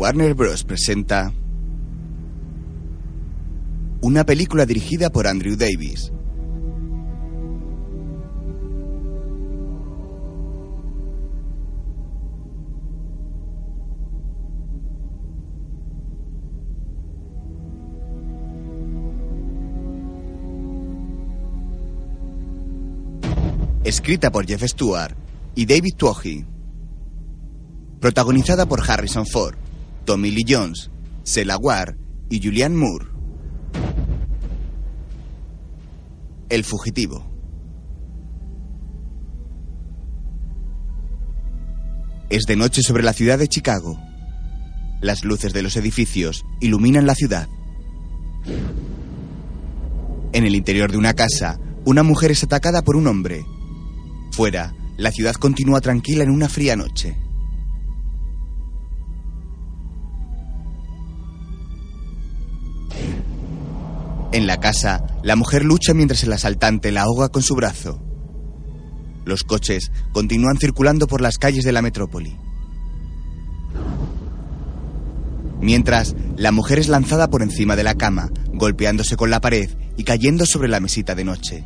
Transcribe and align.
Warner 0.00 0.32
Bros. 0.32 0.64
presenta 0.64 1.30
una 4.00 4.24
película 4.24 4.64
dirigida 4.64 5.10
por 5.10 5.26
Andrew 5.26 5.56
Davis. 5.56 6.10
Escrita 23.84 24.30
por 24.32 24.46
Jeff 24.46 24.62
Stewart 24.64 25.14
y 25.54 25.66
David 25.66 25.94
Tuohy. 25.98 26.46
Protagonizada 28.00 28.64
por 28.64 28.80
Harrison 28.90 29.26
Ford, 29.26 29.56
Tommy 30.10 30.32
Lee 30.32 30.44
Jones, 30.44 30.90
Sela 31.22 31.56
Ward 31.56 31.94
y 32.30 32.42
Julianne 32.42 32.76
Moore. 32.76 33.06
El 36.48 36.64
fugitivo. 36.64 37.30
Es 42.28 42.42
de 42.48 42.56
noche 42.56 42.82
sobre 42.82 43.04
la 43.04 43.12
ciudad 43.12 43.38
de 43.38 43.46
Chicago. 43.46 44.00
Las 45.00 45.24
luces 45.24 45.52
de 45.52 45.62
los 45.62 45.76
edificios 45.76 46.44
iluminan 46.60 47.06
la 47.06 47.14
ciudad. 47.14 47.48
En 50.32 50.44
el 50.44 50.56
interior 50.56 50.90
de 50.90 50.98
una 50.98 51.14
casa, 51.14 51.60
una 51.84 52.02
mujer 52.02 52.32
es 52.32 52.42
atacada 52.42 52.82
por 52.82 52.96
un 52.96 53.06
hombre. 53.06 53.44
Fuera, 54.32 54.74
la 54.96 55.12
ciudad 55.12 55.34
continúa 55.34 55.80
tranquila 55.80 56.24
en 56.24 56.30
una 56.30 56.48
fría 56.48 56.74
noche. 56.74 57.16
En 64.32 64.46
la 64.46 64.60
casa, 64.60 65.04
la 65.24 65.34
mujer 65.34 65.64
lucha 65.64 65.92
mientras 65.92 66.22
el 66.22 66.32
asaltante 66.32 66.92
la 66.92 67.02
ahoga 67.02 67.30
con 67.30 67.42
su 67.42 67.56
brazo. 67.56 68.00
Los 69.24 69.42
coches 69.42 69.90
continúan 70.12 70.56
circulando 70.56 71.08
por 71.08 71.20
las 71.20 71.36
calles 71.36 71.64
de 71.64 71.72
la 71.72 71.82
metrópoli. 71.82 72.36
Mientras, 75.60 76.14
la 76.36 76.52
mujer 76.52 76.78
es 76.78 76.88
lanzada 76.88 77.28
por 77.28 77.42
encima 77.42 77.74
de 77.74 77.82
la 77.82 77.96
cama, 77.96 78.30
golpeándose 78.54 79.16
con 79.16 79.30
la 79.30 79.40
pared 79.40 79.68
y 79.96 80.04
cayendo 80.04 80.46
sobre 80.46 80.68
la 80.68 80.80
mesita 80.80 81.14
de 81.14 81.24
noche. 81.24 81.64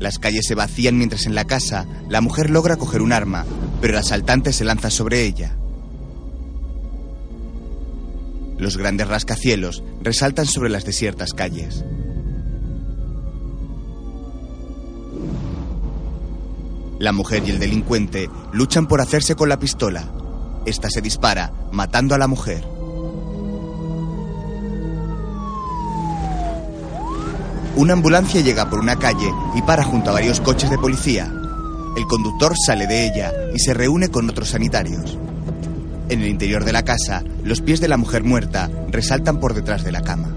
Las 0.00 0.18
calles 0.18 0.44
se 0.46 0.54
vacían 0.54 0.98
mientras 0.98 1.26
en 1.26 1.34
la 1.34 1.44
casa 1.44 1.86
la 2.08 2.20
mujer 2.20 2.50
logra 2.50 2.76
coger 2.76 3.00
un 3.00 3.12
arma, 3.12 3.46
pero 3.80 3.94
el 3.94 4.00
asaltante 4.00 4.52
se 4.52 4.64
lanza 4.64 4.90
sobre 4.90 5.22
ella. 5.24 5.56
Los 8.58 8.76
grandes 8.76 9.08
rascacielos 9.08 9.82
resaltan 10.02 10.46
sobre 10.46 10.68
las 10.68 10.84
desiertas 10.84 11.32
calles. 11.32 11.84
La 16.98 17.12
mujer 17.12 17.44
y 17.46 17.50
el 17.50 17.60
delincuente 17.60 18.28
luchan 18.52 18.88
por 18.88 19.00
hacerse 19.00 19.36
con 19.36 19.48
la 19.48 19.60
pistola. 19.60 20.12
Esta 20.66 20.90
se 20.90 21.00
dispara, 21.00 21.52
matando 21.70 22.16
a 22.16 22.18
la 22.18 22.26
mujer. 22.26 22.64
Una 27.76 27.92
ambulancia 27.92 28.40
llega 28.40 28.68
por 28.68 28.80
una 28.80 28.96
calle 28.96 29.32
y 29.54 29.62
para 29.62 29.84
junto 29.84 30.10
a 30.10 30.14
varios 30.14 30.40
coches 30.40 30.68
de 30.68 30.78
policía. 30.78 31.32
El 31.96 32.06
conductor 32.06 32.52
sale 32.66 32.88
de 32.88 33.06
ella 33.06 33.32
y 33.54 33.60
se 33.60 33.72
reúne 33.72 34.08
con 34.08 34.28
otros 34.28 34.48
sanitarios. 34.48 35.16
En 36.10 36.22
el 36.22 36.28
interior 36.28 36.64
de 36.64 36.72
la 36.72 36.84
casa, 36.84 37.22
los 37.44 37.60
pies 37.60 37.80
de 37.80 37.88
la 37.88 37.98
mujer 37.98 38.24
muerta 38.24 38.70
resaltan 38.90 39.40
por 39.40 39.52
detrás 39.52 39.84
de 39.84 39.92
la 39.92 40.00
cama. 40.00 40.34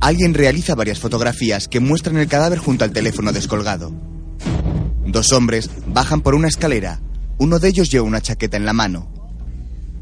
Alguien 0.00 0.34
realiza 0.34 0.74
varias 0.74 0.98
fotografías 0.98 1.66
que 1.66 1.80
muestran 1.80 2.18
el 2.18 2.28
cadáver 2.28 2.58
junto 2.58 2.84
al 2.84 2.92
teléfono 2.92 3.32
descolgado. 3.32 3.90
Dos 5.06 5.32
hombres 5.32 5.70
bajan 5.86 6.20
por 6.20 6.34
una 6.34 6.48
escalera. 6.48 7.00
Uno 7.38 7.58
de 7.58 7.68
ellos 7.68 7.90
lleva 7.90 8.04
una 8.04 8.20
chaqueta 8.20 8.58
en 8.58 8.66
la 8.66 8.74
mano. 8.74 9.10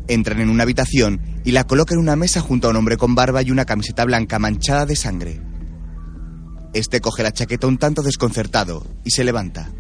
Entran 0.08 0.40
en 0.40 0.50
una 0.50 0.64
habitación 0.64 1.20
y 1.44 1.52
la 1.52 1.62
colocan 1.64 1.98
en 1.98 2.02
una 2.02 2.16
mesa 2.16 2.40
junto 2.40 2.66
a 2.66 2.70
un 2.70 2.76
hombre 2.76 2.96
con 2.96 3.14
barba 3.14 3.42
y 3.42 3.52
una 3.52 3.64
camiseta 3.64 4.04
blanca 4.04 4.40
manchada 4.40 4.86
de 4.86 4.96
sangre. 4.96 5.40
Este 6.74 7.00
coge 7.00 7.22
la 7.22 7.32
chaqueta 7.32 7.68
un 7.68 7.78
tanto 7.78 8.02
desconcertado 8.02 8.84
y 9.04 9.10
se 9.12 9.22
levanta. 9.22 9.70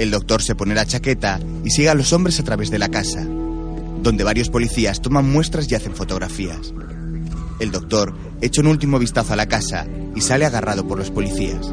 El 0.00 0.10
doctor 0.10 0.40
se 0.40 0.54
pone 0.54 0.74
la 0.74 0.86
chaqueta 0.86 1.38
y 1.62 1.68
sigue 1.68 1.90
a 1.90 1.94
los 1.94 2.14
hombres 2.14 2.40
a 2.40 2.42
través 2.42 2.70
de 2.70 2.78
la 2.78 2.88
casa, 2.88 3.22
donde 3.22 4.24
varios 4.24 4.48
policías 4.48 5.02
toman 5.02 5.30
muestras 5.30 5.70
y 5.70 5.74
hacen 5.74 5.94
fotografías. 5.94 6.72
El 7.58 7.70
doctor 7.70 8.14
echa 8.40 8.62
un 8.62 8.68
último 8.68 8.98
vistazo 8.98 9.34
a 9.34 9.36
la 9.36 9.44
casa 9.44 9.86
y 10.16 10.22
sale 10.22 10.46
agarrado 10.46 10.88
por 10.88 10.96
los 10.96 11.10
policías. 11.10 11.70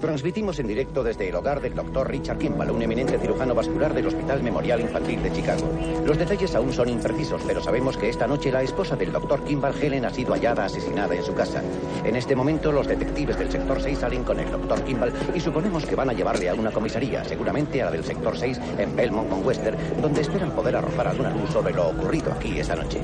Transmitimos 0.00 0.60
en 0.60 0.68
directo 0.68 1.02
desde 1.02 1.28
el 1.28 1.34
hogar 1.34 1.60
del 1.60 1.74
doctor 1.74 2.08
Richard 2.08 2.38
Kimball, 2.38 2.70
un 2.70 2.80
eminente 2.82 3.18
cirujano 3.18 3.52
vascular 3.52 3.92
del 3.92 4.06
Hospital 4.06 4.44
Memorial 4.44 4.80
Infantil 4.80 5.20
de 5.24 5.32
Chicago. 5.32 5.68
Los 6.06 6.16
detalles 6.16 6.54
aún 6.54 6.72
son 6.72 6.88
imprecisos, 6.88 7.42
pero 7.44 7.60
sabemos 7.60 7.96
que 7.96 8.08
esta 8.08 8.28
noche 8.28 8.52
la 8.52 8.62
esposa 8.62 8.94
del 8.94 9.10
doctor 9.10 9.42
Kimball, 9.42 9.74
Helen, 9.82 10.04
ha 10.04 10.10
sido 10.10 10.34
hallada 10.34 10.66
asesinada 10.66 11.16
en 11.16 11.24
su 11.24 11.34
casa. 11.34 11.62
En 12.04 12.14
este 12.14 12.36
momento, 12.36 12.70
los 12.70 12.86
detectives 12.86 13.38
del 13.38 13.50
sector 13.50 13.82
6 13.82 13.98
salen 13.98 14.22
con 14.22 14.38
el 14.38 14.50
doctor 14.50 14.84
Kimball 14.84 15.12
y 15.34 15.40
suponemos 15.40 15.84
que 15.84 15.96
van 15.96 16.10
a 16.10 16.12
llevarle 16.12 16.48
a 16.48 16.54
una 16.54 16.70
comisaría, 16.70 17.24
seguramente 17.24 17.82
a 17.82 17.86
la 17.86 17.90
del 17.90 18.04
sector 18.04 18.38
6 18.38 18.60
en 18.78 18.94
Belmont 18.94 19.28
con 19.28 19.44
Wester, 19.44 19.76
donde 20.00 20.20
esperan 20.20 20.52
poder 20.52 20.76
arrojar 20.76 21.08
alguna 21.08 21.30
luz 21.30 21.50
sobre 21.50 21.74
lo 21.74 21.88
ocurrido 21.88 22.32
aquí 22.32 22.60
esa 22.60 22.76
noche. 22.76 23.00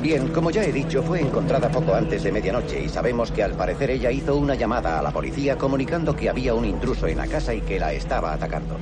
Bien, 0.00 0.28
como 0.28 0.50
ya 0.50 0.62
he 0.62 0.72
dicho, 0.72 1.02
fue 1.02 1.20
encontrada 1.20 1.68
poco 1.70 1.94
antes 1.94 2.22
de 2.22 2.30
medianoche 2.30 2.82
y 2.84 2.88
sabemos 2.88 3.32
que 3.32 3.42
al 3.42 3.52
parecer 3.52 3.90
ella 3.90 4.10
hizo 4.10 4.36
una 4.36 4.54
llamada 4.54 4.98
a 4.98 5.02
la 5.02 5.10
policía 5.10 5.58
comunicando 5.58 6.14
que 6.14 6.30
había 6.30 6.54
un 6.54 6.64
intruso 6.64 7.08
en 7.08 7.18
la 7.18 7.26
casa 7.26 7.52
y 7.52 7.60
que 7.62 7.80
la 7.80 7.92
estaba 7.92 8.32
atacando. 8.32 8.76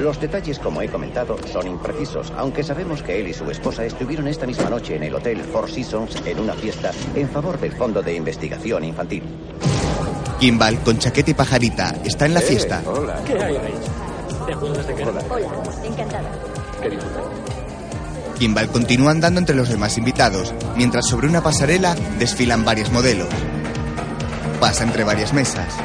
Los 0.00 0.18
detalles, 0.18 0.58
como 0.58 0.80
he 0.80 0.88
comentado, 0.88 1.36
son 1.46 1.66
imprecisos, 1.66 2.32
aunque 2.36 2.62
sabemos 2.62 3.02
que 3.02 3.20
él 3.20 3.28
y 3.28 3.34
su 3.34 3.50
esposa 3.50 3.84
estuvieron 3.84 4.28
esta 4.28 4.46
misma 4.46 4.70
noche 4.70 4.96
en 4.96 5.02
el 5.02 5.14
Hotel 5.14 5.42
Four 5.42 5.70
Seasons 5.70 6.16
en 6.24 6.40
una 6.40 6.54
fiesta 6.54 6.90
en 7.14 7.28
favor 7.28 7.60
del 7.60 7.72
Fondo 7.72 8.00
de 8.00 8.14
Investigación 8.14 8.84
Infantil. 8.84 9.22
Kimball, 10.38 10.78
con 10.78 10.98
chaqueta 10.98 11.32
y 11.32 11.34
pajarita, 11.34 11.96
está 12.02 12.24
en 12.24 12.34
la 12.34 12.40
fiesta. 12.40 12.82
Hola. 12.86 13.20
¿Qué 13.26 13.34
hay 13.34 13.56
ahí? 13.56 13.74
¿Te 14.46 14.54
acuerdas 14.54 14.86
de 14.86 14.94
qué? 14.94 15.04
Hola. 15.04 15.22
Hola, 15.28 15.86
encantada. 15.86 16.30
¿Qué? 16.80 17.59
Kimball 18.40 18.68
continúa 18.68 19.10
andando 19.10 19.38
entre 19.38 19.54
los 19.54 19.68
demás 19.68 19.98
invitados, 19.98 20.54
mientras 20.74 21.06
sobre 21.06 21.28
una 21.28 21.42
pasarela 21.42 21.94
desfilan 22.18 22.64
varios 22.64 22.90
modelos. 22.90 23.28
Pasa 24.58 24.82
entre 24.82 25.04
varias 25.04 25.34
mesas. 25.34 25.76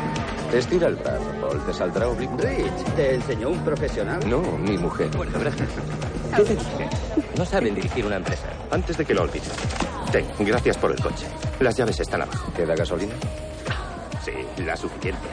Estira 0.53 0.87
el 0.87 0.95
brazo, 0.95 1.25
Paul. 1.41 1.65
Te 1.65 1.73
saldrá 1.73 2.07
oblicuo. 2.07 2.37
Rich, 2.37 2.95
¿te 2.95 3.15
enseñó 3.15 3.49
un 3.49 3.59
profesional? 3.59 4.21
No, 4.29 4.39
mi 4.57 4.77
mujer. 4.77 5.09
Bueno, 5.17 5.37
gracias. 5.37 5.67
¿Qué 6.37 6.43
te 6.43 6.55
dije? 6.55 6.89
No 7.37 7.45
saben 7.45 7.75
dirigir 7.75 8.05
una 8.05 8.15
empresa. 8.15 8.47
Antes 8.71 8.97
de 8.97 9.03
que 9.03 9.13
lo 9.13 9.23
olvides. 9.23 9.51
Ten, 10.13 10.25
gracias 10.39 10.77
por 10.77 10.91
el 10.91 11.01
coche. 11.01 11.25
Las 11.59 11.75
llaves 11.75 11.99
están 11.99 12.21
abajo. 12.21 12.53
¿Queda 12.55 12.73
gasolina? 12.73 13.15
Sí, 14.23 14.63
la 14.63 14.77
suficiente. 14.77 15.27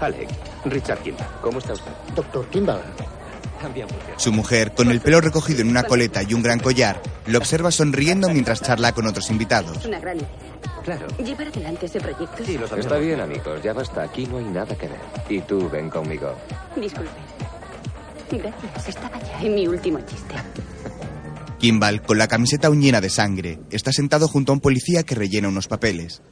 Alec, 0.00 0.28
Richard 0.66 1.00
Kimball. 1.00 1.26
¿Cómo 1.42 1.58
está 1.58 1.72
usted? 1.72 1.90
Doctor 2.14 2.46
Kimball. 2.50 2.82
Su 4.16 4.32
mujer, 4.32 4.72
con 4.72 4.90
el 4.90 5.00
pelo 5.00 5.20
recogido 5.20 5.60
en 5.60 5.68
una 5.68 5.84
coleta 5.84 6.22
y 6.22 6.34
un 6.34 6.42
gran 6.42 6.58
collar, 6.60 7.00
lo 7.26 7.38
observa 7.38 7.70
sonriendo 7.70 8.28
mientras 8.28 8.62
charla 8.62 8.92
con 8.92 9.06
otros 9.06 9.30
invitados. 9.30 9.84
Una 9.84 10.00
gran 10.00 10.16
idea. 10.16 10.28
Claro. 10.84 11.06
Llevar 11.18 11.48
adelante 11.48 11.86
ese 11.86 12.00
proyecto. 12.00 12.44
Sí, 12.44 12.56
lo. 12.58 12.66
Está 12.66 12.96
bien, 12.98 13.20
amigos. 13.20 13.60
Ya 13.62 13.72
basta. 13.72 14.02
Aquí 14.02 14.26
no 14.26 14.38
hay 14.38 14.44
nada 14.44 14.76
que 14.76 14.86
ver. 14.86 15.00
Y 15.28 15.40
tú, 15.40 15.68
ven 15.68 15.90
conmigo. 15.90 16.34
Disculpe. 16.76 17.10
Gracias, 18.30 18.88
estaba 18.88 19.20
ya 19.20 19.40
en 19.42 19.54
mi 19.54 19.66
último 19.66 19.98
chiste. 20.00 20.34
Kimball, 21.58 22.02
con 22.02 22.18
la 22.18 22.28
camiseta 22.28 22.68
aún 22.68 22.80
llena 22.80 23.00
de 23.00 23.08
sangre, 23.08 23.60
está 23.70 23.92
sentado 23.92 24.28
junto 24.28 24.52
a 24.52 24.54
un 24.54 24.60
policía 24.60 25.04
que 25.04 25.14
rellena 25.14 25.48
unos 25.48 25.68
papeles. 25.68 26.22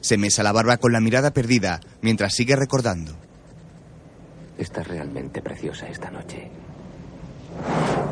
Se 0.00 0.16
mesa 0.16 0.42
la 0.42 0.52
barba 0.52 0.76
con 0.76 0.92
la 0.92 1.00
mirada 1.00 1.32
perdida 1.32 1.80
mientras 2.02 2.34
sigue 2.34 2.56
recordando. 2.56 3.16
Estás 4.60 4.86
realmente 4.86 5.40
preciosa 5.40 5.88
esta 5.88 6.10
noche. 6.10 6.50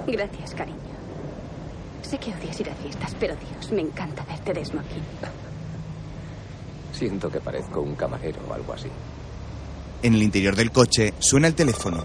Gracias, 0.06 0.54
cariño. 0.54 0.78
Sé 2.00 2.16
que 2.16 2.34
odias 2.34 2.58
ir 2.58 2.70
a 2.70 2.74
fiestas, 2.74 3.14
pero 3.20 3.36
Dios, 3.36 3.70
me 3.70 3.82
encanta 3.82 4.24
verte 4.24 4.54
de 4.54 4.64
smoking. 4.64 5.02
Siento 6.90 7.30
que 7.30 7.38
parezco 7.38 7.82
un 7.82 7.94
camarero 7.94 8.40
o 8.48 8.54
algo 8.54 8.72
así. 8.72 8.88
En 10.02 10.14
el 10.14 10.22
interior 10.22 10.56
del 10.56 10.72
coche 10.72 11.12
suena 11.18 11.48
el 11.48 11.54
teléfono. 11.54 12.02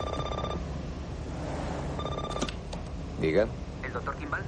Diga. 3.21 3.47
¿El 3.81 3.93
doctor 3.93 4.17
Kimball? 4.17 4.43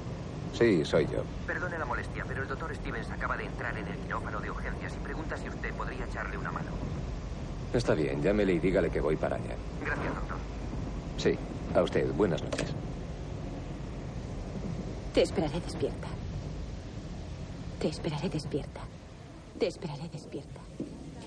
Sí, 0.52 0.84
soy 0.84 1.06
yo. 1.06 1.24
Perdone 1.46 1.78
la 1.78 1.86
molestia, 1.86 2.22
pero 2.28 2.42
el 2.42 2.48
doctor 2.48 2.76
Stevens 2.76 3.10
acaba 3.10 3.38
de 3.38 3.46
entrar 3.46 3.74
en 3.78 3.88
el 3.88 3.96
quirófano 3.96 4.40
de 4.40 4.50
urgencias 4.50 4.92
y 4.94 4.98
pregunta 4.98 5.38
si 5.38 5.48
usted 5.48 5.72
podría 5.72 6.04
echarle 6.04 6.36
una 6.36 6.52
mano. 6.52 6.75
Está 7.72 7.94
bien, 7.94 8.22
llámele 8.22 8.54
y 8.54 8.58
dígale 8.58 8.90
que 8.90 9.00
voy 9.00 9.16
para 9.16 9.36
allá. 9.36 9.54
Gracias, 9.84 10.14
doctor. 10.14 10.36
Sí, 11.18 11.38
a 11.74 11.82
usted. 11.82 12.12
Buenas 12.12 12.42
noches. 12.42 12.68
Te 15.12 15.22
esperaré 15.22 15.60
despierta. 15.60 16.08
Te 17.80 17.88
esperaré 17.88 18.28
despierta. 18.28 18.80
Te 19.58 19.66
esperaré 19.66 20.08
despierta. 20.12 20.60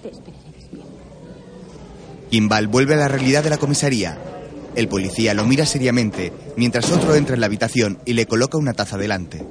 Te 0.02 0.10
esperaré 0.10 0.52
despierta. 0.56 0.90
Kimball 2.30 2.68
vuelve 2.68 2.94
a 2.94 2.98
la 2.98 3.08
realidad 3.08 3.44
de 3.44 3.50
la 3.50 3.58
comisaría. 3.58 4.18
El 4.76 4.88
policía 4.88 5.34
lo 5.34 5.46
mira 5.46 5.66
seriamente 5.66 6.32
mientras 6.56 6.92
otro 6.92 7.16
entra 7.16 7.34
en 7.34 7.42
la 7.42 7.48
habitación 7.48 8.00
y 8.06 8.14
le 8.14 8.28
coloca 8.28 8.58
una 8.58 8.74
taza 8.74 8.98
delante. 8.98 9.44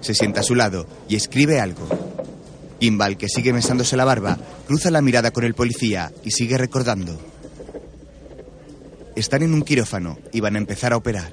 Se 0.00 0.14
sienta 0.14 0.40
a 0.40 0.44
su 0.44 0.56
lado 0.56 0.86
y 1.08 1.14
escribe 1.14 1.60
algo. 1.60 1.86
Kimball, 2.82 3.16
que 3.16 3.28
sigue 3.28 3.52
mesándose 3.52 3.96
la 3.96 4.04
barba, 4.04 4.36
cruza 4.66 4.90
la 4.90 5.02
mirada 5.02 5.30
con 5.30 5.44
el 5.44 5.54
policía 5.54 6.10
y 6.24 6.32
sigue 6.32 6.58
recordando. 6.58 7.16
Están 9.14 9.44
en 9.44 9.54
un 9.54 9.62
quirófano 9.62 10.18
y 10.32 10.40
van 10.40 10.56
a 10.56 10.58
empezar 10.58 10.92
a 10.92 10.96
operar. 10.96 11.32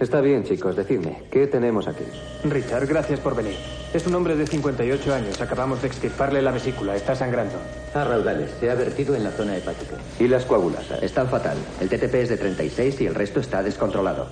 Está 0.00 0.20
bien, 0.20 0.42
chicos, 0.42 0.74
decidme, 0.74 1.22
¿qué 1.30 1.46
tenemos 1.46 1.86
aquí? 1.86 2.02
Richard, 2.42 2.88
gracias 2.88 3.20
por 3.20 3.36
venir. 3.36 3.54
Es 3.94 4.04
un 4.08 4.16
hombre 4.16 4.34
de 4.34 4.44
58 4.44 5.14
años. 5.14 5.40
Acabamos 5.40 5.80
de 5.80 5.86
extirparle 5.86 6.42
la 6.42 6.50
vesícula. 6.50 6.96
Está 6.96 7.14
sangrando. 7.14 7.54
A 7.94 8.02
raudales. 8.02 8.50
Se 8.58 8.68
ha 8.68 8.74
vertido 8.74 9.14
en 9.14 9.22
la 9.22 9.30
zona 9.30 9.56
hepática. 9.56 9.98
¿Y 10.18 10.26
las 10.26 10.44
coagulasas? 10.44 11.00
Están 11.00 11.28
fatal. 11.28 11.56
El 11.80 11.88
TTP 11.88 12.14
es 12.16 12.28
de 12.30 12.38
36 12.38 13.00
y 13.02 13.06
el 13.06 13.14
resto 13.14 13.38
está 13.38 13.62
descontrolado. 13.62 14.28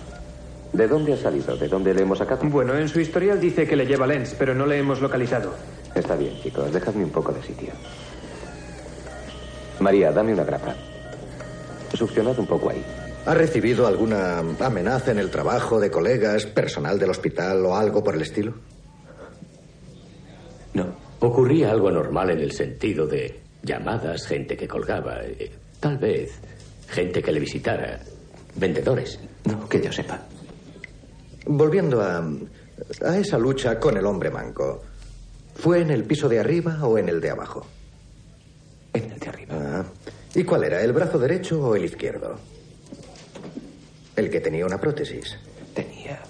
¿De 0.74 0.88
dónde 0.88 1.12
ha 1.12 1.16
salido? 1.16 1.56
¿De 1.56 1.68
dónde 1.68 1.94
le 1.94 2.02
hemos 2.02 2.18
sacado? 2.18 2.48
Bueno, 2.48 2.76
en 2.76 2.88
su 2.88 2.98
historial 2.98 3.40
dice 3.40 3.64
que 3.64 3.76
le 3.76 3.86
lleva 3.86 4.08
Lens, 4.08 4.34
pero 4.36 4.54
no 4.54 4.66
le 4.66 4.76
hemos 4.76 5.00
localizado. 5.00 5.54
Está 5.94 6.16
bien, 6.16 6.34
chicos, 6.42 6.72
dejadme 6.72 7.04
un 7.04 7.10
poco 7.10 7.32
de 7.32 7.40
sitio. 7.42 7.72
María, 9.78 10.10
dame 10.10 10.32
una 10.32 10.42
grapa. 10.42 10.74
Succionad 11.94 12.36
un 12.40 12.46
poco 12.48 12.70
ahí. 12.70 12.84
¿Ha 13.24 13.34
recibido 13.34 13.86
alguna 13.86 14.40
amenaza 14.40 15.12
en 15.12 15.20
el 15.20 15.30
trabajo 15.30 15.78
de 15.78 15.92
colegas, 15.92 16.44
personal 16.46 16.98
del 16.98 17.10
hospital 17.10 17.64
o 17.64 17.76
algo 17.76 18.02
por 18.02 18.16
el 18.16 18.22
estilo? 18.22 18.54
No. 20.74 20.86
Ocurría 21.20 21.70
algo 21.70 21.88
anormal 21.88 22.30
en 22.30 22.40
el 22.40 22.50
sentido 22.50 23.06
de 23.06 23.40
llamadas, 23.62 24.26
gente 24.26 24.56
que 24.56 24.66
colgaba, 24.66 25.22
eh, 25.22 25.52
tal 25.78 25.98
vez 25.98 26.32
gente 26.88 27.22
que 27.22 27.30
le 27.30 27.38
visitara, 27.38 28.00
vendedores. 28.56 29.20
No, 29.44 29.68
que 29.68 29.80
yo 29.80 29.92
sepa. 29.92 30.20
Volviendo 31.46 32.00
a, 32.00 32.25
a 33.05 33.19
esa 33.19 33.38
lucha 33.38 33.79
con 33.79 33.96
el 33.96 34.06
hombre 34.06 34.31
manco, 34.31 34.82
¿fue 35.55 35.81
en 35.81 35.91
el 35.91 36.05
piso 36.05 36.29
de 36.29 36.41
arriba 36.41 36.79
o 36.82 36.99
en 36.99 37.08
el 37.08 37.20
de 37.20 37.31
abajo? 37.31 37.67
En 38.93 39.11
el 39.11 39.19
de 39.19 39.29
arriba. 39.29 39.55
Ah. 39.58 39.85
¿Y 40.35 40.44
cuál 40.44 40.64
era, 40.64 40.82
el 40.82 40.93
brazo 40.93 41.19
derecho 41.19 41.61
o 41.61 41.76
el 41.76 41.85
izquierdo? 41.85 42.37
El 44.17 44.31
que 44.31 44.41
tenía 44.41 44.67
una 44.67 44.81
prótesis. 44.81 45.37
Tenía 45.75 46.20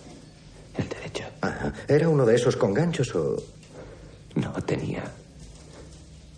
el 0.77 0.89
derecho. 0.89 1.25
Ajá. 1.41 1.73
¿Era 1.89 2.09
uno 2.09 2.27
de 2.27 2.35
esos 2.35 2.57
con 2.57 2.75
ganchos 2.75 3.15
o...? 3.15 3.37
No, 4.35 4.53
tenía... 4.65 5.05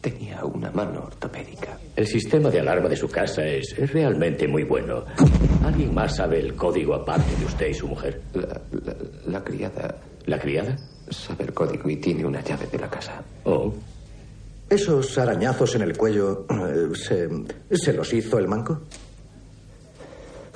Tenía 0.07 0.45
una 0.45 0.71
mano 0.71 1.03
ortopédica. 1.03 1.77
El 1.97 2.07
sistema 2.07 2.49
de 2.49 2.61
alarma 2.61 2.89
de 2.89 2.95
su 2.95 3.09
casa 3.09 3.45
es, 3.45 3.75
es 3.77 3.93
realmente 3.93 4.47
muy 4.47 4.63
bueno. 4.63 5.05
¿Alguien 5.65 5.93
más 5.93 6.15
sabe 6.15 6.39
el 6.39 6.55
código 6.55 6.95
aparte 6.95 7.35
de 7.37 7.45
usted 7.45 7.67
y 7.71 7.75
su 7.75 7.89
mujer? 7.89 8.23
La, 8.33 8.61
la, 8.85 8.97
la 9.27 9.43
criada 9.43 9.97
¿La 10.27 10.39
criada? 10.39 10.77
sabe 11.11 11.43
el 11.47 11.53
código 11.53 11.91
y 11.91 11.97
tiene 11.97 12.25
una 12.25 12.41
llave 12.41 12.69
de 12.69 12.79
la 12.79 12.89
casa. 12.89 13.21
Oh, 13.43 13.75
¿Esos 14.71 15.19
arañazos 15.19 15.75
en 15.75 15.83
el 15.83 15.97
cuello 15.97 16.47
eh, 16.51 16.95
se, 16.95 17.29
se 17.77 17.93
los 17.93 18.13
hizo 18.13 18.39
el 18.39 18.47
manco? 18.47 18.83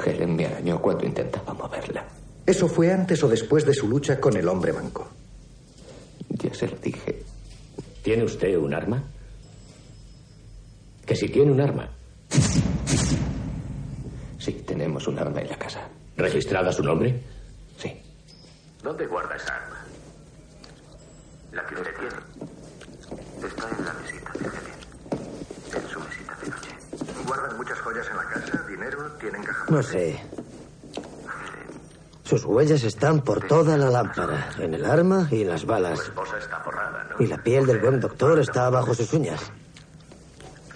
Helen 0.06 0.37
me 0.37 0.47
arañó 0.47 0.81
cuando 0.81 1.05
intentaba 1.06 1.55
moverla. 1.55 2.05
¿Eso 2.47 2.69
fue 2.69 2.93
antes 2.93 3.20
o 3.25 3.29
después 3.29 3.67
de 3.67 3.75
su 3.75 3.88
lucha 3.88 4.20
con 4.20 4.37
el 4.37 4.47
hombre 4.47 4.73
manco? 4.73 5.08
Ya 6.29 6.55
se 6.55 6.69
lo 6.69 6.76
dije. 6.76 7.25
¿tiene 8.02 8.23
usted 8.23 8.56
un 8.56 8.75
arma? 8.75 9.02
Que 11.11 11.17
si 11.17 11.29
tiene 11.29 11.51
un 11.51 11.61
arma. 11.61 11.91
Sí, 14.39 14.53
tenemos 14.65 15.09
un 15.09 15.19
arma 15.19 15.41
en 15.41 15.49
la 15.49 15.59
casa. 15.59 15.89
¿Registrada 16.17 16.73
su 16.73 16.85
nombre? 16.85 17.21
Sí. 17.79 18.01
¿Dónde 18.81 19.09
guarda 19.09 19.35
esa 19.35 19.57
arma? 19.57 19.85
La 21.51 21.67
que 21.67 21.75
usted 21.75 21.91
tiene. 21.97 22.15
Está 23.45 23.69
en 23.77 23.85
la 23.85 23.93
mesita 23.95 24.33
de 24.35 24.39
Helen. 24.39 25.83
En 25.83 25.91
su 25.91 25.99
mesita 25.99 26.37
de 26.45 26.49
noche. 26.49 26.71
¿Guardan 27.27 27.57
muchas 27.57 27.81
joyas 27.81 28.07
en 28.09 28.17
la 28.17 28.25
casa? 28.27 28.65
¿Dinero? 28.69 29.11
¿Tienen 29.19 29.43
caja? 29.43 29.65
No 29.69 29.83
sé. 29.83 30.21
Sus 32.23 32.45
huellas 32.45 32.85
están 32.85 33.23
por 33.23 33.49
toda 33.49 33.77
la 33.77 33.91
lámpara, 33.91 34.51
en 34.61 34.75
el 34.75 34.85
arma 34.85 35.27
y 35.33 35.43
en 35.43 35.49
las 35.49 35.67
balas. 35.67 35.99
Su 35.99 36.05
esposa 36.05 36.39
está 36.39 36.61
forrada, 36.61 37.03
¿no? 37.03 37.17
Y 37.25 37.27
la 37.27 37.43
piel 37.43 37.67
del 37.67 37.81
buen 37.81 37.99
doctor 37.99 38.39
está 38.39 38.71
bajo 38.71 38.95
sus 38.95 39.12
uñas. 39.12 39.51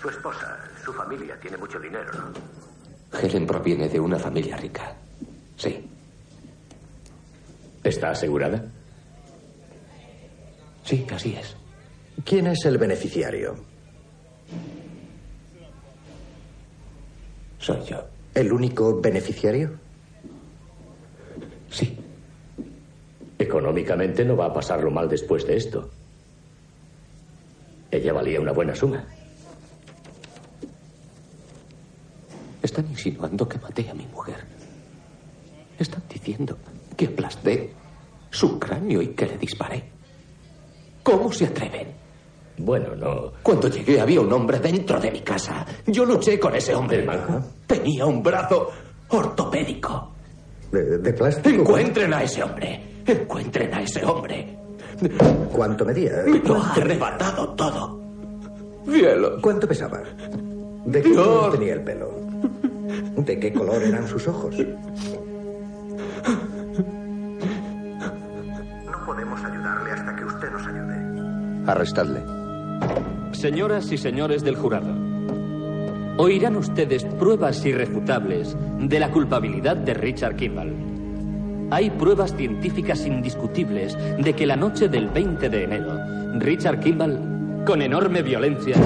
Su 0.05 0.11
esposa, 0.11 0.59
su 0.85 0.93
familia 0.93 1.35
tiene 1.41 1.57
mucho 1.57 1.81
dinero, 1.81 2.13
¿no? 2.13 3.19
Helen 3.19 3.47
proviene 3.47 3.89
de 3.89 3.99
una 3.99 4.19
familia 4.19 4.55
rica. 4.55 4.95
Sí. 5.57 5.83
¿Está 7.83 8.11
asegurada? 8.11 8.63
Sí, 10.83 11.07
así 11.11 11.35
es. 11.35 11.57
¿Quién 12.23 12.49
es 12.49 12.67
el 12.67 12.77
beneficiario? 12.77 13.55
Soy 17.59 17.83
yo. 17.87 18.05
¿El 18.35 18.53
único 18.53 19.01
beneficiario? 19.01 19.71
Sí. 21.71 21.99
Económicamente 23.39 24.23
no 24.23 24.37
va 24.37 24.49
a 24.49 24.53
pasarlo 24.53 24.91
mal 24.91 25.09
después 25.09 25.47
de 25.47 25.57
esto. 25.57 25.89
Ella 27.91 28.13
valía 28.13 28.39
una 28.39 28.53
buena 28.53 28.75
suma. 28.75 29.03
Están 32.75 32.91
insinuando 32.91 33.47
que 33.49 33.57
maté 33.61 33.89
a 33.89 33.95
mi 33.95 34.05
mujer. 34.09 34.35
Están 35.79 36.03
diciendo 36.13 36.59
que 36.97 37.07
aplasté 37.07 37.73
su 38.31 38.59
cráneo 38.59 39.01
y 39.01 39.11
que 39.11 39.27
le 39.27 39.39
disparé. 39.39 39.85
¿Cómo 41.05 41.33
se 41.33 41.47
atreven? 41.47 41.95
Bueno, 42.59 42.97
no. 42.97 43.33
Cuando 43.45 43.69
llegué 43.69 44.01
había 44.01 44.21
un 44.21 44.33
hombre 44.33 44.59
dentro 44.59 44.99
de 44.99 45.13
mi 45.13 45.21
casa. 45.21 45.65
Yo 45.87 46.05
luché 46.05 46.37
con 46.41 46.57
ese 46.57 46.75
hombre. 46.75 47.07
Tenía 47.65 48.07
un 48.07 48.21
brazo 48.21 48.71
ortopédico. 49.09 50.13
¿De, 50.73 50.99
de 50.99 51.13
plástico? 51.13 51.61
Encuentren 51.61 52.13
a 52.13 52.25
ese 52.25 52.43
hombre. 52.43 53.03
Encuentren 53.07 53.73
a 53.73 53.83
ese 53.83 54.05
hombre. 54.05 54.59
¿Cuánto 55.53 55.85
medía? 55.85 56.25
Me 56.27 56.41
lo 56.41 56.57
ha 56.57 56.73
arrebatado 56.73 57.55
todo. 57.55 58.01
Cielo. 58.91 59.39
¿Cuánto 59.41 59.69
pesaba? 59.69 60.03
¿De 60.87 61.01
qué 61.01 61.09
Dios. 61.11 61.53
tenía 61.53 61.75
el 61.75 61.85
pelo? 61.85 62.24
¿De 63.17 63.39
qué 63.39 63.53
color 63.53 63.83
eran 63.83 64.07
sus 64.07 64.29
ojos? 64.29 64.55
No 68.87 69.07
podemos 69.07 69.43
ayudarle 69.45 69.91
hasta 69.93 70.17
que 70.17 70.25
usted 70.25 70.51
nos 70.51 70.67
ayude. 70.67 71.71
Arrestadle. 71.71 72.21
Señoras 73.33 73.91
y 73.93 73.99
señores 73.99 74.43
del 74.43 74.57
jurado, 74.57 74.93
oirán 76.19 76.57
ustedes 76.57 77.05
pruebas 77.05 77.65
irrefutables 77.65 78.57
de 78.79 79.01
la 79.01 79.11
culpabilidad 79.11 79.77
de 79.77 79.95
Richard 79.95 80.37
Kimball. 80.37 80.73
Hay 81.71 81.91
pruebas 81.91 82.37
científicas 82.37 83.07
indiscutibles 83.07 83.97
de 84.19 84.35
que 84.35 84.47
la 84.47 84.57
noche 84.57 84.89
del 84.89 85.09
20 85.09 85.49
de 85.49 85.65
enero, 85.65 85.99
Richard 86.39 86.81
Kimball, 86.81 87.65
con 87.67 87.81
enorme 87.81 88.23
violencia, 88.23 88.77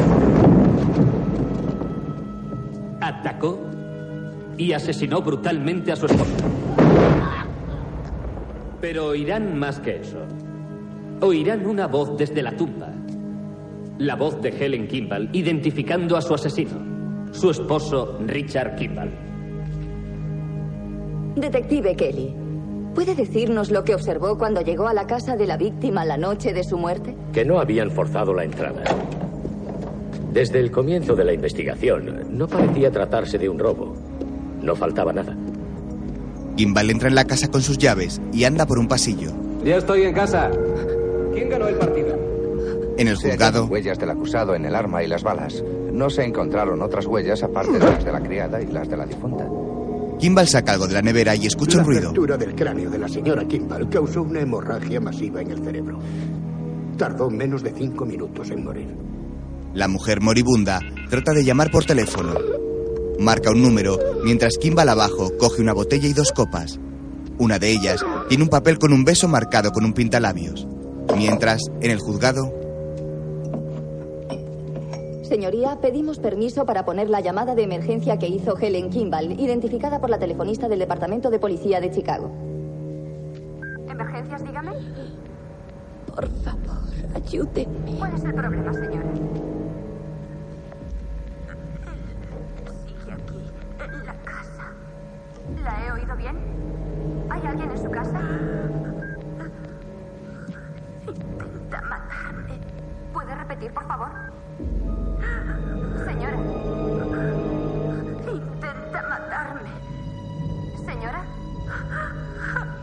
y 4.59 4.73
asesinó 4.73 5.23
brutalmente 5.23 5.93
a 5.93 5.97
su 5.97 6.07
esposa. 6.07 6.37
Pero 8.81 9.07
oirán 9.07 9.59
más 9.59 9.81
que 9.81 9.97
eso. 9.97 10.19
Oirán 11.21 11.67
una 11.67 11.87
voz 11.87 12.17
desde 12.19 12.43
la 12.43 12.57
tumba. 12.57 12.93
La 13.99 14.17
voz 14.17 14.41
de 14.43 14.51
Helen 14.51 14.87
Kimball 14.87 15.31
identificando 15.33 16.17
a 16.17 16.21
su 16.21 16.35
asesino, 16.35 17.33
su 17.33 17.51
esposo 17.51 18.19
Richard 18.27 18.77
Kimball. 18.77 19.11
Detective 21.35 21.97
Kelly, 21.97 22.35
¿puede 22.95 23.15
decirnos 23.15 23.71
lo 23.71 23.85
que 23.85 23.95
observó 23.95 24.39
cuando 24.39 24.61
llegó 24.61 24.87
a 24.89 24.95
la 24.95 25.07
casa 25.07 25.37
de 25.37 25.47
la 25.47 25.57
víctima 25.57 26.05
la 26.05 26.17
noche 26.17 26.53
de 26.53 26.65
su 26.65 26.79
muerte? 26.79 27.17
Que 27.33 27.45
no 27.45 27.59
habían 27.59 27.91
forzado 27.91 28.33
la 28.35 28.45
entrada. 28.45 28.83
Desde 30.33 30.61
el 30.61 30.71
comienzo 30.71 31.17
de 31.17 31.25
la 31.25 31.33
investigación, 31.33 32.27
no 32.31 32.47
parecía 32.47 32.91
tratarse 32.91 33.39
de 33.39 33.49
un 33.49 33.59
robo. 33.59 34.08
No 34.63 34.75
faltaba 34.75 35.13
nada. 35.13 35.37
Kimball 36.57 36.91
entra 36.91 37.09
en 37.09 37.15
la 37.15 37.25
casa 37.25 37.49
con 37.49 37.63
sus 37.63 37.79
llaves 37.79 38.21
y 38.33 38.45
anda 38.45 38.67
por 38.67 38.79
un 38.79 38.89
pasillo. 38.89 39.31
Ya 39.65 39.77
estoy 39.77 40.03
en 40.03 40.15
casa. 40.15 40.51
¿Quién 41.33 41.49
ganó 41.49 41.69
el 41.69 41.77
partido? 41.77 42.17
En 42.97 43.07
el 43.07 43.17
Se 43.17 43.31
juzgado, 43.31 43.59
hallaron 43.59 43.73
huellas 43.73 43.99
del 43.99 44.11
acusado 44.11 44.55
en 44.57 44.65
el 44.65 44.75
arma 44.75 45.05
y 45.05 45.07
las 45.07 45.23
balas. 45.23 45.63
No 45.93 46.11
se 46.11 46.25
encontraron 46.25 46.83
otras 46.83 47.07
huellas 47.07 47.43
aparte 47.45 47.73
de 47.79 47.79
las 47.79 48.05
de 48.05 48.13
la 48.13 48.21
criada 48.21 48.61
y 48.61 48.67
las 48.67 48.89
de 48.89 48.97
la 48.97 49.07
difunta. 49.07 49.47
Kimball 50.19 50.49
saca 50.49 50.73
algo 50.73 50.89
de 50.89 50.95
la 50.95 51.03
nevera 51.03 51.37
y 51.37 51.47
escucha 51.47 51.77
un 51.79 51.83
La 51.85 51.87
ruido. 51.87 52.03
fractura 52.11 52.37
del 52.37 52.55
cráneo 52.57 52.91
de 52.91 52.99
la 52.99 53.09
señora 53.09 53.45
Kimball 53.47 53.89
causó 53.89 54.23
una 54.23 54.41
hemorragia 54.41 55.01
masiva 55.01 55.41
en 55.41 55.53
el 55.53 55.63
cerebro. 55.63 56.01
Tardó 56.97 57.31
menos 57.31 57.63
de 57.63 57.71
cinco 57.71 58.05
minutos 58.05 58.51
en 58.51 58.65
morir. 58.65 58.89
La 59.75 59.87
mujer 59.87 60.21
moribunda 60.21 60.81
trata 61.09 61.33
de 61.33 61.45
llamar 61.45 61.71
por 61.71 61.85
teléfono. 61.85 62.35
Marca 63.19 63.51
un 63.51 63.63
número 63.63 63.99
mientras 64.23 64.59
Kimball 64.59 64.89
abajo 64.89 65.33
coge 65.39 65.61
una 65.61 65.73
botella 65.73 66.07
y 66.07 66.13
dos 66.13 66.31
copas. 66.33 66.79
Una 67.39 67.59
de 67.59 67.71
ellas 67.71 68.05
tiene 68.29 68.45
un 68.45 68.49
papel 68.49 68.79
con 68.79 68.93
un 68.93 69.05
beso 69.05 69.27
marcado 69.27 69.73
con 69.73 69.85
un 69.85 69.93
pintalabios. 69.93 70.67
Mientras, 71.17 71.63
en 71.81 71.91
el 71.91 71.99
juzgado, 71.99 72.53
Señoría, 75.29 75.79
pedimos 75.83 76.19
permiso 76.21 76.65
para 76.65 76.87
poner 76.87 77.11
la 77.11 77.21
llamada 77.21 77.55
de 77.55 77.63
emergencia 77.63 78.19
que 78.19 78.29
hizo 78.29 78.57
Helen 78.57 78.89
Kimball, 78.89 79.39
identificada 79.39 80.01
por 80.01 80.09
la 80.09 80.19
telefonista 80.19 80.69
del 80.69 80.79
Departamento 80.79 81.29
de 81.29 81.39
Policía 81.39 81.81
de 81.81 81.91
Chicago. 81.91 82.31
¿Emergencias, 83.91 84.43
dígame? 84.43 84.73
Por 86.07 86.29
favor, 86.43 86.81
ayúdenme. 87.15 87.99
¿Cuál 87.99 88.15
es 88.15 88.25
el 88.25 88.35
problema, 88.35 88.73
señora? 88.73 89.48
¿La 95.57 95.85
he 95.85 95.93
oído 95.93 96.17
bien? 96.17 96.37
¿Hay 97.31 97.47
alguien 97.47 97.71
en 97.71 97.79
su 97.79 97.91
casa? 97.91 98.21
Intenta 101.07 101.81
matarme. 101.83 102.61
¿Puede 103.13 103.35
repetir, 103.35 103.73
por 103.73 103.87
favor? 103.87 104.09
Señora. 106.05 106.37
Intenta 108.33 109.03
matarme. 109.09 109.71
Señora. 110.85 111.25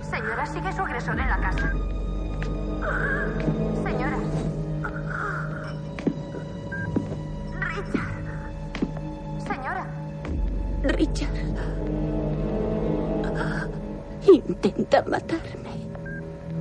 Señora, 0.01 0.45
¿sigue 0.45 0.73
su 0.73 0.81
agresor 0.81 1.19
en 1.19 1.29
la 1.29 1.37
casa? 1.37 1.71
Intenta 14.85 15.09
matarme. 15.09 15.69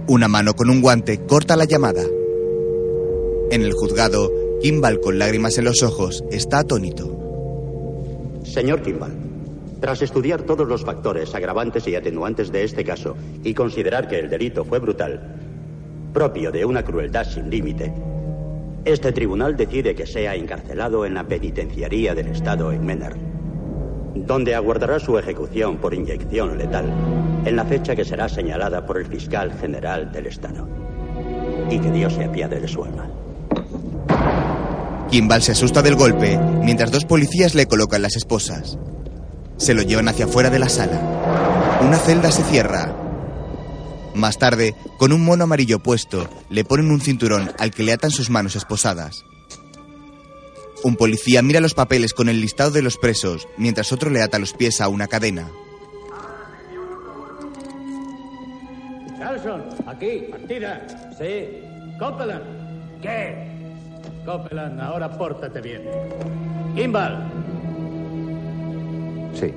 una 0.07 0.28
mano 0.28 0.54
con 0.54 0.71
un 0.71 0.81
guante 0.81 1.26
corta 1.26 1.57
la 1.57 1.66
llamada. 1.66 2.02
En 3.50 3.61
el 3.61 3.75
juzgado, 3.75 4.31
Kimball 4.62 5.00
con 5.00 5.19
lágrimas 5.19 5.59
en 5.59 5.66
los 5.66 5.83
ojos 5.83 6.25
está 6.31 6.61
atónito. 6.61 8.40
Señor 8.43 8.81
Kimball, 8.81 9.12
tras 9.78 10.00
estudiar 10.00 10.43
todos 10.43 10.66
los 10.66 10.85
factores 10.85 11.35
agravantes 11.35 11.87
y 11.87 11.97
atenuantes 11.97 12.50
de 12.50 12.64
este 12.64 12.83
caso 12.83 13.14
y 13.43 13.52
considerar 13.52 14.09
que 14.09 14.21
el 14.21 14.31
delito 14.31 14.64
fue 14.64 14.78
brutal, 14.78 15.37
propio 16.14 16.50
de 16.50 16.64
una 16.64 16.83
crueldad 16.83 17.26
sin 17.28 17.50
límite, 17.50 17.93
este 18.87 19.12
tribunal 19.12 19.54
decide 19.54 19.95
que 19.95 20.07
sea 20.07 20.35
encarcelado 20.35 21.04
en 21.04 21.12
la 21.12 21.25
penitenciaría 21.25 22.14
del 22.14 22.28
Estado 22.28 22.73
en 22.73 22.87
Menor, 22.87 23.16
donde 24.14 24.54
aguardará 24.54 24.99
su 25.00 25.18
ejecución 25.18 25.78
por 25.78 25.94
inyección 25.94 26.56
letal 26.56 26.92
en 27.44 27.56
la 27.56 27.64
fecha 27.64 27.94
que 27.97 28.04
será 28.04 28.28
señalada 28.28 28.87
por 28.87 28.99
el 28.99 29.06
fiscal 29.06 29.52
general 29.59 30.12
del 30.12 30.26
Estado. 30.26 30.66
Y 31.71 31.78
que 31.78 31.90
Dios 31.90 32.14
se 32.14 32.25
apiade 32.25 32.61
de 32.61 32.68
su 32.68 32.85
alma. 32.85 33.09
Kimball 35.11 35.42
se 35.42 35.52
asusta 35.52 35.83
del 35.83 35.97
golpe 35.97 36.38
mientras 36.62 36.90
dos 36.90 37.04
policías 37.04 37.54
le 37.54 37.66
colocan 37.66 38.02
las 38.02 38.16
esposas. 38.16 38.78
Se 39.56 39.75
lo 39.75 39.83
llevan 39.83 40.09
hacia 40.09 40.25
afuera 40.25 40.50
de 40.50 40.59
la 40.59 40.68
sala. 40.68 41.80
Una 41.83 41.99
celda 41.99 42.30
se 42.30 42.42
cierra. 42.44 42.94
Más 44.14 44.38
tarde, 44.38 44.75
con 44.99 45.12
un 45.12 45.25
mono 45.25 45.44
amarillo 45.44 45.80
puesto, 45.80 46.28
le 46.50 46.64
ponen 46.64 46.90
un 46.90 47.00
cinturón 47.00 47.50
al 47.59 47.73
que 47.73 47.83
le 47.83 47.92
atan 47.92 48.11
sus 48.11 48.30
manos 48.30 48.56
esposadas. 48.56 49.25
Un 50.84 50.96
policía 50.96 51.40
mira 51.40 51.60
los 51.60 51.72
papeles 51.72 52.12
con 52.12 52.28
el 52.28 52.42
listado 52.42 52.70
de 52.70 52.82
los 52.82 52.98
presos, 52.98 53.48
mientras 53.56 53.90
otro 53.90 54.10
le 54.10 54.20
ata 54.20 54.38
los 54.38 54.52
pies 54.52 54.82
a 54.82 54.88
una 54.88 55.08
cadena. 55.08 55.50
Carlson, 59.18 59.64
aquí, 59.86 60.26
partida. 60.30 60.86
Sí. 61.16 61.62
Copeland. 61.98 63.00
¿Qué? 63.00 63.48
Copeland, 64.26 64.78
ahora 64.78 65.16
pórtate 65.16 65.62
bien. 65.62 65.84
Kimball. 66.74 67.32
Sí. 69.32 69.54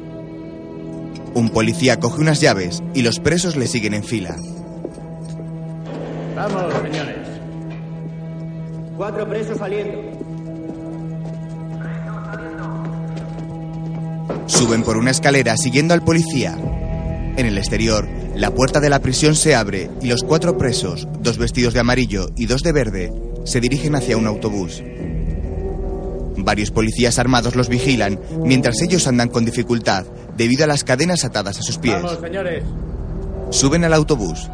Un 1.33 1.49
policía 1.49 1.99
coge 1.99 2.21
unas 2.21 2.39
llaves 2.39 2.81
y 2.93 3.01
los 3.01 3.19
presos 3.19 3.57
le 3.57 3.67
siguen 3.67 3.95
en 3.95 4.05
fila. 4.05 4.33
Vamos, 6.37 6.73
señores. 6.83 7.27
Cuatro 8.95 9.27
presos 9.27 9.57
saliendo. 9.57 10.36
Suben 14.47 14.83
por 14.83 14.97
una 14.97 15.11
escalera 15.11 15.55
siguiendo 15.57 15.93
al 15.93 16.03
policía. 16.03 16.57
En 17.37 17.45
el 17.45 17.57
exterior, 17.57 18.07
la 18.35 18.51
puerta 18.51 18.79
de 18.79 18.89
la 18.89 18.99
prisión 18.99 19.35
se 19.35 19.55
abre 19.55 19.89
y 20.01 20.07
los 20.07 20.23
cuatro 20.23 20.57
presos, 20.57 21.07
dos 21.19 21.37
vestidos 21.37 21.73
de 21.73 21.81
amarillo 21.81 22.29
y 22.35 22.45
dos 22.45 22.63
de 22.63 22.71
verde, 22.71 23.13
se 23.43 23.59
dirigen 23.59 23.95
hacia 23.95 24.17
un 24.17 24.25
autobús. 24.25 24.81
Varios 26.37 26.71
policías 26.71 27.19
armados 27.19 27.55
los 27.55 27.67
vigilan 27.67 28.19
mientras 28.43 28.81
ellos 28.81 29.05
andan 29.07 29.29
con 29.29 29.43
dificultad 29.43 30.05
debido 30.37 30.63
a 30.63 30.67
las 30.67 30.83
cadenas 30.83 31.25
atadas 31.25 31.59
a 31.59 31.61
sus 31.61 31.77
pies. 31.77 32.01
Vamos, 32.01 32.19
señores. 32.21 32.63
Suben 33.49 33.83
al 33.83 33.93
autobús. 33.93 34.49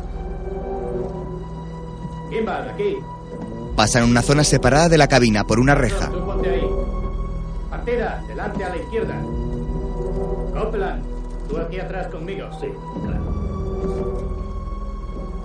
Kimball, 2.31 2.69
aquí. 2.69 2.95
Pasan 3.75 4.09
una 4.09 4.21
zona 4.21 4.43
separada 4.43 4.89
de 4.89 4.97
la 4.97 5.07
cabina 5.07 5.43
por 5.43 5.59
una 5.59 5.75
reja. 5.75 6.09
Tú 6.09 6.25
ponte 6.25 6.49
ahí. 6.49 6.61
Partida, 7.69 8.23
delante 8.27 8.63
a 8.63 8.69
la 8.69 8.77
izquierda. 8.77 9.21
Copeland, 10.53 11.03
tú 11.49 11.57
aquí 11.57 11.79
atrás 11.79 12.07
conmigo. 12.07 12.47
Sí, 12.59 12.67
claro. 13.03 13.23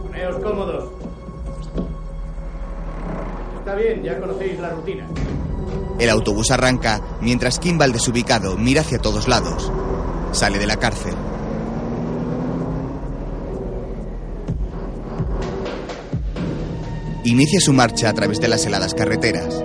Poneos 0.03 0.37
cómodos. 0.43 0.91
Está 3.59 3.75
bien, 3.75 4.03
ya 4.03 4.21
conocéis 4.21 4.59
la 4.61 4.71
rutina. 4.71 5.07
El 5.99 6.11
autobús 6.11 6.51
arranca 6.51 7.01
mientras 7.21 7.59
Kimball 7.59 7.93
desubicado 7.93 8.57
mira 8.57 8.83
hacia 8.83 8.99
todos 8.99 9.29
lados. 9.29 9.73
Sale 10.33 10.59
de 10.59 10.67
la 10.67 10.77
cárcel. 10.77 11.15
Inicia 17.25 17.61
su 17.61 17.73
marcha 17.73 18.09
a 18.09 18.15
través 18.15 18.41
de 18.41 18.49
las 18.49 18.65
heladas 18.65 18.95
carreteras. 18.95 19.63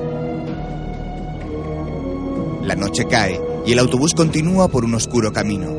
La 2.64 2.76
noche 2.76 3.06
cae 3.06 3.53
y 3.66 3.72
el 3.72 3.80
autobús 3.80 4.14
continúa 4.14 4.68
por 4.68 4.84
un 4.84 4.96
oscuro 4.96 5.32
camino. 5.32 5.70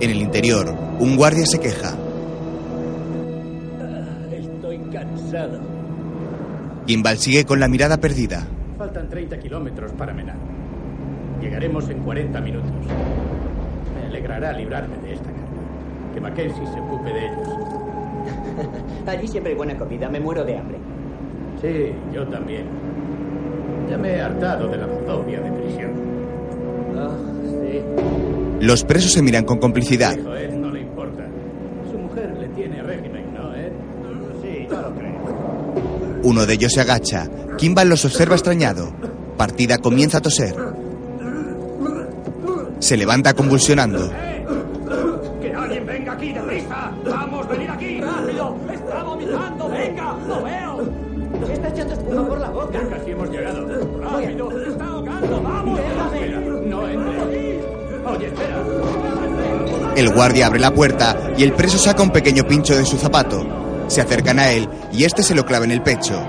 En 0.00 0.10
el 0.10 0.20
interior, 0.20 0.74
un 1.00 1.16
guardia 1.16 1.46
se 1.46 1.58
queja. 1.58 1.96
Estoy 4.30 4.78
cansado. 4.92 5.60
Kimball 6.86 7.18
sigue 7.18 7.44
con 7.44 7.58
la 7.58 7.68
mirada 7.68 7.96
perdida. 7.96 8.46
Faltan 8.76 9.08
30 9.08 9.38
kilómetros 9.38 9.92
para 9.92 10.12
Menar. 10.12 10.36
Llegaremos 11.40 11.88
en 11.88 12.00
40 12.00 12.40
minutos. 12.42 12.70
Me 13.94 14.06
alegrará 14.06 14.52
librarme 14.52 14.96
de 14.98 15.14
esta 15.14 15.30
carga. 15.30 15.46
Que 16.12 16.20
Mackenzie 16.20 16.66
se 16.66 16.80
ocupe 16.80 17.10
de 17.12 17.26
ellos. 17.26 17.48
Allí 19.06 19.26
siempre 19.26 19.52
hay 19.52 19.56
buena 19.56 19.76
comida. 19.78 20.08
Me 20.10 20.20
muero 20.20 20.44
de 20.44 20.58
hambre. 20.58 20.78
Sí, 21.60 21.92
yo 22.12 22.26
también. 22.28 22.66
Ya 23.88 23.98
me 23.98 24.16
he 24.16 24.20
hartado 24.20 24.68
de 24.68 24.76
la 24.76 24.86
zozobra 24.86 25.40
de 25.40 25.52
prisión. 25.52 25.92
Ah, 26.98 27.10
sí. 27.44 28.64
Los 28.64 28.84
presos 28.84 29.12
se 29.12 29.22
miran 29.22 29.44
con 29.44 29.58
complicidad. 29.58 30.16
Hijo, 30.16 30.34
Ed 30.34 30.52
no 30.54 30.70
le 30.70 30.80
importa. 30.80 31.24
Su 31.90 31.98
mujer 31.98 32.36
le 32.38 32.48
tiene 32.48 32.82
régimen, 32.82 33.34
¿no, 33.34 33.54
Ed? 33.54 33.72
Sí, 34.42 34.66
no 34.70 34.80
lo 34.82 34.94
creo. 34.94 36.20
Uno 36.24 36.46
de 36.46 36.54
ellos 36.54 36.72
se 36.72 36.80
agacha. 36.80 37.28
Kimball 37.56 37.88
los 37.88 38.04
observa 38.04 38.34
extrañado. 38.34 38.92
Partida 39.36 39.78
comienza 39.78 40.18
a 40.18 40.22
toser. 40.22 40.54
Se 42.78 42.96
levanta 42.96 43.34
convulsionando. 43.34 44.10
¡Que 45.40 45.54
alguien 45.54 45.86
venga 45.86 46.12
aquí, 46.12 46.32
deprisa! 46.32 46.92
¡Vamos, 47.04 47.48
venid 47.48 47.68
aquí! 47.70 48.00
¡Rápido! 48.00 48.56
¡Está 48.72 49.02
vomitando! 49.02 49.68
¡Venga! 49.68 50.16
¡Lo 50.26 50.42
veo! 50.42 50.88
Está 51.52 51.68
echando 51.68 51.94
espuma 51.94 52.28
por 52.28 52.40
la 52.40 52.50
boca. 52.50 52.65
El 59.96 60.12
guardia 60.12 60.46
abre 60.46 60.60
la 60.60 60.74
puerta 60.74 61.32
y 61.38 61.42
el 61.42 61.54
preso 61.54 61.78
saca 61.78 62.02
un 62.02 62.10
pequeño 62.10 62.44
pincho 62.46 62.76
de 62.76 62.84
su 62.84 62.98
zapato. 62.98 63.46
Se 63.88 64.00
acercan 64.00 64.38
a 64.38 64.52
él 64.52 64.68
y 64.92 65.04
este 65.04 65.22
se 65.22 65.34
lo 65.34 65.46
clava 65.46 65.64
en 65.64 65.70
el 65.70 65.82
pecho. 65.82 66.22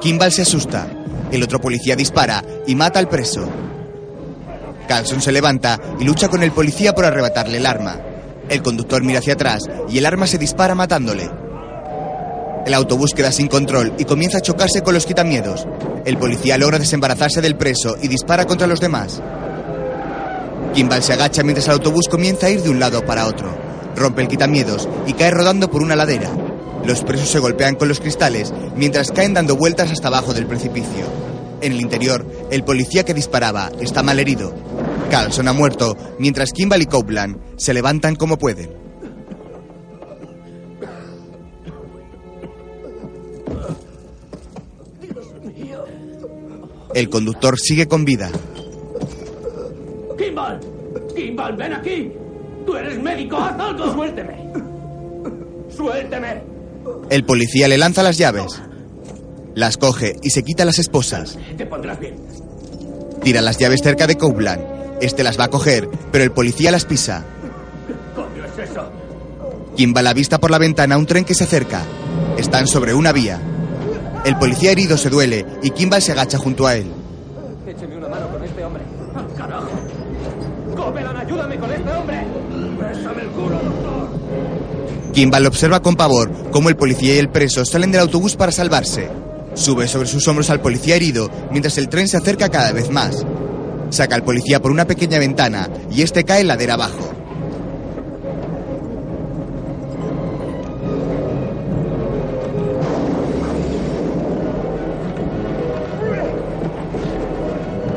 Kimball 0.00 0.32
se 0.32 0.42
asusta. 0.42 0.86
El 1.32 1.42
otro 1.42 1.60
policía 1.60 1.96
dispara 1.96 2.44
y 2.66 2.74
mata 2.74 2.98
al 2.98 3.08
preso. 3.08 3.48
Carlson 4.86 5.20
se 5.20 5.32
levanta 5.32 5.78
y 5.98 6.04
lucha 6.04 6.28
con 6.28 6.42
el 6.42 6.52
policía 6.52 6.94
por 6.94 7.04
arrebatarle 7.04 7.58
el 7.58 7.66
arma. 7.66 7.96
El 8.48 8.62
conductor 8.62 9.02
mira 9.02 9.20
hacia 9.20 9.34
atrás 9.34 9.62
y 9.88 9.98
el 9.98 10.06
arma 10.06 10.26
se 10.26 10.38
dispara 10.38 10.74
matándole. 10.74 11.30
El 12.66 12.74
autobús 12.74 13.14
queda 13.14 13.32
sin 13.32 13.48
control 13.48 13.94
y 13.98 14.04
comienza 14.04 14.38
a 14.38 14.42
chocarse 14.42 14.82
con 14.82 14.94
los 14.94 15.06
quitamiedos. 15.06 15.66
El 16.04 16.16
policía 16.16 16.58
logra 16.58 16.78
desembarazarse 16.78 17.40
del 17.40 17.56
preso 17.56 17.96
y 18.02 18.08
dispara 18.08 18.46
contra 18.46 18.66
los 18.66 18.80
demás. 18.80 19.22
Kimball 20.74 21.02
se 21.02 21.12
agacha 21.12 21.42
mientras 21.42 21.66
el 21.66 21.72
autobús 21.72 22.08
comienza 22.08 22.46
a 22.46 22.50
ir 22.50 22.62
de 22.62 22.70
un 22.70 22.78
lado 22.78 23.04
para 23.04 23.26
otro. 23.26 23.56
Rompe 23.96 24.22
el 24.22 24.28
quitamiedos 24.28 24.88
y 25.06 25.14
cae 25.14 25.30
rodando 25.30 25.68
por 25.68 25.82
una 25.82 25.96
ladera. 25.96 26.30
Los 26.84 27.02
presos 27.02 27.28
se 27.28 27.40
golpean 27.40 27.74
con 27.74 27.88
los 27.88 28.00
cristales 28.00 28.52
mientras 28.76 29.10
caen 29.10 29.34
dando 29.34 29.56
vueltas 29.56 29.90
hasta 29.90 30.08
abajo 30.08 30.32
del 30.32 30.46
precipicio. 30.46 31.06
En 31.60 31.72
el 31.72 31.80
interior, 31.80 32.24
el 32.50 32.64
policía 32.64 33.04
que 33.04 33.14
disparaba 33.14 33.70
está 33.80 34.02
mal 34.02 34.18
herido. 34.18 34.54
Carlson 35.10 35.48
ha 35.48 35.52
muerto, 35.52 35.96
mientras 36.18 36.52
Kimball 36.52 36.82
y 36.82 36.86
Copeland 36.86 37.36
se 37.58 37.74
levantan 37.74 38.14
como 38.14 38.38
pueden. 38.38 38.70
El 46.94 47.08
conductor 47.08 47.58
sigue 47.58 47.86
con 47.86 48.04
vida. 48.04 48.30
¡Kimball! 50.30 50.60
¡Kimball, 51.14 51.56
ven 51.56 51.72
aquí! 51.72 52.12
¡Tú 52.64 52.76
eres 52.76 53.02
médico! 53.02 53.36
¡Haz 53.36 53.58
algo! 53.58 53.92
¡Suélteme! 53.92 54.52
¡Suélteme! 55.76 56.42
El 57.10 57.24
policía 57.24 57.66
le 57.66 57.76
lanza 57.76 58.02
las 58.04 58.16
llaves. 58.16 58.62
Las 59.54 59.76
coge 59.76 60.14
y 60.22 60.30
se 60.30 60.44
quita 60.44 60.64
las 60.64 60.78
esposas. 60.78 61.36
Te 61.56 61.66
pondrás 61.66 61.98
bien. 61.98 62.14
Tira 63.22 63.40
las 63.40 63.58
llaves 63.58 63.82
cerca 63.82 64.06
de 64.06 64.16
Copeland. 64.16 64.62
Este 65.00 65.24
las 65.24 65.38
va 65.38 65.44
a 65.44 65.48
coger, 65.48 65.88
pero 66.12 66.22
el 66.22 66.30
policía 66.30 66.70
las 66.70 66.84
pisa. 66.84 67.24
¿Qué 67.88 67.94
coño 68.14 68.44
es 68.44 68.70
eso? 68.70 68.88
Kimball 69.76 70.06
avista 70.06 70.38
por 70.38 70.52
la 70.52 70.58
ventana 70.58 70.96
un 70.96 71.06
tren 71.06 71.24
que 71.24 71.34
se 71.34 71.44
acerca. 71.44 71.82
Están 72.38 72.68
sobre 72.68 72.94
una 72.94 73.12
vía. 73.12 73.40
El 74.24 74.36
policía 74.36 74.70
herido 74.70 74.96
se 74.96 75.10
duele 75.10 75.44
y 75.62 75.70
Kimball 75.70 76.02
se 76.02 76.12
agacha 76.12 76.38
junto 76.38 76.66
a 76.66 76.76
él. 76.76 76.86
Écheme 77.66 77.96
una 77.96 78.08
mano 78.08 78.28
con 78.28 78.44
este 78.44 78.64
hombre. 78.64 78.82
¡Al 79.14 79.34
carajo! 79.34 79.70
¡Copeland, 80.76 81.18
ayúdame 81.18 81.58
con 81.58 81.72
este 81.72 81.90
hombre! 81.90 82.26
¡Bésame 82.80 83.22
el 83.22 83.28
culo, 83.28 83.58
doctor! 83.58 84.08
Kimball 85.20 85.44
observa 85.44 85.82
con 85.82 85.96
pavor 85.96 86.32
cómo 86.50 86.70
el 86.70 86.76
policía 86.76 87.14
y 87.14 87.18
el 87.18 87.28
preso 87.28 87.66
salen 87.66 87.92
del 87.92 88.00
autobús 88.00 88.36
para 88.36 88.52
salvarse. 88.52 89.10
Sube 89.52 89.86
sobre 89.86 90.08
sus 90.08 90.26
hombros 90.26 90.48
al 90.48 90.62
policía 90.62 90.96
herido 90.96 91.30
mientras 91.50 91.76
el 91.76 91.90
tren 91.90 92.08
se 92.08 92.16
acerca 92.16 92.48
cada 92.48 92.72
vez 92.72 92.88
más. 92.88 93.26
Saca 93.90 94.14
al 94.14 94.24
policía 94.24 94.62
por 94.62 94.70
una 94.70 94.86
pequeña 94.86 95.18
ventana 95.18 95.68
y 95.90 96.00
este 96.00 96.24
cae 96.24 96.42
ladera 96.42 96.72
abajo. 96.72 97.12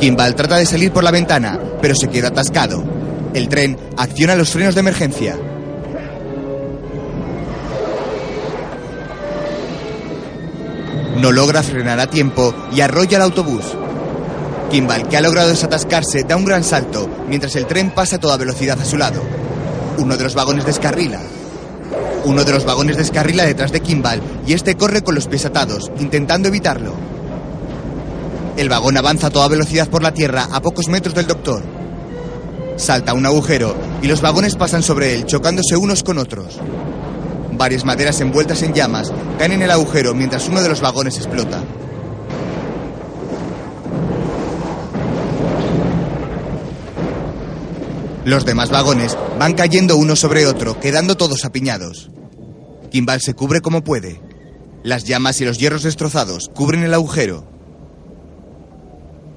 Kimball 0.02 0.36
trata 0.36 0.58
de 0.58 0.66
salir 0.66 0.92
por 0.92 1.06
la 1.06 1.12
ventana, 1.12 1.58
pero 1.82 1.96
se 1.96 2.10
queda 2.10 2.28
atascado. 2.28 2.84
El 3.34 3.48
tren 3.48 3.78
acciona 3.96 4.36
los 4.36 4.50
frenos 4.50 4.76
de 4.76 4.82
emergencia. 4.82 5.38
No 11.24 11.32
logra 11.32 11.64
frenar 11.64 12.02
a 12.02 12.08
tiempo 12.08 12.54
y 12.76 12.82
arrolla 12.82 13.16
el 13.16 13.24
autobús. 13.24 13.64
Kimball, 14.70 15.08
que 15.08 15.16
ha 15.16 15.22
logrado 15.22 15.48
desatascarse, 15.48 16.26
da 16.26 16.36
un 16.36 16.44
gran 16.44 16.66
salto 16.66 17.08
mientras 17.30 17.56
el 17.56 17.66
tren 17.66 17.92
pasa 17.92 18.18
a 18.18 18.20
toda 18.20 18.36
velocidad 18.36 18.78
a 18.82 18.84
su 18.84 18.98
lado. 18.98 19.22
Uno 20.00 20.18
de 20.18 20.24
los 20.26 20.36
vagones 20.36 20.66
descarrila. 20.66 21.22
Uno 22.26 22.44
de 22.44 22.52
los 22.52 22.66
vagones 22.66 22.98
descarrila 22.98 23.46
detrás 23.46 23.72
de 23.72 23.80
Kimball 23.80 24.22
y 24.46 24.52
este 24.52 24.76
corre 24.76 25.02
con 25.02 25.16
los 25.16 25.28
pies 25.28 25.46
atados, 25.46 25.90
intentando 25.98 26.50
evitarlo. 26.50 26.94
El 28.58 28.68
vagón 28.68 28.98
avanza 28.98 29.28
a 29.28 29.32
toda 29.32 29.48
velocidad 29.48 29.88
por 29.88 30.04
la 30.04 30.14
tierra 30.14 30.50
a 30.52 30.62
pocos 30.62 30.90
metros 30.90 31.16
del 31.16 31.28
doctor. 31.28 31.64
Salta 32.76 33.14
un 33.14 33.26
agujero 33.26 33.78
y 34.02 34.08
los 34.08 34.20
vagones 34.20 34.58
pasan 34.58 34.84
sobre 34.84 35.16
él, 35.16 35.26
chocándose 35.26 35.78
unos 35.78 36.04
con 36.04 36.18
otros. 36.18 36.60
Varias 37.64 37.86
maderas 37.86 38.20
envueltas 38.20 38.62
en 38.62 38.74
llamas 38.74 39.14
caen 39.40 39.54
en 39.54 39.62
el 39.62 39.72
agujero 39.72 40.14
mientras 40.14 40.50
uno 40.50 40.62
de 40.62 40.68
los 40.68 40.82
vagones 40.82 41.16
explota. 41.16 41.64
Los 48.26 48.44
demás 48.44 48.70
vagones 48.70 49.18
van 49.40 49.54
cayendo 49.54 49.96
uno 49.96 50.18
sobre 50.18 50.46
otro, 50.46 50.78
quedando 50.78 51.16
todos 51.16 51.46
apiñados. 51.46 52.12
Kimball 52.92 53.22
se 53.22 53.34
cubre 53.34 53.62
como 53.62 53.82
puede. 53.82 54.20
Las 54.84 55.06
llamas 55.06 55.40
y 55.40 55.46
los 55.46 55.58
hierros 55.58 55.84
destrozados 55.84 56.50
cubren 56.54 56.84
el 56.84 56.94
agujero. 56.94 57.48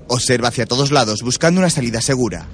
Observa 0.09 0.49
hacia 0.49 0.67
todos 0.67 0.91
lados 0.91 1.21
buscando 1.23 1.61
una 1.61 1.71
salida 1.71 2.01
segura. 2.01 2.49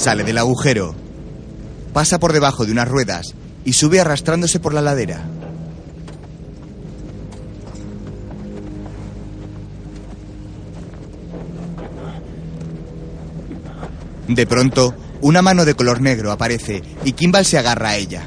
Sale 0.00 0.24
del 0.24 0.38
agujero, 0.38 0.94
pasa 1.92 2.18
por 2.18 2.32
debajo 2.32 2.64
de 2.64 2.72
unas 2.72 2.88
ruedas 2.88 3.34
y 3.66 3.74
sube 3.74 4.00
arrastrándose 4.00 4.58
por 4.58 4.72
la 4.72 4.80
ladera. 4.80 5.28
De 14.26 14.46
pronto, 14.46 14.94
una 15.20 15.42
mano 15.42 15.66
de 15.66 15.74
color 15.74 16.00
negro 16.00 16.32
aparece 16.32 16.82
y 17.04 17.12
Kimball 17.12 17.44
se 17.44 17.58
agarra 17.58 17.90
a 17.90 17.96
ella. 17.96 18.22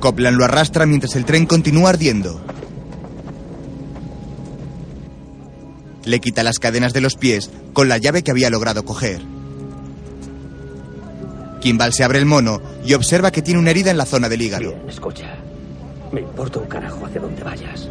Copland 0.00 0.38
lo 0.38 0.44
arrastra 0.46 0.86
mientras 0.86 1.16
el 1.16 1.26
tren 1.26 1.44
continúa 1.44 1.90
ardiendo. 1.90 2.55
Le 6.06 6.20
quita 6.20 6.42
las 6.42 6.58
cadenas 6.58 6.94
de 6.94 7.02
los 7.02 7.16
pies 7.16 7.50
con 7.74 7.88
la 7.88 7.98
llave 7.98 8.22
que 8.22 8.30
había 8.30 8.48
logrado 8.48 8.84
coger. 8.84 9.20
Kimball 11.60 11.92
se 11.92 12.04
abre 12.04 12.20
el 12.20 12.26
mono 12.26 12.62
y 12.84 12.94
observa 12.94 13.32
que 13.32 13.42
tiene 13.42 13.58
una 13.58 13.70
herida 13.70 13.90
en 13.90 13.98
la 13.98 14.06
zona 14.06 14.28
del 14.28 14.40
hígado. 14.40 14.70
Bien, 14.70 14.88
escucha. 14.88 15.36
Me 16.12 16.20
importa 16.20 16.60
un 16.60 16.66
carajo 16.66 17.04
hacia 17.04 17.20
dónde 17.20 17.42
vayas. 17.42 17.88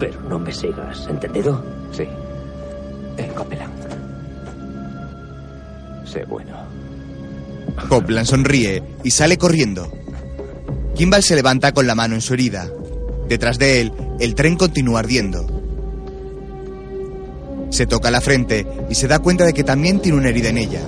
Pero 0.00 0.20
no 0.22 0.40
me 0.40 0.52
sigas, 0.52 1.06
¿entendido? 1.08 1.64
Sí. 1.92 2.02
En 3.16 3.32
Copeland. 3.32 3.72
Sé 6.04 6.24
bueno. 6.24 6.66
Copland 7.88 8.26
sonríe 8.26 8.82
y 9.04 9.10
sale 9.12 9.38
corriendo. 9.38 9.88
Kimball 10.96 11.22
se 11.22 11.36
levanta 11.36 11.72
con 11.72 11.86
la 11.86 11.94
mano 11.94 12.16
en 12.16 12.20
su 12.22 12.34
herida. 12.34 12.68
Detrás 13.28 13.58
de 13.58 13.82
él, 13.82 13.92
el 14.18 14.34
tren 14.34 14.56
continúa 14.56 15.00
ardiendo. 15.00 15.55
Se 17.76 17.86
toca 17.86 18.10
la 18.10 18.22
frente 18.22 18.66
y 18.88 18.94
se 18.94 19.06
da 19.06 19.18
cuenta 19.18 19.44
de 19.44 19.52
que 19.52 19.62
también 19.62 20.00
tiene 20.00 20.16
una 20.16 20.30
herida 20.30 20.48
en 20.48 20.56
ella. 20.56 20.80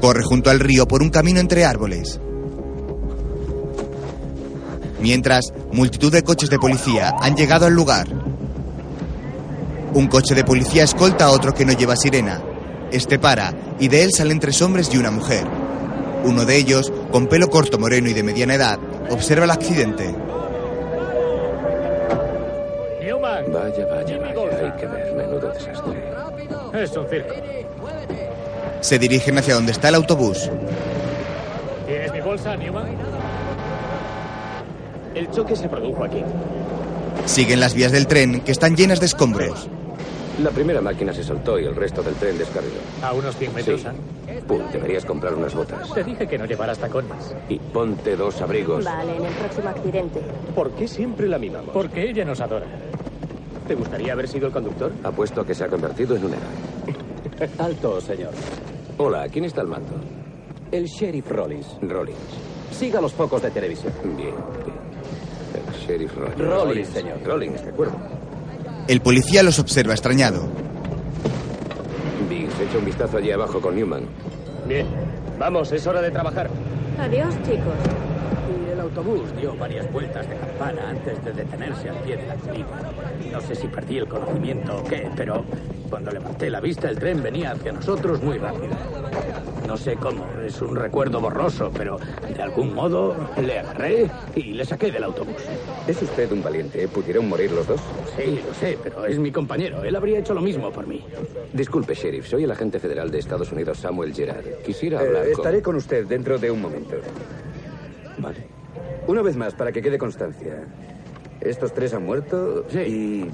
Corre 0.00 0.24
junto 0.24 0.50
al 0.50 0.58
río 0.58 0.88
por 0.88 1.00
un 1.00 1.10
camino 1.10 1.38
entre 1.38 1.64
árboles. 1.64 2.18
Mientras, 5.00 5.52
multitud 5.72 6.10
de 6.10 6.24
coches 6.24 6.50
de 6.50 6.58
policía 6.58 7.14
han 7.20 7.36
llegado 7.36 7.66
al 7.66 7.74
lugar. 7.74 8.08
Un 9.94 10.08
coche 10.08 10.34
de 10.34 10.42
policía 10.42 10.82
escolta 10.82 11.26
a 11.26 11.30
otro 11.30 11.54
que 11.54 11.64
no 11.64 11.72
lleva 11.72 11.94
sirena. 11.94 12.42
Este 12.90 13.20
para 13.20 13.54
y 13.78 13.86
de 13.86 14.02
él 14.02 14.10
salen 14.12 14.40
tres 14.40 14.60
hombres 14.62 14.90
y 14.92 14.98
una 14.98 15.12
mujer. 15.12 15.46
Uno 16.24 16.44
de 16.44 16.56
ellos, 16.56 16.92
con 17.12 17.28
pelo 17.28 17.48
corto 17.48 17.78
moreno 17.78 18.10
y 18.10 18.12
de 18.12 18.24
mediana 18.24 18.54
edad, 18.54 18.80
observa 19.08 19.44
el 19.44 19.52
accidente. 19.52 20.25
Vaya, 23.52 23.86
vaya, 23.86 24.18
vaya. 24.18 24.58
Hay 24.64 24.80
que 24.80 24.86
ver. 24.86 25.14
Menudo 25.14 25.50
desastre. 25.52 26.02
Es 26.74 26.96
un 26.96 27.06
circo. 27.08 27.34
Se 28.80 28.98
dirigen 28.98 29.36
hacia 29.38 29.54
donde 29.54 29.72
está 29.72 29.88
el 29.88 29.94
autobús. 29.96 30.50
¿Tienes 31.86 32.12
mi 32.12 32.20
bolsa, 32.20 32.56
Newman? 32.56 32.86
El 35.14 35.30
choque 35.30 35.56
se 35.56 35.68
produjo 35.68 36.04
aquí. 36.04 36.22
Siguen 37.24 37.60
las 37.60 37.74
vías 37.74 37.92
del 37.92 38.06
tren 38.06 38.40
que 38.40 38.52
están 38.52 38.76
llenas 38.76 39.00
de 39.00 39.06
escombros. 39.06 39.68
La 40.42 40.50
primera 40.50 40.82
máquina 40.82 41.14
se 41.14 41.24
soltó 41.24 41.58
y 41.58 41.64
el 41.64 41.74
resto 41.74 42.02
del 42.02 42.14
tren 42.16 42.36
descarriló. 42.36 42.74
A 43.02 43.12
unos 43.14 43.34
100 43.36 43.54
metros, 43.54 43.80
Sí. 43.80 43.84
Sam. 43.86 43.96
Pum, 44.46 44.60
deberías 44.70 45.04
comprar 45.06 45.34
unas 45.34 45.54
botas. 45.54 45.92
Te 45.94 46.04
dije 46.04 46.26
que 46.28 46.36
no 46.36 46.44
llevaras 46.44 46.78
tacones. 46.78 47.34
Y 47.48 47.58
ponte 47.58 48.14
dos 48.16 48.40
abrigos. 48.42 48.84
Vale, 48.84 49.16
en 49.16 49.24
el 49.24 49.32
próximo 49.32 49.68
accidente. 49.70 50.20
¿Por 50.54 50.70
qué 50.72 50.86
siempre 50.86 51.26
la 51.26 51.38
mimamos? 51.38 51.70
Porque 51.72 52.02
ella 52.10 52.24
nos 52.26 52.40
adora. 52.42 52.66
¿Te 53.66 53.74
gustaría 53.74 54.12
haber 54.12 54.28
sido 54.28 54.46
el 54.46 54.52
conductor? 54.52 54.92
Apuesto 55.02 55.40
a 55.40 55.46
que 55.46 55.54
se 55.54 55.64
ha 55.64 55.68
convertido 55.68 56.14
en 56.16 56.24
un 56.24 56.32
héroe. 56.34 57.50
Alto, 57.58 58.00
señor. 58.00 58.30
Hola, 58.98 59.28
¿quién 59.28 59.44
está 59.44 59.60
al 59.60 59.66
mando? 59.66 59.92
El 60.70 60.86
sheriff 60.86 61.30
Rollins. 61.30 61.66
Rollins. 61.82 62.18
Siga 62.70 63.00
los 63.00 63.12
focos 63.12 63.42
de 63.42 63.50
televisión. 63.50 63.92
Bien, 64.04 64.16
bien. 64.16 64.76
El 65.66 65.74
sheriff 65.86 66.16
Rollins. 66.16 66.38
Rollins, 66.38 66.88
señor. 66.88 67.18
Rollins, 67.24 67.62
de 67.62 67.70
acuerdo. 67.70 67.96
El 68.86 69.00
policía 69.00 69.42
los 69.42 69.58
observa 69.58 69.94
extrañado. 69.94 70.44
Biggs, 72.28 72.54
echa 72.60 72.78
un 72.78 72.84
vistazo 72.84 73.18
allí 73.18 73.32
abajo 73.32 73.60
con 73.60 73.74
Newman. 73.74 74.04
Bien. 74.68 74.86
Vamos, 75.38 75.72
es 75.72 75.86
hora 75.86 76.00
de 76.00 76.10
trabajar. 76.12 76.48
Adiós, 77.00 77.34
chicos. 77.42 78.05
El 78.86 78.90
autobús 78.98 79.36
dio 79.36 79.52
varias 79.56 79.90
vueltas 79.92 80.28
de 80.28 80.36
campana 80.36 80.90
antes 80.90 81.24
de 81.24 81.32
detenerse 81.32 81.90
al 81.90 81.96
pie 82.04 82.16
de 82.18 82.26
la 82.28 82.36
colina. 82.36 82.66
No 83.32 83.40
sé 83.40 83.56
si 83.56 83.66
perdí 83.66 83.98
el 83.98 84.06
conocimiento 84.06 84.76
o 84.78 84.84
qué, 84.84 85.08
pero 85.16 85.44
cuando 85.90 86.12
levanté 86.12 86.48
la 86.50 86.60
vista 86.60 86.88
el 86.88 86.96
tren 86.96 87.20
venía 87.20 87.50
hacia 87.50 87.72
nosotros 87.72 88.22
muy 88.22 88.38
rápido. 88.38 88.74
No 89.66 89.76
sé 89.76 89.96
cómo, 89.96 90.24
es 90.46 90.62
un 90.62 90.76
recuerdo 90.76 91.20
borroso, 91.20 91.72
pero 91.76 91.98
de 92.32 92.40
algún 92.40 92.74
modo 92.74 93.16
le 93.44 93.58
agarré 93.58 94.08
y 94.36 94.52
le 94.54 94.64
saqué 94.64 94.92
del 94.92 95.02
autobús. 95.02 95.42
Es 95.88 96.00
usted 96.00 96.30
un 96.30 96.44
valiente. 96.44 96.86
¿Pudieron 96.86 97.28
morir 97.28 97.50
los 97.50 97.66
dos? 97.66 97.80
Sí, 98.16 98.40
lo 98.46 98.54
sé, 98.54 98.78
pero 98.80 99.04
es 99.04 99.18
mi 99.18 99.32
compañero. 99.32 99.82
Él 99.82 99.96
habría 99.96 100.20
hecho 100.20 100.32
lo 100.32 100.40
mismo 100.42 100.70
por 100.70 100.86
mí. 100.86 101.04
Disculpe, 101.52 101.92
sheriff. 101.94 102.28
Soy 102.28 102.44
el 102.44 102.50
agente 102.52 102.78
federal 102.78 103.10
de 103.10 103.18
Estados 103.18 103.50
Unidos, 103.50 103.78
Samuel 103.78 104.14
Gerard. 104.14 104.44
Quisiera 104.64 105.02
Eh, 105.02 105.06
hablar 105.06 105.22
con... 105.24 105.32
estaré 105.32 105.60
con 105.62 105.74
usted 105.74 106.06
dentro 106.06 106.38
de 106.38 106.52
un 106.52 106.60
momento. 106.62 106.94
Vale. 108.18 108.55
Una 109.06 109.22
vez 109.22 109.36
más, 109.36 109.54
para 109.54 109.72
que 109.72 109.82
quede 109.82 109.98
constancia. 109.98 110.64
Estos 111.40 111.72
tres 111.72 111.94
han 111.94 112.04
muerto 112.04 112.66
y... 112.74 113.26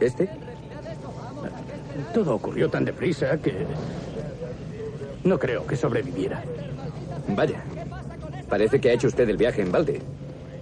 ¿Este? 0.00 0.28
Todo 2.12 2.34
ocurrió 2.34 2.68
tan 2.68 2.84
deprisa 2.84 3.38
que... 3.38 3.66
No 5.22 5.38
creo 5.38 5.66
que 5.66 5.76
sobreviviera. 5.76 6.42
Vaya. 7.28 7.62
Parece 8.48 8.80
que 8.80 8.90
ha 8.90 8.92
hecho 8.92 9.06
usted 9.06 9.28
el 9.28 9.38
viaje 9.38 9.62
en 9.62 9.72
balde. 9.72 10.02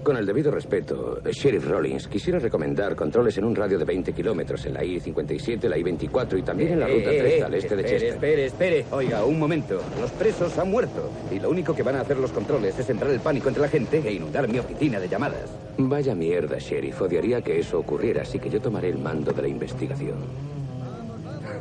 Con 0.02 0.16
el 0.16 0.26
debido 0.26 0.50
respeto, 0.50 1.20
Sheriff 1.30 1.64
Rollins, 1.68 2.08
quisiera 2.08 2.40
recomendar 2.40 2.96
controles 2.96 3.38
en 3.38 3.44
un 3.44 3.54
radio 3.54 3.78
de 3.78 3.84
20 3.84 4.12
kilómetros 4.12 4.66
en 4.66 4.74
la 4.74 4.84
I-57, 4.84 5.68
la 5.68 5.78
I-24 5.78 6.40
y 6.40 6.42
también 6.42 6.72
en 6.72 6.80
la 6.80 6.88
Ruta 6.88 7.12
Eh, 7.12 7.18
3 7.20 7.34
eh, 7.34 7.42
al 7.44 7.54
este 7.54 7.76
de 7.76 7.84
Chester. 7.84 8.08
Espere, 8.14 8.46
espere. 8.46 8.84
Oiga, 8.90 9.24
un 9.24 9.38
momento. 9.38 9.80
Los 10.00 10.10
presos 10.10 10.58
han 10.58 10.72
muerto. 10.72 11.08
Y 11.30 11.38
lo 11.38 11.50
único 11.50 11.72
que 11.72 11.84
van 11.84 11.94
a 11.94 12.00
hacer 12.00 12.16
los 12.16 12.32
controles 12.32 12.76
es 12.76 12.90
entrar 12.90 13.12
el 13.12 13.20
pánico 13.20 13.46
entre 13.46 13.62
la 13.62 13.68
gente 13.68 14.02
e 14.04 14.12
inundar 14.12 14.48
mi 14.48 14.58
oficina 14.58 14.98
de 14.98 15.08
llamadas. 15.08 15.48
Vaya 15.78 16.16
mierda, 16.16 16.58
Sheriff. 16.58 17.00
Odiaría 17.00 17.40
que 17.40 17.60
eso 17.60 17.78
ocurriera, 17.78 18.22
así 18.22 18.40
que 18.40 18.50
yo 18.50 18.60
tomaré 18.60 18.88
el 18.88 18.98
mando 18.98 19.30
de 19.30 19.42
la 19.42 19.48
investigación. 19.48 20.18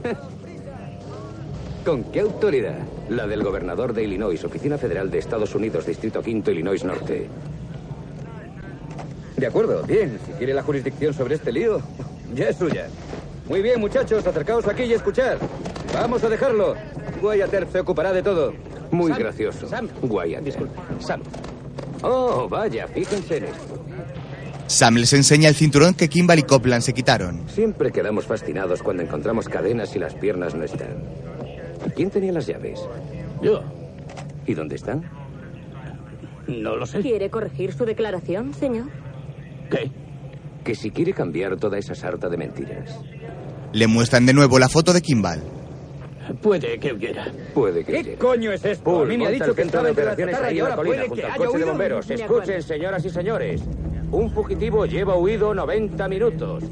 ¿Con 1.85 2.05
qué 2.05 2.21
autoridad? 2.21 2.79
La 3.09 3.27
del 3.27 3.43
gobernador 3.43 3.93
de 3.93 4.03
Illinois, 4.03 4.43
Oficina 4.43 4.79
Federal 4.79 5.11
de 5.11 5.19
Estados 5.19 5.53
Unidos, 5.53 5.85
Distrito 5.85 6.21
Quinto, 6.23 6.49
Illinois 6.51 6.83
Norte. 6.83 7.27
De 9.41 9.47
acuerdo, 9.47 9.81
bien. 9.81 10.19
Si 10.23 10.33
quiere 10.33 10.53
la 10.53 10.61
jurisdicción 10.61 11.15
sobre 11.15 11.33
este 11.33 11.51
lío, 11.51 11.81
ya 12.35 12.49
es 12.49 12.57
suya. 12.57 12.85
Muy 13.49 13.63
bien, 13.63 13.79
muchachos, 13.79 14.27
acercaos 14.27 14.67
aquí 14.67 14.83
y 14.83 14.93
escuchar. 14.93 15.39
Vamos 15.95 16.23
a 16.23 16.29
dejarlo. 16.29 16.75
Guayater 17.19 17.67
se 17.71 17.79
ocupará 17.79 18.13
de 18.13 18.21
todo. 18.21 18.53
Muy 18.91 19.11
Sam, 19.11 19.19
gracioso. 19.19 19.67
Sam, 19.67 19.89
Wyatt. 20.03 20.43
disculpe. 20.43 20.79
Sam. 20.99 21.23
Oh, 22.03 22.47
vaya, 22.47 22.87
fíjense 22.87 23.37
en 23.37 23.45
esto. 23.45 23.83
Sam 24.67 24.97
les 24.97 25.11
enseña 25.13 25.49
el 25.49 25.55
cinturón 25.55 25.95
que 25.95 26.07
Kimball 26.07 26.37
y 26.37 26.43
Copland 26.43 26.83
se 26.83 26.93
quitaron. 26.93 27.41
Siempre 27.49 27.91
quedamos 27.91 28.27
fascinados 28.27 28.83
cuando 28.83 29.01
encontramos 29.01 29.49
cadenas 29.49 29.95
y 29.95 29.99
las 29.99 30.13
piernas 30.13 30.53
no 30.53 30.63
están. 30.65 30.97
¿Quién 31.95 32.11
tenía 32.11 32.31
las 32.31 32.45
llaves? 32.45 32.79
Yo. 33.41 33.63
¿Y 34.45 34.53
dónde 34.53 34.75
están? 34.75 35.03
No 36.45 36.75
lo 36.75 36.85
sé. 36.85 36.99
¿Quiere 36.99 37.31
corregir 37.31 37.73
su 37.73 37.85
declaración, 37.85 38.53
señor? 38.53 38.85
¿Qué? 39.71 39.89
Que 40.63 40.75
si 40.75 40.91
quiere 40.91 41.13
cambiar 41.13 41.57
toda 41.57 41.77
esa 41.79 41.95
sarta 41.95 42.29
de 42.29 42.37
mentiras. 42.37 42.99
Le 43.73 43.87
muestran 43.87 44.25
de 44.25 44.33
nuevo 44.33 44.59
la 44.59 44.69
foto 44.69 44.93
de 44.93 45.01
Kimball. 45.01 45.41
Puede 46.41 46.77
que 46.79 46.93
huyera. 46.93 47.25
Puede 47.53 47.83
que 47.83 48.03
¿Qué 48.03 48.15
coño 48.15 48.51
es 48.51 48.63
esto? 48.63 49.01
A 49.01 49.05
mí 49.05 49.17
me 49.17 49.27
ha 49.27 49.31
dicho 49.31 49.55
que 49.55 49.63
estaba 49.63 49.85
de 49.85 49.89
entre 49.89 50.05
la 50.05 50.11
operaciones 50.13 50.35
ahí 50.49 50.57
en 50.59 50.63
la 50.63 50.69
ahora 50.69 50.75
colina, 50.75 50.95
puede 50.95 51.07
junto 51.07 51.15
que 51.15 51.25
al 51.25 51.31
haya 51.31 51.37
coche 51.37 51.49
de 51.51 51.57
huido. 51.57 51.67
bomberos. 51.69 52.09
Escuchen, 52.11 52.61
señoras 52.61 53.05
y 53.05 53.09
señores. 53.09 53.61
Un 54.11 54.29
fugitivo 54.31 54.85
lleva 54.85 55.15
huido 55.17 55.53
90 55.53 56.07
minutos. 56.07 56.63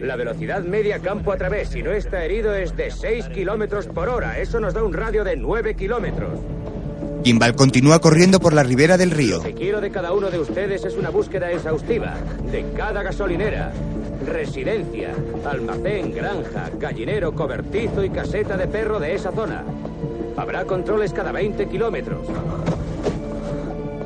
La 0.00 0.16
velocidad 0.16 0.62
media 0.62 0.98
campo 1.00 1.32
a 1.32 1.36
través, 1.36 1.68
si 1.68 1.82
no 1.82 1.92
está 1.92 2.24
herido, 2.24 2.54
es 2.54 2.76
de 2.76 2.90
6 2.90 3.28
kilómetros 3.28 3.86
por 3.86 4.08
hora. 4.08 4.38
Eso 4.38 4.58
nos 4.58 4.74
da 4.74 4.82
un 4.82 4.92
radio 4.92 5.22
de 5.22 5.36
9 5.36 5.74
kilómetros. 5.74 6.40
Kimball 7.22 7.54
continúa 7.56 7.98
corriendo 7.98 8.38
por 8.40 8.52
la 8.52 8.62
ribera 8.62 8.96
del 8.96 9.10
río. 9.10 9.38
Lo 9.38 9.42
que 9.42 9.54
quiero 9.54 9.80
de 9.80 9.90
cada 9.90 10.12
uno 10.12 10.30
de 10.30 10.38
ustedes 10.38 10.84
es 10.84 10.96
una 10.96 11.10
búsqueda 11.10 11.50
exhaustiva 11.50 12.14
de 12.50 12.64
cada 12.76 13.02
gasolinera, 13.02 13.72
residencia, 14.26 15.14
almacén, 15.44 16.14
granja, 16.14 16.70
gallinero, 16.78 17.34
cobertizo 17.34 18.04
y 18.04 18.10
caseta 18.10 18.56
de 18.56 18.68
perro 18.68 19.00
de 19.00 19.14
esa 19.14 19.32
zona. 19.32 19.64
Habrá 20.36 20.64
controles 20.64 21.12
cada 21.12 21.32
20 21.32 21.68
kilómetros. 21.68 22.26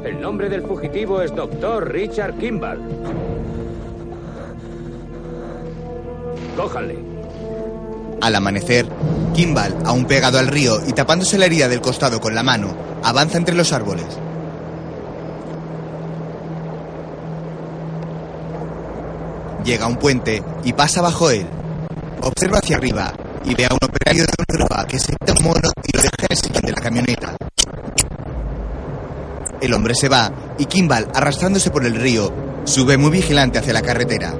El 0.05 0.21
nombre 0.21 0.49
del 0.49 0.63
fugitivo 0.63 1.21
es 1.21 1.35
Dr. 1.35 1.93
Richard 1.93 2.39
Kimball. 2.39 2.81
Cójanle. 6.57 7.12
Al 8.23 8.37
amanecer, 8.37 8.87
Kimball, 9.35 9.77
aún 9.85 10.05
pegado 10.05 10.39
al 10.39 10.47
río 10.47 10.79
y 10.87 10.93
tapándose 10.93 11.37
la 11.37 11.47
herida 11.47 11.67
del 11.67 11.81
costado 11.81 12.21
con 12.21 12.37
la 12.37 12.45
mano, 12.45 12.73
avanza 13.03 13.37
entre 13.37 13.57
los 13.57 13.73
árboles. 13.73 14.07
Llega 19.65 19.87
a 19.87 19.89
un 19.89 19.97
puente 19.97 20.41
y 20.63 20.73
pasa 20.73 21.03
bajo 21.03 21.31
él. 21.31 21.47
Observa 22.23 22.59
hacia 22.59 22.77
arriba 22.77 23.13
y 23.45 23.57
ve 23.57 23.67
a 23.67 23.75
un 23.75 23.81
operario 23.83 24.23
de 24.23 24.33
una 24.39 24.67
grúa 24.67 24.87
que 24.87 25.01
se 25.01 25.17
quita 25.17 25.33
un 25.33 25.45
mono 25.45 25.71
y 25.83 25.97
lo 25.97 26.03
deja 26.05 26.15
en 26.21 26.27
el 26.31 26.37
sillón 26.37 26.63
de 26.63 26.73
la 26.73 26.81
camioneta. 26.81 27.37
El 29.61 29.75
hombre 29.75 29.97
se 29.97 30.09
va 30.09 30.31
y 30.59 30.67
Kimball, 30.67 31.09
arrastrándose 31.13 31.73
por 31.73 31.85
el 31.85 31.97
río, 31.97 32.33
sube 32.67 32.97
muy 32.99 33.11
vigilante 33.11 33.59
hacia 33.59 33.73
la 33.73 33.83
carretera. 33.83 34.33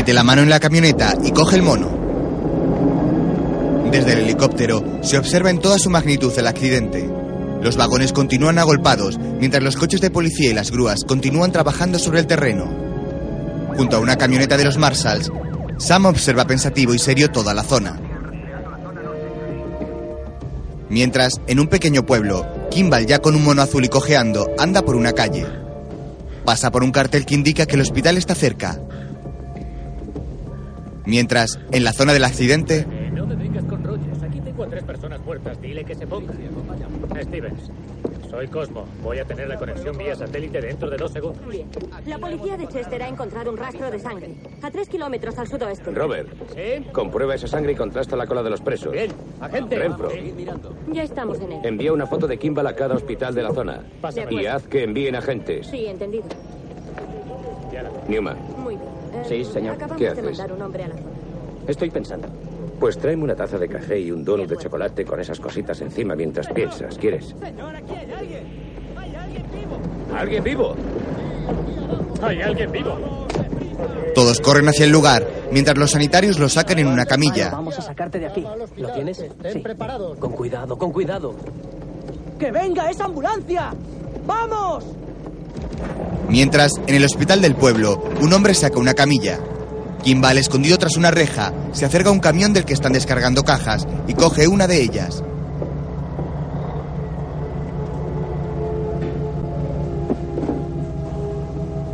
Mete 0.00 0.14
la 0.14 0.24
mano 0.24 0.40
en 0.40 0.48
la 0.48 0.60
camioneta 0.60 1.14
y 1.22 1.30
coge 1.30 1.56
el 1.56 1.62
mono. 1.62 1.90
Desde 3.92 4.14
el 4.14 4.20
helicóptero 4.20 4.82
se 5.02 5.18
observa 5.18 5.50
en 5.50 5.58
toda 5.58 5.78
su 5.78 5.90
magnitud 5.90 6.32
el 6.38 6.46
accidente. 6.46 7.06
Los 7.60 7.76
vagones 7.76 8.14
continúan 8.14 8.58
agolpados 8.58 9.18
mientras 9.18 9.62
los 9.62 9.76
coches 9.76 10.00
de 10.00 10.08
policía 10.08 10.52
y 10.52 10.54
las 10.54 10.70
grúas 10.70 11.04
continúan 11.06 11.52
trabajando 11.52 11.98
sobre 11.98 12.20
el 12.20 12.26
terreno. 12.26 12.64
Junto 13.76 13.96
a 13.96 14.00
una 14.00 14.16
camioneta 14.16 14.56
de 14.56 14.64
los 14.64 14.78
Marshalls, 14.78 15.30
Sam 15.76 16.06
observa 16.06 16.46
pensativo 16.46 16.94
y 16.94 16.98
serio 16.98 17.30
toda 17.30 17.52
la 17.52 17.62
zona. 17.62 18.00
Mientras, 20.88 21.42
en 21.46 21.60
un 21.60 21.66
pequeño 21.68 22.06
pueblo, 22.06 22.46
Kimball, 22.70 23.04
ya 23.04 23.18
con 23.18 23.34
un 23.34 23.44
mono 23.44 23.60
azul 23.60 23.84
y 23.84 23.88
cojeando, 23.88 24.48
anda 24.58 24.80
por 24.80 24.96
una 24.96 25.12
calle. 25.12 25.46
Pasa 26.46 26.70
por 26.70 26.84
un 26.84 26.90
cartel 26.90 27.26
que 27.26 27.34
indica 27.34 27.66
que 27.66 27.74
el 27.74 27.82
hospital 27.82 28.16
está 28.16 28.34
cerca. 28.34 28.80
Mientras, 31.10 31.58
en 31.72 31.82
la 31.82 31.92
zona 31.92 32.12
del 32.12 32.22
accidente, 32.22 32.86
No 33.12 33.26
me 33.26 33.34
vengas 33.34 33.64
con 33.64 33.82
rollos. 33.82 34.22
Aquí 34.22 34.40
tengo 34.40 34.62
a 34.62 34.68
tres 34.68 34.84
personas 34.84 35.20
muertas. 35.24 35.60
Dile 35.60 35.84
que 35.84 35.96
se 35.96 36.06
ponga. 36.06 36.32
Stevens, 37.22 37.68
soy 38.30 38.46
Cosmo. 38.46 38.84
Voy 39.02 39.18
a 39.18 39.24
tener 39.24 39.48
la 39.48 39.56
conexión 39.56 39.98
vía 39.98 40.14
satélite 40.14 40.60
dentro 40.60 40.88
de 40.88 40.96
dos 40.96 41.10
segundos. 41.12 41.44
Bien. 41.48 41.66
La 42.06 42.16
policía 42.18 42.56
de 42.56 42.68
Chester 42.68 43.02
ha 43.02 43.08
encontrado 43.08 43.50
un 43.50 43.56
rastro 43.56 43.90
de 43.90 43.98
sangre. 43.98 44.36
A 44.62 44.70
tres 44.70 44.88
kilómetros 44.88 45.36
al 45.36 45.48
sudoeste. 45.48 45.90
Robert, 45.90 46.28
comprueba 46.92 47.34
esa 47.34 47.48
sangre 47.48 47.72
y 47.72 47.74
contrasta 47.74 48.14
la 48.14 48.28
cola 48.28 48.44
de 48.44 48.50
los 48.50 48.60
presos. 48.60 48.92
Bien, 48.92 49.10
agente. 49.40 49.76
Renfro, 49.80 50.10
Ya 50.92 51.02
estamos 51.02 51.40
en 51.40 51.50
él. 51.50 51.60
envía 51.64 51.92
una 51.92 52.06
foto 52.06 52.28
de 52.28 52.38
Kimball 52.38 52.68
a 52.68 52.76
cada 52.76 52.94
hospital 52.94 53.34
de 53.34 53.42
la 53.42 53.52
zona. 53.52 53.82
De 54.14 54.26
Y 54.32 54.46
haz 54.46 54.62
que 54.68 54.84
envíen 54.84 55.16
agentes. 55.16 55.66
Sí, 55.66 55.86
entendido. 55.86 56.26
Newman. 58.08 58.36
Eh, 58.36 58.40
Sí, 59.28 59.44
señor. 59.44 59.74
Acabamos 59.74 59.98
¿Qué 59.98 60.04
de 60.04 60.10
haces? 60.10 60.24
mandar 60.24 60.52
un 60.52 60.62
hombre 60.62 60.84
a 60.84 60.88
la 60.88 60.94
zona. 60.94 61.06
Estoy 61.66 61.90
pensando. 61.90 62.28
Pues 62.78 62.98
tráeme 62.98 63.24
una 63.24 63.36
taza 63.36 63.58
de 63.58 63.68
café 63.68 64.00
y 64.00 64.10
un 64.10 64.24
donut 64.24 64.48
de 64.48 64.56
chocolate 64.56 65.04
con 65.04 65.20
esas 65.20 65.38
cositas 65.38 65.80
encima 65.82 66.14
mientras 66.16 66.48
piensas. 66.48 66.96
¿Quieres? 66.96 67.34
Señor, 67.38 67.76
aquí 67.76 67.92
hay 67.94 68.10
alguien. 68.12 68.44
Hay 68.96 69.14
alguien 69.14 69.44
vivo. 69.52 69.78
¿Alguien 70.16 70.44
vivo? 70.44 70.74
Hay 72.22 72.40
alguien 72.42 72.72
vivo. 72.72 72.96
Todos 74.14 74.40
corren 74.40 74.68
hacia 74.68 74.84
el 74.84 74.90
lugar, 74.90 75.26
mientras 75.52 75.76
los 75.78 75.92
sanitarios 75.92 76.38
lo 76.38 76.48
sacan 76.48 76.78
en 76.78 76.86
una 76.88 77.06
camilla. 77.06 77.50
Vamos 77.50 77.78
a 77.78 77.82
sacarte 77.82 78.18
de 78.18 78.26
aquí. 78.26 78.44
¿Lo 78.76 78.92
tienes? 78.92 79.20
Estén 79.20 79.62
preparados. 79.62 80.18
Con 80.18 80.32
cuidado, 80.32 80.76
con 80.76 80.92
cuidado. 80.92 81.34
¡Que 82.38 82.50
venga 82.50 82.90
esa 82.90 83.04
ambulancia! 83.04 83.72
¡Vamos! 84.26 84.84
Mientras, 86.30 86.70
en 86.86 86.94
el 86.94 87.04
hospital 87.04 87.42
del 87.42 87.56
pueblo, 87.56 88.00
un 88.20 88.32
hombre 88.32 88.54
saca 88.54 88.78
una 88.78 88.94
camilla. 88.94 89.40
Kimball, 90.04 90.38
escondido 90.38 90.78
tras 90.78 90.96
una 90.96 91.10
reja, 91.10 91.52
se 91.72 91.84
acerca 91.84 92.10
a 92.10 92.12
un 92.12 92.20
camión 92.20 92.52
del 92.52 92.64
que 92.64 92.72
están 92.72 92.92
descargando 92.92 93.42
cajas 93.42 93.86
y 94.06 94.14
coge 94.14 94.46
una 94.46 94.68
de 94.68 94.80
ellas. 94.80 95.24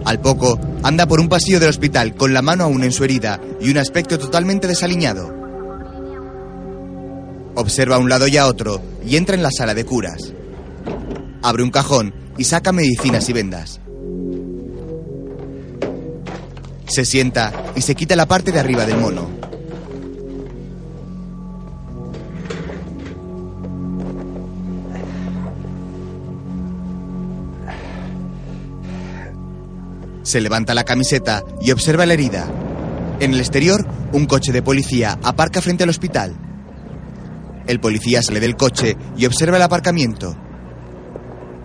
Al 0.05 0.21
poco, 0.21 0.61
anda 0.83 1.07
por 1.07 1.19
un 1.19 1.31
pasillo 1.31 1.59
del 1.59 1.71
hospital 1.71 2.15
con 2.15 2.35
la 2.35 2.43
mano 2.43 2.65
aún 2.65 2.85
en 2.85 2.93
su 2.93 3.05
herida 3.05 3.41
y 3.59 3.71
un 3.71 3.79
aspecto 3.79 4.19
totalmente 4.19 4.69
desaliñado. 4.69 5.35
Observa 7.55 7.97
a 7.97 7.99
un 7.99 8.11
lado 8.11 8.29
y 8.29 8.37
a 8.37 8.47
otro 8.47 8.83
y 9.05 9.17
entra 9.17 9.35
en 9.35 9.43
la 9.43 9.51
sala 9.51 9.73
de 9.73 9.87
curas. 9.87 10.35
Abre 11.43 11.63
un 11.63 11.71
cajón 11.71 12.15
y 12.37 12.45
saca 12.45 12.71
medicinas 12.71 13.29
y 13.31 13.33
vendas. 13.33 13.81
Se 16.89 17.05
sienta 17.05 17.53
y 17.75 17.83
se 17.83 17.95
quita 17.95 18.17
la 18.17 18.27
parte 18.27 18.53
de 18.53 18.61
arriba 18.61 18.87
del 18.87 18.99
mono. 18.99 19.29
Se 30.23 30.41
levanta 30.41 30.75
la 30.75 30.85
camiseta 30.85 31.45
y 31.61 31.71
observa 31.71 32.07
la 32.07 32.15
herida. 32.15 32.49
En 33.21 33.33
el 33.33 33.41
exterior, 33.41 33.87
un 34.13 34.27
coche 34.27 34.53
de 34.53 34.63
policía 34.63 35.19
aparca 35.23 35.63
frente 35.63 35.85
al 35.85 35.91
hospital. 35.91 36.37
El 37.67 37.81
policía 37.81 38.23
sale 38.23 38.41
del 38.41 38.57
coche 38.57 38.97
y 39.17 39.27
observa 39.27 39.57
el 39.57 39.63
aparcamiento. 39.63 40.37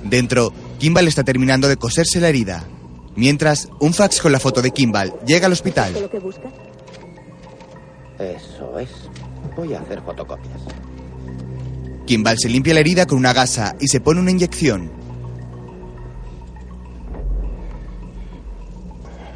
Dentro, 0.04 0.52
Kimball 0.80 1.08
está 1.08 1.24
terminando 1.24 1.68
de 1.68 1.78
coserse 1.78 2.20
la 2.20 2.30
herida. 2.30 2.64
Mientras, 3.16 3.70
un 3.80 3.94
fax 3.94 4.22
con 4.22 4.32
la 4.32 4.40
foto 4.40 4.62
de 4.62 4.72
Kimball 4.72 5.14
llega 5.26 5.48
al 5.48 5.54
hospital. 5.54 5.94
lo 6.00 6.10
que 6.10 6.20
busca? 6.20 6.50
Eso 8.20 8.80
es. 8.80 8.90
Voy 9.56 9.74
a 9.74 9.82
hacer 9.82 10.02
fotocopias. 10.02 10.62
Kimball 12.06 12.38
se 12.40 12.50
limpia 12.50 12.74
la 12.74 12.80
herida 12.80 13.06
con 13.06 13.18
una 13.18 13.34
gasa 13.34 13.76
y 13.80 13.88
se 13.88 14.00
pone 14.00 14.22
una 14.22 14.32
inyección. 14.32 14.92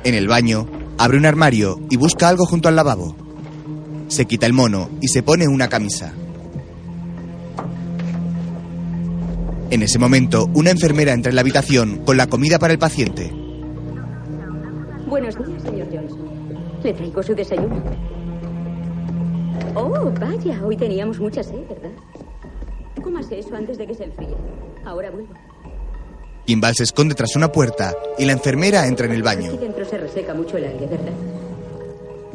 En 0.04 0.14
el 0.14 0.28
baño, 0.28 0.68
abre 0.98 1.18
un 1.18 1.26
armario 1.26 1.80
y 1.90 1.98
busca 1.98 2.30
algo 2.30 2.46
junto 2.46 2.70
al 2.70 2.76
lavabo. 2.76 3.16
Se 4.08 4.26
quita 4.26 4.46
el 4.46 4.54
mono 4.54 4.90
y 5.02 5.08
se 5.08 5.24
pone 5.24 5.48
una 5.48 5.68
camisa. 5.68 6.14
En 9.72 9.82
ese 9.82 9.98
momento, 9.98 10.50
una 10.54 10.70
enfermera 10.70 11.12
entra 11.12 11.32
en 11.32 11.36
la 11.36 11.42
habitación 11.42 12.06
con 12.06 12.18
la 12.18 12.28
comida 12.28 12.60
para 12.60 12.74
el 12.74 12.80
paciente. 12.80 13.45
Buenos 15.08 15.36
días, 15.38 15.62
señor 15.62 15.88
Johnson. 15.92 16.20
Le 16.84 16.94
traigo 16.94 17.22
su 17.24 17.36
desayuno. 17.36 17.82
Oh, 19.76 20.12
vaya, 20.20 20.62
hoy 20.64 20.78
teníamos 20.78 21.20
mucha 21.20 21.44
sed, 21.44 21.68
¿verdad? 21.68 21.92
Cómase 23.04 23.40
eso 23.40 23.56
antes 23.56 23.78
de 23.78 23.86
que 23.86 23.94
se 23.94 24.06
enfríe. 24.06 24.36
Ahora 24.84 25.12
vuelvo. 25.12 25.34
Kimball 26.46 26.76
se 26.76 26.84
esconde 26.84 27.16
tras 27.16 27.36
una 27.36 27.52
puerta 27.52 27.94
y 28.18 28.26
la 28.26 28.34
enfermera 28.34 28.88
entra 28.88 29.06
en 29.06 29.14
el 29.14 29.24
baño. 29.24 29.48
Aquí 29.50 29.58
dentro 29.58 29.86
se 29.86 29.98
reseca 29.98 30.34
mucho 30.34 30.58
el 30.58 30.66
aire, 30.66 30.88
¿verdad? 30.88 31.14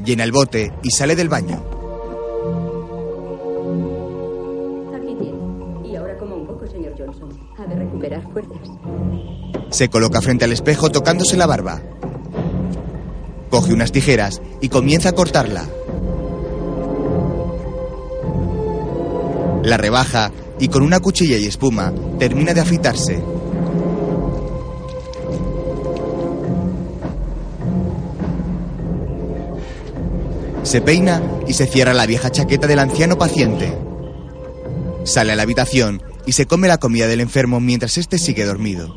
Llena 0.04 0.24
el 0.24 0.32
bote 0.32 0.72
y 0.82 0.90
sale 0.90 1.14
del 1.16 1.28
baño. 1.28 1.62
Aquí 4.94 5.14
tiene. 5.20 5.88
Y 5.88 5.96
ahora 5.96 6.16
coma 6.18 6.34
un 6.36 6.46
poco, 6.46 6.66
señor 6.66 6.94
Johnson. 6.98 7.30
Ha 7.58 7.66
de 7.66 7.74
recuperar 7.76 8.22
fuerzas. 8.32 8.68
Se 9.70 9.88
coloca 9.88 10.20
frente 10.20 10.44
al 10.44 10.52
espejo 10.52 10.90
tocándose 10.90 11.36
la 11.36 11.46
barba. 11.46 11.80
Coge 13.50 13.72
unas 13.72 13.92
tijeras 13.92 14.40
y 14.60 14.68
comienza 14.68 15.10
a 15.10 15.12
cortarla. 15.12 15.68
La 19.64 19.76
rebaja 19.76 20.30
y 20.58 20.68
con 20.68 20.82
una 20.82 21.00
cuchilla 21.00 21.36
y 21.36 21.46
espuma 21.46 21.92
termina 22.18 22.54
de 22.54 22.60
afeitarse. 22.60 23.22
Se 30.62 30.80
peina 30.80 31.20
y 31.48 31.54
se 31.54 31.66
cierra 31.66 31.92
la 31.92 32.06
vieja 32.06 32.30
chaqueta 32.30 32.68
del 32.68 32.78
anciano 32.78 33.18
paciente. 33.18 33.76
Sale 35.04 35.32
a 35.32 35.36
la 35.36 35.42
habitación 35.42 36.00
y 36.26 36.32
se 36.32 36.46
come 36.46 36.68
la 36.68 36.78
comida 36.78 37.08
del 37.08 37.20
enfermo 37.20 37.58
mientras 37.58 37.98
éste 37.98 38.18
sigue 38.18 38.44
dormido. 38.44 38.94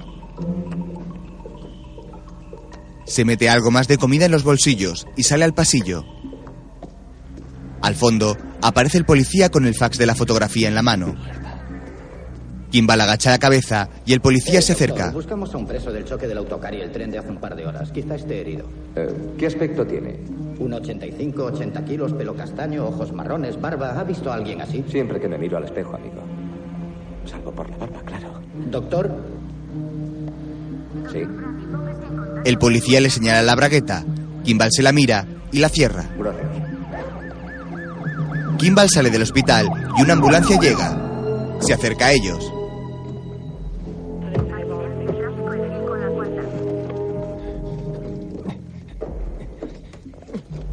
Se 3.06 3.26
mete 3.26 3.50
algo 3.50 3.72
más 3.72 3.88
de 3.88 3.98
comida 3.98 4.26
en 4.26 4.32
los 4.32 4.44
bolsillos 4.44 5.08
y 5.16 5.24
sale 5.24 5.44
al 5.44 5.54
pasillo. 5.54 6.06
Al 7.82 7.96
fondo 7.96 8.38
aparece 8.62 8.98
el 8.98 9.06
policía 9.06 9.50
con 9.50 9.66
el 9.66 9.76
fax 9.76 9.98
de 9.98 10.06
la 10.06 10.16
fotografía 10.16 10.68
en 10.70 10.76
la 10.76 10.82
mano. 10.82 11.16
Kimball 12.72 13.02
agacha 13.02 13.30
la 13.30 13.38
cabeza 13.38 13.90
y 14.06 14.14
el 14.14 14.22
policía 14.22 14.62
se 14.62 14.74
acerca. 14.74 15.12
Buscamos 15.12 15.54
a 15.54 15.58
un 15.58 15.68
preso 15.68 15.92
del 15.92 16.06
choque 16.06 16.28
del 16.28 16.40
autocar 16.40 16.74
y 16.74 16.82
el 16.82 16.92
tren 16.92 17.12
de 17.12 17.20
hace 17.20 17.30
un 17.30 17.38
par 17.38 17.56
de 17.56 17.68
horas. 17.68 17.92
Quizá 17.92 18.16
esté 18.16 18.42
herido. 18.42 18.66
¿Qué 19.38 19.46
aspecto 19.46 19.86
tiene? 19.86 20.22
Un 20.58 20.74
85, 20.74 21.44
80 21.44 21.86
kilos, 21.86 22.14
pelo 22.14 22.36
castaño, 22.36 22.88
ojos 22.88 23.12
marrones, 23.12 23.60
barba. 23.62 24.00
¿Ha 24.00 24.04
visto 24.04 24.32
a 24.32 24.36
alguien 24.36 24.62
así? 24.62 24.84
Siempre 24.90 25.20
que 25.20 25.28
me 25.28 25.38
miro 25.38 25.58
al 25.58 25.66
espejo, 25.66 25.96
amigo. 25.96 26.24
Salvo 27.26 27.52
por 27.52 27.70
la 27.70 27.78
barba, 27.78 28.02
claro. 28.06 28.40
Doctor, 28.72 29.12
Sí. 31.12 31.20
El 32.46 32.58
policía 32.58 33.00
le 33.00 33.10
señala 33.10 33.42
la 33.42 33.56
bragueta. 33.56 34.04
Kimball 34.44 34.70
se 34.72 34.84
la 34.84 34.92
mira 34.92 35.26
y 35.52 35.60
la 35.60 35.70
cierra. 35.70 36.10
Gracias. 36.18 36.48
Kimball 38.58 38.90
sale 38.90 39.10
del 39.10 39.22
hospital 39.22 39.70
y 39.98 40.02
una 40.02 40.14
ambulancia 40.14 40.60
llega. 40.60 40.98
Se 41.62 41.74
acerca 41.74 42.08
a 42.08 42.12
ellos. 42.12 42.52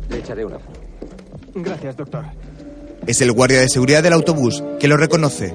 Le 0.08 0.18
echaré 0.18 0.44
una. 0.44 0.58
Gracias, 1.54 1.96
doctor. 1.96 2.24
Es 3.06 3.20
el 3.20 3.32
guardia 3.32 3.60
de 3.60 3.68
seguridad 3.68 4.02
del 4.02 4.12
autobús 4.12 4.62
que 4.78 4.88
lo 4.88 4.96
reconoce. 4.96 5.54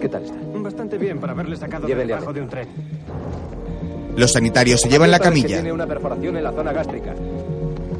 ¿Qué 0.00 0.08
tal 0.08 0.24
está? 0.24 0.36
Bastante 0.54 0.98
bien 0.98 1.18
para 1.18 1.32
haberle 1.32 1.56
sacado 1.56 1.86
a 1.86 1.88
debajo 1.88 2.32
de 2.32 2.40
un 2.40 2.48
tren. 2.48 2.68
Los 4.16 4.32
sanitarios 4.32 4.80
se 4.80 4.88
llevan 4.88 5.10
la 5.10 5.18
camilla. 5.18 5.56
Tiene 5.56 5.72
una 5.72 5.86
perforación 5.86 6.36
en 6.36 6.44
la 6.44 6.52
zona 6.52 6.72
gástrica. 6.72 7.14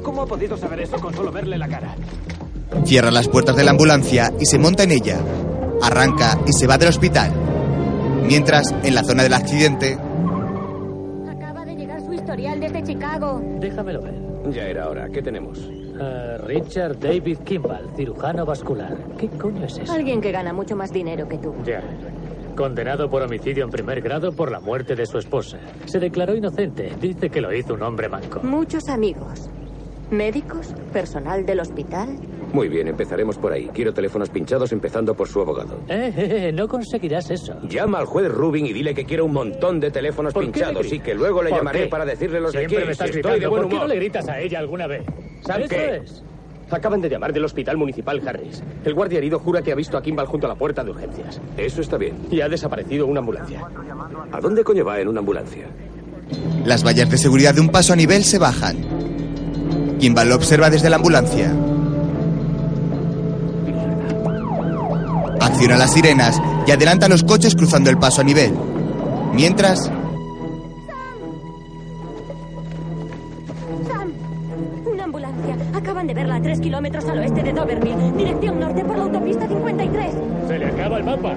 ¿Cómo 0.02 0.22
ha 0.22 0.26
podido 0.26 0.56
saber 0.56 0.80
eso 0.80 0.96
con 0.98 1.14
solo 1.14 1.30
verle 1.32 1.56
la 1.58 1.68
cara? 1.68 1.94
Cierra 2.84 3.10
las 3.10 3.28
puertas 3.28 3.56
de 3.56 3.64
la 3.64 3.70
ambulancia 3.72 4.32
y 4.38 4.46
se 4.46 4.58
monta 4.58 4.82
en 4.84 4.92
ella. 4.92 5.18
Arranca 5.82 6.38
y 6.46 6.52
se 6.52 6.66
va 6.66 6.78
del 6.78 6.88
hospital. 6.88 7.30
Mientras, 8.26 8.72
en 8.82 8.94
la 8.94 9.02
zona 9.02 9.22
del 9.22 9.34
accidente, 9.34 9.98
Acaba 11.28 11.64
de 11.64 11.74
llegar 11.74 12.00
su 12.00 12.12
historial 12.12 12.60
desde 12.60 12.82
Chicago. 12.82 13.40
Déjamelo 13.60 14.02
ver. 14.02 14.14
Ya 14.52 14.62
era 14.64 14.88
hora. 14.88 15.08
¿Qué 15.08 15.20
tenemos? 15.22 15.58
Eh, 15.58 16.38
Richard 16.46 16.98
David 16.98 17.38
Kimball, 17.44 17.90
cirujano 17.96 18.46
vascular. 18.46 18.96
¿Qué 19.18 19.28
coño 19.28 19.64
es 19.66 19.78
eso? 19.78 19.92
Alguien 19.92 20.20
que 20.20 20.32
gana 20.32 20.52
mucho 20.52 20.74
más 20.76 20.90
dinero 20.92 21.28
que 21.28 21.38
tú. 21.38 21.54
Ya. 21.64 21.82
Condenado 22.56 23.08
por 23.10 23.22
homicidio 23.22 23.64
en 23.64 23.70
primer 23.70 24.00
grado 24.00 24.32
por 24.32 24.50
la 24.50 24.60
muerte 24.60 24.94
de 24.94 25.06
su 25.06 25.18
esposa. 25.18 25.58
Se 25.86 25.98
declaró 25.98 26.34
inocente. 26.36 26.92
Dice 27.00 27.30
que 27.30 27.40
lo 27.40 27.52
hizo 27.54 27.74
un 27.74 27.82
hombre 27.82 28.08
manco. 28.08 28.40
Muchos 28.42 28.88
amigos. 28.88 29.48
Médicos, 30.10 30.74
personal 30.92 31.46
del 31.46 31.60
hospital. 31.60 32.18
Muy 32.52 32.68
bien, 32.68 32.88
empezaremos 32.88 33.38
por 33.38 33.52
ahí. 33.52 33.70
Quiero 33.72 33.94
teléfonos 33.94 34.28
pinchados 34.28 34.72
empezando 34.72 35.14
por 35.14 35.28
su 35.28 35.40
abogado. 35.40 35.76
Eh, 35.88 36.12
eh, 36.16 36.48
eh, 36.48 36.52
no 36.52 36.66
conseguirás 36.66 37.30
eso. 37.30 37.54
Llama 37.68 37.98
al 38.00 38.06
juez 38.06 38.28
Rubin 38.28 38.66
y 38.66 38.72
dile 38.72 38.92
que 38.92 39.04
quiero 39.04 39.24
un 39.24 39.32
montón 39.32 39.78
de 39.78 39.92
teléfonos 39.92 40.34
¿Por 40.34 40.42
qué 40.46 40.50
pinchados 40.50 40.92
y 40.92 40.98
que 40.98 41.14
luego 41.14 41.44
le 41.44 41.50
¿Por 41.50 41.58
llamaré 41.60 41.84
qué? 41.84 41.86
para 41.86 42.04
decirle 42.04 42.40
los 42.40 42.52
de 42.52 42.58
Siempre 42.58 42.78
aquí. 42.78 42.86
me 42.86 42.92
estás 42.92 43.06
si 43.06 43.12
gritando. 43.14 43.34
estoy 43.36 43.40
de 43.40 43.46
buen 43.48 43.62
¿Por 43.62 43.70
qué 43.70 43.78
no 43.78 43.86
le 43.86 43.94
gritas 43.96 44.28
a 44.28 44.40
ella 44.40 44.58
alguna 44.58 44.86
vez? 44.88 45.04
¿Sabe 45.42 45.64
Eso 45.66 45.76
qué? 45.76 45.96
es. 46.02 46.24
Acaban 46.70 47.00
de 47.00 47.08
llamar 47.08 47.32
del 47.32 47.44
hospital 47.44 47.76
municipal 47.76 48.22
Harris. 48.26 48.62
El 48.84 48.94
guardia 48.94 49.18
herido 49.18 49.38
jura 49.38 49.60
que 49.62 49.72
ha 49.72 49.74
visto 49.74 49.96
a 49.96 50.02
Kimball 50.02 50.26
junto 50.26 50.46
a 50.46 50.50
la 50.50 50.54
puerta 50.54 50.84
de 50.84 50.90
urgencias. 50.90 51.40
Eso 51.56 51.80
está 51.80 51.96
bien. 51.96 52.16
Y 52.30 52.40
ha 52.40 52.48
desaparecido 52.48 53.06
una 53.06 53.20
ambulancia. 53.20 53.62
¿A 54.32 54.40
dónde 54.40 54.62
coño 54.64 54.84
va 54.84 55.00
en 55.00 55.08
una 55.08 55.20
ambulancia? 55.20 55.66
Las 56.64 56.84
vallas 56.84 57.10
de 57.10 57.18
seguridad 57.18 57.54
de 57.54 57.60
un 57.60 57.70
paso 57.70 57.92
a 57.92 57.96
nivel 57.96 58.24
se 58.24 58.38
bajan. 58.38 58.76
Kimball 59.98 60.28
lo 60.28 60.36
observa 60.36 60.70
desde 60.70 60.88
la 60.88 60.96
ambulancia. 60.96 61.52
Acciona 65.40 65.76
las 65.76 65.92
sirenas 65.92 66.40
y 66.66 66.70
adelanta 66.70 67.08
los 67.08 67.24
coches 67.24 67.54
cruzando 67.54 67.90
el 67.90 67.98
paso 67.98 68.20
a 68.20 68.24
nivel. 68.24 68.52
Mientras, 69.32 69.90
Acaban 76.00 76.06
de 76.06 76.14
verla 76.14 76.36
a 76.36 76.40
tres 76.40 76.60
kilómetros 76.60 77.04
al 77.04 77.18
oeste 77.18 77.42
de 77.42 77.52
Doverville. 77.52 78.12
Dirección 78.16 78.58
norte 78.58 78.82
por 78.86 78.96
la 78.96 79.02
autopista 79.02 79.46
53. 79.46 80.12
Se 80.48 80.58
le 80.58 80.66
acaba 80.66 80.96
el 80.96 81.04
mapa. 81.04 81.34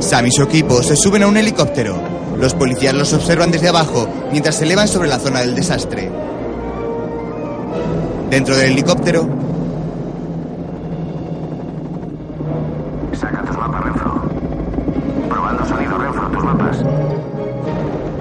Sam 0.00 0.26
y 0.26 0.30
su 0.30 0.42
equipo 0.44 0.82
se 0.82 0.96
suben 0.96 1.22
a 1.22 1.26
un 1.26 1.36
helicóptero. 1.36 2.00
Los 2.40 2.54
policías 2.54 2.94
los 2.94 3.12
observan 3.12 3.50
desde 3.50 3.68
abajo 3.68 4.08
mientras 4.30 4.54
se 4.54 4.64
elevan 4.64 4.88
sobre 4.88 5.10
la 5.10 5.18
zona 5.18 5.40
del 5.40 5.54
desastre. 5.54 6.10
Dentro 8.30 8.56
del 8.56 8.72
helicóptero, 8.72 9.28
Saca 13.12 13.42
tus 13.42 13.58
mapas, 13.58 13.84
Renfro. 13.84 14.22
Probando 15.28 15.66
sonido, 15.66 15.98
Renfro, 15.98 16.28
tus 16.28 16.42
mapas. 16.44 16.78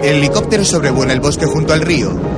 el 0.03 0.15
helicóptero 0.17 0.65
sobrevuela 0.65 1.13
el 1.13 1.21
bosque 1.21 1.45
junto 1.45 1.71
al 1.71 1.79
río. 1.79 2.30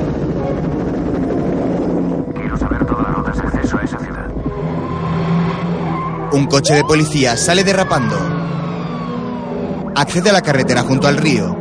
Un 6.33 6.47
coche 6.47 6.73
de 6.73 6.83
policía 6.83 7.37
sale 7.37 7.63
derrapando. 7.63 8.17
Accede 9.95 10.31
a 10.31 10.33
la 10.33 10.41
carretera 10.41 10.81
junto 10.81 11.07
al 11.07 11.17
río. 11.17 11.55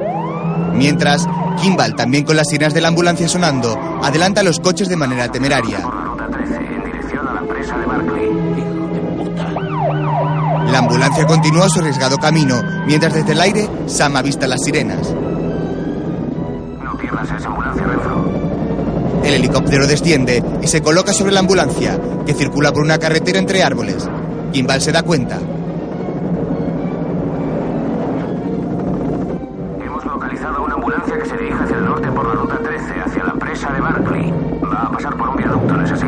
Mientras, 0.72 1.28
Kimball, 1.60 1.94
también 1.94 2.24
con 2.24 2.36
las 2.36 2.48
sirenas 2.48 2.72
de 2.72 2.80
la 2.80 2.88
ambulancia 2.88 3.28
sonando, 3.28 3.78
adelanta 4.02 4.42
los 4.42 4.60
coches 4.60 4.88
de 4.88 4.96
manera 4.96 5.28
temeraria. 5.28 5.80
Ruta 5.80 6.26
13, 6.26 6.56
en 6.56 6.84
dirección 6.84 7.28
a 7.28 7.34
la 10.72 10.78
ambulancia 10.78 11.26
continúa 11.26 11.68
su 11.68 11.80
arriesgado 11.80 12.16
camino, 12.16 12.62
mientras 12.86 13.12
desde 13.12 13.32
el 13.32 13.42
aire 13.42 13.68
Sam 13.86 14.16
avista 14.16 14.46
las 14.46 14.64
sirenas. 14.64 15.12
No 16.82 16.96
pierdas 16.96 17.30
esa 17.30 17.46
ambulancia, 17.46 17.84
Renfro. 17.84 18.24
El 19.22 19.34
helicóptero 19.34 19.86
desciende 19.86 20.42
y 20.62 20.66
se 20.66 20.80
coloca 20.80 21.12
sobre 21.12 21.32
la 21.32 21.40
ambulancia, 21.40 22.00
que 22.24 22.32
circula 22.32 22.72
por 22.72 22.82
una 22.82 22.96
carretera 22.96 23.38
entre 23.38 23.62
árboles. 23.62 24.08
Kimball 24.52 24.80
se 24.82 24.92
da 24.92 25.02
cuenta. 25.02 25.38
Hemos 29.82 30.04
localizado 30.04 30.64
una 30.64 30.74
ambulancia 30.74 31.18
que 31.18 31.24
se 31.24 31.36
dirige 31.38 31.62
hacia 31.64 31.76
el 31.78 31.84
norte 31.86 32.08
por 32.08 32.26
la 32.28 32.34
ruta 32.34 32.58
13, 32.58 33.00
hacia 33.00 33.24
la 33.24 33.32
presa 33.34 33.72
de 33.72 33.80
Barclay. 33.80 34.30
Va 34.62 34.82
a 34.82 34.92
pasar 34.92 35.16
por 35.16 35.30
un 35.30 35.36
viaducto, 35.36 35.74
¿no 35.74 35.84
es 35.84 35.92
así? 35.92 36.06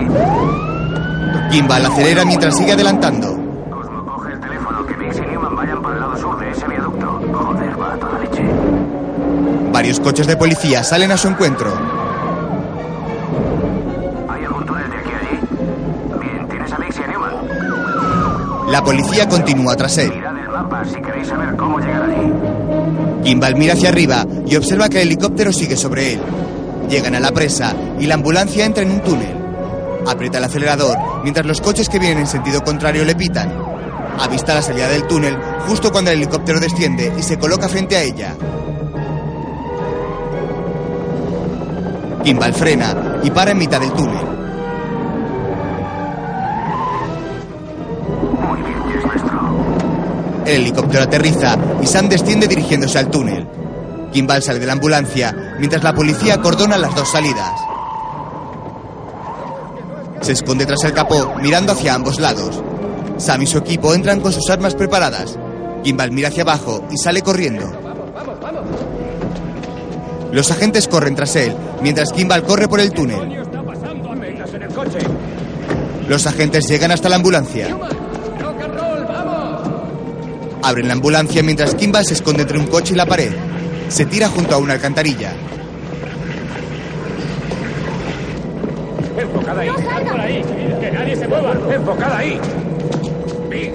Kimball 1.51 1.87
acelera 1.87 2.25
mientras 2.27 2.57
sigue 2.57 2.73
adelantando. 2.73 3.29
Cosmo, 3.71 4.05
coge 4.05 4.33
el 4.35 4.41
teléfono, 4.41 4.87
que 4.87 4.95
Biggs 4.95 5.19
y 5.19 5.23
Newman 5.23 5.57
vayan 5.57 5.81
por 5.81 5.95
el 5.95 6.01
lado 6.01 6.17
sur 6.19 6.39
de 6.39 6.51
ese 6.51 6.69
viaducto. 6.69 7.21
Joder, 7.33 7.81
va 7.81 7.95
a 7.95 7.97
toda 7.97 8.19
leche. 8.19 8.45
Varios 9.73 10.01
coches 10.01 10.27
de 10.27 10.37
policía 10.37 10.85
salen 10.85 11.13
a 11.13 11.17
su 11.17 11.29
encuentro. 11.29 11.73
La 18.85 18.91
policía 18.93 19.27
continúa 19.27 19.75
tras 19.77 19.97
él. 19.97 20.13
Kimball 23.25 23.57
mira 23.57 23.73
hacia 23.73 23.89
arriba 23.89 24.27
y 24.47 24.57
observa 24.57 24.91
que 24.91 25.01
el 25.01 25.09
helicóptero 25.09 25.55
sigue 25.55 25.75
sobre 25.75 26.13
él. 26.13 26.21
Llegan 26.91 27.15
a 27.15 27.21
la 27.21 27.33
presa 27.33 27.75
y 27.99 28.07
la 28.07 28.17
ambulancia 28.17 28.67
entra 28.67 28.83
en 28.83 28.91
un 28.91 29.01
túnel. 29.01 29.39
Aprieta 30.07 30.37
el 30.37 30.45
acelerador 30.45 30.99
mientras 31.23 31.47
los 31.47 31.63
coches 31.63 31.89
que 31.89 31.99
vienen 31.99 32.19
en 32.19 32.27
sentido 32.27 32.63
contrario 32.63 33.07
le 33.07 33.15
pitan. 33.15 33.51
Avista 34.19 34.55
la 34.55 34.61
salida 34.61 34.87
del 34.87 35.07
túnel 35.07 35.35
justo 35.67 35.91
cuando 35.91 36.11
el 36.11 36.19
helicóptero 36.19 36.61
desciende 36.61 37.11
y 37.19 37.23
se 37.23 37.39
coloca 37.39 37.71
frente 37.71 37.97
a 37.97 38.03
ella. 38.03 38.37
Kimball 42.23 42.53
frena 42.53 43.21
y 43.23 43.31
para 43.31 43.53
en 43.53 43.59
mitad 43.59 43.81
del 43.81 43.95
túnel. 43.95 44.14
El 50.55 50.61
helicóptero 50.61 51.03
aterriza 51.03 51.59
y 51.83 51.87
Sam 51.87 52.09
desciende 52.09 52.47
dirigiéndose 52.47 52.97
al 52.97 53.11
túnel. 53.11 53.45
Kimball 54.13 54.41
sale 54.41 54.61
de 54.61 54.67
la 54.67 54.75
ambulancia 54.75 55.57
mientras 55.59 55.83
la 55.83 55.93
policía 55.93 56.35
acordona 56.35 56.79
las 56.79 56.95
dos 56.95 57.11
salidas. 57.11 57.61
Se 60.21 60.31
esconde 60.31 60.65
tras 60.65 60.85
el 60.85 60.93
capó 60.93 61.35
mirando 61.43 61.73
hacia 61.73 61.95
ambos 61.95 62.21
lados. 62.21 62.63
Sam 63.17 63.43
y 63.43 63.47
su 63.49 63.59
equipo 63.59 63.95
entran 63.95 64.21
con 64.21 64.33
sus 64.33 64.49
armas 64.49 64.77
preparadas. 64.77 65.37
Kimball 65.83 66.13
mira 66.13 66.29
hacia 66.29 66.45
abajo 66.45 66.85
y 66.89 66.99
sale 66.99 67.21
corriendo. 67.21 67.67
Los 70.31 70.53
agentes 70.53 70.87
corren 70.87 71.17
tras 71.17 71.35
él 71.35 71.53
mientras 71.83 72.13
Kimball 72.13 72.45
corre 72.45 72.69
por 72.69 72.79
el 72.79 72.93
túnel. 72.93 73.43
Los 76.09 76.29
agentes 76.29 76.69
llegan 76.69 76.93
hasta 76.93 77.09
la 77.09 77.17
ambulancia. 77.17 77.77
Abren 80.65 80.89
la 80.89 80.95
ambulancia 80.95 81.43
mientras 81.43 81.75
Kimball 81.75 82.07
se 82.07 82.15
esconde 82.15 82.43
entre 82.43 82.59
un 82.59 82.67
coche 82.67 82.95
y 82.95 82.97
la 82.97 83.05
pared. 83.05 83.31
Se 83.89 84.07
tira 84.07 84.29
junto 84.29 84.55
a 84.55 84.59
una 84.59 84.73
alcantarilla. 84.73 85.33
Enfocada 89.19 89.61
ahí. 89.61 89.71
Por 89.71 90.21
ahí. 90.21 90.43
Que 90.81 90.91
nadie 90.91 91.17
se 91.17 91.29
mueva. 91.29 91.53
Enfocada 91.71 92.19
ahí. 92.19 92.41
Big, 93.51 93.73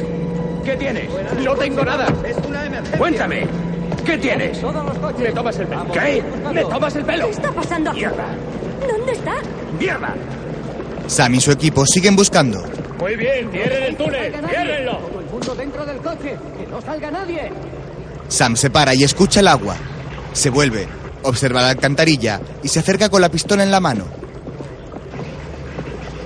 ¿qué 0.66 0.76
tienes? 0.78 1.10
No 1.44 1.56
tengo 1.56 1.86
nada. 1.86 2.08
Es 2.28 2.38
una 2.48 2.66
emergencia. 2.66 2.98
Cuéntame. 2.98 3.48
¿Qué 4.06 4.18
tienes? 4.18 4.60
Me 5.20 5.32
tomas 5.32 5.60
el 5.60 5.68
pelo. 5.68 5.86
¿Qué? 5.94 6.24
¿Me 6.54 6.66
tomas 6.66 6.96
el 6.96 7.06
pelo? 7.06 7.26
¿Qué 7.26 7.32
está 7.32 7.52
pasando 7.52 7.92
aquí? 7.92 8.00
Mierda. 8.00 8.26
¿Dónde 8.90 9.12
está? 9.12 9.36
¡Mierda! 9.80 10.16
Sam 11.06 11.36
y 11.36 11.40
su 11.42 11.52
equipo 11.52 11.86
siguen 11.86 12.16
buscando. 12.16 12.64
Muy 13.00 13.16
bien, 13.16 13.50
cierren 13.52 13.84
el 13.84 13.96
túnel. 13.96 14.34
Ciérrenlo. 14.50 14.98
Todo 14.98 15.20
el 15.20 15.26
mundo 15.28 15.56
dentro 15.56 15.86
del 15.86 15.98
coche. 15.98 16.36
No 16.80 16.86
salga 16.86 17.12
nadie. 17.12 17.52
Sam 18.30 18.56
se 18.56 18.70
para 18.70 18.96
y 18.96 19.04
escucha 19.04 19.42
el 19.42 19.50
agua. 19.50 19.76
Se 20.32 20.50
vuelve, 20.50 20.88
observa 21.24 21.62
la 21.62 21.72
alcantarilla 21.72 22.40
y 22.64 22.70
se 22.70 22.80
acerca 22.80 23.10
con 23.10 23.20
la 23.20 23.28
pistola 23.28 23.64
en 23.64 23.72
la 23.72 23.82
mano. 23.82 24.06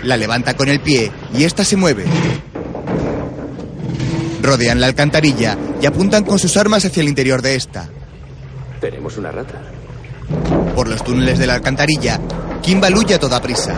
La 0.04 0.16
levanta 0.16 0.54
con 0.54 0.70
el 0.70 0.80
pie 0.80 1.12
y 1.34 1.44
ésta 1.44 1.66
se 1.66 1.76
mueve. 1.76 2.06
Rodean 4.44 4.80
la 4.80 4.86
alcantarilla 4.86 5.58
y 5.82 5.88
apuntan 5.88 6.24
con 6.24 6.38
sus 6.38 6.56
armas 6.56 6.86
hacia 6.86 7.02
el 7.02 7.10
interior 7.10 7.42
de 7.42 7.56
esta. 7.56 7.90
Tenemos 8.80 9.18
una 9.18 9.32
rata. 9.32 9.60
Por 10.76 10.88
los 10.88 11.04
túneles 11.04 11.40
de 11.40 11.48
la 11.48 11.56
alcantarilla, 11.56 12.20
Kimball 12.62 12.96
huye 12.96 13.16
a 13.16 13.20
toda 13.20 13.42
prisa. 13.42 13.74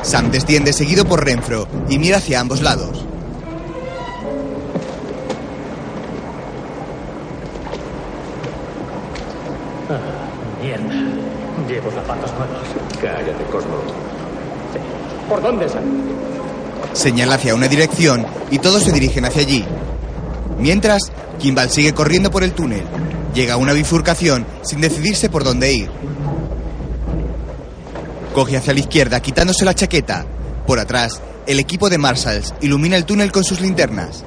Sam 0.00 0.30
desciende 0.30 0.72
seguido 0.72 1.04
por 1.04 1.22
Renfro 1.22 1.68
y 1.90 1.98
mira 1.98 2.16
hacia 2.16 2.40
ambos 2.40 2.62
lados. 2.62 3.04
Mierda. 10.66 10.94
Llevo 11.68 11.90
zapatos 11.92 12.32
nuevos. 12.32 12.66
Cállate, 13.00 13.44
Cosmo. 13.52 13.76
¿Por 15.28 15.40
dónde? 15.40 15.66
Señala 16.92 17.36
hacia 17.36 17.54
una 17.54 17.68
dirección 17.68 18.26
y 18.50 18.58
todos 18.58 18.82
se 18.82 18.90
dirigen 18.90 19.24
hacia 19.24 19.42
allí. 19.42 19.64
Mientras, 20.58 21.12
Kimball 21.38 21.70
sigue 21.70 21.92
corriendo 21.92 22.32
por 22.32 22.42
el 22.42 22.52
túnel. 22.52 22.82
Llega 23.32 23.54
a 23.54 23.58
una 23.58 23.74
bifurcación 23.74 24.44
sin 24.62 24.80
decidirse 24.80 25.28
por 25.30 25.44
dónde 25.44 25.72
ir. 25.72 25.90
Coge 28.34 28.56
hacia 28.56 28.74
la 28.74 28.80
izquierda 28.80 29.20
quitándose 29.20 29.64
la 29.64 29.74
chaqueta. 29.74 30.26
Por 30.66 30.80
atrás, 30.80 31.20
el 31.46 31.60
equipo 31.60 31.88
de 31.88 31.98
Marshalls 31.98 32.54
ilumina 32.60 32.96
el 32.96 33.04
túnel 33.04 33.30
con 33.30 33.44
sus 33.44 33.60
linternas. 33.60 34.24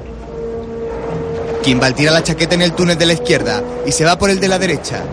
Kimball 1.63 1.95
tira 1.95 2.11
la 2.11 2.23
chaqueta 2.23 2.55
en 2.55 2.61
el 2.61 2.73
túnel 2.73 2.97
de 2.97 3.05
la 3.05 3.13
izquierda 3.13 3.61
y 3.85 3.91
se 3.91 4.05
va 4.05 4.17
por 4.17 4.29
el 4.29 4.39
de 4.39 4.47
la 4.47 4.57
derecha. 4.57 5.03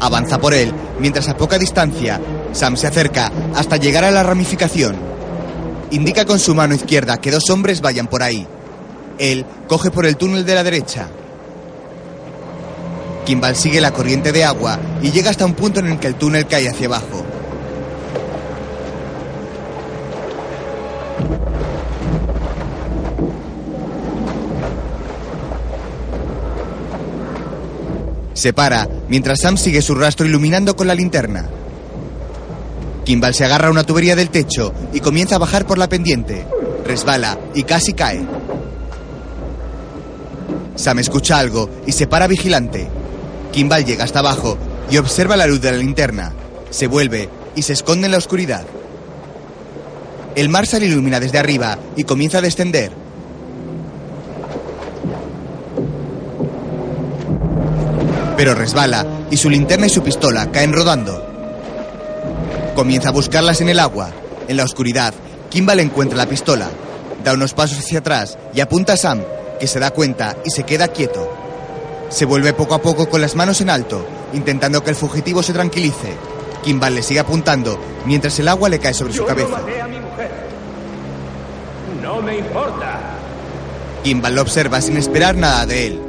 Avanza 0.00 0.38
por 0.38 0.54
él, 0.54 0.72
mientras 1.00 1.28
a 1.28 1.36
poca 1.36 1.58
distancia, 1.58 2.20
Sam 2.52 2.76
se 2.76 2.86
acerca 2.86 3.32
hasta 3.54 3.76
llegar 3.76 4.04
a 4.04 4.10
la 4.10 4.22
ramificación. 4.22 4.96
Indica 5.90 6.24
con 6.24 6.38
su 6.38 6.54
mano 6.54 6.74
izquierda 6.74 7.18
que 7.18 7.30
dos 7.30 7.50
hombres 7.50 7.80
vayan 7.80 8.06
por 8.06 8.22
ahí. 8.22 8.46
Él 9.18 9.44
coge 9.66 9.90
por 9.90 10.06
el 10.06 10.16
túnel 10.16 10.44
de 10.44 10.54
la 10.54 10.62
derecha. 10.62 11.08
Kimball 13.24 13.56
sigue 13.56 13.80
la 13.80 13.92
corriente 13.92 14.32
de 14.32 14.44
agua 14.44 14.78
y 15.02 15.10
llega 15.10 15.30
hasta 15.30 15.44
un 15.44 15.54
punto 15.54 15.80
en 15.80 15.88
el 15.88 15.98
que 15.98 16.06
el 16.06 16.14
túnel 16.14 16.46
cae 16.46 16.68
hacia 16.68 16.86
abajo. 16.86 17.24
Se 28.38 28.52
para 28.52 28.88
mientras 29.08 29.40
Sam 29.40 29.56
sigue 29.56 29.82
su 29.82 29.96
rastro 29.96 30.24
iluminando 30.24 30.76
con 30.76 30.86
la 30.86 30.94
linterna. 30.94 31.48
Kimball 33.04 33.34
se 33.34 33.44
agarra 33.44 33.66
a 33.66 33.70
una 33.72 33.82
tubería 33.82 34.14
del 34.14 34.30
techo 34.30 34.72
y 34.92 35.00
comienza 35.00 35.34
a 35.34 35.38
bajar 35.38 35.66
por 35.66 35.76
la 35.76 35.88
pendiente. 35.88 36.46
Resbala 36.86 37.36
y 37.52 37.64
casi 37.64 37.94
cae. 37.94 38.24
Sam 40.76 41.00
escucha 41.00 41.36
algo 41.36 41.68
y 41.84 41.90
se 41.90 42.06
para 42.06 42.28
vigilante. 42.28 42.88
Kimball 43.50 43.84
llega 43.84 44.04
hasta 44.04 44.20
abajo 44.20 44.56
y 44.88 44.98
observa 44.98 45.36
la 45.36 45.48
luz 45.48 45.60
de 45.60 45.72
la 45.72 45.78
linterna. 45.78 46.32
Se 46.70 46.86
vuelve 46.86 47.28
y 47.56 47.62
se 47.62 47.72
esconde 47.72 48.06
en 48.06 48.12
la 48.12 48.18
oscuridad. 48.18 48.64
El 50.36 50.48
mar 50.48 50.68
se 50.68 50.78
ilumina 50.78 51.18
desde 51.18 51.40
arriba 51.40 51.76
y 51.96 52.04
comienza 52.04 52.38
a 52.38 52.42
descender. 52.42 53.07
Pero 58.38 58.54
resbala 58.54 59.04
y 59.32 59.36
su 59.36 59.50
linterna 59.50 59.86
y 59.86 59.90
su 59.90 60.00
pistola 60.00 60.52
caen 60.52 60.72
rodando. 60.72 61.26
Comienza 62.76 63.08
a 63.08 63.12
buscarlas 63.12 63.60
en 63.60 63.68
el 63.68 63.80
agua. 63.80 64.10
En 64.46 64.56
la 64.56 64.62
oscuridad, 64.62 65.12
Kimball 65.50 65.80
encuentra 65.80 66.16
la 66.16 66.28
pistola, 66.28 66.68
da 67.24 67.34
unos 67.34 67.52
pasos 67.52 67.80
hacia 67.80 67.98
atrás 67.98 68.38
y 68.54 68.60
apunta 68.60 68.92
a 68.92 68.96
Sam, 68.96 69.22
que 69.58 69.66
se 69.66 69.80
da 69.80 69.90
cuenta 69.90 70.36
y 70.44 70.50
se 70.50 70.62
queda 70.62 70.86
quieto. 70.86 71.28
Se 72.10 72.26
vuelve 72.26 72.52
poco 72.52 72.76
a 72.76 72.80
poco 72.80 73.08
con 73.08 73.20
las 73.20 73.34
manos 73.34 73.60
en 73.60 73.70
alto, 73.70 74.06
intentando 74.32 74.84
que 74.84 74.90
el 74.90 74.96
fugitivo 74.96 75.42
se 75.42 75.52
tranquilice. 75.52 76.14
Kimball 76.62 76.94
le 76.94 77.02
sigue 77.02 77.18
apuntando 77.18 77.76
mientras 78.06 78.38
el 78.38 78.46
agua 78.46 78.68
le 78.68 78.78
cae 78.78 78.94
sobre 78.94 79.14
su 79.14 79.24
cabeza. 79.24 79.48
no 79.48 79.56
maté 79.58 79.80
a 79.80 79.88
mi 79.88 79.98
mujer. 79.98 80.30
No 82.00 82.22
me 82.22 82.38
importa. 82.38 83.00
Kimball 84.04 84.36
lo 84.36 84.42
observa 84.42 84.80
sin 84.80 84.96
esperar 84.96 85.34
nada 85.34 85.66
de 85.66 85.86
él. 85.88 86.07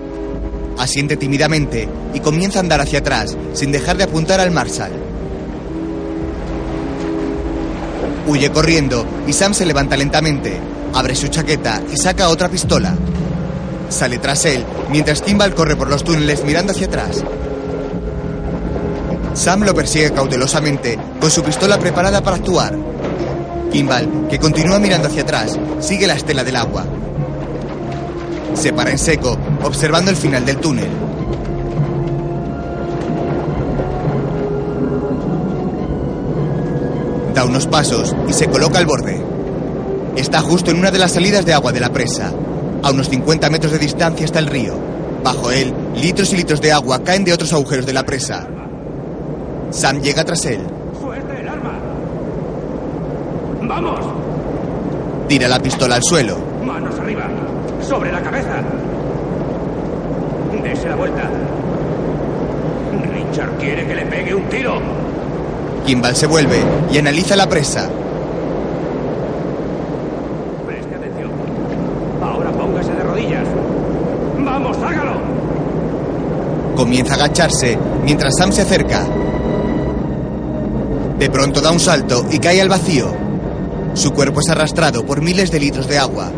Asiente 0.79 1.17
tímidamente 1.17 1.89
y 2.13 2.21
comienza 2.21 2.59
a 2.59 2.61
andar 2.61 2.79
hacia 2.79 2.99
atrás 2.99 3.37
sin 3.53 3.71
dejar 3.71 3.97
de 3.97 4.05
apuntar 4.05 4.39
al 4.39 4.49
Marshall. 4.49 4.91
Huye 8.27 8.49
corriendo 8.49 9.05
y 9.27 9.33
Sam 9.33 9.53
se 9.53 9.65
levanta 9.65 9.97
lentamente, 9.97 10.57
abre 10.93 11.15
su 11.15 11.27
chaqueta 11.27 11.81
y 11.93 11.97
saca 11.97 12.29
otra 12.29 12.47
pistola. 12.47 12.95
Sale 13.89 14.19
tras 14.19 14.45
él 14.45 14.63
mientras 14.89 15.21
Kimball 15.21 15.53
corre 15.53 15.75
por 15.75 15.89
los 15.89 16.03
túneles 16.03 16.45
mirando 16.45 16.71
hacia 16.71 16.87
atrás. 16.87 17.23
Sam 19.33 19.63
lo 19.63 19.73
persigue 19.73 20.11
cautelosamente 20.13 20.97
con 21.19 21.29
su 21.29 21.43
pistola 21.43 21.77
preparada 21.77 22.21
para 22.21 22.37
actuar. 22.37 22.75
Kimball, 23.71 24.27
que 24.29 24.39
continúa 24.39 24.79
mirando 24.79 25.09
hacia 25.09 25.23
atrás, 25.23 25.59
sigue 25.79 26.07
la 26.07 26.13
estela 26.13 26.43
del 26.43 26.55
agua. 26.55 26.85
Se 28.53 28.73
para 28.73 28.91
en 28.91 28.97
seco, 28.97 29.37
observando 29.63 30.11
el 30.11 30.17
final 30.17 30.45
del 30.45 30.57
túnel. 30.57 30.89
Da 37.33 37.45
unos 37.45 37.67
pasos 37.67 38.15
y 38.27 38.33
se 38.33 38.47
coloca 38.47 38.79
al 38.79 38.85
borde. 38.85 39.21
Está 40.15 40.41
justo 40.41 40.71
en 40.71 40.77
una 40.77 40.91
de 40.91 40.99
las 40.99 41.13
salidas 41.13 41.45
de 41.45 41.53
agua 41.53 41.71
de 41.71 41.79
la 41.79 41.93
presa. 41.93 42.33
A 42.83 42.91
unos 42.91 43.09
50 43.09 43.49
metros 43.49 43.71
de 43.71 43.79
distancia 43.79 44.25
está 44.25 44.39
el 44.39 44.47
río. 44.47 44.73
Bajo 45.23 45.51
él, 45.51 45.73
litros 45.95 46.33
y 46.33 46.37
litros 46.37 46.61
de 46.61 46.71
agua 46.71 47.03
caen 47.03 47.23
de 47.23 47.33
otros 47.33 47.53
agujeros 47.53 47.85
de 47.85 47.93
la 47.93 48.05
presa. 48.05 48.47
Sam 49.69 50.01
llega 50.01 50.25
tras 50.25 50.45
él. 50.45 50.61
¡Suelte 50.99 51.39
el 51.39 51.47
arma! 51.47 51.79
¡Vamos! 53.61 53.99
Tira 55.27 55.47
la 55.47 55.59
pistola 55.59 55.95
al 55.95 56.03
suelo. 56.03 56.37
¡Manos 56.63 56.97
arriba! 56.99 57.08
¡Sobre 57.89 58.11
la 58.11 58.21
cabeza! 58.21 58.61
¡Dese 60.63 60.89
la 60.89 60.95
vuelta! 60.95 61.23
Richard 63.11 63.57
quiere 63.57 63.87
que 63.87 63.95
le 63.95 64.05
pegue 64.05 64.35
un 64.35 64.43
tiro. 64.43 64.79
Kimball 65.87 66.15
se 66.15 66.27
vuelve 66.27 66.59
y 66.91 66.99
analiza 66.99 67.35
la 67.35 67.49
presa. 67.49 67.89
Preste 70.67 70.95
atención. 70.95 71.31
Ahora 72.21 72.51
póngase 72.51 72.93
de 72.93 73.01
rodillas. 73.01 73.47
¡Vamos, 74.37 74.77
hágalo! 74.77 75.13
Comienza 76.75 77.13
a 77.13 77.15
agacharse 77.15 77.75
mientras 78.03 78.35
Sam 78.37 78.51
se 78.51 78.61
acerca. 78.61 79.03
De 81.17 81.27
pronto 81.31 81.59
da 81.59 81.71
un 81.71 81.79
salto 81.79 82.23
y 82.29 82.37
cae 82.37 82.61
al 82.61 82.69
vacío. 82.69 83.07
Su 83.95 84.11
cuerpo 84.11 84.41
es 84.41 84.49
arrastrado 84.49 85.03
por 85.07 85.23
miles 85.23 85.49
de 85.49 85.59
litros 85.59 85.87
de 85.87 85.97
agua. 85.97 86.31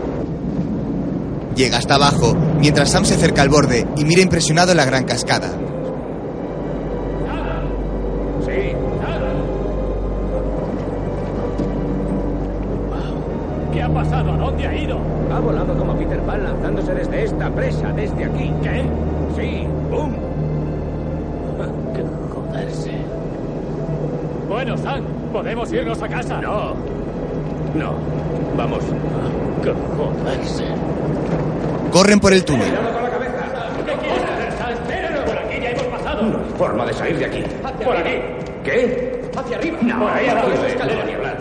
Llega 1.56 1.78
hasta 1.78 1.96
abajo 1.96 2.36
mientras 2.60 2.90
Sam 2.92 3.06
se 3.06 3.16
acerca 3.16 3.42
al 3.42 3.50
borde 3.50 3.86
y 3.98 4.06
mira 4.06 4.22
impresionado 4.22 4.74
la 4.74 4.86
gran 4.86 5.04
cascada. 5.04 5.50
Sí. 8.46 8.74
¿Qué 13.74 13.82
ha 13.82 13.90
pasado? 13.90 14.32
¿A 14.34 14.38
dónde 14.38 14.68
ha 14.68 14.76
ido? 14.76 14.98
Ha 15.34 15.40
volado 15.40 15.78
como 15.78 15.96
Peter 15.96 16.20
Pan 16.22 16.44
lanzándose 16.44 16.94
desde 16.94 17.24
esta 17.24 17.50
presa, 17.50 17.92
desde 17.94 18.26
aquí. 18.26 18.52
¿Qué? 18.62 18.84
Sí. 19.36 19.68
¡Bum! 19.90 20.12
¡Qué 21.96 22.04
joderse! 22.34 22.92
Bueno, 24.50 24.78
Sam, 24.78 25.04
¿podemos 25.32 25.72
irnos 25.72 26.02
a 26.02 26.08
casa? 26.08 26.42
No. 26.42 26.74
No. 27.76 27.94
Vamos. 28.58 28.84
¡Qué 29.64 29.74
joderse! 29.98 30.66
Corren 31.92 32.20
por 32.20 32.34
el 32.34 32.46
túnel. 32.46 32.72
Por 35.26 35.38
aquí 35.38 35.60
ya 35.62 35.72
hemos 35.72 35.84
pasado. 35.86 36.22
No 36.24 36.38
hay 36.38 36.54
forma 36.58 36.86
de 36.86 36.94
salir 36.94 37.18
de 37.18 37.26
aquí. 37.26 37.44
Por 37.84 37.98
aquí. 37.98 38.16
¿Qué? 38.64 39.30
Hacia 39.36 39.58
arriba. 39.58 39.78
No, 39.82 40.00
por 40.00 40.12
ahí 40.12 40.28
abajo. 40.28 40.52
escalera. 40.68 41.00
no 41.00 41.06
ni 41.06 41.14
hablar. 41.14 41.38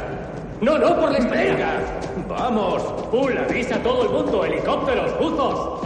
No, 0.60 0.78
no, 0.78 1.00
por 1.00 1.12
la 1.12 1.18
escalera. 1.18 1.80
Vamos. 2.28 2.82
Bull, 3.10 3.38
avisa 3.38 3.76
a 3.76 3.82
todo 3.82 4.02
el 4.04 4.10
mundo. 4.10 4.44
Helicópteros, 4.44 5.18
buzos. 5.18 5.80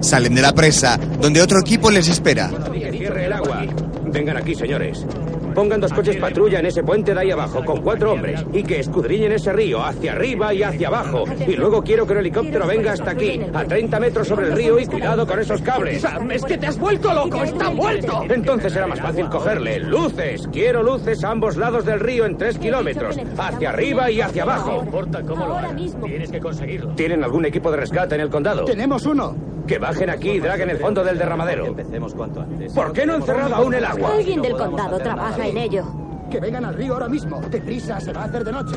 Salen 0.00 0.34
de 0.34 0.42
la 0.42 0.52
presa, 0.52 0.98
donde 1.20 1.42
otro 1.42 1.60
equipo 1.60 1.90
les 1.90 2.08
espera. 2.08 2.50
Que 2.72 2.90
cierre 2.90 3.26
el 3.26 3.32
agua. 3.32 3.64
Vengan 4.06 4.36
aquí, 4.38 4.54
señores. 4.54 5.06
Pongan 5.54 5.80
dos 5.80 5.92
coches 5.92 6.16
patrulla 6.16 6.60
en 6.60 6.66
ese 6.66 6.82
puente 6.82 7.12
de 7.14 7.20
ahí 7.20 7.30
abajo, 7.30 7.64
con 7.64 7.80
cuatro 7.82 8.12
hombres, 8.12 8.44
y 8.52 8.62
que 8.62 8.80
escudriñen 8.80 9.32
ese 9.32 9.52
río, 9.52 9.84
hacia 9.84 10.12
arriba 10.12 10.54
y 10.54 10.62
hacia 10.62 10.88
abajo. 10.88 11.24
Y 11.46 11.54
luego 11.56 11.82
quiero 11.82 12.06
que 12.06 12.12
un 12.12 12.18
helicóptero 12.18 12.66
venga 12.66 12.92
hasta 12.92 13.10
aquí, 13.10 13.40
a 13.52 13.64
30 13.64 14.00
metros 14.00 14.28
sobre 14.28 14.46
el 14.48 14.52
río, 14.52 14.78
y 14.78 14.86
cuidado 14.86 15.26
con 15.26 15.38
esos 15.38 15.60
cables. 15.62 16.02
Sam, 16.02 16.30
es 16.30 16.44
que 16.44 16.56
te 16.58 16.66
has 16.66 16.78
vuelto 16.78 17.12
loco. 17.12 17.42
Está 17.42 17.70
muerto. 17.70 18.22
Entonces 18.28 18.72
será 18.72 18.86
más 18.86 19.00
fácil 19.00 19.28
cogerle. 19.28 19.80
Luces. 19.80 20.48
Quiero 20.52 20.82
luces 20.82 21.22
a 21.24 21.30
ambos 21.30 21.56
lados 21.56 21.84
del 21.84 22.00
río 22.00 22.24
en 22.26 22.36
tres 22.36 22.58
kilómetros. 22.58 23.16
Hacia 23.38 23.70
arriba 23.70 24.10
y 24.10 24.20
hacia 24.20 24.44
No 24.44 24.52
abajo. 24.52 24.82
importa 24.84 25.22
cómo 25.22 25.46
lo 25.46 25.56
hagas. 25.56 25.74
Tienes 26.04 26.30
que 26.30 26.40
conseguirlo. 26.40 26.94
¿Tienen 26.94 27.24
algún 27.24 27.44
equipo 27.44 27.70
de 27.70 27.76
rescate 27.78 28.14
en 28.14 28.20
el 28.22 28.30
condado? 28.30 28.64
Tenemos 28.64 29.04
uno. 29.06 29.34
Que 29.70 29.78
bajen 29.78 30.10
aquí 30.10 30.30
y 30.30 30.40
draguen 30.40 30.68
el 30.68 30.78
fondo 30.78 31.04
del 31.04 31.16
derramadero. 31.16 31.64
Empecemos 31.64 32.12
cuanto 32.12 32.40
antes. 32.40 32.72
¿Por 32.72 32.92
qué 32.92 33.06
no 33.06 33.14
han 33.14 33.22
cerrado 33.22 33.54
aún 33.54 33.72
el 33.72 33.84
agua? 33.84 34.14
Alguien 34.14 34.42
del 34.42 34.56
condado 34.56 34.98
trabaja 34.98 35.46
en 35.46 35.56
ello. 35.56 35.84
Que 36.28 36.40
vengan 36.40 36.64
al 36.64 36.74
río 36.74 36.94
ahora 36.94 37.08
mismo. 37.08 37.40
Deprisa, 37.40 38.00
se 38.00 38.12
va 38.12 38.22
a 38.22 38.24
hacer 38.24 38.42
de 38.42 38.50
noche. 38.50 38.74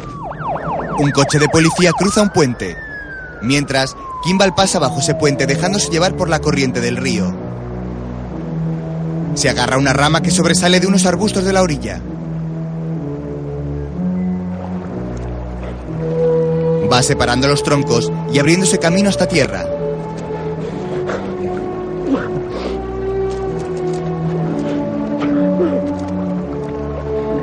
Un 1.00 1.10
coche 1.10 1.40
de 1.40 1.50
policía 1.50 1.94
cruza 1.98 2.22
un 2.22 2.30
puente. 2.30 2.78
Mientras, 3.42 3.98
Kimball 4.24 4.54
pasa 4.54 4.78
bajo 4.78 5.00
ese 5.00 5.16
puente 5.16 5.48
dejándose 5.48 5.90
llevar 5.90 6.16
por 6.16 6.30
la 6.30 6.38
corriente 6.38 6.80
del 6.80 6.98
río. 6.98 7.36
Se 9.34 9.50
agarra 9.50 9.78
a 9.78 9.80
una 9.80 9.94
rama 9.94 10.22
que 10.22 10.30
sobresale 10.30 10.80
de 10.80 10.86
unos 10.86 11.08
arbustos 11.08 11.44
de 11.44 11.54
la 11.54 11.64
orilla. 11.64 12.00
Va 16.92 17.02
separando 17.02 17.48
los 17.48 17.64
troncos 17.64 18.12
y 18.32 18.38
abriéndose 18.38 18.78
camino 18.78 19.10
hasta 19.10 19.28
tierra. 19.28 19.73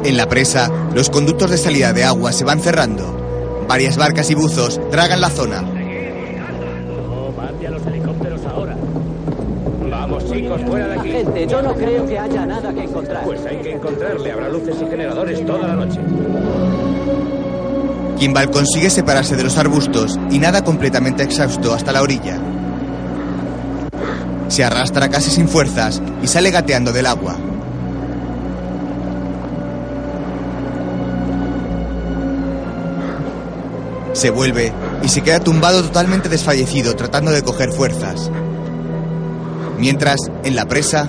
En 0.03 0.17
la 0.17 0.29
presa, 0.29 0.71
los 0.95 1.11
conductos 1.11 1.51
de 1.51 1.59
salida 1.59 1.93
de 1.93 2.05
agua 2.05 2.33
se 2.33 2.45
van 2.45 2.61
cerrando. 2.61 3.65
Varias 3.69 3.99
barcas 3.99 4.31
y 4.31 4.35
buzos 4.35 4.81
dragan 4.91 5.21
la 5.21 5.29
zona. 5.29 5.61
No, 5.61 7.33
mande 7.37 7.67
a 7.67 7.71
los 7.71 7.87
helicópteros 7.87 8.41
ahora. 8.47 8.77
Vamos, 9.91 10.25
chicos, 10.33 10.63
fuera 10.67 10.89
de 10.89 11.01
aquí. 11.01 11.11
Gente, 11.11 11.47
yo 11.47 11.61
no 11.61 11.75
creo 11.75 12.07
que 12.07 12.19
haya 12.19 12.47
nada 12.47 12.73
que 12.73 12.83
encontrar. 12.83 13.25
Pues 13.25 13.45
hay 13.45 13.59
que 13.59 13.73
encontrarle. 13.73 14.33
Habrá 14.33 14.49
luces 14.49 14.77
y 14.81 14.87
generadores 14.87 15.45
toda 15.47 15.69
la 15.69 15.75
noche. 15.77 16.01
Kimball 18.19 18.51
consigue 18.51 18.89
separarse 18.91 19.37
de 19.37 19.45
los 19.45 19.59
arbustos 19.59 20.19
y 20.31 20.39
nada 20.39 20.65
completamente 20.65 21.23
exhausto 21.23 21.75
hasta 21.75 21.93
la 21.93 22.03
orilla. 22.03 22.39
Se 24.49 24.65
arrastra 24.65 25.11
casi 25.11 25.31
sin 25.31 25.47
fuerzas 25.47 26.03
y 26.23 26.27
sale 26.27 26.51
gateando 26.51 26.93
del 26.93 27.07
agua. 27.07 27.37
Se 34.21 34.29
vuelve 34.29 34.71
y 35.03 35.09
se 35.09 35.23
queda 35.23 35.41
tumbado 35.41 35.83
totalmente 35.83 36.29
desfallecido 36.29 36.95
tratando 36.95 37.31
de 37.31 37.43
coger 37.43 37.73
fuerzas. 37.73 38.31
Mientras, 39.79 40.19
en 40.45 40.57
la 40.57 40.67
presa, 40.67 41.09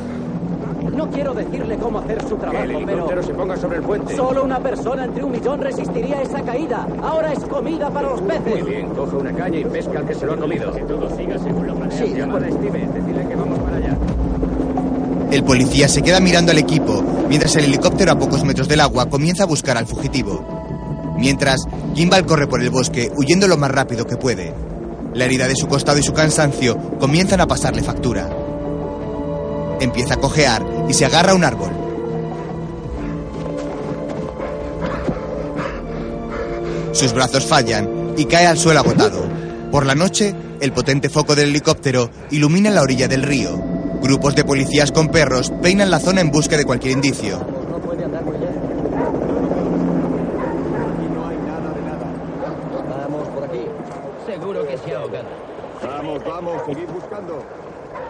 No 0.95 1.09
quiero 1.09 1.33
decirle 1.33 1.75
cómo 1.75 1.99
hacer 1.99 2.21
su 2.29 2.37
trabajo, 2.37 2.63
el 2.63 2.71
helicóptero 2.71 3.07
pero... 3.09 3.23
se 3.23 3.33
ponga 3.33 3.57
sobre 3.57 3.77
el 3.79 3.83
puente. 3.83 4.15
Solo 4.15 4.45
una 4.45 4.59
persona 4.59 5.03
entre 5.03 5.25
un 5.25 5.31
millón 5.33 5.59
resistiría 5.59 6.21
esa 6.21 6.41
caída. 6.41 6.87
Ahora 7.03 7.33
es 7.33 7.39
comida 7.39 7.89
para 7.89 8.11
los 8.11 8.21
peces. 8.21 8.45
Muy 8.45 8.61
bien, 8.61 8.89
coge 8.91 9.15
una 9.17 9.33
caña 9.33 9.59
y 9.59 9.65
pesca 9.65 9.99
al 9.99 10.05
que 10.05 10.15
se 10.15 10.25
lo 10.25 10.33
ha 10.33 10.37
comido. 10.37 10.71
Que 10.71 10.81
todo 10.83 11.09
siga 11.17 11.37
según 11.37 11.67
lo 11.67 11.75
planeado. 11.75 12.05
Sí, 12.05 12.13
llama 12.13 12.37
a 12.37 12.49
Steven, 12.49 12.93
decirle 12.93 13.27
que 13.27 13.35
vamos 13.35 13.59
para 13.59 13.75
allá. 13.75 13.97
El 15.31 15.43
policía 15.43 15.89
se 15.89 16.01
queda 16.01 16.21
mirando 16.21 16.53
al 16.53 16.59
equipo, 16.59 17.03
mientras 17.27 17.53
el 17.57 17.65
helicóptero 17.65 18.13
a 18.13 18.15
pocos 18.17 18.45
metros 18.45 18.69
del 18.69 18.79
agua 18.79 19.07
comienza 19.07 19.43
a 19.43 19.47
buscar 19.47 19.77
al 19.77 19.85
fugitivo. 19.85 20.60
Mientras, 21.21 21.61
Kimball 21.93 22.25
corre 22.25 22.47
por 22.47 22.63
el 22.63 22.71
bosque, 22.71 23.11
huyendo 23.15 23.47
lo 23.47 23.55
más 23.55 23.69
rápido 23.69 24.07
que 24.07 24.17
puede. 24.17 24.55
La 25.13 25.25
herida 25.25 25.47
de 25.47 25.55
su 25.55 25.67
costado 25.67 25.99
y 25.99 26.03
su 26.03 26.13
cansancio 26.13 26.75
comienzan 26.99 27.39
a 27.41 27.45
pasarle 27.45 27.83
factura. 27.83 28.27
Empieza 29.79 30.15
a 30.15 30.17
cojear 30.17 30.65
y 30.89 30.93
se 30.95 31.05
agarra 31.05 31.33
a 31.33 31.35
un 31.35 31.43
árbol. 31.43 31.69
Sus 36.91 37.13
brazos 37.13 37.45
fallan 37.45 38.15
y 38.17 38.25
cae 38.25 38.47
al 38.47 38.57
suelo 38.57 38.79
agotado. 38.79 39.23
Por 39.71 39.85
la 39.85 39.93
noche, 39.93 40.33
el 40.59 40.73
potente 40.73 41.07
foco 41.09 41.35
del 41.35 41.49
helicóptero 41.49 42.09
ilumina 42.31 42.71
la 42.71 42.81
orilla 42.81 43.07
del 43.07 43.21
río. 43.21 43.61
Grupos 44.01 44.33
de 44.33 44.43
policías 44.43 44.91
con 44.91 45.09
perros 45.09 45.51
peinan 45.61 45.91
la 45.91 45.99
zona 45.99 46.21
en 46.21 46.31
busca 46.31 46.57
de 46.57 46.65
cualquier 46.65 46.93
indicio. 46.93 47.37
No 47.69 47.79
puede 47.79 48.05
andar 48.05 48.25
muy 48.25 48.39
lejos. 48.39 48.55
Vamos 53.11 53.27
por 53.29 53.43
aquí. 53.43 53.65
Seguro 54.25 54.67
que 54.67 54.77
se 54.77 54.95
ha 54.95 54.99
ahogado. 54.99 55.27
Vamos, 56.25 56.61
seguid 56.65 56.87
buscando. 56.87 57.45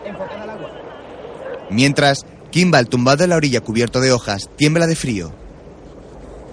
Enfocar 0.05 0.39
al 0.39 0.49
agua. 0.49 0.69
Mientras, 1.69 2.25
Kimball, 2.49 2.87
tumbado 2.87 3.23
en 3.23 3.29
la 3.29 3.37
orilla 3.37 3.61
cubierto 3.61 4.01
de 4.01 4.11
hojas, 4.11 4.49
tiembla 4.57 4.87
de 4.87 4.95
frío. 4.95 5.31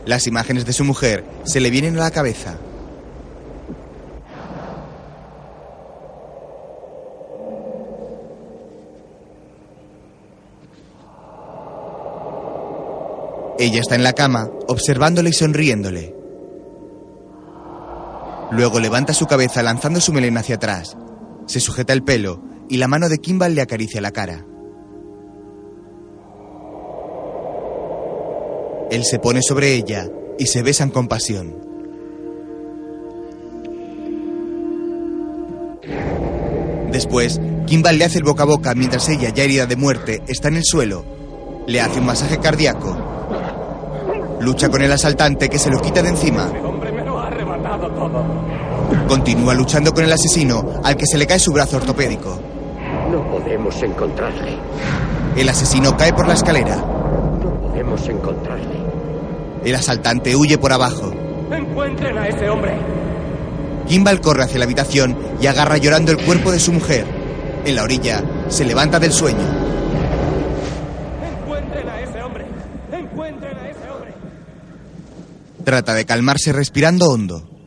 Las 0.07 0.27
imágenes 0.27 0.65
de 0.65 0.73
su 0.73 0.85
mujer 0.85 1.25
se 1.45 1.61
le 1.61 1.71
vienen 1.71 1.97
a 1.97 2.01
la 2.01 2.11
cabeza. 2.11 2.57
Ella 13.59 13.81
está 13.81 13.97
en 13.97 14.05
la 14.05 14.13
cama, 14.13 14.49
observándole 14.69 15.31
y 15.31 15.33
sonriéndole. 15.33 16.15
Luego 18.53 18.79
levanta 18.79 19.13
su 19.13 19.27
cabeza 19.27 19.65
lanzando 19.65 20.01
su 20.01 20.13
melena 20.13 20.41
hacia 20.41 20.55
atrás. 20.55 20.97
Se 21.49 21.61
sujeta 21.61 21.95
el 21.95 22.05
pelo 22.05 22.43
y 22.69 22.77
la 22.77 22.89
mano 22.89 23.09
de 23.09 23.19
Kimball 23.19 23.55
le 23.55 23.63
acaricia 23.63 24.03
la 24.03 24.11
cara. 24.11 24.45
Él 28.91 29.03
se 29.05 29.19
pone 29.19 29.41
sobre 29.41 29.75
ella 29.75 30.11
y 30.39 30.47
se 30.47 30.63
besan 30.63 30.91
con 30.91 31.09
pasión. 31.09 31.57
Después, 36.93 37.41
Kimball 37.67 37.97
le 37.97 38.05
hace 38.05 38.19
el 38.19 38.25
boca 38.25 38.43
a 38.43 38.47
boca 38.47 38.75
mientras 38.75 39.09
ella, 39.09 39.31
ya 39.31 39.45
herida 39.45 39.65
de 39.65 39.77
muerte, 39.77 40.23
está 40.29 40.49
en 40.49 40.57
el 40.57 40.65
suelo. 40.65 41.03
Le 41.67 41.81
hace 41.81 41.99
un 41.99 42.07
masaje 42.07 42.39
cardíaco. 42.39 42.95
Lucha 44.41 44.69
con 44.69 44.83
el 44.83 44.93
asaltante 44.93 45.49
que 45.49 45.59
se 45.59 45.71
lo 45.71 45.81
quita 45.81 46.03
de 46.03 46.11
encima. 46.11 46.53
todo. 47.97 48.58
Continúa 49.09 49.55
luchando 49.55 49.93
con 49.93 50.05
el 50.05 50.13
asesino 50.13 50.81
al 50.83 50.97
que 50.97 51.07
se 51.07 51.19
le 51.19 51.27
cae 51.27 51.39
su 51.39 51.53
brazo 51.53 51.77
ortopédico. 51.77 52.39
No 53.11 53.31
podemos 53.31 53.83
encontrarle. 53.83 54.57
El 55.37 55.49
asesino 55.49 55.97
cae 55.97 56.13
por 56.13 56.27
la 56.27 56.35
escalera. 56.35 56.77
No 56.77 57.61
podemos 57.61 58.07
encontrarle. 58.09 58.79
El 59.65 59.75
asaltante 59.75 60.37
huye 60.37 60.59
por 60.59 60.73
abajo. 60.73 61.13
¡Encuentren 61.51 62.19
a 62.19 62.29
ese 62.29 62.49
hombre! 62.49 62.77
Kimball 63.89 64.21
corre 64.21 64.45
hacia 64.45 64.59
la 64.59 64.65
habitación 64.65 65.17
y 65.41 65.47
agarra 65.47 65.79
llorando 65.79 66.13
el 66.13 66.19
cuerpo 66.19 66.53
de 66.53 66.61
su 66.61 66.73
mujer. 66.73 67.07
En 67.65 67.75
la 67.75 67.83
orilla, 67.83 68.23
se 68.49 68.65
levanta 68.65 69.01
del 69.01 69.13
sueño. 69.13 69.39
¡Encuentren 71.43 71.89
a 71.89 72.01
ese 72.01 72.23
hombre! 72.23 72.47
¡Encuentren 72.93 73.59
a 73.59 73.69
ese 73.69 73.91
hombre! 73.91 74.15
Trata 75.65 75.95
de 75.95 76.05
calmarse 76.05 76.53
respirando 76.53 77.09
hondo. 77.09 77.58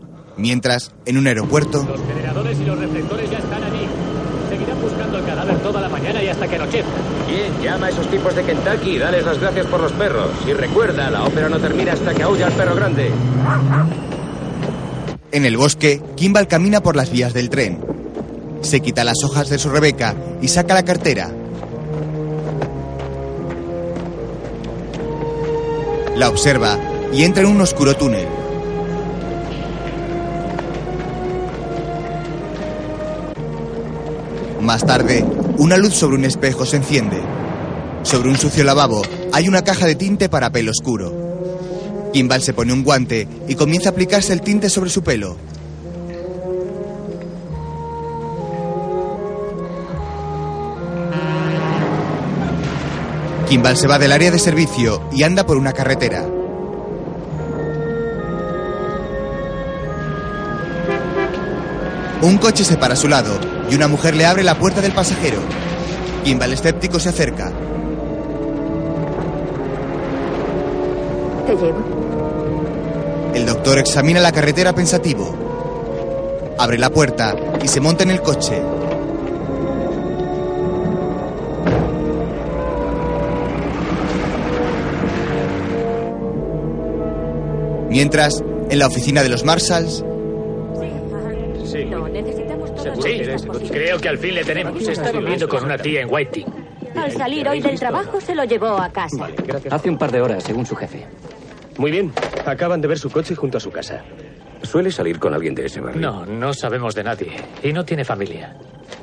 Mientras, 0.42 0.92
en 1.06 1.20
un 1.20 1.28
aeropuerto, 1.28 1.86
Los 1.88 2.02
generadores 2.02 2.60
y 2.60 2.66
los 2.66 2.80
reflectores 2.80 3.30
ya 3.30 3.38
están 3.38 3.64
allí. 3.64 3.86
Seguirán 4.50 4.82
buscando 4.82 5.20
el 5.20 5.26
cadáver 5.26 5.58
toda 5.60 5.82
la 5.82 5.88
mañana 5.90 6.24
y 6.24 6.30
hasta 6.30 6.48
que 6.48 6.56
anochezca. 6.56 6.90
Bien, 7.28 7.54
llama 7.64 7.86
a 7.86 7.90
esos 7.92 8.10
tipos 8.10 8.36
de 8.36 8.44
Kentucky 8.44 8.90
y 8.90 8.98
dales 8.98 9.24
las 9.24 9.40
gracias 9.40 9.68
por 9.68 9.80
los 9.82 9.92
perros. 9.92 10.32
Y 10.48 10.54
recuerda, 10.54 11.12
la 11.12 11.26
ópera 11.26 11.48
no 11.48 11.60
termina 11.60 11.94
hasta 11.94 12.16
que 12.16 12.24
aulla 12.24 12.48
el 12.48 12.54
perro 12.54 12.76
grande. 12.76 13.12
en 15.32 15.46
el 15.46 15.58
bosque, 15.58 16.02
Kimball 16.16 16.48
camina 16.48 16.82
por 16.82 16.96
las 16.96 17.12
vías 17.12 17.34
del 17.36 17.52
tren. 17.52 17.80
Se 18.62 18.80
quita 18.80 19.04
las 19.04 19.24
hojas 19.24 19.48
de 19.48 19.60
su 19.60 19.70
Rebeca 19.70 20.16
y 20.42 20.48
saca 20.48 20.74
la 20.74 20.84
cartera. 20.84 21.30
La 26.16 26.30
observa 26.30 26.80
y 27.14 27.24
entra 27.24 27.44
en 27.44 27.50
un 27.50 27.62
oscuro 27.62 27.96
túnel. 27.96 28.41
Más 34.62 34.86
tarde, 34.86 35.26
una 35.58 35.76
luz 35.76 35.96
sobre 35.96 36.18
un 36.18 36.24
espejo 36.24 36.68
se 36.68 36.78
enciende. 36.78 37.20
Sobre 38.04 38.30
un 38.30 38.38
sucio 38.38 38.64
lavabo 38.64 39.02
hay 39.34 39.48
una 39.48 39.64
caja 39.64 39.88
de 39.88 39.96
tinte 39.96 40.30
para 40.30 40.52
pelo 40.52 40.70
oscuro. 40.70 41.12
Kimball 42.14 42.44
se 42.44 42.54
pone 42.54 42.72
un 42.72 42.84
guante 42.84 43.28
y 43.48 43.56
comienza 43.56 43.90
a 43.90 43.92
aplicarse 43.92 44.34
el 44.34 44.42
tinte 44.42 44.70
sobre 44.70 44.92
su 44.92 45.02
pelo. 45.02 45.36
Kimball 53.50 53.78
se 53.78 53.88
va 53.88 53.98
del 53.98 54.12
área 54.12 54.30
de 54.30 54.40
servicio 54.40 55.02
y 55.12 55.24
anda 55.24 55.44
por 55.44 55.58
una 55.58 55.74
carretera. 55.74 56.41
Un 62.22 62.38
coche 62.38 62.64
se 62.64 62.78
para 62.78 62.94
a 62.94 62.98
su 62.98 63.08
lado 63.08 63.40
y 63.70 63.74
una 63.74 63.88
mujer 63.88 64.16
le 64.16 64.26
abre 64.26 64.44
la 64.44 64.58
puerta 64.58 64.80
del 64.80 64.92
pasajero. 64.92 65.40
Kimball 66.24 66.54
escéptico 66.54 67.00
se 67.00 67.10
acerca. 67.10 67.52
Te 71.48 71.56
llevo. 71.56 72.02
El 73.34 73.46
doctor 73.48 73.80
examina 73.80 74.20
la 74.20 74.32
carretera 74.32 74.74
pensativo. 74.74 75.34
Abre 76.60 76.78
la 76.78 76.92
puerta 76.92 77.36
y 77.64 77.68
se 77.68 77.80
monta 77.80 78.04
en 78.04 78.12
el 78.12 78.22
coche. 78.22 78.62
Mientras, 87.90 88.44
en 88.70 88.80
la 88.80 88.88
oficina 88.88 89.24
de 89.24 89.30
los 89.30 89.44
Marshalls, 89.44 90.06
Sí, 93.02 93.22
creo 93.70 94.00
que 94.00 94.10
al 94.10 94.18
fin 94.18 94.36
le 94.36 94.44
tenemos. 94.44 94.84
Se 94.84 94.92
está 94.94 95.12
viviendo 95.12 95.48
con 95.48 95.64
una 95.64 95.78
tía 95.78 96.02
en 96.02 96.12
Whiting. 96.12 96.46
Al 96.96 97.12
salir 97.12 97.48
hoy 97.48 97.62
del 97.62 97.80
trabajo 97.80 98.20
se 98.20 98.36
lo 98.36 98.44
llevó 98.44 98.78
a 98.78 98.90
casa. 98.92 99.28
Hace 99.70 99.90
un 99.90 99.98
par 99.98 100.12
de 100.12 100.22
horas, 100.22 100.44
según 100.44 100.66
su 100.66 100.76
jefe. 100.76 101.06
Muy 101.78 101.90
bien, 101.92 102.12
acaban 102.46 102.82
de 102.82 102.88
ver 102.88 103.00
su 103.00 103.10
coche 103.10 103.34
junto 103.36 103.58
a 103.58 103.62
su 103.62 103.72
casa. 103.72 104.04
¿Suele 104.64 104.92
salir 104.92 105.18
con 105.18 105.34
alguien 105.34 105.56
de 105.56 105.66
ese 105.66 105.80
barrio? 105.82 106.02
No, 106.02 106.26
no 106.26 106.54
sabemos 106.54 106.94
de 106.94 107.04
nadie. 107.04 107.32
Y 107.64 107.74
no 107.74 107.84
tiene 107.84 108.04
familia. 108.06 108.56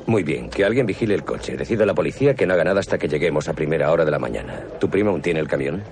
Muy 0.05 0.23
bien, 0.23 0.49
que 0.49 0.63
alguien 0.63 0.85
vigile 0.85 1.15
el 1.15 1.23
coche. 1.25 1.57
Decide 1.57 1.83
a 1.83 1.85
la 1.85 1.93
policía 1.93 2.33
que 2.35 2.45
no 2.45 2.53
haga 2.53 2.63
nada 2.63 2.79
hasta 2.79 2.97
que 2.97 3.07
lleguemos 3.07 3.49
a 3.49 3.53
primera 3.53 3.91
hora 3.91 4.05
de 4.05 4.11
la 4.11 4.19
mañana. 4.19 4.61
¿Tu 4.79 4.89
primo 4.89 5.09
aún 5.09 5.21
tiene 5.21 5.39
el 5.39 5.47
camión? 5.47 5.83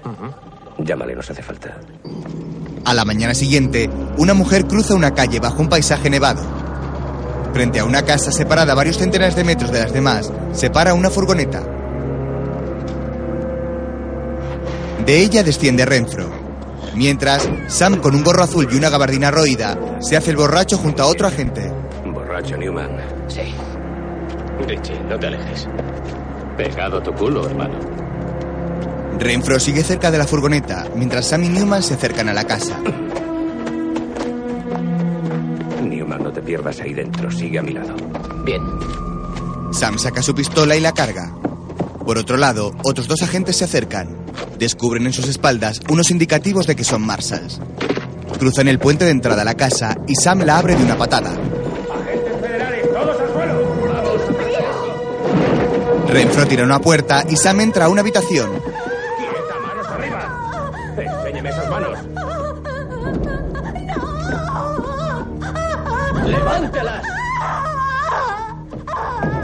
Llámale, 0.77 1.15
nos 1.15 1.29
hace 1.29 1.41
falta. 1.41 1.77
a 2.85 2.93
la 2.93 3.03
mañana 3.03 3.33
siguiente, 3.33 3.89
una 4.17 4.33
mujer 4.33 4.65
cruza 4.65 4.93
una 4.95 5.13
calle 5.13 5.39
bajo 5.39 5.61
un 5.61 5.67
paisaje 5.69 6.09
nevado. 6.09 6.41
Frente 7.57 7.79
a 7.79 7.85
una 7.85 8.03
casa 8.03 8.31
separada 8.31 8.73
a 8.73 8.75
varios 8.75 8.99
centenares 8.99 9.35
de 9.35 9.43
metros 9.43 9.71
de 9.71 9.79
las 9.79 9.91
demás, 9.91 10.31
se 10.53 10.69
para 10.69 10.93
una 10.93 11.09
furgoneta. 11.09 11.63
De 15.03 15.17
ella 15.17 15.41
desciende 15.41 15.83
Renfro. 15.83 16.29
Mientras, 16.93 17.49
Sam, 17.65 17.95
con 17.95 18.13
un 18.13 18.23
gorro 18.23 18.43
azul 18.43 18.67
y 18.71 18.75
una 18.75 18.91
gabardina 18.91 19.31
roída, 19.31 19.75
se 20.01 20.15
hace 20.15 20.29
el 20.29 20.37
borracho 20.37 20.77
junto 20.77 21.01
a 21.01 21.07
otro 21.07 21.25
agente. 21.25 21.73
Borracho 22.05 22.57
Newman. 22.57 22.91
Sí. 23.27 23.55
Richie, 24.67 24.99
no 25.09 25.17
te 25.17 25.25
alejes. 25.25 25.67
Pegado 26.57 26.99
a 26.99 27.01
tu 27.01 27.11
culo, 27.11 27.43
hermano. 27.47 27.79
Renfro 29.17 29.59
sigue 29.59 29.83
cerca 29.83 30.11
de 30.11 30.19
la 30.19 30.27
furgoneta, 30.27 30.85
mientras 30.95 31.25
Sam 31.25 31.45
y 31.45 31.49
Newman 31.49 31.81
se 31.81 31.95
acercan 31.95 32.29
a 32.29 32.33
la 32.35 32.43
casa. 32.43 32.77
Te 36.37 36.43
pierdas 36.43 36.79
ahí 36.81 36.93
dentro. 36.93 37.31
Sigue 37.31 37.57
a 37.57 37.63
mi 37.63 37.73
lado. 37.73 37.95
Bien. 38.45 38.61
Sam 39.71 39.97
saca 39.97 40.21
su 40.21 40.35
pistola 40.35 40.75
y 40.75 40.79
la 40.79 40.93
carga. 40.93 41.33
Por 42.05 42.19
otro 42.19 42.37
lado, 42.37 42.73
otros 42.83 43.07
dos 43.07 43.23
agentes 43.23 43.57
se 43.57 43.65
acercan. 43.65 44.15
Descubren 44.59 45.07
en 45.07 45.13
sus 45.13 45.27
espaldas 45.27 45.81
unos 45.89 46.11
indicativos 46.11 46.67
de 46.67 46.75
que 46.75 46.83
son 46.83 47.01
Marshalls. 47.01 47.59
Cruzan 48.37 48.67
el 48.67 48.77
puente 48.77 49.03
de 49.03 49.11
entrada 49.11 49.41
a 49.41 49.45
la 49.45 49.55
casa 49.55 49.97
y 50.07 50.13
Sam 50.13 50.41
la 50.41 50.59
abre 50.59 50.75
de 50.75 50.83
una 50.83 50.95
patada. 50.95 51.31
Agentes 51.31 52.39
federales, 52.39 52.85
todos 52.93 53.19
al 53.19 53.33
suelo. 53.33 53.75
Vamos. 53.81 54.21
Renfro 56.11 56.47
tira 56.47 56.63
una 56.63 56.79
puerta 56.79 57.25
y 57.27 57.35
Sam 57.35 57.61
entra 57.61 57.85
a 57.85 57.89
una 57.89 58.01
habitación. 58.01 58.51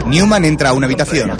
Newman 0.06 0.44
entra 0.44 0.70
a 0.70 0.72
una 0.74 0.86
habitación. 0.86 1.36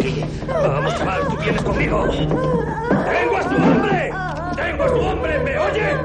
Vamos, 0.49 0.97
chaval, 0.97 1.29
tú 1.29 1.37
vienes 1.39 1.63
conmigo. 1.63 2.09
¡Tengo 2.09 3.37
a 3.37 3.43
su 3.43 3.55
hombre! 3.57 4.13
¡Tengo 4.57 4.85
a 4.85 4.89
su 4.89 5.01
hombre! 5.01 5.39
¿Me 5.41 5.59
oye? 5.59 5.97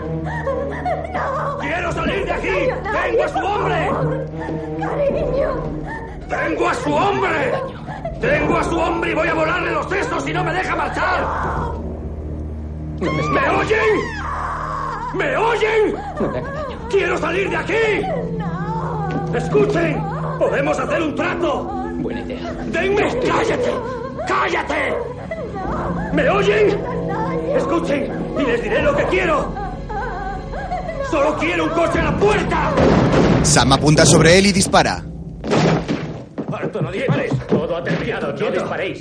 ¡Quiero 1.62 1.92
salir 1.94 2.26
de 2.26 2.32
aquí! 2.32 2.48
¡Tengo 2.84 3.24
a 3.24 3.28
su 3.30 3.38
hombre! 3.40 3.92
¡Tengo 6.30 6.70
a 6.70 6.74
su 6.74 6.94
hombre! 6.94 7.54
¡Tengo 8.20 8.58
a 8.58 8.64
su 8.66 8.78
hombre 8.78 9.12
y 9.12 9.14
voy 9.16 9.28
a 9.30 9.34
volarle 9.34 9.72
los 9.72 9.90
sesos 9.90 10.24
si 10.24 10.34
no 10.34 10.44
me 10.44 10.54
deja 10.54 10.76
marchar! 10.76 11.26
¿Me 13.00 13.50
oyen? 13.50 13.80
¿Me 15.14 15.38
oyen? 15.38 15.96
¡Quiero 16.90 17.18
salir 17.18 17.50
de 17.50 17.58
aquí! 17.58 17.74
¡Escuchen! 19.34 20.04
¡Podemos 20.38 20.78
hacer 20.78 21.02
un 21.02 21.16
trato! 21.16 21.89
Buena 22.00 22.22
idea. 22.22 22.54
¡Denme! 22.72 23.02
¡Cállate! 23.28 23.72
¡Cállate! 24.28 24.94
¿Me 26.14 26.30
oyen? 26.30 26.80
Escuchen 27.56 28.12
y 28.40 28.44
les 28.44 28.64
diré 28.64 28.82
lo 28.82 28.96
que 28.96 29.04
quiero. 29.06 29.54
Solo 31.12 31.38
quiero 31.38 31.66
un 31.66 31.70
coche 31.72 32.00
a 32.00 32.04
la 32.04 32.18
puerta. 32.18 32.72
Sam 33.44 33.74
apunta 33.74 34.06
sobre 34.06 34.38
él 34.38 34.48
y 34.48 34.52
dispara. 34.52 35.04
¡Alto, 36.54 36.82
no 36.82 36.92
dispares! 36.92 37.32
Todo 37.48 37.78
ha 37.78 37.84
terminado, 37.84 38.34
no 38.34 38.52
disparéis. 38.52 39.00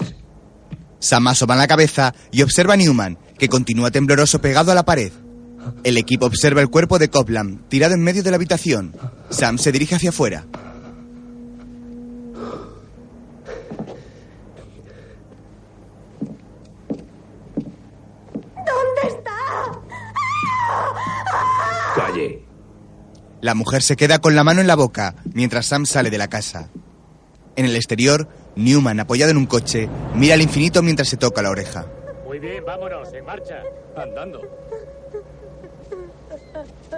Sam 0.98 1.28
asoma 1.28 1.54
la 1.54 1.68
cabeza 1.68 2.14
y 2.32 2.42
observa 2.42 2.74
a 2.74 2.76
Newman, 2.76 3.18
que 3.38 3.48
continúa 3.48 3.90
tembloroso 3.90 4.40
pegado 4.40 4.72
a 4.72 4.74
la 4.74 4.84
pared. 4.84 5.12
El 5.84 5.98
equipo 5.98 6.26
observa 6.26 6.60
el 6.62 6.68
cuerpo 6.70 6.98
de 6.98 7.08
Copland, 7.08 7.68
tirado 7.68 7.94
en 7.94 8.02
medio 8.02 8.22
de 8.22 8.30
la 8.30 8.36
habitación. 8.36 8.96
Sam 9.30 9.58
se 9.58 9.70
dirige 9.70 9.94
hacia 9.94 10.10
afuera. 10.10 10.46
La 23.40 23.54
mujer 23.54 23.82
se 23.82 23.96
queda 23.96 24.18
con 24.18 24.34
la 24.34 24.42
mano 24.42 24.60
en 24.60 24.66
la 24.66 24.74
boca 24.74 25.14
mientras 25.32 25.66
Sam 25.66 25.86
sale 25.86 26.10
de 26.10 26.18
la 26.18 26.28
casa. 26.28 26.68
En 27.54 27.64
el 27.64 27.76
exterior, 27.76 28.28
Newman, 28.56 28.98
apoyado 29.00 29.30
en 29.30 29.36
un 29.36 29.46
coche, 29.46 29.88
mira 30.14 30.34
al 30.34 30.42
infinito 30.42 30.82
mientras 30.82 31.08
se 31.08 31.16
toca 31.16 31.42
la 31.42 31.50
oreja. 31.50 31.86
Muy 32.26 32.40
bien, 32.40 32.64
vámonos, 32.64 33.12
en 33.12 33.24
marcha. 33.24 33.62
Andando. 33.96 34.40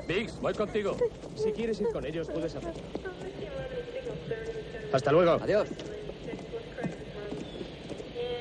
Biggs, 0.09 0.41
voy 0.41 0.55
contigo. 0.55 0.97
Si 1.37 1.53
quieres 1.53 1.81
ir 1.81 1.89
con 1.93 2.05
ellos, 2.07 2.29
puedes 2.33 2.55
hacerlo. 2.55 2.81
Hasta 4.93 5.13
luego. 5.13 5.33
Adiós. 5.43 5.69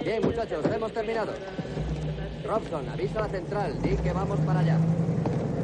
Bien, 0.03 0.21
muchachos, 0.23 0.65
hemos 0.73 0.93
terminado. 0.93 1.33
Robson, 2.45 2.89
avisa 2.89 3.19
a 3.19 3.21
la 3.23 3.29
central. 3.29 3.81
Di 3.81 3.95
que 3.97 4.13
vamos 4.13 4.39
para 4.39 4.61
allá. 4.61 4.77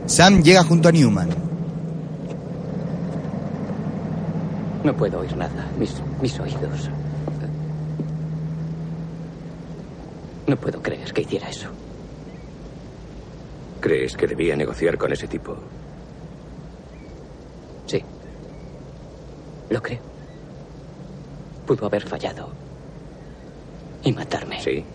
Sam 0.05 0.43
llega 0.43 0.63
junto 0.63 0.89
a 0.89 0.91
Newman. 0.91 1.54
No 4.85 4.95
puedo 4.95 5.19
oír 5.19 5.35
nada. 5.35 5.65
Mis, 5.79 5.99
mis 6.21 6.39
oídos. 6.39 6.91
No 10.45 10.55
puedo 10.57 10.79
creer 10.79 11.11
que 11.11 11.21
hiciera 11.21 11.49
eso. 11.49 11.69
¿Crees 13.81 14.15
que 14.15 14.27
debía 14.27 14.55
negociar 14.55 14.95
con 14.95 15.11
ese 15.11 15.27
tipo? 15.27 15.55
Sí. 17.87 18.03
Lo 19.71 19.81
creo. 19.81 20.01
Pudo 21.65 21.87
haber 21.87 22.07
fallado. 22.07 22.49
Y 24.03 24.13
matarme. 24.13 24.61
Sí. 24.61 24.85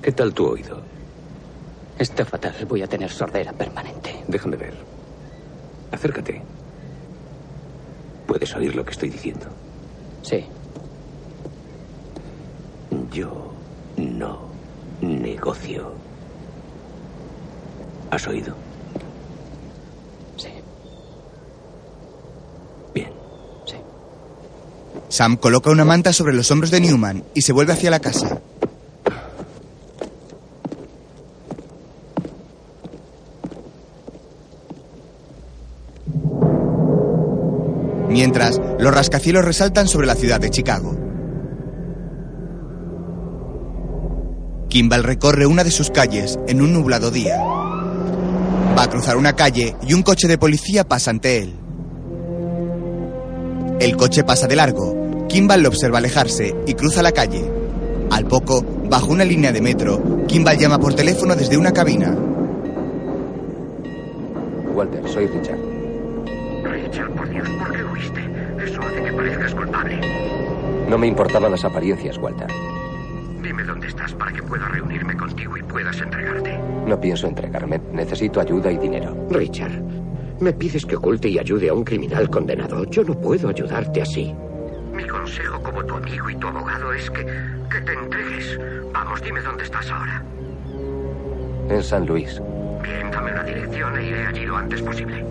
¿Qué 0.00 0.12
tal 0.12 0.32
tu 0.32 0.46
oído? 0.46 0.80
Está 1.98 2.24
fatal. 2.24 2.54
Voy 2.66 2.80
a 2.80 2.86
tener 2.86 3.10
sordera 3.10 3.52
permanente. 3.52 4.24
Déjame 4.28 4.56
ver. 4.56 4.93
Acércate. 5.94 6.42
¿Puedes 8.26 8.52
oír 8.56 8.74
lo 8.74 8.84
que 8.84 8.90
estoy 8.90 9.10
diciendo? 9.10 9.46
Sí. 10.22 10.44
Yo 13.12 13.52
no 13.96 14.48
negocio. 15.00 15.92
¿Has 18.10 18.26
oído? 18.26 18.56
Sí. 20.36 20.48
Bien. 22.92 23.10
Sí. 23.64 23.76
Sam 25.08 25.36
coloca 25.36 25.70
una 25.70 25.84
manta 25.84 26.12
sobre 26.12 26.34
los 26.34 26.50
hombros 26.50 26.72
de 26.72 26.80
Newman 26.80 27.22
y 27.34 27.42
se 27.42 27.52
vuelve 27.52 27.72
hacia 27.72 27.90
la 27.92 28.00
casa. 28.00 28.40
Mientras, 38.14 38.60
los 38.78 38.94
rascacielos 38.94 39.44
resaltan 39.44 39.88
sobre 39.88 40.06
la 40.06 40.14
ciudad 40.14 40.38
de 40.38 40.48
Chicago. 40.48 40.96
Kimball 44.68 45.02
recorre 45.02 45.48
una 45.48 45.64
de 45.64 45.72
sus 45.72 45.90
calles 45.90 46.38
en 46.46 46.62
un 46.62 46.72
nublado 46.72 47.10
día. 47.10 47.42
Va 47.42 48.84
a 48.84 48.88
cruzar 48.88 49.16
una 49.16 49.32
calle 49.32 49.74
y 49.84 49.94
un 49.94 50.04
coche 50.04 50.28
de 50.28 50.38
policía 50.38 50.84
pasa 50.84 51.10
ante 51.10 51.38
él. 51.38 51.54
El 53.80 53.96
coche 53.96 54.22
pasa 54.22 54.46
de 54.46 54.54
largo. 54.54 55.26
Kimball 55.28 55.64
lo 55.64 55.70
observa 55.70 55.98
alejarse 55.98 56.54
y 56.68 56.74
cruza 56.74 57.02
la 57.02 57.10
calle. 57.10 57.50
Al 58.12 58.26
poco, 58.26 58.64
bajo 58.88 59.10
una 59.10 59.24
línea 59.24 59.50
de 59.50 59.60
metro, 59.60 60.24
Kimball 60.28 60.56
llama 60.56 60.78
por 60.78 60.94
teléfono 60.94 61.34
desde 61.34 61.56
una 61.56 61.72
cabina. 61.72 62.16
Walter, 64.72 65.02
soy 65.08 65.26
Richard. 65.26 65.73
Richard, 66.94 67.10
por 67.10 67.28
Dios, 67.28 67.48
¿por 67.50 67.72
qué 67.72 67.84
huiste? 67.84 68.20
Eso 68.64 68.80
hace 68.80 69.02
que 69.02 69.12
parezcas 69.12 69.52
culpable. 69.52 69.98
No 70.88 70.96
me 70.96 71.08
importaban 71.08 71.50
las 71.50 71.64
apariencias, 71.64 72.16
Walter. 72.18 72.46
Dime 73.42 73.64
dónde 73.64 73.88
estás 73.88 74.14
para 74.14 74.30
que 74.32 74.40
pueda 74.40 74.68
reunirme 74.68 75.16
contigo 75.16 75.56
y 75.56 75.62
puedas 75.64 76.00
entregarte. 76.00 76.56
No 76.86 77.00
pienso 77.00 77.26
entregarme. 77.26 77.80
Necesito 77.92 78.40
ayuda 78.40 78.70
y 78.70 78.78
dinero. 78.78 79.26
Richard, 79.28 79.82
me 80.38 80.52
pides 80.52 80.86
que 80.86 80.94
oculte 80.94 81.28
y 81.28 81.40
ayude 81.40 81.68
a 81.68 81.74
un 81.74 81.82
criminal 81.82 82.30
condenado. 82.30 82.84
Yo 82.84 83.02
no 83.02 83.20
puedo 83.20 83.48
ayudarte 83.48 84.00
así. 84.00 84.32
Mi 84.94 85.04
consejo 85.04 85.60
como 85.64 85.84
tu 85.84 85.94
amigo 85.94 86.30
y 86.30 86.36
tu 86.36 86.46
abogado 86.46 86.92
es 86.92 87.10
que, 87.10 87.26
que 87.72 87.80
te 87.80 87.92
entregues. 87.92 88.60
Vamos, 88.92 89.20
dime 89.20 89.40
dónde 89.40 89.64
estás 89.64 89.90
ahora. 89.90 90.22
En 91.68 91.82
San 91.82 92.06
Luis. 92.06 92.40
Bien, 92.84 93.10
dame 93.10 93.32
una 93.32 93.42
dirección 93.42 93.98
e 93.98 94.06
iré 94.06 94.26
allí 94.28 94.46
lo 94.46 94.56
antes 94.56 94.80
posible. 94.80 95.24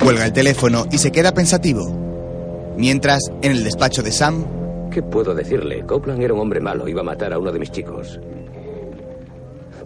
Cuelga 0.00 0.24
el 0.26 0.32
teléfono 0.32 0.86
y 0.90 0.98
se 0.98 1.10
queda 1.12 1.32
pensativo. 1.32 2.74
Mientras, 2.76 3.20
en 3.42 3.52
el 3.52 3.64
despacho 3.64 4.02
de 4.02 4.12
Sam, 4.12 4.46
¿Qué 4.90 5.02
puedo 5.02 5.34
decirle? 5.34 5.84
Copeland 5.84 6.22
era 6.22 6.32
un 6.32 6.40
hombre 6.40 6.60
malo, 6.60 6.88
iba 6.88 7.02
a 7.02 7.04
matar 7.04 7.32
a 7.32 7.38
uno 7.38 7.52
de 7.52 7.58
mis 7.58 7.70
chicos. 7.70 8.18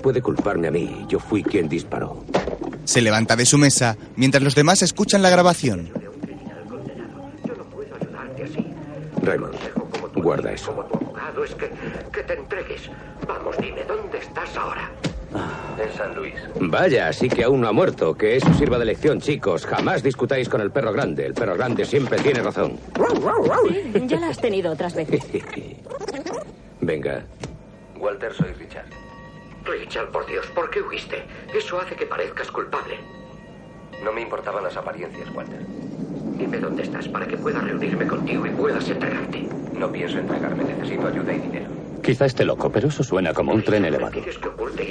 Puede 0.00 0.22
culparme 0.22 0.68
a 0.68 0.70
mí, 0.70 1.04
yo 1.08 1.18
fui 1.18 1.42
quien 1.42 1.68
disparó. 1.68 2.24
se 2.84 3.00
levanta 3.00 3.34
de 3.36 3.44
su 3.44 3.58
mesa 3.58 3.96
mientras 4.16 4.42
los 4.42 4.54
demás 4.54 4.80
escuchan 4.82 5.22
la 5.22 5.30
grabación. 5.30 5.90
Raymond, 9.22 9.54
guarda 10.16 10.52
eso. 10.52 10.66
Como 10.74 10.84
tu 10.84 10.96
abogado 10.98 11.44
es 11.44 11.54
que, 11.54 11.70
que 12.12 12.22
te 12.22 12.34
entregues. 12.34 12.82
Vamos, 13.26 13.56
dime 13.60 13.82
dónde 13.86 14.18
estás 14.18 14.56
ahora. 14.56 14.90
En 15.78 15.96
San 15.96 16.14
Luis. 16.14 16.34
Vaya, 16.60 17.08
así 17.08 17.28
que 17.28 17.44
aún 17.44 17.60
no 17.60 17.68
ha 17.68 17.72
muerto. 17.72 18.14
Que 18.14 18.36
eso 18.36 18.52
sirva 18.54 18.78
de 18.78 18.84
lección, 18.84 19.20
chicos. 19.20 19.66
Jamás 19.66 20.02
discutáis 20.02 20.48
con 20.48 20.60
el 20.60 20.70
perro 20.70 20.92
grande. 20.92 21.26
El 21.26 21.34
perro 21.34 21.54
grande 21.54 21.84
siempre 21.84 22.18
tiene 22.18 22.42
razón. 22.42 22.78
Sí, 23.68 24.06
ya 24.06 24.20
la 24.20 24.28
has 24.28 24.38
tenido 24.40 24.72
otras 24.72 24.94
veces. 24.94 25.22
Venga. 26.80 27.22
Walter, 27.96 28.32
soy 28.34 28.52
Richard. 28.54 28.86
Richard, 29.64 30.10
por 30.10 30.26
Dios, 30.26 30.44
¿por 30.54 30.70
qué 30.70 30.82
huiste? 30.82 31.22
Eso 31.54 31.80
hace 31.80 31.94
que 31.94 32.06
parezcas 32.06 32.50
culpable. 32.50 32.96
No 34.02 34.12
me 34.12 34.20
importaban 34.22 34.64
las 34.64 34.76
apariencias, 34.76 35.30
Walter. 35.32 35.60
Dime 36.36 36.58
dónde 36.58 36.82
estás 36.82 37.06
para 37.06 37.26
que 37.26 37.36
pueda 37.36 37.60
reunirme 37.60 38.06
contigo 38.06 38.44
y 38.46 38.50
puedas 38.50 38.88
entregarte. 38.88 39.48
No 39.74 39.90
pienso 39.92 40.18
entregarme, 40.18 40.64
necesito 40.64 41.06
ayuda 41.06 41.32
y 41.32 41.38
dinero. 41.38 41.61
Quizá 42.02 42.26
esté 42.26 42.44
loco, 42.44 42.70
pero 42.70 42.88
eso 42.88 43.04
suena 43.04 43.32
como 43.32 43.52
un 43.52 43.62
tren 43.62 43.84
elevado. 43.84 44.20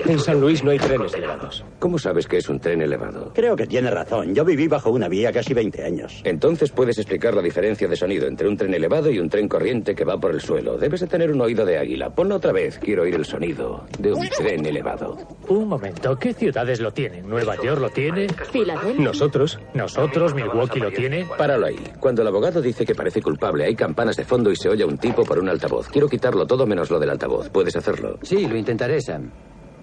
En 0.05 0.17
San 0.17 0.39
Luis 0.39 0.63
no 0.63 0.71
hay 0.71 0.79
trenes 0.79 1.13
elevados. 1.13 1.65
¿Cómo 1.77 1.99
sabes 1.99 2.25
que 2.25 2.37
es 2.37 2.47
un 2.47 2.59
tren 2.59 2.81
elevado? 2.81 3.31
Creo 3.35 3.55
que 3.57 3.67
tiene 3.67 3.91
razón. 3.91 4.33
Yo 4.33 4.45
viví 4.45 4.67
bajo 4.69 4.91
una 4.91 5.09
vía 5.09 5.31
casi 5.33 5.53
20 5.53 5.83
años. 5.83 6.21
Entonces 6.23 6.71
puedes 6.71 6.97
explicar 6.97 7.33
la 7.33 7.41
diferencia 7.41 7.89
de 7.89 7.97
sonido 7.97 8.27
entre 8.27 8.47
un 8.47 8.55
tren 8.55 8.73
elevado 8.73 9.11
y 9.11 9.19
un 9.19 9.29
tren 9.29 9.49
corriente 9.49 9.93
que 9.93 10.05
va 10.05 10.17
por 10.17 10.31
el 10.31 10.39
suelo. 10.39 10.77
Debes 10.77 11.01
de 11.01 11.07
tener 11.07 11.31
un 11.31 11.41
oído 11.41 11.65
de 11.65 11.77
águila. 11.77 12.09
Ponlo 12.11 12.35
otra 12.37 12.53
vez. 12.53 12.79
Quiero 12.79 13.03
oír 13.03 13.15
el 13.15 13.25
sonido 13.25 13.83
de 13.99 14.13
un 14.13 14.29
tren 14.29 14.65
elevado. 14.65 15.17
Un 15.49 15.67
momento, 15.67 16.17
¿qué 16.17 16.33
ciudades 16.33 16.79
lo 16.79 16.93
tienen? 16.93 17.27
¿Nueva 17.27 17.57
York 17.61 17.81
lo 17.81 17.89
tiene? 17.89 18.27
Filadelfia. 18.29 19.03
¿Nosotros? 19.03 19.59
¿Nosotros? 19.73 20.33
¿Milwaukee 20.33 20.79
lo 20.79 20.91
tiene? 20.91 21.25
Páralo 21.37 21.65
ahí. 21.65 21.79
Cuando 21.99 22.21
el 22.21 22.29
abogado 22.29 22.61
dice 22.61 22.85
que 22.85 22.95
parece 22.95 23.21
culpable, 23.21 23.65
hay 23.65 23.75
campanas 23.75 24.15
de 24.15 24.23
fondo 24.23 24.49
y 24.49 24.55
se 24.55 24.69
oye 24.69 24.83
a 24.83 24.87
un 24.87 24.97
tipo 24.97 25.23
por 25.25 25.39
un 25.39 25.49
altavoz. 25.49 25.89
Quiero 25.89 26.07
quitarlo 26.07 26.47
todo 26.47 26.65
menos 26.65 26.89
lo 26.89 27.00
del 27.01 27.09
altavoz. 27.09 27.49
¿Puedes 27.49 27.75
hacerlo? 27.75 28.17
Sí, 28.21 28.47
lo 28.47 28.55
intentaré, 28.55 29.01
Sam. 29.01 29.29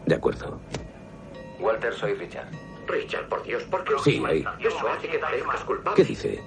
De 0.07 0.15
acuerdo. 0.15 0.59
Walter, 1.61 1.93
soy 1.93 2.15
Richard. 2.15 2.49
Richard, 2.87 3.29
por 3.29 3.43
Dios, 3.43 3.63
¿por 3.65 3.85
qué 3.85 3.93
Sí, 4.03 4.23
ahí. 4.27 4.45
Eso 4.61 4.89
hace 4.89 5.09
que 5.09 5.19
parezcas 5.19 5.61
culpable. 5.65 5.97
¿Qué 6.03 6.09
dice? 6.09 6.41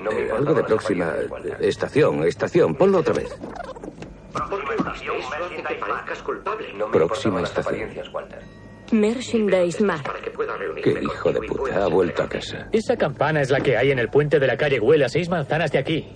No 0.00 0.10
me 0.10 0.22
Eh, 0.22 0.30
algo 0.32 0.52
de 0.54 0.64
próxima 0.64 1.12
estación, 1.60 2.24
estación. 2.24 2.74
Ponlo 2.74 2.98
otra 2.98 3.14
vez. 3.14 3.38
¿Por 4.32 4.64
qué 4.64 4.74
dice 4.90 5.04
eso 5.18 5.44
hace 5.44 5.56
que 5.62 5.74
parezcas 5.76 6.22
culpable? 6.22 6.72
No 6.74 6.86
me 6.88 6.92
Próxima 6.92 7.42
estación. 7.42 7.90
Walter. 8.12 8.40
Merchandise 8.92 9.82
Mart. 9.82 10.06
Pueda 10.34 10.56
reunirme 10.56 10.92
Qué 10.94 11.02
hijo 11.02 11.32
de 11.32 11.40
puta. 11.40 11.84
Ha 11.84 11.88
vuelto 11.88 12.22
a 12.22 12.28
casa. 12.28 12.68
Esa 12.72 12.96
campana 12.96 13.40
es 13.40 13.50
la 13.50 13.60
que 13.60 13.76
hay 13.76 13.90
en 13.90 13.98
el 13.98 14.08
puente 14.08 14.38
de 14.38 14.46
la 14.46 14.56
calle 14.56 14.78
Güell 14.78 15.02
a 15.02 15.08
seis 15.08 15.28
manzanas 15.28 15.72
de 15.72 15.78
aquí. 15.78 16.12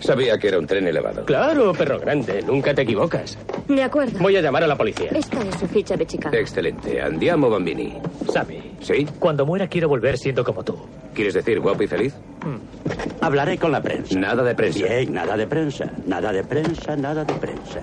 Sabía 0.00 0.38
que 0.38 0.48
era 0.48 0.58
un 0.58 0.66
tren 0.66 0.86
elevado. 0.86 1.24
Claro, 1.26 1.72
perro 1.72 1.98
grande, 2.00 2.42
nunca 2.42 2.74
te 2.74 2.82
equivocas. 2.82 3.36
De 3.68 3.82
acuerdo. 3.82 4.18
Voy 4.18 4.36
a 4.36 4.40
llamar 4.40 4.64
a 4.64 4.66
la 4.66 4.76
policía. 4.76 5.10
Esta 5.14 5.40
es 5.42 5.54
su 5.56 5.66
ficha 5.68 5.96
de 5.96 6.06
Chicago. 6.06 6.34
Excelente. 6.36 7.00
Andiamo, 7.00 7.48
Bambini. 7.50 7.94
Sammy, 8.32 8.72
¿Sí? 8.80 9.06
cuando 9.18 9.44
muera 9.46 9.68
quiero 9.68 9.88
volver 9.88 10.16
siendo 10.18 10.42
como 10.42 10.64
tú. 10.64 10.76
¿Quieres 11.14 11.34
decir 11.34 11.60
guapo 11.60 11.82
y 11.82 11.86
feliz? 11.86 12.14
Hablaré 13.20 13.58
con 13.58 13.70
la 13.72 13.82
prensa. 13.82 14.18
Nada 14.18 14.42
de 14.42 14.54
prensa. 14.54 14.84
Bien, 14.84 15.12
nada 15.12 15.36
de 15.36 15.46
prensa. 15.46 15.90
Nada 16.06 16.32
de 16.32 16.44
prensa, 16.44 16.96
nada 16.96 17.24
de 17.24 17.34
prensa. 17.34 17.80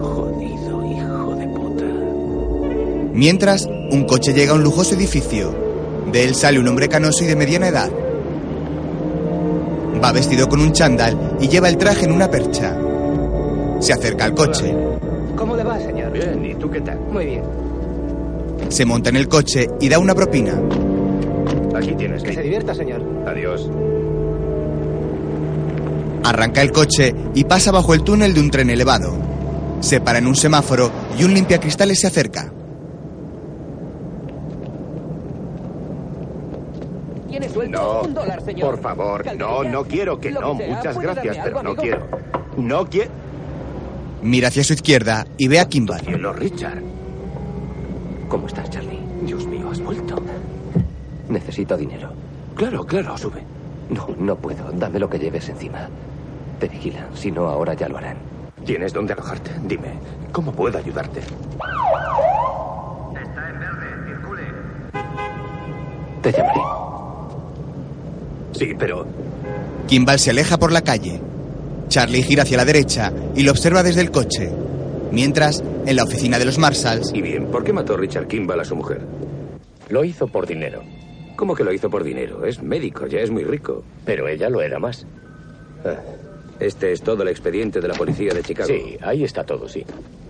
Jodido 0.00 0.84
hijo 0.86 1.34
de 1.36 1.46
puta. 1.48 1.84
Mientras, 3.14 3.66
un 3.66 4.04
coche 4.06 4.32
llega 4.32 4.52
a 4.52 4.54
un 4.56 4.62
lujoso 4.62 4.94
edificio. 4.94 5.54
De 6.12 6.24
él 6.24 6.34
sale 6.34 6.58
un 6.58 6.68
hombre 6.68 6.88
canoso 6.88 7.24
y 7.24 7.26
de 7.28 7.36
mediana 7.36 7.68
edad. 7.68 7.90
Va 10.02 10.12
vestido 10.12 10.48
con 10.48 10.60
un 10.60 10.72
chándal 10.72 11.36
y 11.40 11.48
lleva 11.48 11.68
el 11.68 11.76
traje 11.76 12.04
en 12.04 12.12
una 12.12 12.30
percha. 12.30 12.76
Se 13.80 13.92
acerca 13.92 14.24
al 14.24 14.34
coche, 14.34 14.74
¿Cómo 15.36 15.56
le 15.56 15.64
va, 15.64 15.78
señor? 15.80 16.12
Bien, 16.12 16.44
¿y 16.44 16.54
tú 16.54 16.70
qué 16.70 16.80
tal? 16.80 16.98
Muy 17.10 17.24
bien. 17.26 17.42
se 18.68 18.84
monta 18.84 19.10
en 19.10 19.16
el 19.16 19.28
coche 19.28 19.66
y 19.80 19.88
da 19.88 19.98
una 19.98 20.14
propina. 20.14 20.52
Aquí 21.74 21.94
tienes, 21.96 22.22
Que 22.22 22.32
se 22.32 22.42
divierta, 22.42 22.74
señor. 22.74 23.02
Adiós. 23.26 23.68
Arranca 26.24 26.62
el 26.62 26.70
coche 26.70 27.12
y 27.34 27.44
pasa 27.44 27.72
bajo 27.72 27.92
el 27.94 28.02
túnel 28.04 28.34
de 28.34 28.40
un 28.40 28.50
tren 28.50 28.70
elevado. 28.70 29.14
Se 29.80 30.00
para 30.00 30.18
en 30.18 30.28
un 30.28 30.36
semáforo 30.36 30.90
y 31.18 31.24
un 31.24 31.34
limpiacristales 31.34 31.98
se 32.00 32.06
acerca. 32.06 32.52
Tiene 37.28 37.48
suelto 37.48 37.61
No, 37.72 38.02
un 38.02 38.14
dólar, 38.14 38.40
señor. 38.42 38.70
por 38.70 38.80
favor, 38.80 39.24
no, 39.36 39.64
no 39.64 39.84
quiero 39.84 40.20
que 40.20 40.30
no. 40.30 40.56
que 40.56 40.66
sea, 40.66 40.76
Muchas 40.76 40.94
¿puede 40.94 41.08
gracias, 41.14 41.36
pero 41.42 41.58
algo, 41.58 41.62
no 41.62 41.68
amigo? 41.70 41.82
quiero. 41.82 42.06
No 42.56 42.86
quiero. 42.86 43.10
Mira 44.22 44.48
hacia 44.48 44.62
su 44.62 44.74
izquierda 44.74 45.26
y 45.38 45.48
ve 45.48 45.58
a 45.58 45.66
Kimball. 45.68 46.00
Cielo, 46.00 46.32
Richard. 46.32 46.80
¿Cómo 48.28 48.46
estás, 48.46 48.70
Charlie? 48.70 49.00
Dios 49.22 49.46
mío, 49.46 49.68
has 49.70 49.80
vuelto. 49.80 50.16
Necesito 51.28 51.76
dinero. 51.76 52.10
Claro, 52.54 52.84
claro, 52.84 53.16
sube. 53.18 53.42
No, 53.90 54.08
no 54.18 54.36
puedo. 54.36 54.70
Dame 54.72 54.98
lo 54.98 55.08
que 55.10 55.18
lleves 55.18 55.48
encima. 55.48 55.88
Te 56.60 56.68
vigilan. 56.68 57.06
Si 57.14 57.30
no, 57.32 57.48
ahora 57.48 57.74
ya 57.74 57.88
lo 57.88 57.98
harán. 57.98 58.16
¿Tienes 58.64 58.92
dónde 58.92 59.12
alojarte? 59.14 59.50
Dime, 59.64 59.94
¿cómo 60.30 60.52
puedo 60.52 60.78
ayudarte? 60.78 61.18
Está 61.20 61.34
en 63.50 63.58
verde, 63.58 63.86
circule. 64.06 64.42
Te 66.22 66.30
llamaré. 66.32 66.60
Sí, 68.52 68.72
pero 68.78 69.06
Kimball 69.88 70.18
se 70.18 70.30
aleja 70.30 70.58
por 70.58 70.72
la 70.72 70.82
calle. 70.82 71.20
Charlie 71.88 72.22
gira 72.22 72.42
hacia 72.44 72.56
la 72.56 72.64
derecha 72.64 73.12
y 73.34 73.42
lo 73.42 73.50
observa 73.52 73.82
desde 73.82 74.00
el 74.00 74.10
coche. 74.10 74.50
Mientras, 75.10 75.62
en 75.84 75.96
la 75.96 76.04
oficina 76.04 76.38
de 76.38 76.44
los 76.46 76.58
Marshalls, 76.58 77.12
¿Y 77.12 77.20
bien? 77.20 77.46
¿Por 77.46 77.64
qué 77.64 77.72
mató 77.72 77.96
Richard 77.96 78.28
Kimball 78.28 78.60
a 78.60 78.64
su 78.64 78.74
mujer? 78.76 79.02
Lo 79.90 80.04
hizo 80.04 80.26
por 80.28 80.46
dinero, 80.46 80.82
¿Cómo 81.36 81.54
que 81.54 81.64
lo 81.64 81.72
hizo 81.72 81.90
por 81.90 82.04
dinero? 82.04 82.46
Es 82.46 82.62
médico, 82.62 83.06
ya 83.06 83.18
es 83.20 83.30
muy 83.30 83.42
rico. 83.44 83.82
pero 84.04 84.28
ella 84.28 84.48
lo 84.48 84.62
era 84.62 84.78
más. 84.78 85.06
Ah, 85.84 85.96
Este 86.60 86.92
es 86.92 87.02
todo 87.02 87.22
el 87.24 87.28
expediente 87.28 87.80
de 87.80 87.88
la 87.88 87.94
policía 87.94 88.32
de 88.32 88.42
Chicago. 88.42 88.68
Sí, 88.68 88.96
ahí 89.02 89.24
está 89.24 89.42
todo, 89.44 89.68
sí. 89.68 89.84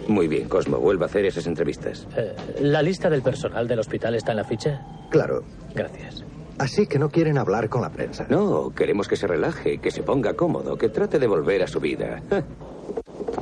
Muy 0.08 0.26
bien, 0.26 0.48
Cosmo, 0.48 0.78
vuelva 0.78 1.06
a 1.06 1.08
hacer 1.08 1.26
esas 1.26 1.46
entrevistas. 1.46 2.06
Eh, 2.16 2.32
¿La 2.60 2.82
lista 2.82 3.08
del 3.10 3.22
personal 3.22 3.68
del 3.68 3.78
hospital 3.80 4.14
está 4.14 4.32
en 4.32 4.38
la 4.38 4.44
ficha? 4.44 4.80
Claro. 5.10 5.44
Gracias. 5.74 6.24
Así 6.62 6.86
que 6.86 6.96
no 6.96 7.10
quieren 7.10 7.38
hablar 7.38 7.68
con 7.68 7.82
la 7.82 7.90
prensa. 7.90 8.24
No, 8.28 8.72
queremos 8.72 9.08
que 9.08 9.16
se 9.16 9.26
relaje, 9.26 9.78
que 9.78 9.90
se 9.90 10.04
ponga 10.04 10.34
cómodo, 10.34 10.78
que 10.78 10.88
trate 10.90 11.18
de 11.18 11.26
volver 11.26 11.60
a 11.64 11.66
su 11.66 11.80
vida. 11.80 12.22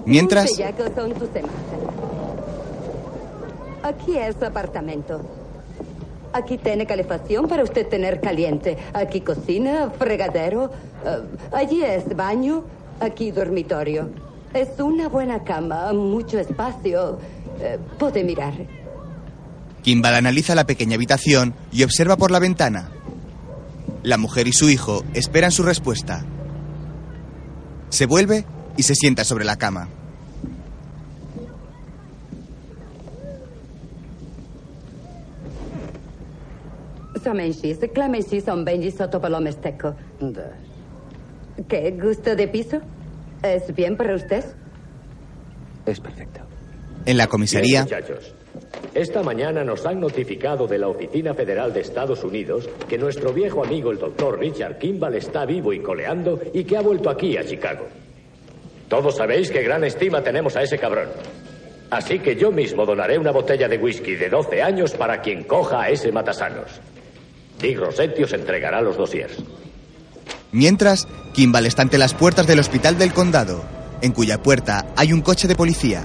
mientras. 0.06 0.50
Aquí 3.82 4.16
es 4.16 4.36
su 4.38 4.44
apartamento. 4.46 5.20
Aquí 6.32 6.56
tiene 6.56 6.86
calefacción 6.86 7.46
para 7.46 7.62
usted 7.62 7.86
tener 7.88 8.22
caliente. 8.22 8.78
Aquí 8.94 9.20
cocina, 9.20 9.90
fregadero. 9.98 10.70
eh, 11.04 11.18
allí 11.52 11.82
es 11.84 12.16
baño. 12.16 12.64
Aquí 13.00 13.32
dormitorio. 13.32 14.08
Es 14.54 14.80
una 14.80 15.08
buena 15.10 15.44
cama, 15.44 15.92
mucho 15.92 16.38
espacio. 16.38 17.18
Eh, 17.60 17.78
puede 17.98 18.24
mirar. 18.24 18.54
Kimball 19.82 20.14
analiza 20.14 20.54
la 20.54 20.64
pequeña 20.64 20.94
habitación 20.94 21.54
y 21.70 21.82
observa 21.84 22.16
por 22.16 22.30
la 22.30 22.38
ventana. 22.38 22.90
La 24.02 24.16
mujer 24.16 24.48
y 24.48 24.52
su 24.52 24.70
hijo 24.70 25.04
esperan 25.14 25.52
su 25.52 25.62
respuesta. 25.62 26.24
Se 27.90 28.06
vuelve 28.06 28.44
y 28.76 28.82
se 28.82 28.94
sienta 28.94 29.24
sobre 29.24 29.44
la 29.44 29.56
cama. 29.56 29.88
¿Qué? 41.68 41.90
¿Gusto 42.00 42.34
de 42.34 42.48
piso? 42.48 42.80
¿Es 43.42 43.74
bien 43.74 43.96
para 43.96 44.14
usted? 44.14 44.44
Es 45.84 46.00
perfecto. 46.00 46.40
En 47.04 47.18
la 47.18 47.26
comisaría, 47.26 47.84
Bien, 47.84 48.00
muchachos. 48.00 48.34
Esta 48.94 49.22
mañana 49.22 49.62
nos 49.62 49.86
han 49.86 50.00
notificado 50.00 50.66
de 50.66 50.78
la 50.78 50.88
Oficina 50.88 51.32
Federal 51.34 51.72
de 51.72 51.80
Estados 51.80 52.24
Unidos 52.24 52.68
que 52.88 52.98
nuestro 52.98 53.32
viejo 53.32 53.64
amigo 53.64 53.92
el 53.92 53.98
doctor 53.98 54.38
Richard 54.38 54.78
Kimball 54.78 55.14
está 55.14 55.44
vivo 55.44 55.72
y 55.72 55.80
coleando 55.80 56.40
y 56.52 56.64
que 56.64 56.76
ha 56.76 56.80
vuelto 56.80 57.08
aquí 57.08 57.36
a 57.36 57.46
Chicago. 57.46 57.86
Todos 58.88 59.16
sabéis 59.16 59.50
qué 59.50 59.62
gran 59.62 59.84
estima 59.84 60.22
tenemos 60.22 60.56
a 60.56 60.62
ese 60.62 60.76
cabrón. 60.76 61.08
Así 61.90 62.18
que 62.18 62.34
yo 62.36 62.50
mismo 62.50 62.84
donaré 62.84 63.18
una 63.18 63.30
botella 63.30 63.68
de 63.68 63.78
whisky 63.78 64.16
de 64.16 64.28
12 64.28 64.62
años 64.62 64.92
para 64.92 65.20
quien 65.20 65.44
coja 65.44 65.82
a 65.82 65.90
ese 65.90 66.10
matasanos. 66.10 66.80
Dick 67.60 67.78
Rossetti 67.78 68.24
os 68.24 68.32
entregará 68.32 68.80
los 68.80 68.96
dossiers. 68.96 69.36
mientras, 70.52 71.06
Kimball 71.32 71.66
está 71.66 71.82
ante 71.82 71.98
las 71.98 72.14
puertas 72.14 72.46
del 72.46 72.58
hospital 72.58 72.98
del 72.98 73.12
condado, 73.12 73.62
en 74.02 74.12
cuya 74.12 74.42
puerta 74.42 74.86
hay 74.96 75.12
un 75.12 75.20
coche 75.20 75.46
de 75.46 75.54
policía. 75.54 76.02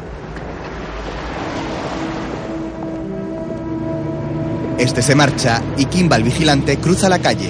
Este 4.77 5.01
se 5.01 5.15
marcha 5.15 5.61
y 5.77 5.85
Kimball 5.85 6.23
vigilante 6.23 6.77
cruza 6.77 7.07
la 7.07 7.19
calle. 7.19 7.49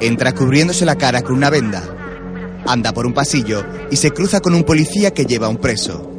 Entra 0.00 0.32
cubriéndose 0.34 0.84
la 0.84 0.96
cara 0.96 1.22
con 1.22 1.36
una 1.36 1.50
venda. 1.50 1.82
Anda 2.66 2.92
por 2.92 3.06
un 3.06 3.12
pasillo 3.12 3.64
y 3.92 3.96
se 3.96 4.10
cruza 4.10 4.40
con 4.40 4.54
un 4.54 4.64
policía 4.64 5.12
que 5.12 5.24
lleva 5.24 5.46
a 5.46 5.50
un 5.50 5.58
preso. 5.58 6.10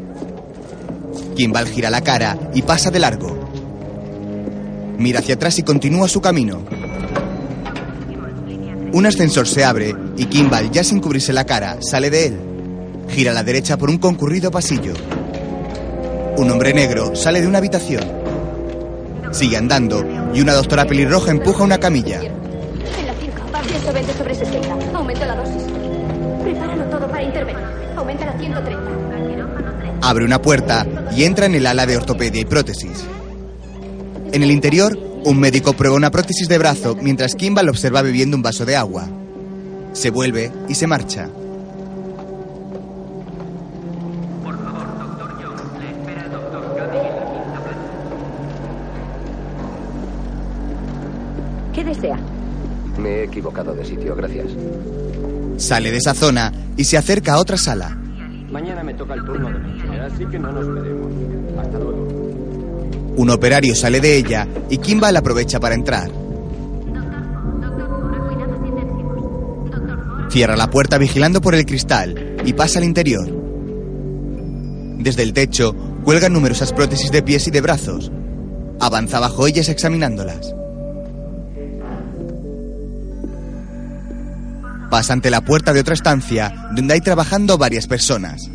Kimball 1.36 1.68
gira 1.68 1.90
la 1.90 2.02
cara 2.02 2.38
y 2.54 2.62
pasa 2.62 2.90
de 2.90 3.00
largo. 3.00 3.38
Mira 4.98 5.20
hacia 5.20 5.36
atrás 5.36 5.60
y 5.60 5.64
continúa 5.64 6.08
su 6.08 6.22
camino. 6.22 6.64
Un 8.94 9.06
ascensor 9.06 9.48
se 9.48 9.66
abre 9.66 9.94
y 10.16 10.26
Kimball, 10.26 10.72
ya 10.72 10.86
sin 10.86 11.02
cubrirse 11.02 11.34
la 11.34 11.46
cara, 11.46 11.78
sale 11.82 12.10
de 12.10 12.26
él. 12.28 12.51
Gira 13.12 13.32
a 13.32 13.34
la 13.34 13.44
derecha 13.44 13.78
por 13.78 13.90
un 13.90 13.98
concurrido 13.98 14.52
pasillo. 14.52 14.94
Un 16.38 16.50
hombre 16.50 16.74
negro 16.74 17.14
sale 17.14 17.42
de 17.42 17.48
una 17.48 17.58
habitación. 17.58 18.04
Sigue 19.32 19.58
andando 19.58 20.06
y 20.34 20.40
una 20.40 20.54
doctora 20.54 20.86
pelirroja 20.86 21.32
empuja 21.32 21.64
una 21.64 21.78
camilla. 21.78 22.22
En 22.22 22.32
la 23.06 23.14
5, 23.20 23.52
va 23.54 23.64
120 23.64 24.14
sobre 24.14 24.36
60. 24.36 24.98
Aumento 24.98 25.26
la 25.26 25.36
dosis. 25.36 25.64
Prepáralo 26.42 26.84
todo 26.86 27.08
para 27.10 27.24
intervenir. 27.24 27.64
Aumenta 27.98 28.30
a 28.30 28.40
130. 28.40 28.80
Abre 30.02 30.24
una 30.24 30.42
puerta 30.42 30.88
y 31.16 31.26
entra 31.26 31.48
en 31.48 31.56
el 31.56 31.68
ala 31.68 31.86
de 31.86 31.98
ortopedia 31.98 32.42
y 32.42 32.46
prótesis. 32.46 33.04
En 34.32 34.42
el 34.42 34.52
interior, 34.52 34.98
un 35.26 35.38
médico 35.38 35.74
prueba 35.74 35.98
una 35.98 36.12
prótesis 36.12 36.48
de 36.48 36.58
brazo 36.58 36.96
mientras 36.96 37.36
Kimball 37.36 37.68
observa 37.68 38.02
bebiendo 38.02 38.38
un 38.38 38.42
vaso 38.42 38.66
de 38.66 38.78
agua. 38.78 39.10
Se 39.92 40.10
vuelve 40.12 40.50
y 40.70 40.76
se 40.76 40.88
marcha. 40.88 41.30
Equivocado 53.32 53.74
de 53.74 53.86
sitio, 53.86 54.16
gracias. 54.16 54.48
Sale 55.58 55.92
de 55.92 55.98
esa 55.98 56.14
zona 56.14 56.52
y 56.76 56.84
se 56.84 56.98
acerca 56.98 57.34
a 57.34 57.40
otra 57.40 57.58
sala. 57.58 57.98
Mañana 58.52 58.84
me 58.84 58.94
toca 58.94 59.14
el 59.14 59.24
turno 59.24 59.48
de 59.48 59.60
noche, 59.60 60.00
así 60.02 60.26
que 60.26 60.38
no 60.38 60.52
nos 60.52 60.68
veremos. 60.74 61.08
Hasta 61.58 61.80
luego. 61.80 62.08
Un 63.16 63.30
operario 63.30 63.74
sale 63.74 64.02
de 64.02 64.18
ella 64.18 64.48
y 64.70 64.78
Kimball 64.78 65.16
aprovecha 65.16 65.60
para 65.60 65.76
entrar. 65.76 66.12
Cierra 70.30 70.56
la 70.56 70.70
puerta 70.70 70.98
vigilando 70.98 71.42
por 71.42 71.56
el 71.56 71.66
cristal 71.66 72.38
y 72.46 72.54
pasa 72.54 72.80
al 72.80 72.86
interior. 72.86 73.30
Desde 74.98 75.24
el 75.24 75.34
techo 75.34 75.74
cuelgan 76.04 76.34
numerosas 76.34 76.74
prótesis 76.74 77.12
de 77.12 77.22
pies 77.22 77.48
y 77.48 77.52
de 77.52 77.62
brazos. 77.62 78.12
Avanza 78.80 79.20
bajo 79.20 79.48
ellas 79.48 79.70
examinándolas. 79.70 80.54
Pasa 84.92 85.14
ante 85.14 85.32
la 85.32 85.40
puerta 85.40 85.72
de 85.72 85.80
otra 85.80 85.94
estancia 85.94 86.54
donde 86.76 86.94
hay 86.94 87.00
trabajando 87.00 87.58
varias 87.58 87.88
personas. 87.88 88.50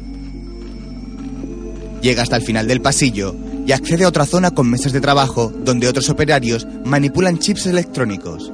Llega 2.02 2.22
hasta 2.22 2.36
el 2.36 2.42
final 2.42 2.68
del 2.68 2.82
pasillo 2.82 3.34
y 3.66 3.72
accede 3.72 4.04
a 4.04 4.08
otra 4.08 4.26
zona 4.26 4.50
con 4.50 4.70
mesas 4.70 4.92
de 4.92 5.00
trabajo 5.00 5.50
donde 5.50 5.88
otros 5.88 6.10
operarios 6.10 6.66
manipulan 6.84 7.38
chips 7.38 7.64
electrónicos. 7.64 8.52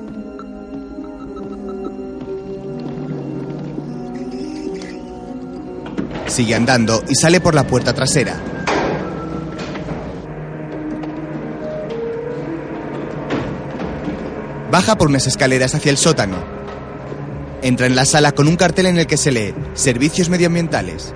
Sigue 6.29 6.55
andando 6.55 7.03
y 7.09 7.17
sale 7.17 7.41
por 7.41 7.57
la 7.57 7.67
puerta 7.67 7.93
trasera. 7.93 8.41
Baja 14.71 14.97
por 14.97 15.09
unas 15.09 15.27
escaleras 15.27 15.75
hacia 15.75 15.91
el 15.91 15.97
sótano. 15.97 16.52
Entra 17.63 17.87
en 17.87 17.95
la 17.95 18.05
sala 18.05 18.33
con 18.33 18.49
un 18.49 18.57
cartel 18.57 18.87
en 18.87 18.99
el 18.99 19.07
que 19.07 19.17
se 19.17 19.31
lee 19.31 19.55
Servicios 19.75 20.29
medioambientales. 20.29 21.15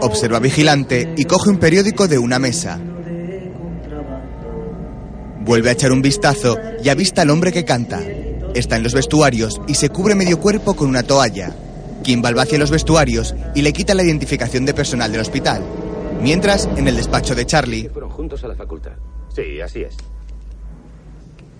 Observa 0.00 0.38
vigilante 0.38 1.12
y 1.16 1.24
coge 1.24 1.50
un 1.50 1.58
periódico 1.58 2.06
de 2.06 2.18
una 2.18 2.38
mesa. 2.38 2.78
Vuelve 5.40 5.70
a 5.70 5.72
echar 5.72 5.90
un 5.90 6.02
vistazo 6.02 6.56
y 6.82 6.88
avista 6.88 7.22
al 7.22 7.30
hombre 7.30 7.52
que 7.52 7.64
canta. 7.64 8.00
Está 8.54 8.76
en 8.76 8.84
los 8.84 8.94
vestuarios 8.94 9.60
y 9.66 9.74
se 9.74 9.88
cubre 9.88 10.14
medio 10.14 10.38
cuerpo 10.38 10.74
con 10.74 10.88
una 10.88 11.02
toalla. 11.02 11.52
Kimball 12.04 12.36
va 12.36 12.42
hacia 12.42 12.58
los 12.58 12.70
vestuarios 12.70 13.34
y 13.54 13.62
le 13.62 13.72
quita 13.72 13.94
la 13.94 14.04
identificación 14.04 14.66
de 14.66 14.74
personal 14.74 15.10
del 15.10 15.20
hospital. 15.20 15.62
Mientras, 16.20 16.68
en 16.76 16.86
el 16.86 16.96
despacho 16.96 17.34
de 17.34 17.46
Charlie, 17.46 17.88
Fueron 17.88 18.10
juntos 18.10 18.44
a 18.44 18.48
la 18.48 18.54
facultad. 18.54 18.92
Sí, 19.34 19.60
así 19.60 19.82
es. 19.82 19.96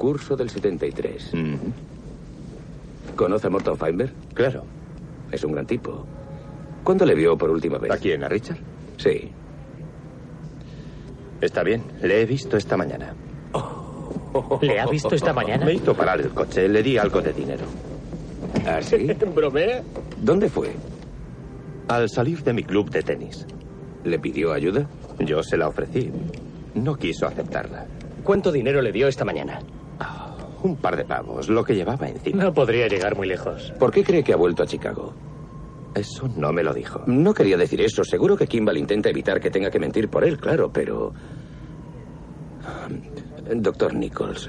Curso 0.02 0.34
del 0.34 0.50
73. 0.50 1.30
¿Conoce 3.14 3.46
a 3.46 3.50
Morton 3.50 3.78
Feinberg? 3.78 4.12
Claro. 4.34 4.64
Es 5.30 5.44
un 5.44 5.52
gran 5.52 5.64
tipo. 5.64 6.04
¿Cuándo 6.82 7.06
le 7.06 7.14
vio 7.14 7.38
por 7.38 7.50
última 7.50 7.78
vez? 7.78 7.92
¿A 7.92 7.96
quién? 7.98 8.24
¿A 8.24 8.28
Richard? 8.28 8.58
Sí. 8.96 9.30
Está 11.40 11.62
bien, 11.62 11.84
le 12.02 12.20
he 12.20 12.26
visto 12.26 12.56
esta 12.56 12.76
mañana. 12.76 13.14
¿Le 14.60 14.80
ha 14.80 14.86
visto 14.86 15.14
esta 15.14 15.32
mañana? 15.32 15.64
Me 15.66 15.74
hizo 15.74 15.94
parar 15.94 16.20
el 16.20 16.30
coche, 16.30 16.68
le 16.68 16.82
di 16.82 16.98
algo 16.98 17.20
de 17.22 17.32
dinero. 17.32 17.64
¿Ah, 18.66 18.82
sí? 18.82 19.06
¿Bromea? 19.36 19.84
¿Dónde 20.20 20.48
fue? 20.48 20.72
Al 21.86 22.10
salir 22.10 22.42
de 22.42 22.52
mi 22.52 22.64
club 22.64 22.90
de 22.90 23.04
tenis. 23.04 23.46
¿Le 24.02 24.18
pidió 24.18 24.52
ayuda? 24.52 24.84
Yo 25.20 25.44
se 25.44 25.56
la 25.56 25.68
ofrecí. 25.68 26.10
No 26.74 26.96
quiso 26.96 27.24
aceptarla. 27.28 27.86
¿Cuánto 28.24 28.50
dinero 28.50 28.82
le 28.82 28.90
dio 28.90 29.06
esta 29.06 29.24
mañana? 29.24 29.60
Un 30.62 30.76
par 30.76 30.96
de 30.96 31.04
pavos, 31.04 31.48
lo 31.48 31.64
que 31.64 31.74
llevaba 31.74 32.08
encima. 32.08 32.44
No 32.44 32.54
podría 32.54 32.86
llegar 32.86 33.16
muy 33.16 33.26
lejos. 33.26 33.72
¿Por 33.78 33.90
qué 33.90 34.04
cree 34.04 34.22
que 34.22 34.32
ha 34.32 34.36
vuelto 34.36 34.62
a 34.62 34.66
Chicago? 34.66 35.12
Eso 35.94 36.28
no 36.36 36.52
me 36.52 36.62
lo 36.62 36.72
dijo. 36.72 37.02
No 37.06 37.34
quería 37.34 37.56
decir 37.56 37.80
eso. 37.80 38.04
Seguro 38.04 38.36
que 38.36 38.46
Kimball 38.46 38.78
intenta 38.78 39.10
evitar 39.10 39.40
que 39.40 39.50
tenga 39.50 39.70
que 39.70 39.78
mentir 39.78 40.08
por 40.08 40.24
él, 40.24 40.38
claro, 40.38 40.72
pero... 40.72 41.12
Doctor 43.54 43.94
Nichols, 43.94 44.48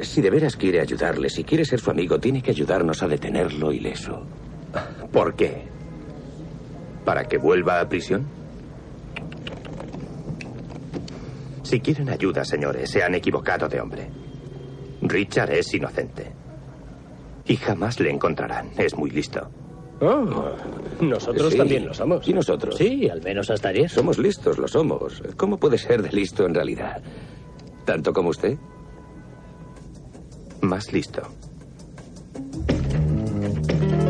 si 0.00 0.20
de 0.20 0.30
veras 0.30 0.56
quiere 0.56 0.80
ayudarle, 0.80 1.30
si 1.30 1.44
quiere 1.44 1.64
ser 1.64 1.80
su 1.80 1.90
amigo, 1.90 2.18
tiene 2.18 2.42
que 2.42 2.50
ayudarnos 2.50 3.02
a 3.02 3.08
detenerlo 3.08 3.72
ileso. 3.72 4.26
¿Por 5.12 5.34
qué? 5.34 5.68
¿Para 7.04 7.24
que 7.24 7.38
vuelva 7.38 7.80
a 7.80 7.88
prisión? 7.88 8.26
Si 11.62 11.80
quieren 11.80 12.10
ayuda, 12.10 12.44
señores, 12.44 12.90
se 12.90 13.02
han 13.02 13.14
equivocado 13.14 13.68
de 13.68 13.80
hombre. 13.80 14.21
Richard 15.02 15.50
es 15.52 15.72
inocente. 15.74 16.32
Y 17.46 17.56
jamás 17.56 17.98
le 18.00 18.10
encontrarán. 18.10 18.70
Es 18.78 18.96
muy 18.96 19.10
listo. 19.10 19.48
Oh, 20.00 20.24
nosotros 21.00 21.52
Sí. 21.52 21.58
también 21.58 21.86
lo 21.86 21.94
somos. 21.94 22.26
¿Y 22.26 22.32
nosotros? 22.32 22.76
Sí, 22.76 23.08
al 23.08 23.22
menos 23.22 23.50
hasta 23.50 23.68
ayer. 23.68 23.88
Somos 23.88 24.18
listos, 24.18 24.58
lo 24.58 24.66
somos. 24.66 25.22
¿Cómo 25.36 25.58
puede 25.58 25.78
ser 25.78 26.02
de 26.02 26.10
listo 26.10 26.44
en 26.46 26.54
realidad? 26.54 27.02
¿Tanto 27.84 28.12
como 28.12 28.30
usted? 28.30 28.56
Más 30.60 30.92
listo. 30.92 31.22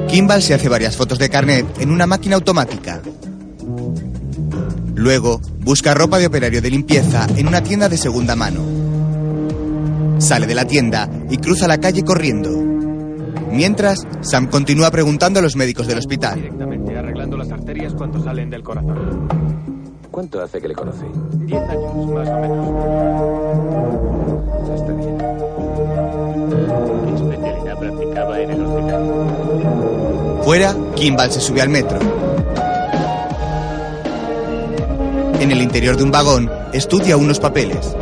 Kimball 0.09 0.43
se 0.43 0.55
hace 0.55 0.69
varias 0.69 0.97
fotos 0.97 1.19
de 1.19 1.31
carnet 1.31 1.67
en 1.81 1.91
una 1.91 2.07
máquina 2.07 2.37
automática. 2.37 3.01
Luego, 4.95 5.41
busca 5.61 5.95
ropa 5.95 6.19
de 6.19 6.27
operario 6.27 6.61
de 6.61 6.71
limpieza 6.71 7.27
en 7.37 7.49
una 7.49 7.63
tienda 7.63 7.89
de 7.89 7.97
segunda 7.97 8.37
mano. 8.37 8.61
Sale 10.23 10.47
de 10.47 10.55
la 10.55 10.65
tienda 10.65 11.11
y 11.29 11.37
cruza 11.39 11.67
la 11.67 11.79
calle 11.79 12.05
corriendo. 12.05 12.49
Mientras, 13.51 14.07
Sam 14.21 14.47
continúa 14.47 14.89
preguntando 14.93 15.41
a 15.41 15.43
los 15.43 15.57
médicos 15.57 15.89
del 15.89 15.99
hospital. 15.99 16.37
Directamente 16.37 16.97
arreglando 16.97 17.37
las 17.37 17.51
arterias 17.51 17.93
cuando 17.93 18.23
salen 18.23 18.49
del 18.49 18.63
corazón. 18.63 19.29
¿Cuánto 20.13 20.41
hace 20.41 20.61
que 20.61 20.69
le 20.69 20.75
conocí? 20.75 21.07
Diez 21.33 21.61
años, 21.69 22.07
más 22.07 22.29
o 22.29 22.39
menos. 22.39 22.69
Ya 24.69 24.75
está 24.77 24.93
bien. 24.93 25.19
¿Qué 27.05 27.15
especialidad 27.15 27.79
practicaba 27.81 28.41
en 28.41 28.51
el 28.53 28.65
hospital? 28.65 30.41
Fuera, 30.45 30.77
Kimball 30.95 31.33
se 31.33 31.41
sube 31.41 31.63
al 31.63 31.69
metro. 31.69 31.99
En 35.41 35.51
el 35.51 35.61
interior 35.61 35.97
de 35.97 36.05
un 36.05 36.13
vagón, 36.13 36.49
estudia 36.73 37.17
unos 37.17 37.41
papeles. 37.41 37.97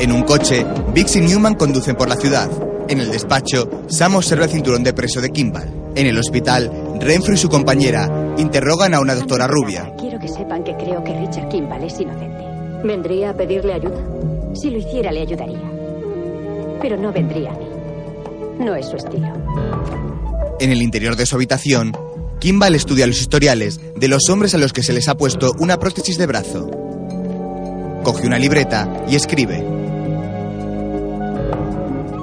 En 0.00 0.12
un 0.12 0.22
coche, 0.22 0.64
Biggs 0.94 1.16
y 1.16 1.20
Newman 1.20 1.54
conducen 1.54 1.96
por 1.96 2.08
la 2.08 2.14
ciudad. 2.14 2.48
En 2.88 3.00
el 3.00 3.10
despacho, 3.10 3.68
Sam 3.88 4.14
observa 4.14 4.44
el 4.44 4.50
cinturón 4.50 4.84
de 4.84 4.92
preso 4.92 5.20
de 5.20 5.30
Kimball. 5.30 5.68
En 5.96 6.06
el 6.06 6.16
hospital, 6.16 6.70
Renfrew 7.00 7.34
y 7.34 7.38
su 7.38 7.48
compañera 7.48 8.34
interrogan 8.38 8.94
a 8.94 9.00
una 9.00 9.16
doctora 9.16 9.48
rubia. 9.48 9.92
Quiero 9.98 10.20
que 10.20 10.28
sepan 10.28 10.62
que 10.62 10.76
creo 10.76 11.02
que 11.02 11.18
Richard 11.18 11.48
Kimball 11.48 11.82
es 11.82 12.00
inocente. 12.00 12.44
¿Vendría 12.84 13.30
a 13.30 13.36
pedirle 13.36 13.72
ayuda? 13.72 13.98
Si 14.54 14.70
lo 14.70 14.78
hiciera, 14.78 15.10
le 15.10 15.22
ayudaría. 15.22 15.70
Pero 16.80 16.96
no 16.96 17.12
vendría 17.12 17.50
a 17.50 17.54
mí. 17.54 17.66
No 18.60 18.76
es 18.76 18.86
su 18.86 18.96
estilo. 18.96 19.26
En 20.60 20.70
el 20.70 20.80
interior 20.80 21.16
de 21.16 21.26
su 21.26 21.34
habitación, 21.34 21.92
Kimball 22.38 22.76
estudia 22.76 23.06
los 23.06 23.20
historiales 23.20 23.80
de 23.96 24.08
los 24.08 24.28
hombres 24.30 24.54
a 24.54 24.58
los 24.58 24.72
que 24.72 24.84
se 24.84 24.92
les 24.92 25.08
ha 25.08 25.16
puesto 25.16 25.52
una 25.58 25.78
prótesis 25.78 26.18
de 26.18 26.26
brazo. 26.26 26.70
Coge 28.04 28.26
una 28.28 28.38
libreta 28.38 29.04
y 29.08 29.16
escribe. 29.16 29.77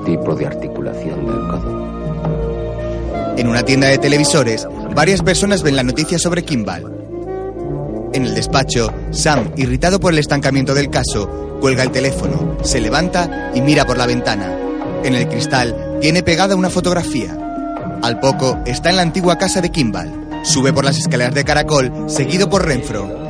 Tipo 0.05 0.35
de 0.35 0.45
articulación 0.45 1.25
del 1.25 1.47
codo. 1.47 1.85
En 3.37 3.47
una 3.47 3.63
tienda 3.63 3.87
de 3.87 3.97
televisores, 3.97 4.67
varias 4.95 5.21
personas 5.21 5.63
ven 5.63 5.75
la 5.75 5.83
noticia 5.83 6.19
sobre 6.19 6.43
Kimball. 6.43 8.09
En 8.13 8.25
el 8.25 8.35
despacho, 8.35 8.93
Sam, 9.11 9.51
irritado 9.57 9.99
por 9.99 10.13
el 10.13 10.19
estancamiento 10.19 10.73
del 10.73 10.89
caso, 10.89 11.57
cuelga 11.59 11.83
el 11.83 11.91
teléfono, 11.91 12.57
se 12.63 12.79
levanta 12.79 13.51
y 13.53 13.61
mira 13.61 13.85
por 13.85 13.97
la 13.97 14.05
ventana. 14.05 14.57
En 15.03 15.15
el 15.15 15.27
cristal 15.27 15.97
tiene 15.99 16.23
pegada 16.23 16.55
una 16.55 16.69
fotografía. 16.69 17.35
Al 18.01 18.19
poco 18.19 18.59
está 18.65 18.91
en 18.91 18.97
la 18.97 19.01
antigua 19.01 19.37
casa 19.37 19.59
de 19.59 19.71
Kimball. 19.71 20.39
Sube 20.43 20.71
por 20.71 20.85
las 20.85 20.97
escaleras 20.97 21.33
de 21.33 21.43
caracol, 21.43 21.91
seguido 22.07 22.49
por 22.49 22.65
Renfro. 22.65 23.24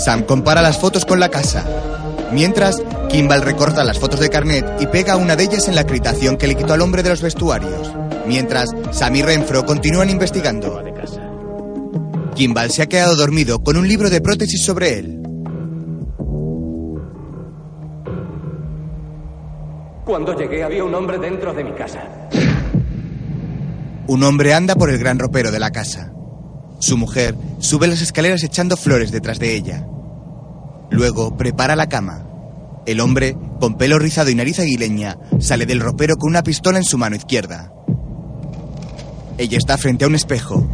Sam 0.00 0.22
compara 0.22 0.62
las 0.62 0.78
fotos 0.78 1.04
con 1.04 1.20
la 1.20 1.28
casa. 1.28 1.62
Mientras, 2.32 2.82
Kimball 3.10 3.42
recorta 3.42 3.84
las 3.84 3.98
fotos 3.98 4.18
de 4.20 4.30
carnet 4.30 4.64
y 4.80 4.86
pega 4.86 5.16
una 5.16 5.36
de 5.36 5.44
ellas 5.44 5.68
en 5.68 5.74
la 5.74 5.82
acreditación 5.82 6.38
que 6.38 6.46
le 6.46 6.54
quitó 6.54 6.72
al 6.72 6.80
hombre 6.80 7.02
de 7.02 7.10
los 7.10 7.20
vestuarios. 7.20 7.92
Mientras, 8.26 8.70
Sam 8.92 9.16
y 9.16 9.22
Renfro 9.22 9.66
continúan 9.66 10.08
investigando. 10.08 10.82
Kimball 12.34 12.70
se 12.70 12.82
ha 12.82 12.86
quedado 12.86 13.14
dormido 13.14 13.62
con 13.62 13.76
un 13.76 13.86
libro 13.86 14.08
de 14.08 14.22
prótesis 14.22 14.64
sobre 14.64 14.98
él. 14.98 15.22
Cuando 20.06 20.34
llegué 20.34 20.64
había 20.64 20.82
un 20.82 20.94
hombre 20.94 21.18
dentro 21.18 21.52
de 21.52 21.62
mi 21.62 21.72
casa. 21.72 22.28
Un 24.06 24.22
hombre 24.22 24.54
anda 24.54 24.74
por 24.76 24.88
el 24.88 24.98
gran 24.98 25.18
ropero 25.18 25.50
de 25.50 25.60
la 25.60 25.70
casa. 25.70 26.12
Su 26.80 26.96
mujer 26.96 27.36
sube 27.58 27.86
las 27.86 28.00
escaleras 28.00 28.42
echando 28.42 28.76
flores 28.76 29.12
detrás 29.12 29.38
de 29.38 29.54
ella. 29.54 29.86
Luego 30.90 31.36
prepara 31.36 31.76
la 31.76 31.88
cama. 31.90 32.26
El 32.86 33.00
hombre, 33.00 33.36
con 33.60 33.76
pelo 33.76 33.98
rizado 33.98 34.30
y 34.30 34.34
nariz 34.34 34.58
aguileña, 34.58 35.18
sale 35.40 35.66
del 35.66 35.80
ropero 35.80 36.16
con 36.16 36.30
una 36.30 36.42
pistola 36.42 36.78
en 36.78 36.84
su 36.84 36.96
mano 36.96 37.16
izquierda. 37.16 37.70
Ella 39.36 39.58
está 39.58 39.76
frente 39.76 40.06
a 40.06 40.08
un 40.08 40.14
espejo. 40.14 40.66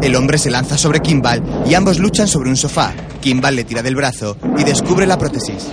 El 0.00 0.16
hombre 0.16 0.38
se 0.38 0.50
lanza 0.50 0.78
sobre 0.78 1.00
Kimball 1.00 1.42
y 1.66 1.74
ambos 1.74 1.98
luchan 1.98 2.26
sobre 2.26 2.48
un 2.48 2.56
sofá. 2.56 2.94
Kimball 3.20 3.56
le 3.56 3.64
tira 3.64 3.82
del 3.82 3.94
brazo 3.94 4.38
y 4.56 4.64
descubre 4.64 5.06
la 5.06 5.18
prótesis. 5.18 5.66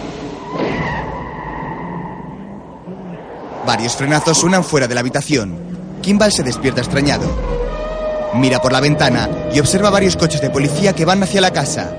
Varios 3.65 3.95
frenazos 3.95 4.37
suenan 4.37 4.65
fuera 4.65 4.89
de 4.89 4.93
la 4.93 4.99
habitación. 4.99 5.57
Kimball 6.01 6.33
se 6.33 6.43
despierta 6.43 6.81
extrañado. 6.81 7.62
Mira 8.35 8.59
por 8.59 8.71
la 8.71 8.79
ventana 8.79 9.29
y 9.53 9.59
observa 9.59 9.89
varios 9.89 10.17
coches 10.17 10.41
de 10.41 10.49
policía 10.49 10.93
que 10.93 11.05
van 11.05 11.21
hacia 11.21 11.41
la 11.41 11.51
casa. 11.51 11.95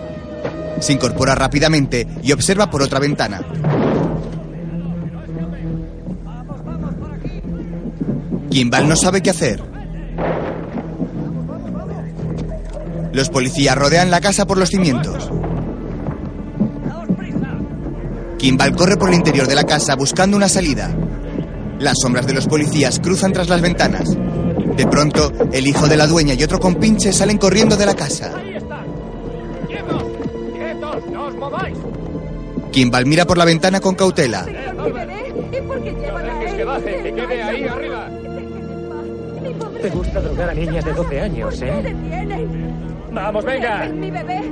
Se 0.80 0.93
incorpora 0.93 1.35
rápidamente 1.35 2.07
y 2.22 2.32
observa 2.32 2.70
por 2.70 2.82
otra 2.82 2.99
ventana. 2.99 3.41
Kimball 8.51 8.89
no 8.89 8.97
sabe 8.97 9.20
qué 9.20 9.30
hacer. 9.30 9.62
Los 13.12 13.30
policías 13.30 13.76
rodean 13.76 14.11
la 14.11 14.20
casa 14.20 14.45
por 14.45 14.59
los 14.59 14.70
cimientos. 14.70 15.30
Kimball 18.39 18.76
corre 18.76 18.97
por 18.97 19.09
el 19.09 19.14
interior 19.14 19.47
de 19.47 19.55
la 19.55 19.64
casa 19.64 19.95
buscando 19.95 20.37
una 20.37 20.49
salida. 20.49 20.91
Las 21.78 21.99
sombras 22.03 22.26
de 22.26 22.35
los 22.35 22.47
policías 22.47 23.01
cruzan 23.01 23.32
tras 23.32 23.49
las 23.49 23.61
ventanas. 23.61 24.16
De 24.77 24.87
pronto, 24.87 25.33
el 25.53 25.66
hijo 25.66 25.87
de 25.87 25.97
la 25.97 26.07
dueña 26.07 26.35
y 26.35 26.43
otro 26.43 26.59
compinche 26.59 27.12
salen 27.12 27.39
corriendo 27.39 27.77
de 27.77 27.87
la 27.87 27.95
casa. 27.95 28.33
¡Quietos! 29.68 30.05
¡Quietos! 30.53 31.07
¡No 31.12 31.27
os 31.27 31.35
mováis! 31.37 31.79
Kimball 32.72 33.07
mira 33.07 33.25
por 33.25 33.39
la 33.39 33.45
ventana 33.45 33.81
con 33.81 33.95
cautela. 33.95 34.45
¡Que 34.45 34.53
baje! 36.64 37.03
¡Que 37.03 37.14
quede 37.14 37.43
ahí 37.43 37.64
arriba! 37.64 38.09
Te 39.81 39.91
gusta 39.91 40.20
drogar 40.20 40.51
a 40.51 40.55
niñas 40.55 40.85
de 40.85 40.93
12 40.93 41.20
años, 41.20 41.62
¿eh? 41.62 41.95
¡Vamos, 43.12 43.45
venga! 43.45 43.87
Mi 43.87 44.11
bebé. 44.11 44.43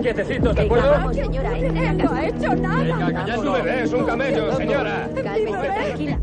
¡Quietecitos, 0.00 0.56
¿de 0.56 0.62
acuerdo? 0.62 0.90
Vamos, 0.90 1.16
señora, 1.16 1.58
él 1.58 1.98
no 1.98 2.12
ha 2.12 2.26
hecho 2.26 2.54
nada. 2.54 2.82
Venga, 2.82 3.12
callad 3.12 3.42
su 3.42 3.52
bebé, 3.52 3.82
es 3.82 3.92
un 3.92 4.04
camello, 4.06 4.56
señora. 4.56 5.10
Cálmese, 5.22 5.68
tranquila. 5.68 6.18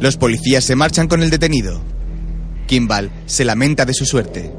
Los 0.00 0.16
policías 0.16 0.64
se 0.64 0.76
marchan 0.76 1.08
con 1.08 1.22
el 1.22 1.30
detenido. 1.30 1.80
Kimball 2.66 3.10
se 3.26 3.44
lamenta 3.44 3.84
de 3.84 3.94
su 3.94 4.04
suerte. 4.04 4.52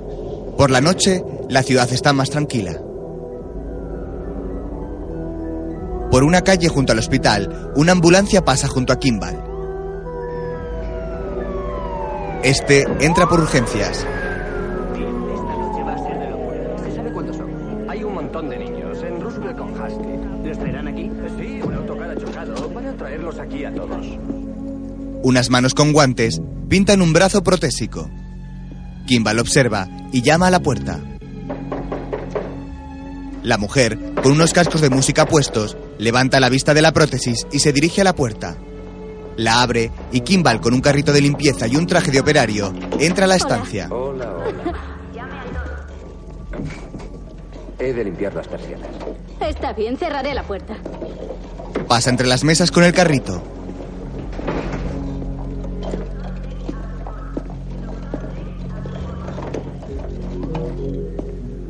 Por 0.57 0.71
la 0.71 0.81
noche, 0.81 1.21
la 1.49 1.63
ciudad 1.63 1.91
está 1.91 2.13
más 2.13 2.29
tranquila. 2.29 2.79
Por 6.11 6.23
una 6.23 6.41
calle 6.41 6.69
junto 6.69 6.93
al 6.93 6.99
hospital, 6.99 7.73
una 7.75 7.91
ambulancia 7.91 8.45
pasa 8.45 8.67
junto 8.67 8.93
a 8.93 8.99
Kimball. 8.99 9.43
Este 12.43 12.86
entra 12.99 13.27
por 13.27 13.41
urgencias. 13.41 14.05
Hay 17.89 18.03
un 18.03 18.13
montón 18.13 18.49
de 18.49 18.57
niños 18.59 19.03
en 19.03 19.19
Roosevelt 19.19 19.57
con 19.57 19.71
Husky. 19.71 20.47
¿Los 20.47 20.57
traerán 20.59 20.88
aquí? 20.88 21.11
Sí, 21.38 21.59
un 21.61 21.73
autocar 21.73 22.11
ha 22.11 22.15
chocado. 22.15 22.69
Van 22.69 22.86
a 22.86 22.93
traerlos 22.93 23.39
aquí 23.39 23.65
a 23.65 23.73
todos. 23.73 24.05
Unas 25.26 25.49
manos 25.49 25.73
con 25.73 25.91
guantes 25.91 26.39
pintan 26.69 27.01
un 27.01 27.11
brazo 27.11 27.41
protésico. 27.41 28.11
Kimball 29.07 29.39
observa 29.39 29.88
y 30.11 30.21
llama 30.21 30.45
a 30.45 30.51
la 30.51 30.59
puerta. 30.59 30.99
La 33.41 33.57
mujer, 33.57 33.97
con 34.21 34.34
unos 34.34 34.53
cascos 34.53 34.82
de 34.82 34.91
música 34.91 35.26
puestos, 35.26 35.78
levanta 35.97 36.39
la 36.39 36.49
vista 36.49 36.76
de 36.76 36.84
la 36.84 36.93
prótesis 36.93 37.47
y 37.51 37.57
se 37.57 37.73
dirige 37.73 38.01
a 38.01 38.03
la 38.03 38.13
puerta. 38.13 38.55
La 39.36 39.63
abre 39.63 39.89
y 40.11 40.19
Kimball, 40.19 40.61
con 40.61 40.76
un 40.76 40.82
carrito 40.82 41.11
de 41.11 41.21
limpieza 41.21 41.65
y 41.65 41.76
un 41.76 41.88
traje 41.88 42.11
de 42.11 42.19
operario, 42.19 42.71
entra 42.99 43.26
a 43.26 43.28
la 43.28 43.38
estancia. 43.38 43.88
Hola, 43.89 44.32
hola. 44.32 44.73
He 47.80 47.93
de 47.93 48.03
limpiar 48.03 48.36
las 48.36 48.47
persianas. 48.47 48.91
Está 49.39 49.73
bien, 49.73 49.97
cerraré 49.97 50.36
la 50.36 50.43
puerta. 50.43 50.76
Pasa 51.88 52.11
entre 52.11 52.28
las 52.28 52.43
mesas 52.43 52.69
con 52.69 52.84
el 52.84 52.93
carrito. 52.93 53.55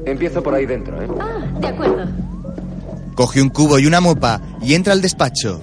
Empiezo 0.06 0.44
por 0.44 0.54
ahí 0.54 0.66
dentro, 0.66 1.02
¿eh? 1.02 1.08
Ah, 1.20 1.46
de 1.60 1.68
acuerdo. 1.68 2.08
Coge 3.16 3.42
un 3.42 3.50
cubo 3.50 3.80
y 3.80 3.86
una 3.86 4.02
mopa 4.02 4.42
y 4.62 4.74
entra 4.74 4.94
al 4.94 5.02
despacho. 5.02 5.62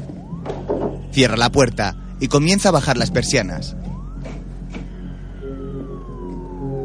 Cierra 1.12 1.36
la 1.36 1.50
puerta 1.50 1.96
y 2.18 2.28
comienza 2.28 2.70
a 2.70 2.72
bajar 2.72 2.96
las 2.96 3.10
persianas. 3.10 3.76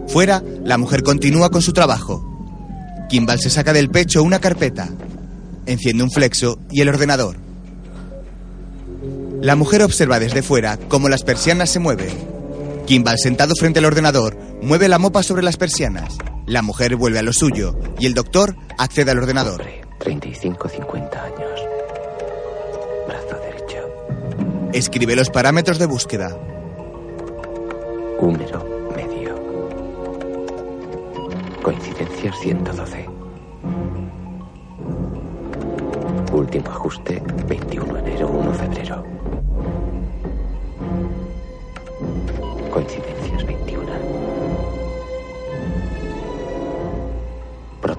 Fuera, 0.07 0.43
la 0.63 0.77
mujer 0.77 1.03
continúa 1.03 1.49
con 1.49 1.61
su 1.61 1.73
trabajo. 1.73 2.23
Kimball 3.09 3.39
se 3.39 3.49
saca 3.49 3.73
del 3.73 3.89
pecho 3.89 4.23
una 4.23 4.39
carpeta. 4.39 4.89
Enciende 5.65 6.03
un 6.03 6.11
flexo 6.11 6.59
y 6.69 6.81
el 6.81 6.89
ordenador. 6.89 7.37
La 9.41 9.55
mujer 9.55 9.83
observa 9.83 10.19
desde 10.19 10.41
fuera 10.41 10.77
cómo 10.87 11.09
las 11.09 11.23
persianas 11.23 11.69
se 11.69 11.79
mueven. 11.79 12.11
Kimball, 12.85 13.17
sentado 13.19 13.53
frente 13.55 13.79
al 13.79 13.85
ordenador, 13.85 14.37
mueve 14.61 14.87
la 14.87 14.97
mopa 14.97 15.23
sobre 15.23 15.43
las 15.43 15.57
persianas. 15.57 16.17
La 16.47 16.61
mujer 16.61 16.95
vuelve 16.95 17.19
a 17.19 17.23
lo 17.23 17.33
suyo 17.33 17.75
y 17.99 18.05
el 18.05 18.13
doctor 18.13 18.55
accede 18.77 19.11
al 19.11 19.17
ordenador. 19.17 19.61
35, 19.99 20.69
50 20.69 21.23
años. 21.23 21.61
Brazo 23.05 23.37
derecho. 23.41 24.69
Escribe 24.71 25.17
los 25.17 25.29
parámetros 25.29 25.77
de 25.77 25.87
búsqueda. 25.87 26.29
Húmero 28.17 28.89
medio. 28.95 29.35
Coincidencias 31.61 32.39
112. 32.39 33.09
Último 36.31 36.69
ajuste 36.69 37.21
21 37.49 37.97
enero 37.97 38.29
1 38.29 38.53
febrero. 38.53 39.05
Coincidencias 42.71 43.06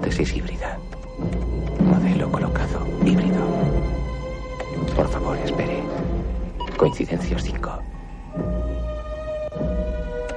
Prótesis 0.08 0.36
híbrida. 0.36 0.78
Modelo 1.80 2.32
colocado 2.32 2.86
híbrido. 3.04 3.46
Por 4.96 5.06
favor, 5.10 5.36
espere. 5.44 5.82
Coincidencias 6.78 7.42
5. 7.42 7.82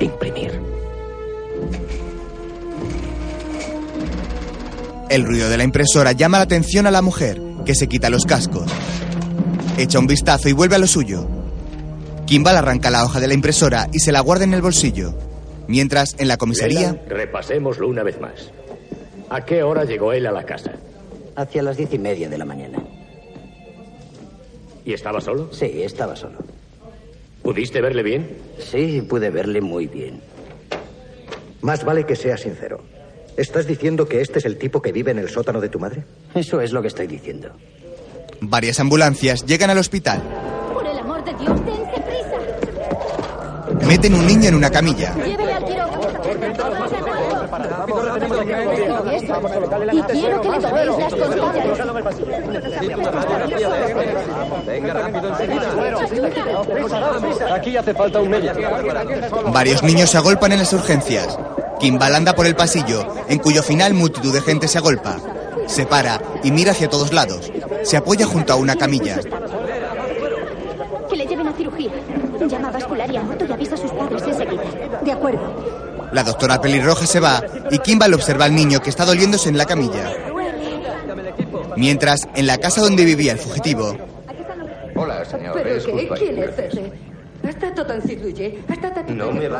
Imprimir. 0.01 0.59
El 5.09 5.24
ruido 5.24 5.49
de 5.49 5.55
la 5.57 5.63
impresora 5.63 6.11
llama 6.11 6.39
la 6.39 6.43
atención 6.43 6.86
a 6.86 6.91
la 6.91 7.01
mujer, 7.01 7.41
que 7.65 7.74
se 7.74 7.88
quita 7.88 8.09
los 8.09 8.26
cascos. 8.26 8.69
Echa 9.78 9.99
un 9.99 10.07
vistazo 10.07 10.49
y 10.49 10.51
vuelve 10.51 10.76
a 10.76 10.80
lo 10.80 10.88
suyo. 10.88 11.30
Kimball 12.26 12.57
arranca 12.57 12.89
la 12.89 13.05
hoja 13.05 13.22
de 13.22 13.30
la 13.30 13.36
impresora 13.36 13.88
y 13.93 13.99
se 13.99 14.11
la 14.11 14.19
guarda 14.19 14.43
en 14.43 14.53
el 14.53 14.61
bolsillo. 14.61 15.13
Mientras, 15.69 16.15
en 16.17 16.28
la 16.28 16.36
comisaría, 16.36 16.91
Leland, 16.91 17.07
repasémoslo 17.07 17.88
una 17.88 18.03
vez 18.03 18.19
más. 18.19 18.51
¿A 19.32 19.45
qué 19.45 19.63
hora 19.63 19.86
llegó 19.86 20.11
él 20.11 20.27
a 20.27 20.32
la 20.32 20.43
casa? 20.43 20.73
Hacia 21.38 21.63
las 21.63 21.77
diez 21.77 21.93
y 21.93 21.97
media 21.97 22.27
de 22.27 22.38
la 22.38 22.43
mañana. 22.43 22.79
¿Y 24.84 24.91
estaba 24.93 25.21
solo? 25.21 25.53
Sí, 25.53 25.84
estaba 25.84 26.17
solo. 26.17 26.39
¿Pudiste 27.41 27.79
verle 27.79 28.03
bien? 28.03 28.38
Sí, 28.59 29.01
pude 29.01 29.29
verle 29.29 29.61
muy 29.61 29.88
bien. 29.88 30.19
Más 31.61 31.86
vale 31.86 32.05
que 32.05 32.17
sea 32.17 32.36
sincero. 32.36 32.84
¿Estás 33.38 33.67
diciendo 33.67 34.05
que 34.05 34.19
este 34.19 34.39
es 34.39 34.45
el 34.45 34.57
tipo 34.57 34.82
que 34.82 34.91
vive 34.91 35.11
en 35.11 35.19
el 35.19 35.29
sótano 35.29 35.61
de 35.61 35.69
tu 35.69 35.79
madre? 35.79 36.03
Eso 36.36 36.59
es 36.59 36.73
lo 36.73 36.82
que 36.82 36.89
estoy 36.89 37.07
diciendo. 37.07 37.51
Varias 38.41 38.82
ambulancias 38.82 39.45
llegan 39.45 39.69
al 39.69 39.77
hospital. 39.77 40.21
Por 40.73 40.86
el 40.86 40.97
amor 40.99 41.23
de 41.23 41.34
Dios, 41.36 41.65
dense 41.65 42.01
prisa. 42.01 43.88
Meten 43.88 44.13
un 44.13 44.27
niño 44.27 44.49
en 44.49 44.55
una 44.55 44.69
camilla. 44.69 45.15
Llévele 45.15 45.53
al 45.53 45.63
quirófano. 45.63 47.20
Y 49.91 50.02
quiero 50.04 50.41
que 50.41 50.49
le 50.49 50.60
toméis 50.60 50.93
las 50.93 51.14
Venga, 54.66 54.93
rápido, 54.93 55.30
enseguida. 55.30 55.68
Aquí 57.54 57.76
hace 57.78 57.93
falta 57.93 58.20
un 58.22 58.30
médico. 58.30 58.54
Varios 59.52 59.84
niños 59.84 60.10
se 60.10 60.18
agolpan 60.18 60.54
en 60.54 60.60
las 60.60 60.72
urgencias. 60.72 61.38
Kimball 61.80 62.16
anda 62.16 62.34
por 62.34 62.45
el 62.45 62.56
pasillo, 62.56 63.06
en 63.28 63.39
cuyo 63.39 63.64
final 63.64 63.93
multitud 63.93 64.32
de 64.32 64.41
gente 64.41 64.70
se 64.70 64.78
agolpa. 64.78 65.18
Se 65.68 65.86
para 65.86 66.22
y 66.43 66.52
mira 66.52 66.72
hacia 66.72 66.89
todos 66.89 67.12
lados. 67.12 67.52
Se 67.84 67.97
apoya 67.97 68.26
junto 68.26 68.54
a 68.54 68.56
una 68.56 68.78
camilla. 68.78 69.20
Que 71.10 71.16
le 71.18 71.26
lleven 71.26 71.47
a 71.47 71.54
cirugía. 71.54 71.91
Llama 72.47 72.70
a 72.70 72.72
vascular 72.72 73.12
y 73.12 73.18
a 73.18 73.24
moto 73.24 73.45
y 73.45 73.52
avisa 73.52 73.76
a 73.76 73.78
sus 73.78 73.91
padres 73.91 74.24
enseguida. 74.24 74.64
De 75.04 75.12
acuerdo. 75.12 75.90
La 76.12 76.24
doctora 76.24 76.59
pelirroja 76.59 77.05
se 77.05 77.20
va 77.20 77.43
y 77.70 77.80
Kimball 77.80 78.14
observa 78.14 78.45
al 78.45 78.55
niño 78.55 78.82
que 78.82 78.89
está 78.89 79.05
doliéndose 79.05 79.49
en 79.49 79.57
la 79.57 79.66
camilla. 79.66 80.14
Mientras, 81.78 82.28
en 82.36 82.47
la 82.47 82.57
casa 82.57 82.82
donde 82.82 83.05
vivía 83.05 83.32
el 83.32 83.39
fugitivo, 83.39 83.95
Hola, 84.95 85.26
señor. 85.26 85.53
¿Pero 85.53 85.70
es 85.76 85.86
qué? 85.86 85.91
culpa 85.91 86.16
¿Quién 86.16 86.38
es 86.43 86.59
ese? 86.59 86.91
No 89.07 89.32
me. 89.32 89.49
No 89.49 89.59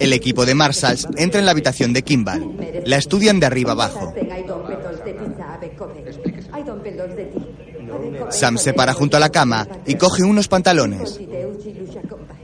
el 0.00 0.12
equipo 0.12 0.44
de 0.44 0.54
Marshalls 0.54 1.06
entra 1.16 1.38
en 1.38 1.46
la 1.46 1.52
habitación 1.52 1.92
de 1.92 2.02
Kimball. 2.02 2.82
La 2.84 2.96
estudian 2.96 3.38
de 3.38 3.46
arriba 3.46 3.72
abajo. 3.72 4.12
Sam 8.30 8.58
se 8.58 8.72
para 8.74 8.92
junto 8.92 9.16
a 9.16 9.20
la 9.20 9.30
cama 9.30 9.66
y 9.86 9.94
coge 9.94 10.24
unos 10.24 10.48
pantalones. 10.48 11.10
Si 11.10 11.26
Déu 11.26 11.56
ci 11.62 11.72
lucha 11.74 12.00
compa. 12.08 12.34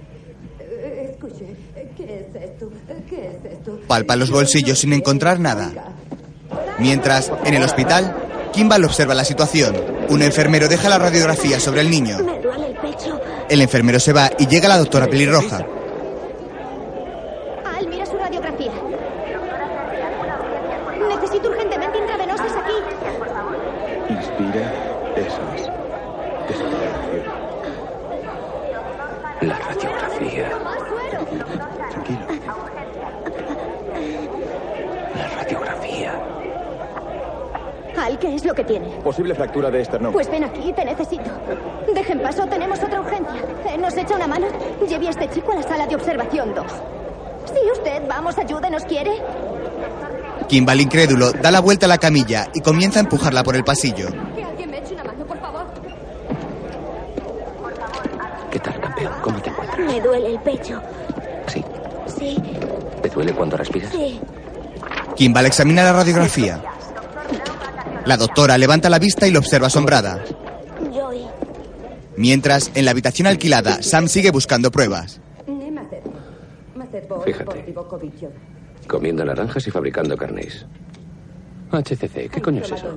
Eh, 0.61 1.11
Escuche, 1.11 1.57
¿qué 1.97 2.21
es 2.21 2.43
esto? 2.43 2.71
¿Qué 3.09 3.29
es 3.29 3.53
esto? 3.53 3.79
Palpa 3.95 4.17
los 4.17 4.33
bolsillos 4.33 4.81
sin 4.81 4.93
encontrar 4.93 5.39
nada. 5.39 5.71
Mientras, 6.81 7.31
en 7.45 7.55
el 7.55 7.63
hospital, 7.63 8.13
Kimball 8.53 8.85
observa 8.85 9.15
la 9.15 9.25
situación. 9.25 9.77
Un 10.09 10.21
enfermero 10.21 10.67
deja 10.67 10.89
la 10.89 10.99
radiografía 10.99 11.61
sobre 11.61 11.83
el 11.83 11.91
niño. 11.91 12.17
El 13.49 13.61
enfermero 13.61 14.01
se 14.01 14.13
va 14.13 14.33
y 14.37 14.49
llega 14.49 14.67
la 14.67 14.79
doctora 14.79 15.07
pelirroja. 15.07 15.65
Al, 17.65 17.87
mira 17.87 18.05
su 18.05 18.17
radiografía. 18.19 18.73
Necesito 21.09 21.49
urgentemente 21.51 21.97
intravenosas 21.97 22.53
aquí. 22.53 22.73
Inspira. 24.13 24.73
Eso 25.15 25.41
es. 25.55 25.63
Desesperación. 26.49 27.45
La 29.43 29.57
radiografía. 29.57 30.51
Tranquilo. 31.91 32.27
La 35.17 35.29
radiografía. 35.29 36.21
Al, 37.97 38.19
¿qué 38.19 38.34
es 38.45 38.49
lo 38.49 38.55
que 38.55 38.65
tiene? 38.65 38.87
Posible 39.03 39.35
fractura 39.35 39.71
de 39.71 39.81
esternón. 39.81 40.13
Pues 40.13 40.31
ven 40.31 40.45
aquí, 40.45 40.73
te 40.73 40.85
necesito. 40.85 41.31
Dejen 41.95 42.21
paso, 42.21 42.47
tenemos 42.47 42.79
otra 42.83 43.01
urgencia. 43.01 43.43
Eh, 43.69 43.79
¿Nos 43.79 43.97
echa 43.97 44.15
una 44.17 44.27
mano? 44.27 44.47
Lleve 44.87 45.07
a 45.07 45.11
este 45.11 45.29
chico 45.31 45.53
a 45.53 45.57
la 45.57 45.63
sala 45.63 45.87
de 45.87 45.95
observación 45.95 46.55
2. 46.55 46.67
Sí, 47.47 47.61
usted, 47.73 48.03
vamos, 48.09 48.37
ayúdenos, 48.39 48.85
¿quiere? 48.85 49.13
Kimball, 50.49 50.81
incrédulo, 50.81 51.33
da 51.33 51.51
la 51.51 51.61
vuelta 51.61 51.87
a 51.87 51.89
la 51.89 51.99
camilla 51.99 52.49
y 52.53 52.61
comienza 52.61 52.99
a 53.01 53.03
empujarla 53.03 53.43
por 53.43 53.57
el 53.57 53.65
pasillo. 53.65 54.09
Que 54.35 54.45
alguien 54.45 54.71
me 54.71 54.79
eche 54.79 54.95
una 54.95 55.05
mano, 55.05 55.25
por 55.25 55.39
favor. 55.41 55.65
¿Qué 58.51 58.59
tal, 58.61 58.81
campeón? 58.81 59.13
¿Cómo 59.23 59.41
te 59.41 59.51
encuentras? 59.51 59.81
Me 59.81 60.01
duele 60.01 60.27
el 60.33 60.39
pecho. 60.41 60.81
Sí. 61.47 61.65
Sí, 62.19 62.39
¿Te 63.03 63.09
duele 63.09 63.33
cuando 63.33 63.57
respiras? 63.57 63.91
sí. 63.91 64.21
Kimball 65.17 65.47
examina 65.47 65.85
la 65.85 65.93
radiografía. 65.93 66.61
La 68.07 68.17
doctora 68.17 68.59
levanta 68.59 68.91
la 68.91 68.99
vista 68.99 69.27
y 69.27 69.31
lo 69.31 69.39
observa 69.39 69.69
asombrada. 69.69 70.25
Mientras, 72.17 72.71
en 72.75 72.85
la 72.85 72.93
habitación 72.93 73.27
alquilada, 73.27 73.83
Sam 73.83 74.09
sigue 74.09 74.31
buscando 74.31 74.71
pruebas. 74.71 75.21
Fíjate. 77.25 77.75
Comiendo 78.87 79.25
naranjas 79.25 79.67
y 79.67 79.71
fabricando 79.71 80.17
carnéis. 80.17 80.67
HCC, 81.73 82.31
¿qué 82.31 82.41
coño 82.41 82.63
es 82.63 82.71
eso? 82.71 82.97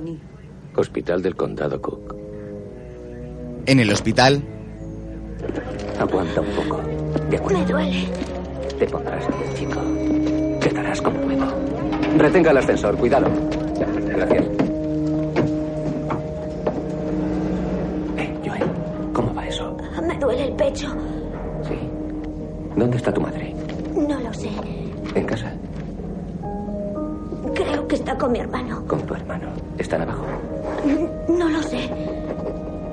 Hospital 0.76 1.22
del 1.22 1.34
Condado 1.34 1.80
Cook. 1.80 2.14
En 3.66 3.80
el 3.80 3.90
hospital, 3.90 4.42
Aguanta 5.98 6.40
un 6.40 6.48
poco. 6.48 6.80
De 7.30 7.36
acuerdo. 7.36 7.58
Me 7.60 7.66
duele. 7.66 8.08
Te 8.78 8.86
pondrás 8.86 9.24
bien, 9.26 9.54
chico. 9.54 9.80
Quedarás 10.60 11.02
como 11.02 11.20
nuevo. 11.20 11.46
Retenga 12.16 12.50
el 12.50 12.58
ascensor, 12.58 12.96
cuidado. 12.96 13.28
Gracias. 14.08 14.57
Pecho. 20.68 20.88
Sí. 21.66 21.78
¿Dónde 22.76 22.96
está 22.96 23.12
tu 23.12 23.20
madre? 23.20 23.54
No 23.94 24.20
lo 24.20 24.32
sé. 24.34 24.50
¿En 25.14 25.24
casa? 25.24 25.52
Creo 27.54 27.88
que 27.88 27.96
está 27.96 28.16
con 28.16 28.32
mi 28.32 28.38
hermano. 28.40 28.84
Con 28.86 29.00
tu 29.02 29.14
hermano. 29.14 29.48
¿Están 29.78 30.02
abajo? 30.02 30.24
No 31.28 31.48
lo 31.48 31.62
sé. 31.62 31.90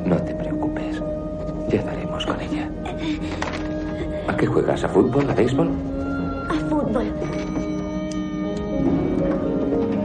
No 0.05 0.15
te 0.17 0.33
preocupes. 0.35 1.01
Ya 1.69 1.83
daremos 1.83 2.25
con 2.25 2.39
ella. 2.41 2.69
¿A 4.27 4.37
qué 4.37 4.47
juegas? 4.47 4.83
¿A 4.83 4.89
fútbol? 4.89 5.29
¿A 5.29 5.33
béisbol? 5.33 5.69
A 6.49 6.53
fútbol. 6.69 7.13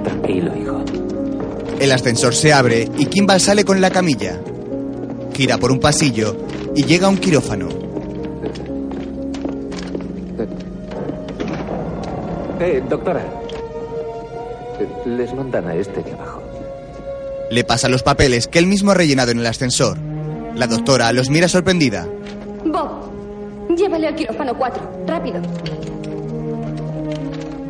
Tranquilo, 0.05 0.57
hijo. 0.57 0.85
el 1.79 1.93
ascensor 1.93 2.35
se 2.35 2.53
abre 2.53 2.89
y 2.99 3.07
Kimball 3.07 3.41
sale 3.41 3.65
con 3.65 3.81
la 3.81 3.91
camilla. 3.91 4.39
Gira 5.33 5.57
por 5.59 5.71
un 5.73 5.81
pasillo 5.81 6.37
y 6.75 6.85
llega 6.85 7.07
a 7.07 7.11
un 7.11 7.19
quirófano. 7.19 7.69
Eh, 12.61 12.83
doctora. 12.89 13.23
Les 15.07 15.35
mandan 15.35 15.67
a 15.67 15.75
este 15.75 16.03
de 16.03 16.13
abajo. 16.13 16.43
Le 17.51 17.65
pasa 17.65 17.89
los 17.89 18.03
papeles 18.03 18.47
que 18.47 18.59
él 18.59 18.67
mismo 18.67 18.91
ha 18.91 18.95
rellenado 18.95 19.31
en 19.31 19.39
el 19.39 19.47
ascensor. 19.47 19.99
La 20.55 20.67
doctora 20.67 21.13
los 21.13 21.31
mira 21.31 21.49
sorprendida. 21.49 22.07
Bob, 22.65 23.11
llévale 23.77 24.09
al 24.09 24.15
quirófano 24.15 24.57
4. 24.57 25.05
Rápido. 25.07 25.41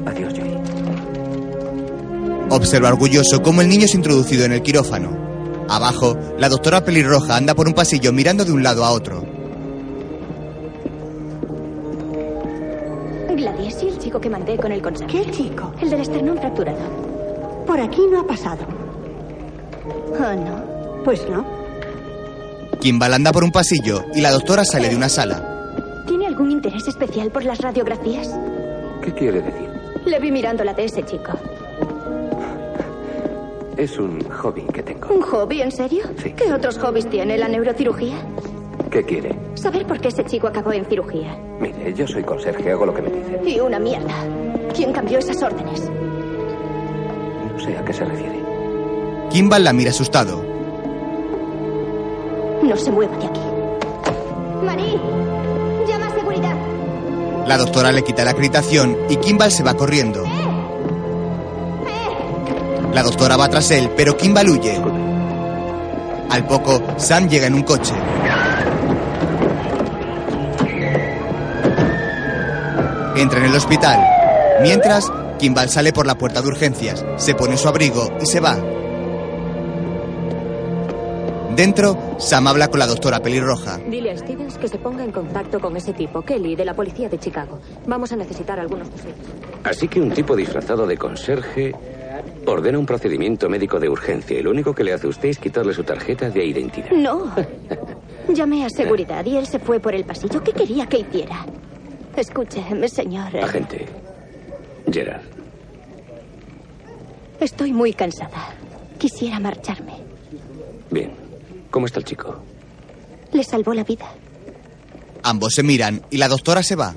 Adiós, 0.07 0.35
Joey. 0.37 0.59
Observa 2.51 2.89
orgulloso 2.89 3.43
cómo 3.43 3.63
el 3.63 3.69
niño 3.69 3.85
es 3.85 3.95
introducido 3.95 4.45
en 4.45 4.53
el 4.53 4.63
quirófano. 4.63 5.20
Abajo, 5.71 6.17
la 6.37 6.49
doctora 6.49 6.85
pelirroja 6.85 7.37
anda 7.37 7.55
por 7.55 7.69
un 7.69 7.75
pasillo 7.75 8.13
mirando 8.13 8.45
de 8.45 8.51
un 8.51 8.63
lado 8.65 8.85
a 8.85 8.91
otro. 8.91 9.23
Gladys 13.37 13.83
y 13.85 13.89
el 13.89 13.99
chico 14.01 14.21
que 14.21 14.29
mandé 14.29 14.57
con 14.57 14.73
el 14.73 14.83
conserje. 14.83 15.23
¿Qué 15.23 15.31
chico? 15.31 15.73
El 15.81 15.91
del 15.91 16.01
esternón 16.01 16.39
fracturado. 16.39 17.65
Por 17.67 17.81
aquí 17.81 18.03
no 18.11 18.21
ha 18.21 18.27
pasado. 18.27 18.67
Oh, 19.87 20.35
no. 20.35 21.03
Pues 21.05 21.25
no. 21.31 21.47
Kimball 22.81 23.15
anda 23.15 23.33
por 23.33 23.45
un 23.45 23.53
pasillo 23.53 24.05
y 24.13 24.21
la 24.21 24.33
doctora 24.33 24.65
sale 24.65 24.89
de 24.89 24.97
una 24.97 25.09
sala. 25.09 26.03
¿Tiene 26.09 26.27
algún 26.27 26.51
interés 26.51 26.89
especial 26.89 27.31
por 27.31 27.45
las 27.45 27.59
radiografías? 27.61 28.29
¿Qué 29.05 29.15
quiere 29.15 29.41
decir? 29.41 29.69
Le 30.05 30.19
vi 30.19 30.33
mirando 30.33 30.65
la 30.65 30.75
de 30.75 30.87
ese 30.87 31.05
chico. 31.05 31.33
Es 33.81 33.97
un 33.99 34.21
hobby 34.29 34.61
que 34.75 34.83
tengo. 34.83 35.09
¿Un 35.09 35.23
hobby, 35.23 35.63
en 35.63 35.73
serio? 35.73 36.03
Sí. 36.23 36.33
¿Qué 36.35 36.53
otros 36.53 36.77
hobbies 36.77 37.09
tiene 37.09 37.39
la 37.39 37.49
neurocirugía? 37.49 38.15
¿Qué 38.91 39.03
quiere? 39.03 39.35
Saber 39.55 39.87
por 39.87 39.99
qué 39.99 40.09
ese 40.09 40.23
chico 40.23 40.49
acabó 40.49 40.71
en 40.75 40.85
cirugía. 40.85 41.35
Mire, 41.59 41.95
yo 41.95 42.07
soy 42.07 42.23
conserje, 42.23 42.73
hago 42.73 42.85
lo 42.85 42.93
que 42.93 43.01
me 43.01 43.09
dicen. 43.09 43.41
Y 43.49 43.59
una 43.59 43.79
mierda. 43.79 44.13
¿Quién 44.77 44.93
cambió 44.93 45.19
esas 45.19 45.43
órdenes? 45.43 45.89
No 47.51 47.59
sé 47.59 47.75
a 47.79 47.83
qué 47.83 47.95
se 47.95 48.05
refiere. 48.05 48.39
Kimball 49.31 49.65
la 49.65 49.73
mira 49.73 49.89
asustado. 49.93 50.45
No 52.63 52.77
se 52.77 52.91
mueva 52.91 53.17
de 53.17 53.27
aquí. 53.29 53.41
Marí, 54.63 55.01
llama 55.89 56.07
a 56.07 56.15
seguridad. 56.15 56.57
La 57.47 57.57
doctora 57.57 57.93
le 57.93 58.05
quita 58.05 58.27
la 58.27 58.33
acreditación 58.33 58.99
y 59.09 59.17
Kimball 59.17 59.51
se 59.51 59.63
va 59.63 59.73
corriendo. 59.73 60.23
La 62.93 63.03
doctora 63.03 63.37
va 63.37 63.49
tras 63.49 63.71
él, 63.71 63.91
pero 63.97 64.17
Kimball 64.17 64.49
huye. 64.49 64.81
Al 66.29 66.47
poco, 66.47 66.83
Sam 66.97 67.29
llega 67.29 67.47
en 67.47 67.55
un 67.55 67.63
coche. 67.63 67.95
Entra 73.17 73.41
en 73.41 73.47
el 73.47 73.55
hospital. 73.55 74.01
Mientras, 74.63 75.11
Kimball 75.39 75.69
sale 75.69 75.93
por 75.93 76.07
la 76.07 76.17
puerta 76.17 76.43
de 76.43 76.49
urgencias, 76.49 77.05
se 77.17 77.35
pone 77.35 77.57
su 77.57 77.69
abrigo 77.69 78.17
y 78.21 78.27
se 78.27 78.41
va. 78.41 78.57
Dentro, 81.57 82.17
Sam 82.19 82.47
habla 82.47 82.69
con 82.69 82.79
la 82.79 82.87
doctora 82.87 83.21
pelirroja. 83.21 83.79
Dile 83.89 84.13
a 84.13 84.17
Stevens 84.17 84.57
que 84.57 84.69
se 84.69 84.79
ponga 84.79 85.05
en 85.05 85.13
contacto 85.13 85.61
con 85.61 85.77
ese 85.77 85.93
tipo, 85.93 86.23
Kelly, 86.23 86.57
de 86.57 86.65
la 86.65 86.75
policía 86.75 87.09
de 87.09 87.19
Chicago. 87.19 87.61
Vamos 87.87 88.13
a 88.13 88.17
necesitar 88.17 88.59
algunos 88.59 88.89
fusiles. 88.89 89.17
Así 89.65 89.89
que 89.89 90.01
un 90.01 90.11
tipo 90.11 90.35
disfrazado 90.35 90.87
de 90.87 90.97
conserje 90.97 91.75
ordena 92.47 92.79
un 92.79 92.87
procedimiento 92.87 93.49
médico 93.49 93.79
de 93.79 93.89
urgencia 93.89 94.39
y 94.39 94.43
lo 94.43 94.51
único 94.51 94.75
que 94.75 94.85
le 94.85 94.93
hace 94.93 95.07
a 95.07 95.11
usted 95.11 95.29
es 95.29 95.39
quitarle 95.39 95.75
su 95.75 95.85
tarjeta 95.85 96.31
de 96.31 96.45
identidad. 96.45 96.91
No. 96.91 97.33
Llamé 98.29 98.65
a 98.65 98.71
seguridad 98.71 99.25
y 99.25 99.37
él 99.37 99.47
se 99.47 99.59
fue 99.59 99.81
por 99.81 99.95
el 99.95 100.05
pasillo. 100.05 100.43
¿Qué 100.43 100.53
quería 100.53 100.87
que 100.87 100.99
hiciera? 100.99 101.47
Escuche, 102.17 102.63
señor. 102.89 103.37
Agente. 103.37 103.87
Gerard. 104.91 105.23
Estoy 107.41 107.73
muy 107.73 107.93
cansada. 107.93 108.55
Quisiera 108.99 109.41
marcharme. 109.41 109.95
Bien. 110.91 111.13
¿Cómo 111.71 111.87
está 111.87 112.01
el 112.01 112.05
chico? 112.05 112.43
Le 113.33 113.45
salvó 113.45 113.73
la 113.73 113.85
vida. 113.85 114.07
Ambos 115.23 115.55
se 115.55 115.63
miran 115.63 116.03
y 116.11 116.19
la 116.19 116.29
doctora 116.29 116.63
se 116.63 116.77
va. 116.77 116.95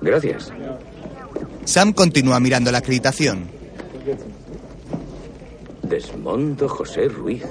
Gracias. 0.00 0.52
Sam 1.66 1.92
continúa 1.92 2.38
mirando 2.38 2.70
la 2.70 2.78
acreditación. 2.78 3.48
Desmondo 5.82 6.68
José 6.68 7.08
Ruiz. 7.08 7.42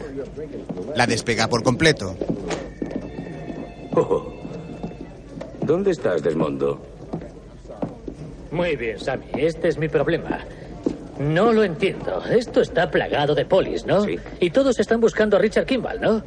La 0.95 1.05
despega 1.05 1.49
por 1.49 1.63
completo. 1.63 2.15
Oh. 3.93 4.33
¿Dónde 5.61 5.91
estás, 5.91 6.23
Desmondo? 6.23 6.81
Muy 8.51 8.77
bien, 8.77 8.97
Sammy. 8.99 9.25
Este 9.37 9.67
es 9.67 9.77
mi 9.77 9.89
problema. 9.89 10.39
No 11.19 11.51
lo 11.51 11.65
entiendo. 11.65 12.23
Esto 12.25 12.61
está 12.61 12.89
plagado 12.89 13.35
de 13.35 13.45
polis, 13.45 13.85
¿no? 13.85 14.05
Y 14.39 14.49
todos 14.49 14.79
están 14.79 15.01
buscando 15.01 15.35
a 15.35 15.39
Richard 15.39 15.65
Kimball, 15.65 15.99
¿no? 15.99 16.23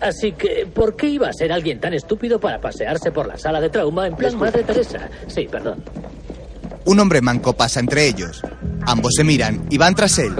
Así 0.00 0.32
que, 0.32 0.66
¿por 0.66 0.94
qué 0.94 1.08
iba 1.08 1.28
a 1.28 1.32
ser 1.32 1.52
alguien 1.52 1.80
tan 1.80 1.94
estúpido 1.94 2.38
para 2.38 2.60
pasearse 2.60 3.10
por 3.12 3.26
la 3.26 3.38
sala 3.38 3.60
de 3.60 3.70
trauma 3.70 4.06
en 4.06 4.16
plan 4.16 4.36
Madre 4.38 4.62
Teresa? 4.62 5.08
Sí, 5.26 5.48
perdón. 5.50 5.82
Un 6.84 6.98
hombre 6.98 7.20
manco 7.20 7.52
pasa 7.52 7.80
entre 7.80 8.06
ellos. 8.06 8.42
Ambos 8.86 9.14
se 9.16 9.24
miran 9.24 9.66
y 9.70 9.78
van 9.78 9.94
tras 9.94 10.18
él. 10.18 10.34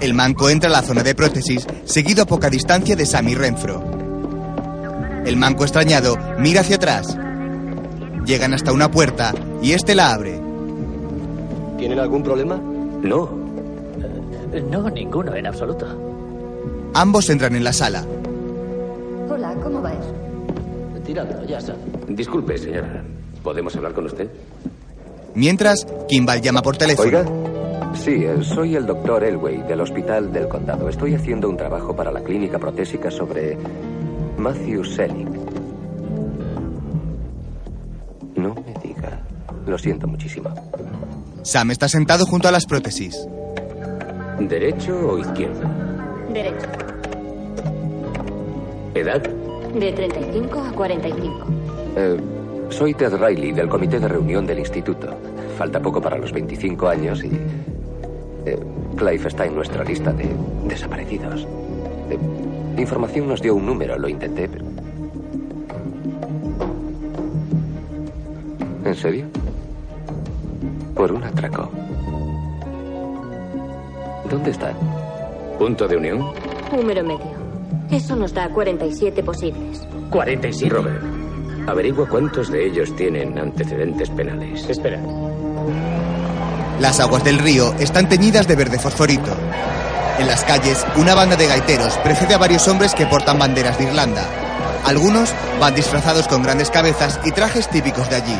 El 0.00 0.14
manco 0.14 0.48
entra 0.48 0.70
a 0.70 0.72
la 0.72 0.82
zona 0.82 1.02
de 1.02 1.14
prótesis, 1.14 1.66
seguido 1.84 2.22
a 2.22 2.26
poca 2.26 2.48
distancia 2.48 2.96
de 2.96 3.04
Sammy 3.04 3.34
Renfro. 3.34 3.82
El 5.26 5.36
manco 5.36 5.64
extrañado 5.64 6.16
mira 6.38 6.62
hacia 6.62 6.76
atrás. 6.76 7.16
Llegan 8.24 8.54
hasta 8.54 8.72
una 8.72 8.90
puerta 8.90 9.34
y 9.62 9.72
este 9.72 9.94
la 9.94 10.12
abre. 10.14 10.40
¿Tienen 11.76 11.98
algún 11.98 12.22
problema? 12.22 12.56
No. 12.56 13.30
No, 14.70 14.90
ninguno 14.90 15.34
en 15.34 15.46
absoluto. 15.46 15.86
Ambos 16.94 17.28
entran 17.30 17.54
en 17.54 17.64
la 17.64 17.72
sala. 17.72 18.04
Hola, 19.30 19.54
¿cómo 19.62 19.82
va 19.82 19.92
eso? 19.92 20.14
Tirando, 21.04 21.44
ya 21.46 21.60
sabes. 21.60 21.80
Disculpe, 22.08 22.58
señora. 22.58 23.02
¿Podemos 23.42 23.74
hablar 23.76 23.92
con 23.92 24.06
usted? 24.06 24.28
Mientras, 25.34 25.86
Kimball 26.08 26.40
llama 26.40 26.62
por 26.62 26.76
teléfono. 26.76 27.06
Oiga. 27.18 27.24
Sí, 27.94 28.24
eh, 28.24 28.42
soy 28.42 28.76
el 28.76 28.86
doctor 28.86 29.24
Elway 29.24 29.62
del 29.62 29.80
Hospital 29.80 30.32
del 30.32 30.48
Condado. 30.48 30.88
Estoy 30.88 31.14
haciendo 31.14 31.48
un 31.48 31.56
trabajo 31.56 31.94
para 31.94 32.12
la 32.12 32.20
clínica 32.20 32.58
protésica 32.58 33.10
sobre 33.10 33.56
Matthew 34.36 34.84
Selig. 34.84 35.28
No 38.36 38.54
me 38.54 38.74
diga. 38.82 39.20
Lo 39.66 39.76
siento 39.76 40.06
muchísimo. 40.06 40.50
Sam 41.42 41.70
está 41.72 41.88
sentado 41.88 42.26
junto 42.26 42.48
a 42.48 42.52
las 42.52 42.64
prótesis. 42.64 43.26
¿Derecho 44.38 45.10
o 45.10 45.18
izquierdo? 45.18 45.68
Derecho. 46.32 46.66
¿Edad? 48.94 49.22
De 49.22 49.92
35 49.92 50.60
a 50.60 50.72
45. 50.72 51.46
Eh, 51.96 52.20
soy 52.70 52.94
Ted 52.94 53.14
Riley 53.16 53.52
del 53.52 53.68
comité 53.68 53.98
de 54.00 54.08
reunión 54.08 54.46
del 54.46 54.58
instituto. 54.60 55.08
Falta 55.58 55.80
poco 55.80 56.00
para 56.00 56.16
los 56.18 56.32
25 56.32 56.88
años 56.88 57.22
y... 57.24 57.30
eh, 58.46 58.58
Clive 58.96 59.28
está 59.28 59.46
en 59.46 59.54
nuestra 59.54 59.84
lista 59.84 60.12
de 60.12 60.28
desaparecidos. 60.66 61.46
Eh, 62.10 62.18
información 62.80 63.28
nos 63.28 63.40
dio 63.42 63.54
un 63.54 63.66
número, 63.66 63.98
lo 63.98 64.08
intenté, 64.08 64.48
pero... 64.48 64.64
¿En 68.84 68.94
serio? 68.94 69.26
Por 70.94 71.12
un 71.12 71.22
atraco. 71.22 71.68
¿Dónde 74.30 74.50
está? 74.50 74.72
¿Punto 75.58 75.86
de 75.86 75.96
unión? 75.96 76.24
Número 76.74 77.02
medio. 77.04 77.40
Eso 77.90 78.16
nos 78.16 78.32
da 78.32 78.48
47 78.48 79.22
posibles. 79.22 79.86
47. 80.10 80.74
Robert, 80.74 81.02
averigua 81.70 82.08
cuántos 82.08 82.50
de 82.50 82.66
ellos 82.66 82.94
tienen 82.96 83.38
antecedentes 83.38 84.10
penales. 84.10 84.68
Espera. 84.68 85.00
Las 86.80 87.00
aguas 87.00 87.24
del 87.24 87.38
río 87.38 87.74
están 87.78 88.08
teñidas 88.08 88.48
de 88.48 88.56
verde 88.56 88.78
fosforito. 88.78 89.30
En 90.18 90.26
las 90.26 90.44
calles, 90.44 90.84
una 90.96 91.14
banda 91.14 91.36
de 91.36 91.46
gaiteros 91.46 91.96
precede 91.98 92.34
a 92.34 92.38
varios 92.38 92.66
hombres 92.68 92.94
que 92.94 93.06
portan 93.06 93.38
banderas 93.38 93.78
de 93.78 93.84
Irlanda. 93.84 94.22
Algunos 94.84 95.30
van 95.60 95.74
disfrazados 95.74 96.26
con 96.26 96.42
grandes 96.42 96.70
cabezas 96.70 97.20
y 97.24 97.32
trajes 97.32 97.68
típicos 97.68 98.08
de 98.10 98.16
allí. 98.16 98.38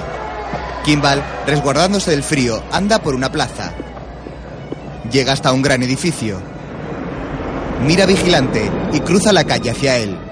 Kimball, 0.84 1.22
resguardándose 1.46 2.10
del 2.10 2.22
frío, 2.22 2.62
anda 2.72 2.98
por 2.98 3.14
una 3.14 3.30
plaza. 3.30 3.72
Llega 5.10 5.32
hasta 5.32 5.52
un 5.52 5.62
gran 5.62 5.82
edificio. 5.82 6.40
Mira 7.86 8.06
vigilante 8.06 8.70
y 8.92 9.00
cruza 9.00 9.32
la 9.32 9.44
calle 9.44 9.70
hacia 9.70 9.96
él. 9.96 10.29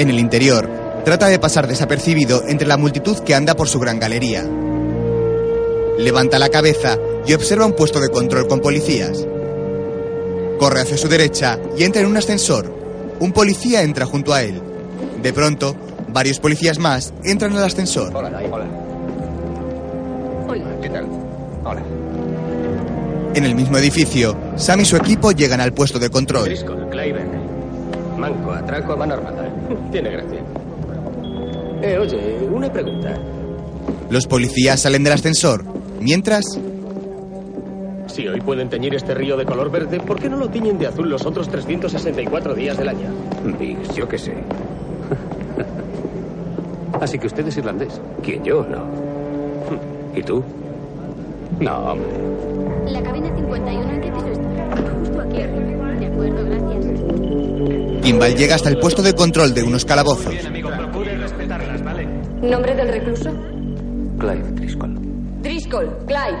En 0.00 0.08
el 0.08 0.18
interior, 0.18 0.66
trata 1.04 1.26
de 1.26 1.38
pasar 1.38 1.66
desapercibido 1.66 2.44
entre 2.48 2.66
la 2.66 2.78
multitud 2.78 3.18
que 3.18 3.34
anda 3.34 3.54
por 3.54 3.68
su 3.68 3.78
gran 3.78 4.00
galería. 4.00 4.42
Levanta 5.98 6.38
la 6.38 6.48
cabeza 6.48 6.96
y 7.26 7.34
observa 7.34 7.66
un 7.66 7.74
puesto 7.74 8.00
de 8.00 8.08
control 8.08 8.48
con 8.48 8.60
policías. 8.60 9.26
Corre 10.58 10.80
hacia 10.80 10.96
su 10.96 11.06
derecha 11.06 11.58
y 11.76 11.84
entra 11.84 12.00
en 12.00 12.06
un 12.06 12.16
ascensor. 12.16 12.74
Un 13.20 13.32
policía 13.32 13.82
entra 13.82 14.06
junto 14.06 14.32
a 14.32 14.42
él. 14.42 14.62
De 15.22 15.34
pronto, 15.34 15.76
varios 16.08 16.40
policías 16.40 16.78
más 16.78 17.12
entran 17.22 17.54
al 17.54 17.64
ascensor. 17.64 18.10
Hola. 18.16 18.30
Hola. 18.50 18.66
Hola. 20.48 20.80
¿Qué 20.80 20.88
tal? 20.88 21.06
Hola. 21.62 21.82
En 23.34 23.44
el 23.44 23.54
mismo 23.54 23.76
edificio, 23.76 24.34
Sam 24.56 24.80
y 24.80 24.86
su 24.86 24.96
equipo 24.96 25.32
llegan 25.32 25.60
al 25.60 25.74
puesto 25.74 25.98
de 25.98 26.08
control. 26.08 26.46
Driscoll. 26.46 26.88
Manco, 28.16 28.52
atraco 28.52 28.92
a 28.92 28.96
mano 28.96 29.14
armada. 29.14 29.39
Tiene 29.92 30.10
gracia. 30.10 30.40
Eh, 31.82 31.98
oye, 31.98 32.38
una 32.50 32.72
pregunta. 32.72 33.14
Los 34.10 34.26
policías 34.26 34.80
salen 34.80 35.04
del 35.04 35.12
ascensor. 35.14 35.64
Mientras, 36.00 36.44
Si 38.08 38.26
hoy 38.26 38.40
pueden 38.40 38.68
teñir 38.68 38.94
este 38.94 39.14
río 39.14 39.36
de 39.36 39.44
color 39.44 39.70
verde, 39.70 40.00
¿por 40.00 40.18
qué 40.20 40.28
no 40.28 40.36
lo 40.36 40.48
tiñen 40.48 40.78
de 40.78 40.88
azul 40.88 41.08
los 41.08 41.24
otros 41.24 41.48
364 41.48 42.54
días 42.54 42.76
del 42.76 42.88
año? 42.88 43.08
Biggs, 43.58 43.94
yo 43.94 44.08
qué 44.08 44.18
sé. 44.18 44.34
Así 47.00 47.18
que 47.18 47.28
usted 47.28 47.46
es 47.46 47.56
irlandés. 47.56 48.00
¿Quién 48.22 48.44
yo? 48.44 48.66
No. 48.68 48.84
¿Y 50.14 50.22
tú? 50.22 50.42
No, 51.60 51.92
hombre. 51.92 52.08
La 52.88 53.02
cabina 53.02 53.32
51, 53.34 53.92
¿en 53.92 54.00
qué 54.00 54.10
piso 54.10 54.26
está? 54.26 54.76
Justo 54.98 55.20
aquí 55.20 55.42
arriba. 55.42 55.90
De 55.92 56.06
acuerdo, 56.06 56.44
gracias. 56.44 56.59
Kimball 58.02 58.34
llega 58.34 58.54
hasta 58.54 58.68
el 58.70 58.78
puesto 58.78 59.02
de 59.02 59.14
control 59.14 59.52
de 59.54 59.62
unos 59.62 59.84
calabozos. 59.84 60.34
Procure 60.34 61.16
respetarlas, 61.16 61.84
¿vale? 61.84 62.06
¿Nombre 62.42 62.74
del 62.74 62.88
recluso? 62.88 63.30
Clive 64.18 64.50
Driscoll. 64.52 64.98
Driscoll, 65.42 65.98
Clive. 66.06 66.38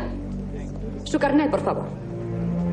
Su 1.04 1.18
carnet, 1.18 1.50
por 1.50 1.60
favor. 1.62 1.86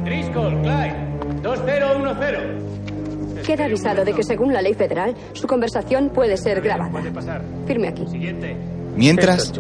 Driscoll, 0.03 0.61
Clive. 0.61 0.95
2010. 1.41 3.45
Queda 3.45 3.65
avisado 3.65 4.03
de 4.05 4.13
que 4.13 4.23
según 4.23 4.53
la 4.53 4.61
ley 4.61 4.73
federal, 4.73 5.13
su 5.33 5.47
conversación 5.47 6.09
puede 6.09 6.37
ser 6.37 6.61
grabada. 6.61 6.91
Puede 6.91 7.11
pasar. 7.11 7.41
Firme 7.65 7.89
aquí. 7.89 8.07
Siguiente. 8.07 8.55
Mientras. 8.95 9.53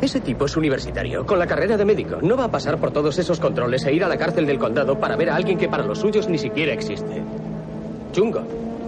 Ese 0.00 0.20
tipo 0.20 0.44
es 0.44 0.56
universitario, 0.56 1.26
con 1.26 1.38
la 1.38 1.46
carrera 1.46 1.76
de 1.76 1.84
médico. 1.84 2.18
No 2.22 2.36
va 2.36 2.44
a 2.44 2.50
pasar 2.50 2.78
por 2.78 2.92
todos 2.92 3.18
esos 3.18 3.40
controles 3.40 3.84
e 3.86 3.92
ir 3.92 4.04
a 4.04 4.08
la 4.08 4.16
cárcel 4.16 4.46
del 4.46 4.58
condado 4.58 4.98
para 5.00 5.16
ver 5.16 5.30
a 5.30 5.36
alguien 5.36 5.58
que 5.58 5.68
para 5.68 5.84
los 5.84 5.98
suyos 5.98 6.28
ni 6.28 6.38
siquiera 6.38 6.72
existe. 6.72 7.22
Chungo. 8.12 8.42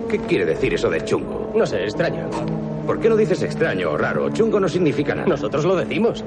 ¿Qué 0.08 0.18
quiere 0.20 0.46
decir 0.46 0.72
eso 0.74 0.88
de 0.88 1.04
chungo? 1.04 1.52
No 1.54 1.66
sé, 1.66 1.84
extraño. 1.84 2.28
¿Por 2.86 2.98
qué 2.98 3.08
lo 3.08 3.16
dices 3.16 3.42
extraño 3.42 3.90
o 3.90 3.96
raro? 3.98 4.30
Chungo 4.30 4.58
no 4.58 4.68
significa 4.68 5.14
nada. 5.14 5.28
Nosotros 5.28 5.64
lo 5.64 5.76
decimos. 5.76 6.24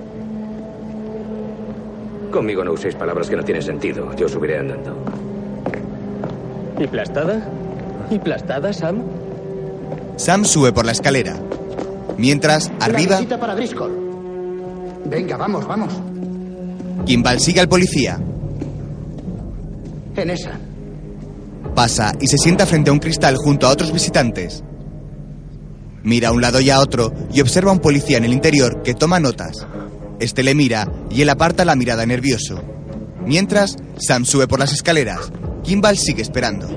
Conmigo 2.31 2.63
no 2.63 2.73
uséis 2.73 2.95
palabras 2.95 3.29
que 3.29 3.35
no 3.35 3.43
tienen 3.43 3.63
sentido. 3.63 4.15
Yo 4.15 4.29
subiré 4.29 4.59
andando. 4.59 4.95
¿Y 6.79 6.87
plastada? 6.87 7.49
¿Y 8.09 8.19
plastada, 8.19 8.71
Sam? 8.71 9.01
Sam 10.17 10.45
sube 10.45 10.71
por 10.71 10.85
la 10.85 10.91
escalera. 10.91 11.35
Mientras, 12.17 12.71
arriba, 12.79 13.17
visita 13.17 13.39
para 13.39 13.55
Driscoll. 13.55 13.91
Venga, 15.05 15.37
vamos, 15.37 15.67
vamos. 15.67 15.93
Kimball 17.05 17.39
sigue 17.39 17.59
al 17.59 17.67
policía. 17.67 18.19
En 20.15 20.29
esa. 20.29 20.51
Pasa 21.75 22.13
y 22.19 22.27
se 22.27 22.37
sienta 22.37 22.65
frente 22.65 22.89
a 22.89 22.93
un 22.93 22.99
cristal 22.99 23.35
junto 23.37 23.67
a 23.67 23.71
otros 23.71 23.91
visitantes. 23.91 24.63
Mira 26.03 26.29
a 26.29 26.31
un 26.31 26.41
lado 26.41 26.59
y 26.59 26.69
a 26.69 26.79
otro 26.79 27.13
y 27.31 27.41
observa 27.41 27.71
a 27.71 27.73
un 27.73 27.79
policía 27.79 28.17
en 28.17 28.25
el 28.25 28.33
interior 28.33 28.81
que 28.81 28.93
toma 28.93 29.19
notas. 29.19 29.67
Este 30.19 30.43
le 30.43 30.55
mira 30.55 30.87
y 31.09 31.21
él 31.21 31.29
aparta 31.29 31.65
la 31.65 31.75
mirada 31.75 32.05
nervioso. 32.05 32.61
Mientras, 33.25 33.77
Sam 33.97 34.25
sube 34.25 34.47
por 34.47 34.59
las 34.59 34.73
escaleras. 34.73 35.31
Kimball 35.63 35.97
sigue 35.97 36.21
esperando. 36.21 36.67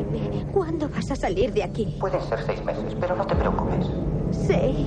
¿Cuándo 0.53 0.89
vas 0.89 1.11
a 1.11 1.17
salir 1.17 1.53
de 1.53 1.65
aquí? 1.65 1.97
Puede 1.99 2.21
ser 2.29 2.39
seis 2.47 2.63
meses, 2.65 2.95
pero 3.01 3.17
no 3.17 3.27
te 3.27 3.35
preocupes. 3.35 3.87
Seis. 4.47 4.87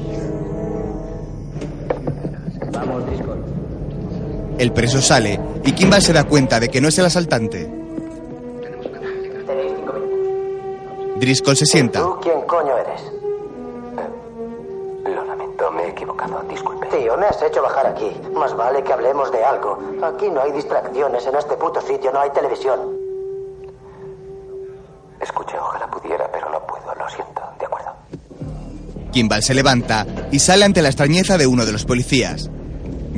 Vamos, 2.71 3.05
Driscoll. 3.07 3.43
El 4.59 4.71
preso 4.71 5.01
sale 5.01 5.39
y 5.65 5.71
Kimball 5.71 6.01
se 6.01 6.13
da 6.13 6.23
cuenta 6.23 6.59
de 6.59 6.69
que 6.69 6.79
no 6.79 6.87
es 6.87 6.97
el 6.99 7.05
asaltante. 7.05 7.69
Driscoll 11.19 11.55
se 11.57 11.65
sienta. 11.65 11.99
¿Tú 12.01 12.17
quién 12.21 12.41
coño 12.41 12.77
eres? 12.77 13.01
Lo 15.05 15.23
lamento, 15.25 15.71
me 15.71 15.83
he 15.83 15.89
equivocado. 15.89 16.41
Disculpe. 16.49 16.87
Tío, 16.87 17.17
me 17.17 17.25
has 17.25 17.41
hecho 17.41 17.61
bajar 17.61 17.87
aquí. 17.87 18.11
Más 18.33 18.55
vale 18.55 18.83
que 18.83 18.93
hablemos 18.93 19.31
de 19.31 19.43
algo. 19.43 19.79
Aquí 20.03 20.29
no 20.29 20.41
hay 20.41 20.51
distracciones. 20.51 21.25
En 21.25 21.35
este 21.35 21.55
puto 21.55 21.81
sitio 21.81 22.11
no 22.11 22.19
hay 22.19 22.29
televisión. 22.31 22.79
Escuche, 25.19 25.57
ojalá 25.57 25.87
pudiera, 25.89 26.29
pero 26.31 26.49
no 26.49 26.59
puedo. 26.67 26.93
Lo 26.95 27.09
siento. 27.09 27.41
De 27.59 27.65
acuerdo. 27.65 27.91
Kimball 29.11 29.41
se 29.41 29.53
levanta 29.53 30.05
y 30.31 30.39
sale 30.39 30.65
ante 30.65 30.81
la 30.81 30.89
extrañeza 30.89 31.37
de 31.37 31.47
uno 31.47 31.65
de 31.65 31.71
los 31.71 31.85
policías. 31.85 32.49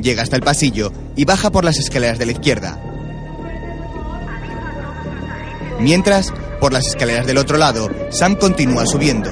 Llega 0.00 0.22
hasta 0.22 0.36
el 0.36 0.42
pasillo 0.42 0.90
y 1.16 1.26
baja 1.26 1.50
por 1.50 1.64
las 1.64 1.78
escaleras 1.78 2.18
de 2.18 2.26
la 2.26 2.32
izquierda. 2.32 2.78
Mientras, 5.78 6.32
por 6.60 6.72
las 6.74 6.86
escaleras 6.86 7.26
del 7.26 7.38
otro 7.38 7.56
lado, 7.56 7.88
Sam 8.10 8.36
continúa 8.36 8.84
subiendo. 8.84 9.30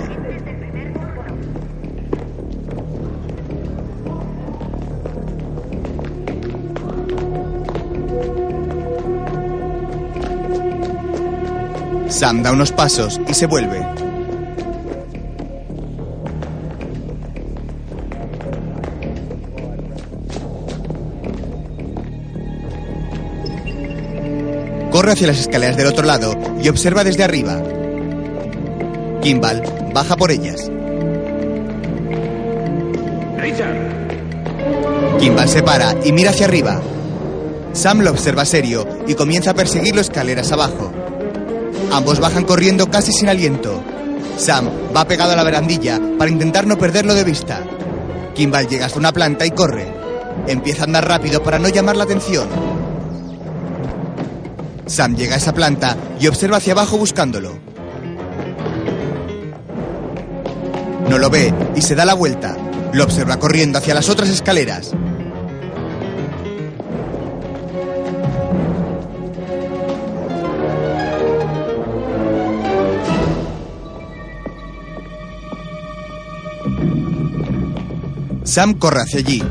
Sam 12.09 12.43
da 12.43 12.53
unos 12.53 12.73
pasos 12.73 13.21
y 13.29 13.35
se 13.35 13.47
vuelve. 13.47 13.87
Corre 24.91 25.13
hacia 25.13 25.27
las 25.29 25.39
escaleras 25.39 25.77
del 25.77 25.87
otro 25.87 26.07
lado 26.07 26.38
y 26.63 26.69
observa 26.69 27.05
desde 27.05 27.25
arriba. 27.25 27.63
Kimball 29.23 29.63
baja 29.93 30.17
por 30.17 30.31
ellas. 30.31 30.71
Richard. 33.37 35.19
Kimball 35.19 35.49
se 35.49 35.63
para 35.63 35.95
y 36.05 36.13
mira 36.13 36.31
hacia 36.31 36.47
arriba. 36.47 36.81
Sam 37.73 38.01
lo 38.01 38.11
observa 38.11 38.45
serio 38.45 38.87
y 39.07 39.15
comienza 39.15 39.51
a 39.51 39.55
perseguirlo 39.55 40.01
escaleras 40.01 40.51
abajo. 40.53 40.93
Ambos 41.93 42.21
bajan 42.21 42.45
corriendo 42.45 42.91
casi 42.91 43.13
sin 43.13 43.29
aliento. 43.29 43.81
Sam 44.37 44.69
va 44.97 45.07
pegado 45.07 45.33
a 45.33 45.37
la 45.37 45.45
barandilla 45.45 46.01
para 46.19 46.31
intentar 46.31 46.67
no 46.67 46.79
perderlo 46.79 47.15
de 47.15 47.25
vista. 47.25 47.61
Kimball 48.35 48.69
llega 48.69 48.87
hasta 48.87 48.99
una 48.99 49.13
planta 49.13 49.47
y 49.47 49.51
corre. 49.51 49.87
Empieza 50.47 50.83
a 50.83 50.85
andar 50.85 51.07
rápido 51.07 51.43
para 51.43 51.59
no 51.59 51.69
llamar 51.69 51.97
la 51.97 52.05
atención. 52.05 52.49
Sam 54.89 55.17
llega 55.17 55.35
a 55.35 55.39
esa 55.39 55.53
planta 55.53 55.97
y 56.19 56.27
observa 56.27 56.57
hacia 56.57 56.73
abajo 56.73 56.97
buscándolo. 56.97 57.59
No 61.09 61.19
lo 61.19 61.31
ve 61.31 61.53
y 61.77 61.83
se 61.83 61.95
da 61.95 62.05
la 62.05 62.15
vuelta. 62.15 62.57
Lo 62.93 63.05
observa 63.05 63.39
corriendo 63.39 63.79
hacia 63.79 63.95
las 63.95 64.09
otras 64.09 64.31
escaleras. 64.31 64.93
Sam 78.45 78.75
corre 78.79 79.03
hacia 79.03 79.21
allí. 79.21 79.43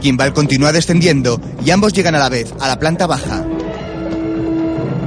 Kimball 0.00 0.32
continúa 0.32 0.72
descendiendo 0.72 1.40
y 1.64 1.70
ambos 1.70 1.92
llegan 1.92 2.14
a 2.14 2.18
la 2.18 2.28
vez 2.28 2.52
a 2.58 2.68
la 2.68 2.78
planta 2.78 3.06
baja. 3.06 3.44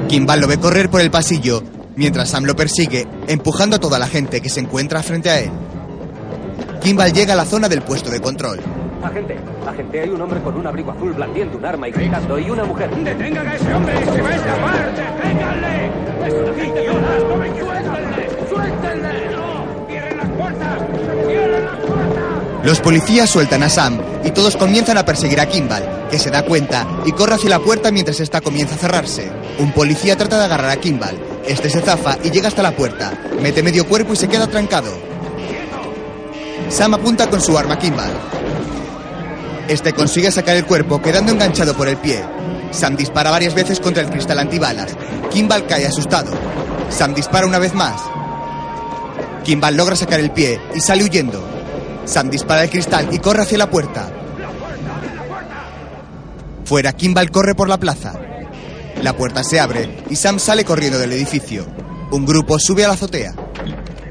Kimball 0.07 0.41
lo 0.41 0.47
ve 0.47 0.59
correr 0.59 0.89
por 0.89 1.01
el 1.01 1.11
pasillo 1.11 1.63
mientras 1.95 2.29
Sam 2.29 2.45
lo 2.45 2.55
persigue, 2.55 3.07
empujando 3.27 3.75
a 3.75 3.79
toda 3.79 3.99
la 3.99 4.07
gente 4.07 4.41
que 4.41 4.49
se 4.49 4.59
encuentra 4.59 5.03
frente 5.03 5.29
a 5.29 5.39
él. 5.39 5.51
Kimball 6.81 7.13
llega 7.13 7.33
a 7.33 7.37
la 7.37 7.45
zona 7.45 7.69
del 7.69 7.81
puesto 7.81 8.09
de 8.09 8.21
control. 8.21 8.59
Agente, 9.03 9.37
agente, 9.67 10.01
hay 10.01 10.09
un 10.09 10.21
hombre 10.21 10.41
con 10.41 10.55
un 10.55 10.65
abrigo 10.65 10.91
azul 10.91 11.13
blandiendo 11.13 11.57
un 11.57 11.65
arma 11.65 11.89
y 11.89 11.91
gritando 11.91 12.39
y 12.39 12.49
una 12.49 12.63
mujer. 12.63 12.89
¡Detengan 12.89 13.47
a 13.47 13.55
ese 13.55 13.73
hombre! 13.73 13.93
¡Se 14.05 14.21
va 14.21 14.29
a 14.29 14.35
escapar! 14.35 14.95
¡Deténganle! 14.95 15.91
¡Es 16.25 16.55
gente 16.55 16.85
¡Suéltenle! 17.59 18.29
¡Suéltenle! 18.49 19.31
¡No! 19.35 19.87
¡Cierren 19.87 20.17
las 20.17 20.29
puertas! 20.29 20.81
¡Cierren 21.27 21.65
las 21.65 21.75
puertas! 21.77 22.22
Los 22.63 22.79
policías 22.79 23.29
sueltan 23.29 23.61
a 23.63 23.67
Sam 23.67 23.99
y 24.23 24.31
todos 24.31 24.55
comienzan 24.55 24.97
a 24.97 25.03
perseguir 25.03 25.41
a 25.41 25.47
Kimball, 25.47 26.07
que 26.09 26.17
se 26.17 26.31
da 26.31 26.45
cuenta 26.45 26.87
y 27.05 27.11
corre 27.11 27.35
hacia 27.35 27.49
la 27.49 27.59
puerta 27.59 27.91
mientras 27.91 28.21
esta 28.21 28.39
comienza 28.39 28.75
a 28.75 28.77
cerrarse. 28.77 29.29
Un 29.59 29.73
policía 29.73 30.15
trata 30.15 30.39
de 30.39 30.45
agarrar 30.45 30.69
a 30.69 30.77
Kimball. 30.77 31.19
Este 31.45 31.69
se 31.69 31.81
zafa 31.81 32.17
y 32.23 32.31
llega 32.31 32.47
hasta 32.47 32.63
la 32.63 32.73
puerta, 32.73 33.19
mete 33.41 33.61
medio 33.61 33.85
cuerpo 33.85 34.13
y 34.13 34.15
se 34.15 34.29
queda 34.29 34.47
trancado. 34.47 34.89
Sam 36.69 36.93
apunta 36.93 37.29
con 37.29 37.41
su 37.41 37.57
arma 37.57 37.73
a 37.73 37.79
Kimball. 37.79 38.13
Este 39.67 39.91
consigue 39.91 40.31
sacar 40.31 40.55
el 40.55 40.65
cuerpo 40.65 41.01
quedando 41.01 41.33
enganchado 41.33 41.75
por 41.75 41.89
el 41.89 41.97
pie. 41.97 42.23
Sam 42.71 42.95
dispara 42.95 43.29
varias 43.29 43.53
veces 43.53 43.81
contra 43.81 44.03
el 44.03 44.09
cristal 44.09 44.39
antibalas. 44.39 44.95
Kimball 45.31 45.67
cae 45.67 45.85
asustado. 45.85 46.31
Sam 46.89 47.13
dispara 47.13 47.45
una 47.45 47.59
vez 47.59 47.73
más. 47.73 48.01
Kimball 49.43 49.75
logra 49.75 49.97
sacar 49.97 50.21
el 50.21 50.31
pie 50.31 50.61
y 50.73 50.79
sale 50.79 51.03
huyendo. 51.03 51.52
Sam 52.05 52.29
dispara 52.29 52.63
el 52.63 52.69
cristal 52.69 53.07
y 53.11 53.19
corre 53.19 53.43
hacia 53.43 53.57
la 53.57 53.69
puerta. 53.69 54.09
Fuera, 56.65 56.93
Kimball 56.93 57.31
corre 57.31 57.55
por 57.55 57.69
la 57.69 57.77
plaza. 57.77 58.13
La 59.01 59.13
puerta 59.13 59.43
se 59.43 59.59
abre 59.59 60.03
y 60.09 60.15
Sam 60.15 60.39
sale 60.39 60.63
corriendo 60.63 60.97
del 60.99 61.11
edificio. 61.13 61.65
Un 62.11 62.25
grupo 62.25 62.59
sube 62.59 62.85
a 62.85 62.89
la 62.89 62.93
azotea. 62.93 63.33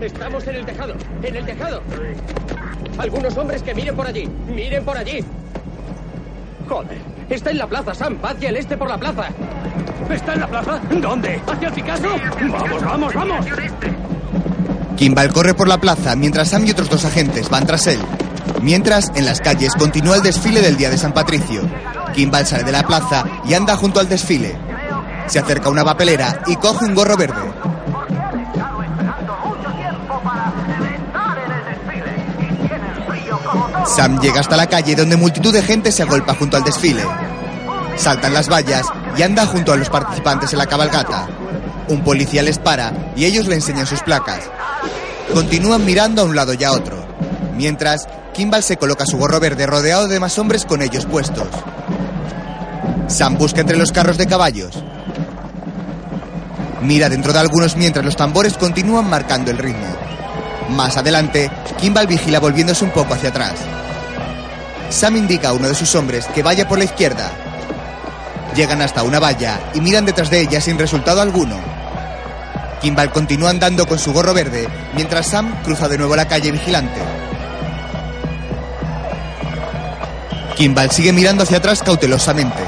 Estamos 0.00 0.46
en 0.46 0.56
el 0.56 0.66
tejado, 0.66 0.94
en 1.22 1.36
el 1.36 1.46
tejado. 1.46 1.82
Algunos 2.98 3.36
hombres 3.36 3.62
que 3.62 3.74
miren 3.74 3.96
por 3.96 4.06
allí, 4.06 4.28
miren 4.48 4.84
por 4.84 4.96
allí. 4.96 5.24
Joder, 6.68 6.98
está 7.30 7.50
en 7.50 7.58
la 7.58 7.66
plaza, 7.66 7.94
Sam, 7.94 8.18
va 8.22 8.30
hacia 8.30 8.48
el 8.48 8.56
este 8.56 8.76
por 8.76 8.88
la 8.88 8.98
plaza. 8.98 9.28
¿Está 10.10 10.34
en 10.34 10.40
la 10.40 10.48
plaza? 10.48 10.80
¿Dónde? 11.00 11.40
¿Hacia 11.46 11.68
el 11.68 11.74
Picasso? 11.74 12.08
¡Vamos, 12.50 12.82
vamos, 12.82 13.14
vamos! 13.14 13.46
Kimball 15.02 15.32
corre 15.32 15.52
por 15.52 15.66
la 15.66 15.78
plaza 15.78 16.14
mientras 16.14 16.50
Sam 16.50 16.64
y 16.64 16.70
otros 16.70 16.88
dos 16.88 17.04
agentes 17.04 17.50
van 17.50 17.66
tras 17.66 17.88
él. 17.88 17.98
Mientras, 18.60 19.10
en 19.16 19.24
las 19.24 19.40
calles 19.40 19.74
continúa 19.74 20.14
el 20.14 20.22
desfile 20.22 20.60
del 20.60 20.76
Día 20.76 20.90
de 20.90 20.96
San 20.96 21.12
Patricio. 21.12 21.68
Kimball 22.14 22.46
sale 22.46 22.62
de 22.62 22.70
la 22.70 22.84
plaza 22.84 23.24
y 23.44 23.52
anda 23.54 23.74
junto 23.74 23.98
al 23.98 24.08
desfile. 24.08 24.56
Se 25.26 25.40
acerca 25.40 25.66
a 25.66 25.72
una 25.72 25.84
papelera 25.84 26.44
y 26.46 26.54
coge 26.54 26.84
un 26.84 26.94
gorro 26.94 27.16
verde. 27.16 27.42
Sam 33.96 34.20
llega 34.20 34.38
hasta 34.38 34.56
la 34.56 34.68
calle 34.68 34.94
donde 34.94 35.16
multitud 35.16 35.52
de 35.52 35.64
gente 35.64 35.90
se 35.90 36.04
agolpa 36.04 36.36
junto 36.36 36.56
al 36.56 36.62
desfile. 36.62 37.02
Saltan 37.96 38.34
las 38.34 38.48
vallas 38.48 38.86
y 39.16 39.22
anda 39.22 39.46
junto 39.46 39.72
a 39.72 39.76
los 39.76 39.90
participantes 39.90 40.52
en 40.52 40.60
la 40.60 40.66
cabalgata. 40.66 41.26
Un 41.88 42.04
policía 42.04 42.44
les 42.44 42.60
para 42.60 42.92
y 43.16 43.24
ellos 43.24 43.48
le 43.48 43.56
enseñan 43.56 43.88
sus 43.88 44.00
placas. 44.00 44.48
Continúan 45.32 45.84
mirando 45.84 46.22
a 46.22 46.24
un 46.24 46.36
lado 46.36 46.54
y 46.54 46.64
a 46.64 46.72
otro. 46.72 47.06
Mientras, 47.54 48.08
Kimball 48.34 48.62
se 48.62 48.76
coloca 48.76 49.06
su 49.06 49.18
gorro 49.18 49.40
verde 49.40 49.66
rodeado 49.66 50.08
de 50.08 50.20
más 50.20 50.38
hombres 50.38 50.64
con 50.64 50.82
ellos 50.82 51.06
puestos. 51.06 51.48
Sam 53.08 53.36
busca 53.36 53.60
entre 53.60 53.76
los 53.76 53.92
carros 53.92 54.18
de 54.18 54.26
caballos. 54.26 54.82
Mira 56.82 57.08
dentro 57.08 57.32
de 57.32 57.38
algunos 57.38 57.76
mientras 57.76 58.04
los 58.04 58.16
tambores 58.16 58.56
continúan 58.56 59.08
marcando 59.08 59.50
el 59.50 59.58
ritmo. 59.58 59.86
Más 60.70 60.96
adelante, 60.96 61.50
Kimball 61.78 62.06
vigila 62.06 62.40
volviéndose 62.40 62.84
un 62.84 62.90
poco 62.90 63.14
hacia 63.14 63.28
atrás. 63.28 63.54
Sam 64.88 65.16
indica 65.16 65.50
a 65.50 65.52
uno 65.52 65.68
de 65.68 65.74
sus 65.74 65.94
hombres 65.94 66.26
que 66.34 66.42
vaya 66.42 66.68
por 66.68 66.78
la 66.78 66.84
izquierda. 66.84 67.30
Llegan 68.54 68.82
hasta 68.82 69.02
una 69.02 69.20
valla 69.20 69.60
y 69.74 69.80
miran 69.80 70.04
detrás 70.04 70.30
de 70.30 70.40
ella 70.40 70.60
sin 70.60 70.78
resultado 70.78 71.22
alguno. 71.22 71.71
Kimball 72.82 73.12
continúa 73.12 73.50
andando 73.50 73.86
con 73.86 73.96
su 73.96 74.12
gorro 74.12 74.34
verde 74.34 74.68
mientras 74.94 75.28
Sam 75.28 75.62
cruza 75.62 75.88
de 75.88 75.96
nuevo 75.98 76.16
la 76.16 76.26
calle 76.26 76.50
vigilante. 76.50 77.00
Kimball 80.56 80.90
sigue 80.90 81.12
mirando 81.12 81.44
hacia 81.44 81.58
atrás 81.58 81.80
cautelosamente. 81.84 82.60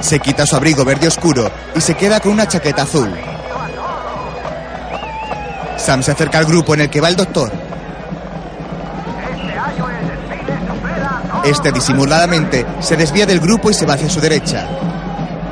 Se 0.00 0.20
quita 0.20 0.44
su 0.44 0.54
abrigo 0.54 0.84
verde 0.84 1.08
oscuro 1.08 1.50
y 1.74 1.80
se 1.80 1.94
queda 1.94 2.20
con 2.20 2.32
una 2.32 2.46
chaqueta 2.46 2.82
azul. 2.82 3.10
Sam 5.78 6.02
se 6.02 6.12
acerca 6.12 6.38
al 6.38 6.44
grupo 6.44 6.74
en 6.74 6.82
el 6.82 6.90
que 6.90 7.00
va 7.00 7.08
el 7.08 7.16
doctor. 7.16 7.50
Este 11.44 11.72
disimuladamente 11.72 12.66
se 12.80 12.98
desvía 12.98 13.24
del 13.24 13.40
grupo 13.40 13.70
y 13.70 13.74
se 13.74 13.86
va 13.86 13.94
hacia 13.94 14.10
su 14.10 14.20
derecha. 14.20 14.68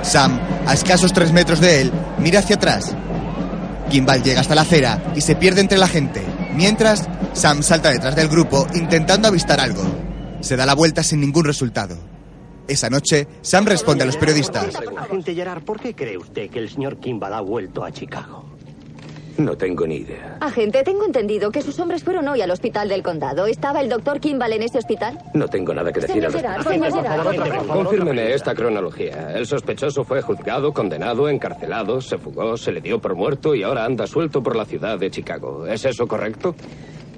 Sam, 0.03 0.39
a 0.67 0.75
escasos 0.75 1.13
tres 1.13 1.33
metros 1.33 1.61
de 1.61 1.83
él, 1.83 1.93
mira 2.19 2.41
hacia 2.41 2.57
atrás. 2.57 2.95
Kimball 3.91 4.23
llega 4.23 4.41
hasta 4.41 4.55
la 4.55 4.63
acera 4.63 5.13
y 5.17 5.21
se 5.21 5.37
pierde 5.37 5.61
entre 5.61 5.79
la 5.79 5.89
gente. 5.89 6.23
Mientras, 6.55 7.09
Sam 7.33 7.63
salta 7.63 7.91
detrás 7.91 8.15
del 8.17 8.29
grupo 8.29 8.67
intentando 8.75 9.29
avistar 9.29 9.61
algo. 9.61 9.83
Se 10.41 10.57
da 10.57 10.65
la 10.67 10.75
vuelta 10.75 11.03
sin 11.03 11.21
ningún 11.21 11.45
resultado. 11.45 11.97
Esa 12.69 12.89
noche, 12.89 13.27
Sam 13.43 13.67
responde 13.67 14.05
a 14.05 14.07
los 14.07 14.17
periodistas. 14.17 14.77
Agente 14.97 15.35
Gerard, 15.35 15.63
¿por 15.65 15.81
qué 15.81 15.95
cree 15.95 16.17
usted 16.17 16.49
que 16.51 16.61
el 16.61 16.71
señor 16.71 16.99
Kimball 16.99 17.35
ha 17.35 17.41
vuelto 17.41 17.85
a 17.85 17.91
Chicago? 17.91 18.50
No 19.41 19.57
tengo 19.57 19.87
ni 19.87 19.97
idea. 19.97 20.37
Agente, 20.41 20.83
tengo 20.83 21.07
entendido 21.07 21.51
que 21.51 21.63
sus 21.63 21.79
hombres 21.81 22.05
fueron 22.05 22.29
hoy 22.29 22.43
al 22.43 22.51
hospital 22.51 22.91
del 22.91 23.03
condado. 23.03 23.47
¿Estaba 23.47 23.81
el 23.81 23.89
doctor 23.89 24.21
Kimball 24.21 24.53
en 24.53 24.65
ese 24.65 24.77
hospital? 24.77 25.19
No 25.33 25.49
tengo 25.49 25.73
nada 25.73 25.91
que 25.91 26.01
decir 26.01 26.27
al 26.27 26.31
respecto. 26.33 27.67
Confírmeme 27.67 28.35
esta 28.35 28.55
cronología. 28.55 29.33
El 29.35 29.47
sospechoso 29.47 30.05
fue 30.05 30.21
juzgado, 30.21 30.75
condenado, 30.75 31.27
encarcelado, 31.31 32.03
se 32.03 32.19
fugó, 32.19 32.59
se 32.59 32.71
le 32.71 32.83
dio 32.83 33.01
por 33.01 33.15
muerto 33.15 33.55
y 33.55 33.63
ahora 33.63 33.87
anda 33.87 34.07
suelto 34.07 34.43
por 34.43 34.57
la 34.57 34.67
ciudad 34.67 34.99
de 34.99 35.11
Chicago. 35.11 35.67
¿Es 35.67 35.87
eso 35.87 36.07
correcto? 36.07 36.55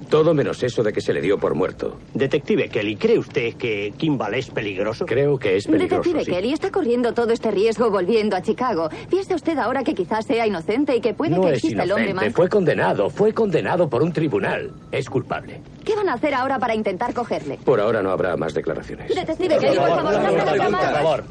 Todo 0.09 0.33
menos 0.33 0.61
eso 0.63 0.83
de 0.83 0.93
que 0.93 1.01
se 1.01 1.13
le 1.13 1.21
dio 1.21 1.37
por 1.37 1.55
muerto. 1.55 1.97
Detective 2.13 2.69
Kelly, 2.69 2.95
¿cree 2.95 3.17
usted 3.17 3.53
que 3.55 3.93
Kimball 3.97 4.33
es 4.35 4.49
peligroso? 4.49 5.05
Creo 5.05 5.37
que 5.37 5.57
es 5.57 5.65
Detective 5.65 6.25
Kelly 6.25 6.53
está 6.53 6.71
corriendo 6.71 7.13
todo 7.13 7.31
este 7.31 7.51
riesgo 7.51 7.89
volviendo 7.89 8.35
a 8.35 8.41
Chicago. 8.41 8.89
Piensa 9.09 9.35
usted 9.35 9.57
ahora 9.57 9.83
que 9.83 9.93
quizás 9.93 10.25
sea 10.25 10.45
inocente 10.47 10.95
y 10.95 11.01
que 11.01 11.13
puede 11.13 11.35
no 11.35 11.41
que 11.41 11.53
exista 11.53 11.83
el 11.83 11.91
hombre 11.91 12.09
inocente, 12.11 12.29
más. 12.29 12.35
fue 12.35 12.49
condenado, 12.49 13.09
fue 13.09 13.33
condenado 13.33 13.89
por 13.89 14.03
un 14.03 14.13
tribunal. 14.13 14.71
Es 14.91 15.09
culpable. 15.09 15.61
¿Qué 15.83 15.95
van 15.95 16.09
a 16.09 16.13
hacer 16.13 16.33
ahora 16.33 16.59
para 16.59 16.75
intentar 16.75 17.13
cogerle? 17.13 17.57
Por 17.63 17.79
ahora 17.79 18.01
no 18.01 18.11
habrá 18.11 18.37
más 18.37 18.53
declaraciones. 18.53 19.13
Detective 19.13 19.57
Kelly, 19.57 19.77
por 19.77 19.89
favor, 19.89 20.31
meta 20.31 20.69
más. 20.69 21.21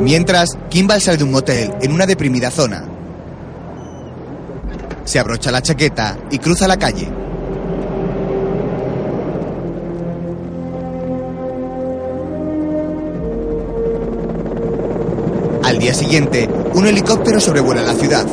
Mientras, 0.00 0.58
Kimball 0.68 1.00
sale 1.00 1.18
de 1.18 1.24
un 1.24 1.32
motel 1.32 1.70
en 1.80 1.92
una 1.92 2.06
deprimida 2.06 2.50
zona. 2.50 2.97
Se 5.08 5.18
abrocha 5.18 5.50
la 5.50 5.62
chaqueta 5.62 6.18
y 6.30 6.38
cruza 6.38 6.68
la 6.68 6.76
calle. 6.76 7.08
Al 15.64 15.78
día 15.78 15.94
siguiente, 15.94 16.46
un 16.74 16.86
helicóptero 16.86 17.40
sobrevuela 17.40 17.80
la 17.80 17.94
ciudad. 17.94 18.26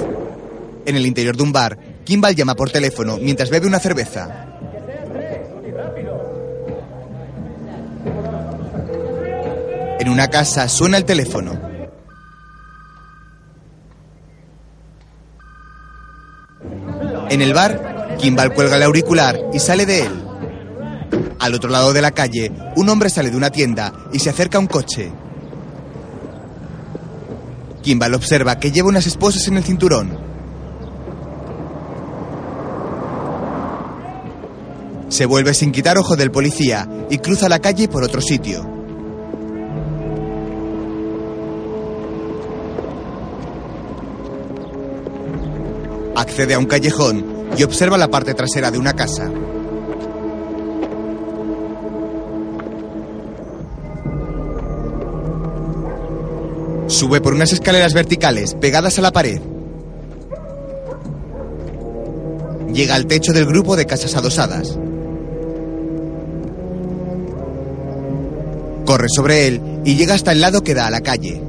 En 0.86 0.98
el 0.98 1.06
interior 1.06 1.38
de 1.38 1.44
un 1.44 1.54
bar, 1.54 1.80
Kimball 2.04 2.36
llama 2.36 2.56
por 2.56 2.70
teléfono 2.70 3.20
mientras 3.22 3.50
bebe 3.50 3.68
una 3.68 3.80
cerveza. 3.80 4.48
En 9.98 10.10
una 10.10 10.28
casa 10.28 10.68
suena 10.68 10.98
el 10.98 11.06
teléfono. 11.06 11.65
En 17.36 17.42
el 17.42 17.54
bar, 17.54 18.16
Kimball 18.18 18.54
cuelga 18.54 18.78
el 18.78 18.84
auricular 18.84 19.38
y 19.52 19.60
sale 19.60 19.86
de 19.86 20.04
él. 20.04 20.24
Al 21.38 21.54
otro 21.54 21.70
lado 21.70 21.92
de 21.92 22.02
la 22.02 22.12
calle, 22.12 22.50
un 22.78 22.88
hombre 22.88 23.10
sale 23.10 23.30
de 23.30 23.36
una 23.36 23.50
tienda 23.50 23.92
y 24.14 24.20
se 24.20 24.30
acerca 24.30 24.58
a 24.58 24.62
un 24.62 24.68
coche. 24.68 25.12
Kimball 27.82 28.14
observa 28.14 28.58
que 28.58 28.72
lleva 28.72 28.88
unas 28.88 29.06
esposas 29.06 29.46
en 29.50 29.58
el 29.58 29.66
cinturón. 29.66 30.18
Se 35.10 35.26
vuelve 35.26 35.54
sin 35.54 35.74
quitar 35.74 35.98
ojo 35.98 36.16
del 36.16 36.32
policía 36.32 36.88
y 37.10 37.18
cruza 37.18 37.50
la 37.50 37.60
calle 37.60 37.90
por 37.90 38.06
otro 38.06 38.22
sitio. 38.22 38.75
Accede 46.16 46.54
a 46.54 46.60
un 46.60 46.66
callejón 46.66 47.26
y 47.58 47.64
observa 47.64 47.98
la 47.98 48.10
parte 48.10 48.34
trasera 48.34 48.72
de 48.72 48.78
una 48.78 48.94
casa. 48.94 49.30
Sube 56.88 57.20
por 57.20 57.34
unas 57.34 57.52
escaleras 57.52 57.94
verticales 57.94 58.56
pegadas 58.56 58.98
a 58.98 59.02
la 59.02 59.12
pared. 59.12 59.42
Llega 62.74 62.96
al 62.96 63.08
techo 63.08 63.34
del 63.34 63.46
grupo 63.46 63.76
de 63.76 63.86
casas 63.86 64.16
adosadas. 64.16 64.78
Corre 68.86 69.08
sobre 69.10 69.48
él 69.48 69.62
y 69.84 69.96
llega 69.96 70.14
hasta 70.14 70.32
el 70.32 70.42
lado 70.42 70.62
que 70.62 70.74
da 70.74 70.88
a 70.88 70.92
la 70.92 71.02
calle. 71.02 71.42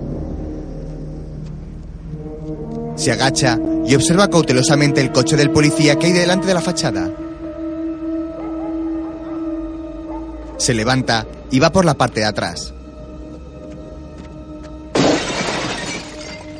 Se 2.97 3.13
agacha 3.13 3.59
y 3.87 3.95
observa 3.95 4.29
cautelosamente 4.29 5.01
el 5.01 5.13
coche 5.13 5.37
del 5.37 5.51
policía 5.51 5.97
que 5.97 6.07
hay 6.07 6.13
delante 6.13 6.47
de 6.47 6.55
la 6.55 6.61
fachada. 6.61 7.11
Se 10.59 10.75
levanta 10.75 11.27
y 11.51 11.59
va 11.59 11.71
por 11.71 11.85
la 11.85 11.95
parte 11.95 12.21
de 12.21 12.27
atrás. 12.27 12.73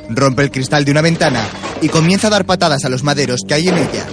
Rompe 0.09 0.43
el 0.43 0.51
cristal 0.51 0.85
de 0.85 0.91
una 0.91 1.01
ventana 1.01 1.43
y 1.81 1.89
comienza 1.89 2.27
a 2.27 2.31
dar 2.31 2.45
patadas 2.45 2.85
a 2.85 2.89
los 2.89 3.03
maderos 3.03 3.41
que 3.45 3.53
hay 3.55 3.67
en 3.67 3.77
ella. 3.77 4.07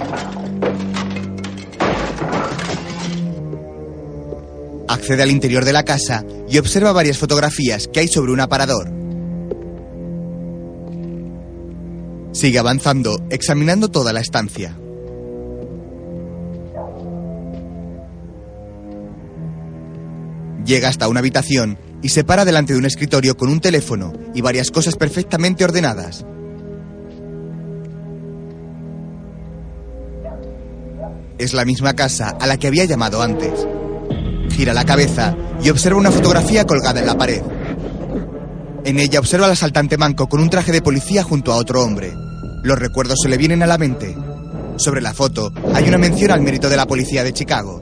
Accede 4.89 5.23
al 5.23 5.31
interior 5.31 5.63
de 5.63 5.73
la 5.73 5.83
casa 5.83 6.25
y 6.49 6.57
observa 6.57 6.91
varias 6.91 7.17
fotografías 7.17 7.87
que 7.87 8.01
hay 8.01 8.07
sobre 8.07 8.33
un 8.33 8.41
aparador. 8.41 9.04
Sigue 12.35 12.59
avanzando, 12.59 13.25
examinando 13.29 13.89
toda 13.89 14.11
la 14.11 14.19
estancia. 14.19 14.77
Llega 20.65 20.89
hasta 20.89 21.07
una 21.07 21.21
habitación 21.21 21.77
y 22.01 22.09
se 22.09 22.25
para 22.25 22.43
delante 22.43 22.73
de 22.73 22.79
un 22.79 22.85
escritorio 22.85 23.37
con 23.37 23.47
un 23.47 23.61
teléfono 23.61 24.11
y 24.33 24.41
varias 24.41 24.69
cosas 24.69 24.97
perfectamente 24.97 25.63
ordenadas. 25.63 26.25
Es 31.37 31.53
la 31.53 31.63
misma 31.63 31.93
casa 31.93 32.35
a 32.37 32.47
la 32.47 32.57
que 32.57 32.67
había 32.67 32.83
llamado 32.83 33.21
antes. 33.21 33.65
Gira 34.49 34.73
la 34.73 34.83
cabeza 34.83 35.37
y 35.63 35.69
observa 35.69 35.97
una 35.97 36.11
fotografía 36.11 36.65
colgada 36.65 36.99
en 36.99 37.07
la 37.07 37.17
pared. 37.17 37.41
En 38.85 38.99
ella 38.99 39.19
observa 39.19 39.47
al 39.47 39.53
asaltante 39.53 39.97
manco 39.97 40.29
con 40.29 40.39
un 40.39 40.51
traje 40.51 40.71
de 40.71 40.83
policía 40.83 41.23
junto 41.23 41.51
a 41.51 41.55
otro 41.55 41.81
hombre. 41.81 42.13
Los 42.61 42.77
recuerdos 42.77 43.17
se 43.19 43.29
le 43.29 43.37
vienen 43.37 43.63
a 43.63 43.67
la 43.67 43.79
mente. 43.79 44.15
Sobre 44.75 45.01
la 45.01 45.15
foto 45.15 45.51
hay 45.73 45.87
una 45.87 45.97
mención 45.97 46.29
al 46.29 46.41
mérito 46.41 46.69
de 46.69 46.77
la 46.77 46.85
policía 46.85 47.23
de 47.23 47.33
Chicago. 47.33 47.81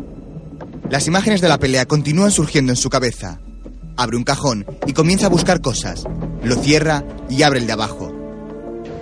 Las 0.90 1.06
imágenes 1.06 1.42
de 1.42 1.50
la 1.50 1.58
pelea 1.58 1.86
continúan 1.86 2.32
surgiendo 2.32 2.72
en 2.72 2.78
su 2.78 2.90
cabeza. 2.90 3.42
Abre 3.98 4.16
un 4.16 4.24
cajón 4.24 4.66
y 4.88 4.94
comienza 4.94 5.26
a 5.26 5.30
buscar 5.30 5.60
cosas. 5.60 6.06
Lo 6.42 6.56
cierra 6.56 7.04
y 7.30 7.44
abre 7.44 7.60
el 7.60 7.68
de 7.68 7.74
abajo. 7.74 8.10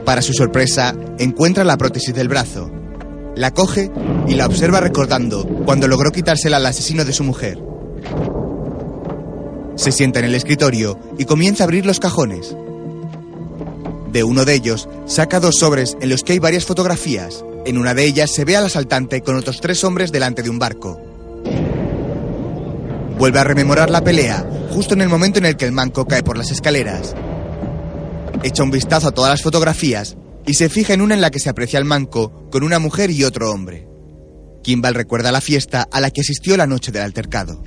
Para 0.03 0.23
su 0.23 0.34
sorpresa, 0.34 0.95
encuentra 1.19 1.64
la 1.64 1.78
prótesis 1.78 2.15
del 2.15 2.30
brazo. 2.30 2.72
La 3.36 3.52
coge 3.52 3.91
y 4.28 4.34
la 4.34 4.48
observa 4.48 4.80
recordando 4.80 5.48
cuando 5.65 5.88
logró 5.88 6.11
quitársela 6.11 6.57
al 6.57 6.65
asesino 6.65 7.06
de 7.06 7.14
su 7.14 7.23
mujer. 7.23 7.70
Se 9.82 9.91
sienta 9.91 10.20
en 10.20 10.26
el 10.26 10.36
escritorio 10.36 10.99
y 11.18 11.26
comienza 11.26 11.64
a 11.64 11.66
abrir 11.66 11.88
los 11.88 11.99
cajones. 11.99 12.56
De 14.12 14.24
uno 14.24 14.45
de 14.45 14.53
ellos 14.53 14.88
saca 15.08 15.40
dos 15.40 15.56
sobres 15.56 15.98
en 15.99 16.10
los 16.10 16.22
que 16.22 16.34
hay 16.34 16.40
varias 16.40 16.66
fotografías. 16.66 17.44
En 17.66 17.80
una 17.80 17.95
de 17.95 18.06
ellas 18.06 18.30
se 18.30 18.45
ve 18.45 18.56
al 18.56 18.68
asaltante 18.68 19.22
con 19.22 19.36
otros 19.36 19.60
tres 19.60 19.84
hombres 19.84 20.12
delante 20.12 20.44
de 20.44 20.52
un 20.52 20.60
barco. 20.60 21.02
Vuelve 23.18 23.40
a 23.40 23.44
rememorar 23.44 23.90
la 23.90 24.03
pelea, 24.03 24.48
justo 24.70 24.94
en 24.94 25.02
el 25.02 25.10
momento 25.10 25.40
en 25.40 25.48
el 25.48 25.58
que 25.58 25.66
el 25.66 25.72
manco 25.72 26.06
cae 26.06 26.22
por 26.22 26.38
las 26.38 26.52
escaleras. 26.52 27.16
Echa 28.44 28.62
un 28.62 28.70
vistazo 28.70 29.08
a 29.08 29.14
todas 29.14 29.32
las 29.32 29.41
fotografías 29.41 30.16
y 30.45 30.53
se 30.53 30.70
fija 30.70 30.94
en 30.94 31.02
una 31.02 31.16
en 31.16 31.22
la 31.22 31.32
que 31.32 31.40
se 31.40 31.49
aprecia 31.49 31.80
al 31.80 31.86
manco 31.86 32.48
con 32.52 32.62
una 32.62 32.78
mujer 32.78 33.10
y 33.10 33.24
otro 33.24 33.49
hombre. 33.49 33.88
Kimball 34.62 34.94
recuerda 34.94 35.32
la 35.32 35.41
fiesta 35.41 35.88
a 35.91 35.99
la 35.99 36.12
que 36.12 36.22
asistió 36.22 36.56
la 36.56 36.68
noche 36.68 36.91
del 36.91 37.02
altercado. 37.02 37.64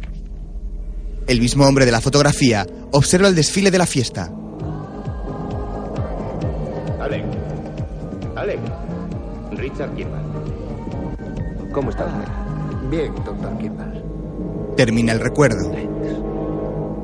El 1.27 1.41
mismo 1.41 1.67
hombre 1.67 1.87
de 1.87 1.93
la 1.93 2.03
fotografía 2.03 2.67
observa 2.93 3.29
el 3.29 3.35
desfile 3.35 3.71
de 3.71 3.79
la 3.79 3.87
fiesta. 3.87 4.31
Alec. 7.01 7.25
Alec. 8.37 8.61
Richard 9.53 9.95
Kimball. 9.95 10.23
¿Cómo 11.73 11.89
está 11.91 12.05
usted? 12.05 12.91
Bien, 12.91 13.15
doctor 13.25 13.57
Kimball. 13.59 14.05
Termina 14.77 15.13
el 15.13 15.21
recuerdo. 15.21 15.73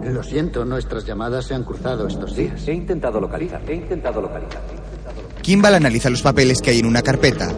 Lo 0.04 0.22
siento, 0.22 0.66
nuestras 0.66 1.06
llamadas 1.06 1.46
se 1.46 1.54
han 1.54 1.64
cruzado 1.64 2.06
estos 2.06 2.36
días. 2.36 2.68
He 2.68 2.74
intentado 2.74 3.20
localizar, 3.20 3.62
he 3.68 3.74
intentado 3.74 4.20
localizar. 4.20 4.60
Kimball 5.40 5.76
analiza 5.76 6.10
los 6.10 6.20
papeles 6.20 6.60
que 6.60 6.70
hay 6.70 6.80
en 6.80 6.86
una 6.86 7.00
carpeta. 7.00 7.48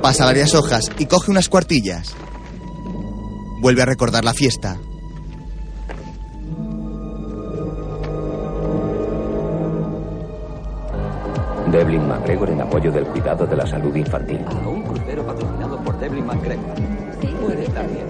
Pasa 0.00 0.24
varias 0.24 0.54
hojas 0.54 0.90
y 0.98 1.04
coge 1.04 1.30
unas 1.30 1.50
cuartillas. 1.50 2.14
Vuelve 3.60 3.82
a 3.82 3.86
recordar 3.86 4.24
la 4.24 4.32
fiesta. 4.32 4.78
Devlin 11.72 12.06
McGregor 12.06 12.50
en 12.50 12.60
apoyo 12.60 12.92
del 12.92 13.06
cuidado 13.06 13.46
de 13.46 13.56
la 13.56 13.66
salud 13.66 13.96
infantil. 13.96 14.40
Un 14.66 14.82
crucero 14.82 15.26
patrocinado 15.26 15.82
por 15.82 15.98
Devlin 15.98 16.26
McGregor. 16.26 16.66
Puede 17.40 17.64
estar 17.64 17.86
bien. 17.88 18.06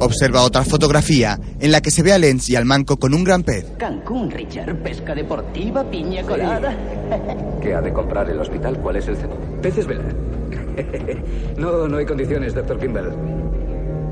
Observa 0.00 0.42
otra 0.42 0.64
fotografía 0.64 1.38
en 1.60 1.70
la 1.70 1.80
que 1.80 1.92
se 1.92 2.02
ve 2.02 2.12
a 2.12 2.18
Lenz 2.18 2.50
y 2.50 2.56
al 2.56 2.64
manco 2.64 2.96
con 2.96 3.14
un 3.14 3.22
gran 3.22 3.44
pez. 3.44 3.72
Cancún, 3.78 4.28
Richard. 4.30 4.76
Pesca 4.82 5.14
deportiva, 5.14 5.88
piña 5.88 6.22
colada. 6.24 6.76
¿Qué 7.62 7.72
ha 7.72 7.80
de 7.80 7.92
comprar 7.92 8.28
el 8.28 8.40
hospital? 8.40 8.78
¿Cuál 8.78 8.96
es 8.96 9.06
el 9.06 9.16
centro? 9.16 9.38
Peces 9.62 9.86
vela. 9.86 10.04
No, 11.56 11.88
no 11.88 11.96
hay 11.96 12.04
condiciones, 12.04 12.54
doctor 12.54 12.78
Kimball. 12.78 13.14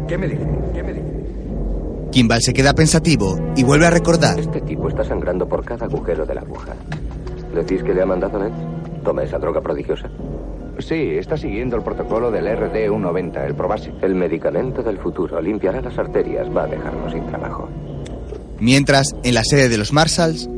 ¿Qué 0.09 0.17
me 0.17 0.29
dice? 0.29 0.47
¿Qué 0.73 0.83
me 0.83 0.95
dice? 0.95 1.14
Kimball 2.15 2.43
se 2.43 2.53
queda 2.53 2.75
pensativo 2.75 3.37
y 3.57 3.65
vuelve 3.65 3.89
a 3.89 3.91
recordar. 3.91 4.39
Este 4.39 4.61
tipo 4.61 4.89
está 4.89 5.03
sangrando 5.03 5.49
por 5.49 5.65
cada 5.65 5.87
agujero 5.87 6.25
de 6.25 6.37
la 6.37 6.43
aguja. 6.43 6.77
¿Decís 7.53 7.83
que 7.83 7.93
le 7.93 8.03
ha 8.03 8.07
mandado 8.07 8.39
Lenz? 8.39 8.55
Toma 9.03 9.25
esa 9.25 9.37
droga 9.37 9.61
prodigiosa. 9.61 10.09
Sí, 10.79 11.17
está 11.19 11.37
siguiendo 11.37 11.75
el 11.75 11.83
protocolo 11.83 12.31
del 12.31 12.47
RD190, 12.47 13.45
el 13.45 13.57
Probasic. 13.57 14.01
El 14.01 14.15
medicamento 14.15 14.81
del 14.81 14.99
futuro 14.99 15.41
limpiará 15.41 15.81
las 15.81 15.99
arterias, 15.99 16.47
va 16.57 16.63
a 16.63 16.67
dejarnos 16.69 17.11
sin 17.11 17.27
trabajo. 17.27 17.69
Mientras, 18.61 19.09
en 19.25 19.35
la 19.35 19.43
sede 19.43 19.69
de 19.69 19.77
los 19.77 19.93
Marshalls, 19.93 20.49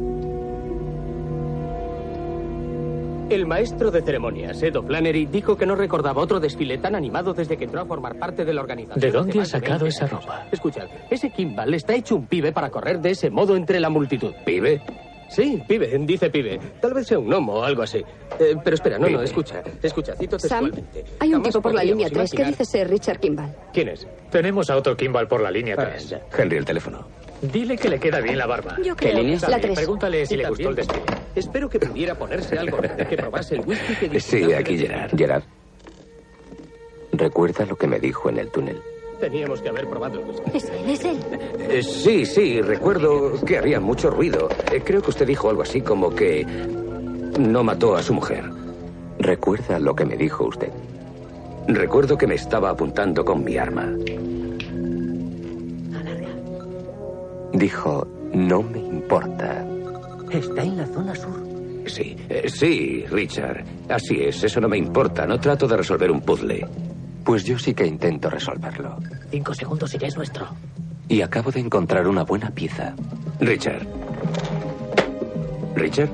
El 3.29 3.45
maestro 3.45 3.91
de 3.91 4.03
ceremonias, 4.03 4.63
Edo 4.63 4.83
Flannery, 4.85 5.27
dijo 5.27 5.57
que 5.57 5.67
no 5.67 5.75
recordaba 5.75 6.23
otro 6.23 6.39
desfile 6.39 6.79
tan 6.79 6.95
animado 6.95 7.35
desde 7.35 7.57
que 7.57 7.65
entró 7.65 7.81
a 7.81 7.85
formar 7.85 8.17
parte 8.19 8.45
de 8.45 8.55
la 8.55 8.61
organización. 8.61 9.01
¿De 9.01 9.11
dónde 9.11 9.41
ha 9.41 9.45
sacado 9.45 9.85
20 9.85 9.89
esa 9.89 10.07
ropa? 10.07 10.47
Escuchad, 10.53 10.87
ese 11.11 11.31
Kimball 11.31 11.75
está 11.75 11.95
hecho 11.95 12.15
un 12.15 12.27
pibe 12.27 12.53
para 12.53 12.71
correr 12.71 13.01
de 13.01 13.11
ese 13.11 13.29
modo 13.31 13.57
entre 13.57 13.81
la 13.81 13.89
multitud. 13.91 14.33
¿Pibe? 14.45 14.81
Sí, 15.29 15.61
pibe, 15.67 15.89
dice 16.07 16.31
pibe. 16.31 16.61
Tal 16.81 16.95
vez 16.95 17.09
sea 17.09 17.19
un 17.19 17.27
gnomo 17.29 17.55
o 17.55 17.63
algo 17.65 17.83
así. 17.83 17.99
Eh, 18.39 18.55
pero 18.63 18.75
espera, 18.77 18.97
no, 18.97 19.09
no, 19.09 19.21
escucha. 19.21 19.61
Escucha, 19.83 20.15
cito 20.15 20.39
Sam, 20.39 20.71
textualmente. 20.71 21.05
hay 21.19 21.29
un 21.31 21.35
Jamás 21.35 21.49
tipo 21.49 21.63
por 21.63 21.75
la 21.75 21.83
línea 21.83 22.09
3 22.09 22.31
que 22.31 22.37
imaginar- 22.37 22.51
dice 22.59 22.65
ser 22.65 22.89
Richard 22.89 23.19
Kimball. 23.19 23.53
¿Quién 23.73 23.89
es? 23.89 24.07
Tenemos 24.31 24.71
a 24.71 24.77
otro 24.77 24.97
Kimball 24.97 25.27
por 25.27 25.41
la 25.41 25.51
línea 25.51 25.75
Ah, 25.77 25.87
3. 25.91 26.11
ya. 26.11 26.21
Henry, 26.39 26.59
el 26.59 26.65
teléfono. 26.65 27.09
Dile 27.43 27.77
que 27.77 27.89
le 27.89 28.01
queda 28.01 28.21
bien 28.21 28.39
la 28.39 28.47
barba. 28.47 28.77
Yo 28.83 28.97
¿Qué 28.97 29.11
creo. 29.11 29.23
línea? 29.23 29.39
La 29.49 29.61
3. 29.61 29.75
Pregúntale 29.77 30.27
si 30.27 30.37
le 30.37 30.49
gustó 30.49 30.71
el 30.71 30.75
desfile. 30.77 31.03
Espero 31.35 31.69
que 31.69 31.79
pudiera 31.79 32.15
ponerse 32.15 32.59
algo, 32.59 32.79
que 32.81 33.17
probase 33.17 33.57
el 33.57 33.61
whisky 33.61 34.09
que 34.09 34.21
Sí, 34.21 34.53
aquí 34.53 34.79
Gerard. 34.79 35.17
Gerard. 35.17 35.43
¿Recuerda 37.13 37.65
lo 37.67 37.77
que 37.77 37.87
me 37.87 37.99
dijo 38.01 38.29
en 38.31 38.39
el 38.39 38.51
túnel? 38.51 38.81
Teníamos 39.21 39.63
que 39.63 39.69
haber 39.71 39.87
probado 39.87 40.21
el 40.21 40.27
whisky. 40.27 40.51
Es 40.57 40.65
él, 40.71 40.91
es 40.91 41.05
él. 41.05 41.19
Eh, 41.71 41.83
sí, 41.83 42.27
sí, 42.27 42.61
recuerdo 42.63 43.41
que 43.45 43.59
haría 43.59 43.81
mucho 43.81 44.11
ruido. 44.11 44.49
Eh, 44.73 44.83
creo 44.85 45.01
que 45.03 45.11
usted 45.11 45.27
dijo 45.27 45.49
algo 45.49 45.63
así 45.63 45.81
como 45.81 46.15
que 46.15 46.45
no 47.39 47.63
mató 47.65 47.97
a 47.97 48.03
su 48.03 48.13
mujer. 48.15 48.45
¿Recuerda 49.19 49.79
lo 49.79 49.95
que 49.95 50.05
me 50.05 50.17
dijo 50.17 50.45
usted? 50.45 50.71
Recuerdo 51.69 52.17
que 52.19 52.27
me 52.27 52.35
estaba 52.35 52.71
apuntando 52.71 53.25
con 53.25 53.43
mi 53.45 53.57
arma. 53.57 53.93
Dijo, 57.57 58.07
no 58.35 58.63
me 58.63 58.79
importa. 58.79 59.67
Está 60.31 60.63
en 60.63 60.77
la 60.77 60.87
zona 60.87 61.15
sur. 61.15 61.43
Sí, 61.87 62.17
eh, 62.29 62.49
sí, 62.49 63.05
Richard. 63.09 63.65
Así 63.89 64.21
es, 64.21 64.45
eso 64.45 64.61
no 64.61 64.69
me 64.69 64.77
importa. 64.77 65.27
No 65.27 65.41
trato 65.41 65.67
de 65.67 65.79
resolver 65.79 66.11
un 66.11 66.21
puzzle. 66.21 66.67
Pues 67.25 67.45
yo 67.45 67.59
sí 67.59 67.73
que 67.73 67.87
intento 67.87 68.29
resolverlo. 68.29 68.99
Cinco 69.31 69.55
segundos 69.55 69.95
y 69.95 69.99
ya 69.99 70.09
es 70.09 70.17
nuestro. 70.17 70.47
Y 71.09 71.23
acabo 71.23 71.51
de 71.51 71.61
encontrar 71.61 72.07
una 72.07 72.25
buena 72.25 72.51
pieza. 72.51 72.95
Richard. 73.41 73.87
Richard. 75.75 76.11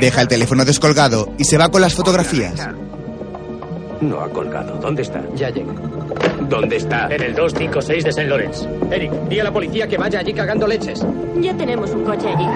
deja 0.00 0.22
el 0.22 0.28
teléfono 0.28 0.64
descolgado 0.64 1.32
y 1.38 1.44
se 1.44 1.58
va 1.58 1.68
con 1.68 1.82
las 1.82 1.94
fotografías. 1.94 2.68
No 4.00 4.20
ha 4.20 4.28
colgado. 4.30 4.76
¿Dónde 4.78 5.02
está? 5.02 5.22
Ya 5.34 5.50
llego. 5.50 5.72
¿Dónde 6.48 6.76
está? 6.76 7.06
En 7.06 7.22
el 7.22 7.34
256 7.34 8.04
de 8.04 8.10
St. 8.10 8.26
Lawrence. 8.26 8.68
Eric, 8.90 9.12
di 9.28 9.40
a 9.40 9.44
la 9.44 9.52
policía 9.52 9.86
que 9.86 9.98
vaya 9.98 10.20
allí 10.20 10.32
cagando 10.32 10.66
leches. 10.66 11.04
Ya 11.40 11.54
tenemos 11.56 11.90
un 11.90 12.04
coche 12.04 12.28
allí. 12.28 12.46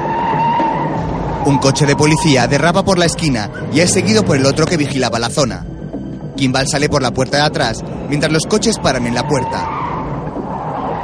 Un 1.46 1.58
coche 1.58 1.84
de 1.84 1.94
policía 1.94 2.46
derrapa 2.48 2.82
por 2.82 2.98
la 2.98 3.04
esquina 3.04 3.50
y 3.72 3.80
es 3.80 3.90
seguido 3.90 4.24
por 4.24 4.36
el 4.36 4.46
otro 4.46 4.64
que 4.64 4.78
vigilaba 4.78 5.18
la 5.18 5.28
zona. 5.28 5.66
Kimball 6.36 6.66
sale 6.66 6.88
por 6.88 7.02
la 7.02 7.10
puerta 7.10 7.36
de 7.36 7.42
atrás 7.44 7.84
mientras 8.08 8.32
los 8.32 8.46
coches 8.46 8.78
paran 8.78 9.06
en 9.06 9.14
la 9.14 9.28
puerta. 9.28 9.68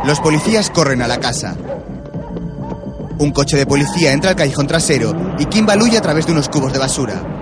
Los 0.04 0.20
policías 0.20 0.70
corren 0.70 1.02
a 1.02 1.08
la 1.08 1.20
casa. 1.20 1.54
Un 3.18 3.32
coche 3.32 3.58
de 3.58 3.66
policía 3.66 4.12
entra 4.12 4.30
al 4.30 4.36
callejón 4.36 4.66
trasero 4.66 5.14
y 5.38 5.44
Kimball 5.44 5.82
huye 5.82 5.98
a 5.98 6.02
través 6.02 6.24
de 6.24 6.32
unos 6.32 6.48
cubos 6.48 6.72
de 6.72 6.78
basura. 6.78 7.39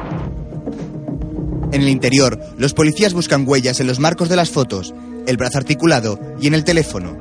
En 1.71 1.83
el 1.83 1.89
interior, 1.89 2.39
los 2.57 2.73
policías 2.73 3.13
buscan 3.13 3.45
huellas 3.47 3.81
en 3.81 3.87
los 3.87 3.99
marcos 3.99 4.29
de 4.29 4.37
las 4.37 4.51
fotos, 4.51 4.95
el 5.27 5.37
brazo 5.37 5.59
articulado 5.59 6.19
y 6.41 6.47
en 6.47 6.55
el 6.55 6.65
teléfono. 6.65 7.17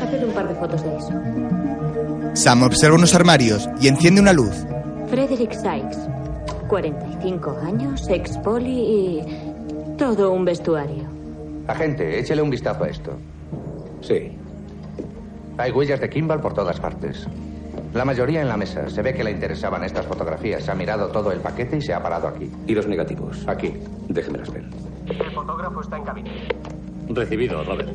Haced 0.00 0.22
un 0.22 0.34
par 0.34 0.48
de 0.48 0.54
fotos 0.54 0.82
de 0.82 0.96
eso. 0.96 1.12
Sam 2.34 2.62
observa 2.62 2.96
unos 2.96 3.14
armarios 3.14 3.68
y 3.80 3.88
enciende 3.88 4.20
una 4.20 4.34
luz. 4.34 4.54
Frederick 5.08 5.52
Sykes. 5.52 5.98
45 6.68 7.58
años, 7.64 8.06
ex 8.10 8.36
poli 8.38 8.70
y. 8.80 9.96
todo 9.96 10.32
un 10.32 10.44
vestuario. 10.44 11.04
Agente, 11.66 12.18
échele 12.20 12.42
un 12.42 12.50
vistazo 12.50 12.84
a 12.84 12.88
esto. 12.88 13.12
Sí. 14.02 14.32
Hay 15.56 15.72
huellas 15.72 16.00
de 16.00 16.10
Kimball 16.10 16.40
por 16.40 16.52
todas 16.52 16.78
partes. 16.78 17.26
La 17.96 18.04
mayoría 18.04 18.42
en 18.42 18.48
la 18.48 18.58
mesa. 18.58 18.90
Se 18.90 19.00
ve 19.00 19.14
que 19.14 19.24
le 19.24 19.30
interesaban 19.30 19.82
estas 19.82 20.04
fotografías. 20.04 20.68
Ha 20.68 20.74
mirado 20.74 21.08
todo 21.08 21.32
el 21.32 21.40
paquete 21.40 21.78
y 21.78 21.80
se 21.80 21.94
ha 21.94 22.02
parado 22.02 22.28
aquí. 22.28 22.50
¿Y 22.66 22.74
los 22.74 22.86
negativos? 22.86 23.42
Aquí. 23.48 23.72
Déjemelos 24.10 24.52
ver. 24.52 24.64
El 25.08 25.34
fotógrafo 25.34 25.80
está 25.80 25.96
en 25.96 26.04
cabina. 26.04 26.30
Recibido, 27.08 27.64
Robert. 27.64 27.88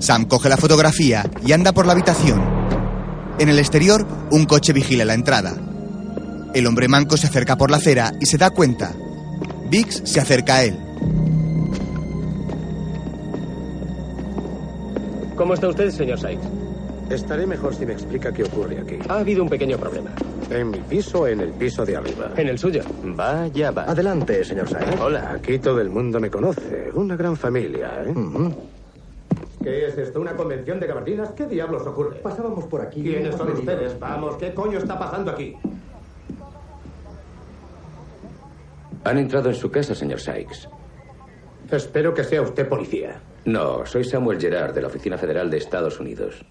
Sam 0.00 0.24
coge 0.24 0.48
la 0.48 0.56
fotografía 0.56 1.24
y 1.46 1.52
anda 1.52 1.70
por 1.70 1.86
la 1.86 1.92
habitación. 1.92 2.42
En 3.38 3.48
el 3.48 3.60
exterior, 3.60 4.04
un 4.32 4.44
coche 4.44 4.72
vigila 4.72 5.04
la 5.04 5.14
entrada. 5.14 5.52
El 6.52 6.66
hombre 6.66 6.88
manco 6.88 7.16
se 7.16 7.28
acerca 7.28 7.56
por 7.56 7.70
la 7.70 7.76
acera 7.76 8.10
y 8.18 8.26
se 8.26 8.38
da 8.38 8.50
cuenta. 8.50 8.92
Biggs 9.70 10.02
se 10.04 10.18
acerca 10.18 10.56
a 10.56 10.64
él. 10.64 10.76
¿Cómo 15.36 15.54
está 15.54 15.68
usted, 15.68 15.90
señor 15.90 16.18
Sykes? 16.18 16.59
Estaré 17.10 17.44
mejor 17.44 17.74
si 17.74 17.84
me 17.84 17.92
explica 17.92 18.32
qué 18.32 18.44
ocurre 18.44 18.78
aquí. 18.78 18.98
Ha 19.08 19.18
habido 19.18 19.42
un 19.42 19.48
pequeño 19.48 19.76
problema. 19.76 20.10
¿En 20.48 20.70
mi 20.70 20.78
piso 20.78 21.22
o 21.22 21.26
en 21.26 21.40
el 21.40 21.50
piso 21.52 21.84
de 21.84 21.96
arriba? 21.96 22.30
En 22.36 22.48
el 22.48 22.56
suyo. 22.56 22.82
Vaya, 23.02 23.72
va. 23.72 23.82
Adelante, 23.82 24.44
señor 24.44 24.68
Sykes. 24.68 25.00
Hola, 25.00 25.32
aquí 25.32 25.58
todo 25.58 25.80
el 25.80 25.90
mundo 25.90 26.20
me 26.20 26.30
conoce. 26.30 26.88
Una 26.94 27.16
gran 27.16 27.36
familia, 27.36 28.04
¿eh? 28.06 28.14
¿Qué 29.62 29.86
es 29.88 29.98
esto? 29.98 30.20
¿Una 30.20 30.36
convención 30.36 30.78
de 30.78 30.86
gabardinas? 30.86 31.32
¿Qué 31.32 31.46
diablos 31.46 31.84
ocurre? 31.84 32.16
Pasábamos 32.20 32.64
por 32.66 32.80
aquí. 32.80 33.02
¿Quiénes 33.02 33.34
son 33.34 33.48
venido. 33.48 33.60
ustedes? 33.60 33.98
Vamos, 33.98 34.36
¿qué 34.36 34.54
coño 34.54 34.78
está 34.78 34.96
pasando 34.96 35.32
aquí? 35.32 35.56
Han 39.02 39.18
entrado 39.18 39.48
en 39.48 39.56
su 39.56 39.68
casa, 39.70 39.96
señor 39.96 40.20
Sykes. 40.20 40.68
Espero 41.72 42.14
que 42.14 42.22
sea 42.22 42.42
usted 42.42 42.68
policía. 42.68 43.20
No, 43.44 43.84
soy 43.84 44.04
Samuel 44.04 44.40
Gerard 44.40 44.74
de 44.74 44.82
la 44.82 44.88
Oficina 44.88 45.18
Federal 45.18 45.50
de 45.50 45.56
Estados 45.56 45.98
Unidos. 45.98 46.44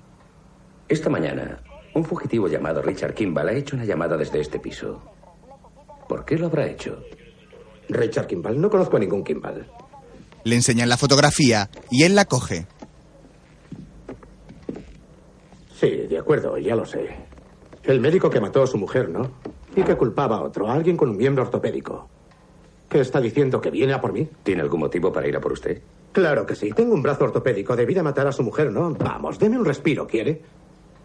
Esta 0.90 1.08
mañana, 1.08 1.60
un 1.94 2.04
fugitivo 2.04 2.48
llamado 2.48 2.82
Richard 2.82 3.14
Kimball 3.14 3.50
ha 3.50 3.54
hecho 3.54 3.76
una 3.76 3.86
llamada 3.86 4.18
desde 4.18 4.40
este 4.40 4.60
piso. 4.60 5.00
¿Por 6.08 6.26
qué 6.26 6.36
lo 6.36 6.48
habrá 6.48 6.66
hecho? 6.66 7.04
Richard 7.90 8.26
Kimball. 8.26 8.60
No 8.60 8.72
conozco 8.72 8.98
a 8.98 9.00
ningún 9.00 9.24
Kimball. 9.24 9.68
Le 10.44 10.56
enseñan 10.56 10.90
la 10.90 10.98
fotografía 10.98 11.70
y 11.92 12.04
él 12.04 12.16
la 12.16 12.26
coge. 12.26 12.66
Sí, 15.80 15.90
de 16.10 16.18
acuerdo, 16.18 16.58
ya 16.58 16.76
lo 16.76 16.86
sé. 16.86 17.08
El 17.84 18.00
médico 18.00 18.32
que 18.32 18.42
mató 18.42 18.64
a 18.64 18.68
su 18.68 18.80
mujer, 18.80 19.10
¿no? 19.10 19.32
Y 19.76 19.84
que 19.84 19.96
culpaba 19.96 20.38
a 20.38 20.42
otro, 20.42 20.68
a 20.68 20.74
alguien 20.74 20.98
con 20.98 21.10
un 21.10 21.18
miembro 21.18 21.44
ortopédico. 21.44 22.10
¿Qué 22.90 23.00
está 23.00 23.22
diciendo? 23.22 23.62
¿Que 23.62 23.70
viene 23.70 23.94
a 23.94 24.02
por 24.02 24.12
mí? 24.12 24.28
¿Tiene 24.42 24.64
algún 24.64 24.80
motivo 24.80 25.12
para 25.12 25.28
ir 25.28 25.36
a 25.38 25.40
por 25.40 25.52
usted? 25.54 25.84
Claro 26.12 26.48
que 26.48 26.56
sí. 26.56 26.72
Tengo 26.72 26.96
un 26.96 27.04
brazo 27.04 27.26
ortopédico. 27.26 27.76
Debí 27.76 27.94
matar 28.02 28.26
a 28.26 28.32
su 28.32 28.42
mujer, 28.42 28.72
¿no? 28.72 28.90
Vamos, 28.96 29.38
deme 29.38 29.60
un 29.60 29.66
respiro, 29.66 30.08
¿quiere? 30.08 30.42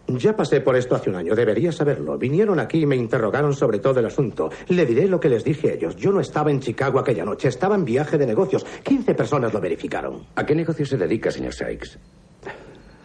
Ya 0.07 0.35
pasé 0.35 0.61
por 0.61 0.75
esto 0.75 0.95
hace 0.95 1.09
un 1.09 1.15
año. 1.15 1.33
Debería 1.35 1.71
saberlo. 1.71 2.17
Vinieron 2.17 2.59
aquí 2.59 2.81
y 2.81 2.85
me 2.85 2.95
interrogaron 2.95 3.53
sobre 3.53 3.79
todo 3.79 3.99
el 3.99 4.05
asunto. 4.05 4.51
Le 4.67 4.85
diré 4.85 5.07
lo 5.07 5.19
que 5.19 5.29
les 5.29 5.43
dije 5.43 5.69
a 5.69 5.73
ellos. 5.73 5.95
Yo 5.95 6.11
no 6.11 6.19
estaba 6.19 6.51
en 6.51 6.59
Chicago 6.59 6.99
aquella 6.99 7.25
noche. 7.25 7.47
Estaba 7.47 7.75
en 7.75 7.85
viaje 7.85 8.17
de 8.17 8.27
negocios. 8.27 8.65
15 8.83 9.15
personas 9.15 9.51
lo 9.51 9.59
verificaron. 9.59 10.27
¿A 10.35 10.45
qué 10.45 10.53
negocio 10.53 10.85
se 10.85 10.97
dedica, 10.97 11.31
señor 11.31 11.53
Sykes? 11.53 11.97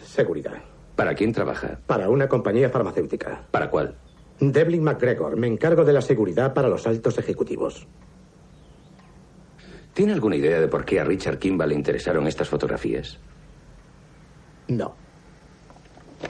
Seguridad. 0.05 0.63
¿Para 0.95 1.15
quién 1.15 1.33
trabaja? 1.33 1.81
Para 1.87 2.11
una 2.11 2.29
compañía 2.29 2.69
farmacéutica. 2.69 3.47
¿Para 3.51 3.71
cuál? 3.71 3.97
Devlin 4.39 4.83
McGregor. 4.83 5.39
Me 5.39 5.47
encargo 5.47 5.85
de 5.85 5.95
la 5.95 6.03
seguridad 6.03 6.53
para 6.53 6.69
los 6.69 6.87
altos 6.87 7.17
ejecutivos. 7.17 7.87
¿Tiene 9.95 10.13
alguna 10.13 10.37
idea 10.37 10.61
de 10.61 10.69
por 10.69 10.85
qué 10.85 11.01
a 11.01 11.05
Richard 11.05 11.39
Kimball 11.39 11.71
le 11.71 11.75
interesaron 11.75 12.27
estas 12.27 12.49
fotografías? 12.49 13.19
No. 14.69 15.00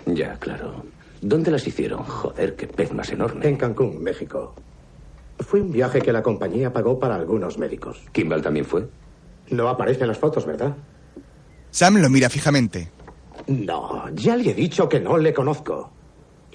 Ya, 0.06 0.34
claro. 0.38 0.84
¿Dónde 1.20 1.50
las 1.50 1.66
hicieron? 1.66 2.02
Joder, 2.04 2.56
qué 2.56 2.66
pez 2.66 2.92
más 2.92 3.10
enorme. 3.10 3.46
En 3.46 3.56
Cancún, 3.56 4.02
México. 4.02 4.54
Fue 5.40 5.60
un 5.60 5.72
viaje 5.72 6.00
que 6.00 6.12
la 6.12 6.22
compañía 6.22 6.72
pagó 6.72 6.98
para 6.98 7.14
algunos 7.14 7.58
médicos. 7.58 8.02
¿Kimball 8.12 8.42
también 8.42 8.64
fue? 8.64 8.88
No 9.50 9.68
aparecen 9.68 10.08
las 10.08 10.18
fotos, 10.18 10.46
¿verdad? 10.46 10.76
Sam 11.70 11.96
lo 11.96 12.08
mira 12.10 12.28
fijamente. 12.28 12.90
No, 13.46 14.08
ya 14.14 14.36
le 14.36 14.50
he 14.50 14.54
dicho 14.54 14.88
que 14.88 15.00
no 15.00 15.18
le 15.18 15.32
conozco. 15.32 15.90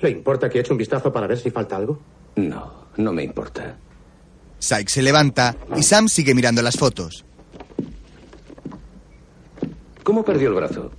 ¿Le 0.01 0.09
importa 0.09 0.49
que 0.49 0.59
eche 0.59 0.71
un 0.71 0.77
vistazo 0.77 1.11
para 1.11 1.27
ver 1.27 1.37
si 1.37 1.49
falta 1.49 1.77
algo? 1.77 1.99
No, 2.35 2.85
no 2.97 3.13
me 3.13 3.23
importa. 3.23 3.75
Sykes 4.59 4.93
se 4.93 5.01
levanta 5.01 5.55
y 5.75 5.83
Sam 5.83 6.07
sigue 6.07 6.33
mirando 6.33 6.61
las 6.61 6.77
fotos. 6.77 7.25
¿Cómo 10.03 10.23
perdió 10.23 10.49
el 10.49 10.55
brazo? 10.55 10.91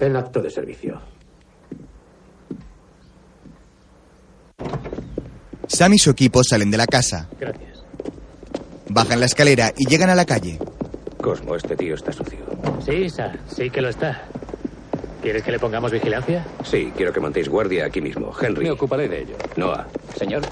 En 0.00 0.16
acto 0.16 0.40
de 0.40 0.50
servicio. 0.50 1.00
Sam 5.66 5.94
y 5.94 5.98
su 5.98 6.10
equipo 6.10 6.42
salen 6.44 6.70
de 6.70 6.76
la 6.78 6.86
casa. 6.86 7.28
Gracias. 7.40 7.82
Bajan 8.88 9.20
la 9.20 9.26
escalera 9.26 9.72
y 9.76 9.86
llegan 9.88 10.10
a 10.10 10.14
la 10.14 10.24
calle. 10.24 10.58
Cosmo, 11.20 11.56
este 11.56 11.76
tío 11.76 11.94
está 11.94 12.12
sucio. 12.12 12.38
Sí, 12.84 13.08
Sa, 13.10 13.32
sí 13.54 13.68
que 13.70 13.80
lo 13.80 13.88
está. 13.88 14.22
¿Quieres 15.22 15.42
que 15.42 15.50
le 15.50 15.58
pongamos 15.58 15.90
vigilancia? 15.90 16.46
Sí, 16.64 16.92
quiero 16.96 17.12
que 17.12 17.18
montéis 17.18 17.48
guardia 17.48 17.86
aquí 17.86 18.00
mismo. 18.00 18.32
Henry. 18.40 18.64
Me 18.64 18.70
ocuparé 18.70 19.08
de 19.08 19.22
ello. 19.22 19.36
Noah. 19.56 19.86
Señor. 20.16 20.42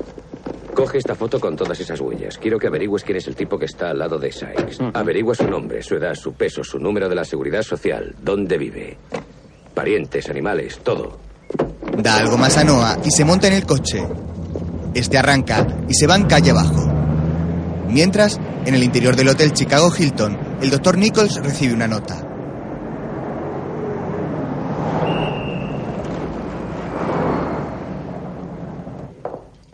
Coge 0.74 0.98
esta 0.98 1.14
foto 1.14 1.38
con 1.38 1.54
todas 1.54 1.78
esas 1.78 2.00
huellas. 2.00 2.36
Quiero 2.38 2.58
que 2.58 2.66
averigües 2.66 3.04
quién 3.04 3.18
es 3.18 3.28
el 3.28 3.36
tipo 3.36 3.56
que 3.56 3.66
está 3.66 3.90
al 3.90 3.98
lado 4.00 4.18
de 4.18 4.32
Sykes. 4.32 4.78
Averigua 4.94 5.36
su 5.36 5.46
nombre, 5.48 5.80
su 5.80 5.94
edad, 5.94 6.16
su 6.16 6.32
peso, 6.32 6.64
su 6.64 6.80
número 6.80 7.08
de 7.08 7.14
la 7.14 7.24
seguridad 7.24 7.62
social, 7.62 8.12
dónde 8.20 8.58
vive. 8.58 8.98
Parientes, 9.74 10.28
animales, 10.28 10.80
todo. 10.82 11.20
Da 11.98 12.16
algo 12.16 12.36
más 12.36 12.56
a 12.58 12.64
Noah 12.64 12.98
y 13.04 13.10
se 13.12 13.24
monta 13.24 13.46
en 13.46 13.52
el 13.52 13.64
coche. 13.64 14.02
Este 14.94 15.18
arranca 15.18 15.66
y 15.88 15.94
se 15.94 16.06
van 16.06 16.26
calle 16.26 16.50
abajo. 16.50 16.86
Mientras, 17.88 18.40
en 18.64 18.74
el 18.74 18.82
interior 18.82 19.16
del 19.16 19.28
hotel 19.28 19.52
Chicago 19.52 19.92
Hilton, 19.96 20.38
el 20.62 20.70
doctor 20.70 20.96
Nichols 20.96 21.36
recibe 21.42 21.74
una 21.74 21.88
nota. 21.88 22.28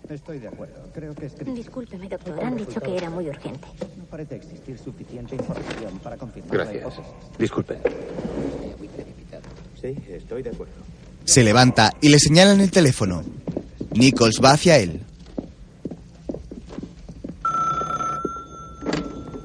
Estoy 0.08 0.38
de 0.38 0.48
acuerdo. 0.48 0.74
Creo 0.92 1.14
que 1.14 1.26
es 1.26 1.34
Discúlpeme, 1.38 2.08
doctor. 2.08 2.42
Han 2.42 2.56
dicho 2.56 2.80
que 2.80 2.96
era 2.96 3.10
muy 3.10 3.28
urgente. 3.28 3.66
No 3.96 4.04
parece 4.04 4.36
existir 4.36 4.76
suficiente 4.78 5.36
información 5.36 5.98
para 6.02 6.16
confirmar 6.16 6.52
Gracias. 6.52 6.94
Disculpe. 7.38 7.78
Sí, 9.80 9.96
estoy 10.08 10.42
de 10.42 10.50
acuerdo. 10.50 10.74
Se 11.24 11.44
levanta 11.44 11.92
y 12.00 12.08
le 12.08 12.18
señalan 12.18 12.60
el 12.60 12.70
teléfono. 12.70 13.22
Nichols 13.92 14.40
va 14.44 14.52
hacia 14.52 14.78
él. 14.78 15.00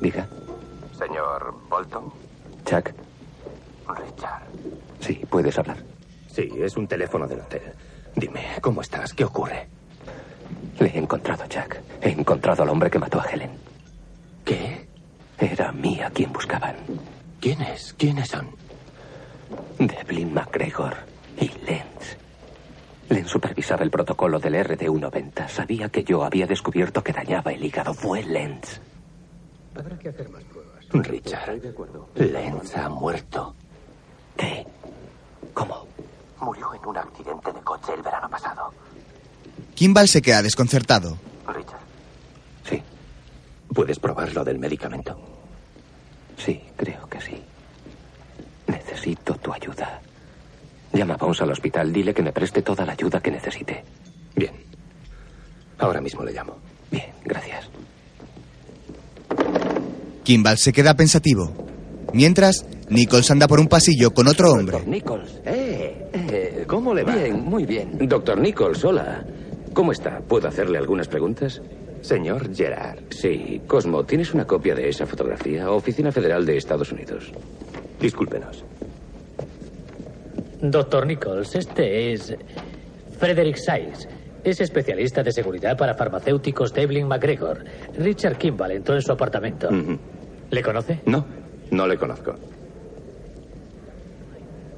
Diga. 0.06 0.28
Señor 1.00 1.56
Bolton. 1.68 2.14
Chuck. 2.64 2.92
Richard. 3.88 4.44
Sí, 5.00 5.20
puedes 5.28 5.58
hablar. 5.58 5.78
Sí, 6.32 6.48
es 6.60 6.78
un 6.78 6.88
teléfono 6.88 7.28
del 7.28 7.40
hotel. 7.40 7.74
Dime, 8.16 8.42
¿cómo 8.62 8.82
estás? 8.82 9.16
¿Qué 9.16 9.24
ocurre? 9.26 9.68
Le 10.80 10.90
he 10.90 11.00
encontrado, 11.00 11.44
Jack. 11.48 11.82
He 12.02 12.10
encontrado 12.10 12.62
al 12.62 12.70
hombre 12.70 12.92
que 12.92 13.00
mató 13.00 13.20
a 13.20 13.24
Helen. 13.24 13.50
¿Qué? 14.44 14.86
Era 15.40 15.70
a 15.70 15.72
mí 15.72 16.00
a 16.00 16.12
quien 16.12 16.32
buscaban. 16.32 16.76
¿Quiénes? 17.42 17.96
¿Quiénes 17.98 18.28
son? 18.30 18.50
Devlin 19.80 20.32
McGregor 20.36 20.98
y 21.40 21.48
Lenz. 21.66 22.18
Lenz 23.10 23.28
supervisaba 23.28 23.82
el 23.84 23.90
protocolo 23.90 24.38
del 24.38 24.54
RD-190. 24.54 25.48
Sabía 25.48 25.90
que 25.90 26.04
yo 26.04 26.24
había 26.24 26.46
descubierto 26.46 27.04
que 27.04 27.12
dañaba 27.12 27.54
el 27.54 27.66
hígado. 27.66 27.96
Fue 27.96 28.22
Lenz. 28.22 28.80
Habrá 29.76 29.98
que 30.00 30.10
hacer 30.10 30.30
más 30.30 30.44
pruebas. 30.46 30.86
Richard. 30.92 31.40
Estoy 31.42 31.60
de 31.60 31.70
acuerdo. 31.70 32.10
Lenz 32.16 32.76
ha 32.78 32.90
muerto. 32.90 33.54
¿Qué? 34.38 34.66
¿Cómo? 35.54 35.88
Murió 36.40 36.74
en 36.74 36.86
un 36.86 36.98
accidente 36.98 37.52
de 37.52 37.60
coche 37.62 37.94
el 37.94 38.02
verano 38.02 38.30
pasado. 38.30 38.74
Kimball 39.74 40.08
se 40.08 40.22
queda 40.22 40.42
desconcertado. 40.42 41.18
Richard. 41.48 41.80
Sí. 42.70 42.82
¿Puedes 43.74 44.00
probar 44.00 44.34
lo 44.34 44.44
del 44.44 44.60
medicamento? 44.60 45.20
Sí, 46.38 46.62
creo 46.78 47.08
que 47.08 47.22
sí. 47.22 47.44
Necesito 48.68 49.36
tu 49.36 49.54
ayuda. 49.54 50.02
Llama 50.94 51.16
a 51.16 51.18
Bones 51.18 51.42
al 51.42 51.52
hospital. 51.52 51.92
Dile 51.92 52.14
que 52.14 52.24
me 52.24 52.32
preste 52.32 52.62
toda 52.62 52.86
la 52.86 52.94
ayuda 52.94 53.20
que 53.20 53.32
necesite. 53.32 53.84
Bien. 54.36 54.54
Ahora 55.80 56.00
mismo 56.00 56.24
le 56.24 56.32
llamo. 56.32 56.58
Bien, 56.90 57.12
gracias. 57.26 57.70
Kimball 60.26 60.58
se 60.58 60.74
queda 60.74 60.96
pensativo. 60.96 61.54
Mientras, 62.12 62.66
Nichols 62.90 63.30
anda 63.30 63.48
por 63.48 63.60
un 63.60 63.68
pasillo 63.68 64.12
con 64.12 64.28
otro 64.28 64.52
hombre. 64.52 64.80
Nichols. 64.86 65.40
Eh, 65.46 66.10
eh, 66.14 66.64
¿Cómo 66.68 66.94
le 66.94 67.04
va? 67.04 67.16
Bien, 67.16 67.46
muy 67.46 67.66
bien. 67.66 67.96
Doctor 68.08 68.40
Nichols, 68.40 68.84
hola. 68.84 69.24
¿Cómo 69.74 69.92
está? 69.92 70.20
¿Puedo 70.28 70.48
hacerle 70.48 70.80
algunas 70.80 71.08
preguntas? 71.08 71.62
Señor 72.02 72.54
Gerard. 72.54 73.00
Sí, 73.12 73.62
Cosmo, 73.68 74.04
¿tienes 74.04 74.34
una 74.34 74.46
copia 74.46 74.74
de 74.74 74.90
esa 74.90 75.06
fotografía? 75.06 75.70
Oficina 75.70 76.12
Federal 76.12 76.46
de 76.46 76.58
Estados 76.58 76.92
Unidos. 76.92 77.32
Discúlpenos. 78.02 78.64
Doctor 80.62 81.06
Nichols, 81.06 81.56
este 81.56 82.14
es 82.14 82.36
Frederick 83.20 83.58
Sykes. 83.58 84.08
Es 84.44 84.62
especialista 84.62 85.22
de 85.22 85.32
seguridad 85.32 85.78
para 85.78 85.96
farmacéuticos 85.96 86.74
Devlin 86.74 87.08
McGregor. 87.08 87.64
Richard 87.98 88.38
Kimball 88.38 88.72
entró 88.72 88.96
en 88.96 89.02
su 89.02 89.12
apartamento. 89.12 89.70
¿Le 90.52 90.62
conoce? 90.62 91.02
No, 91.06 91.26
no 91.72 91.88
le 91.88 91.98
conozco. 91.98 92.36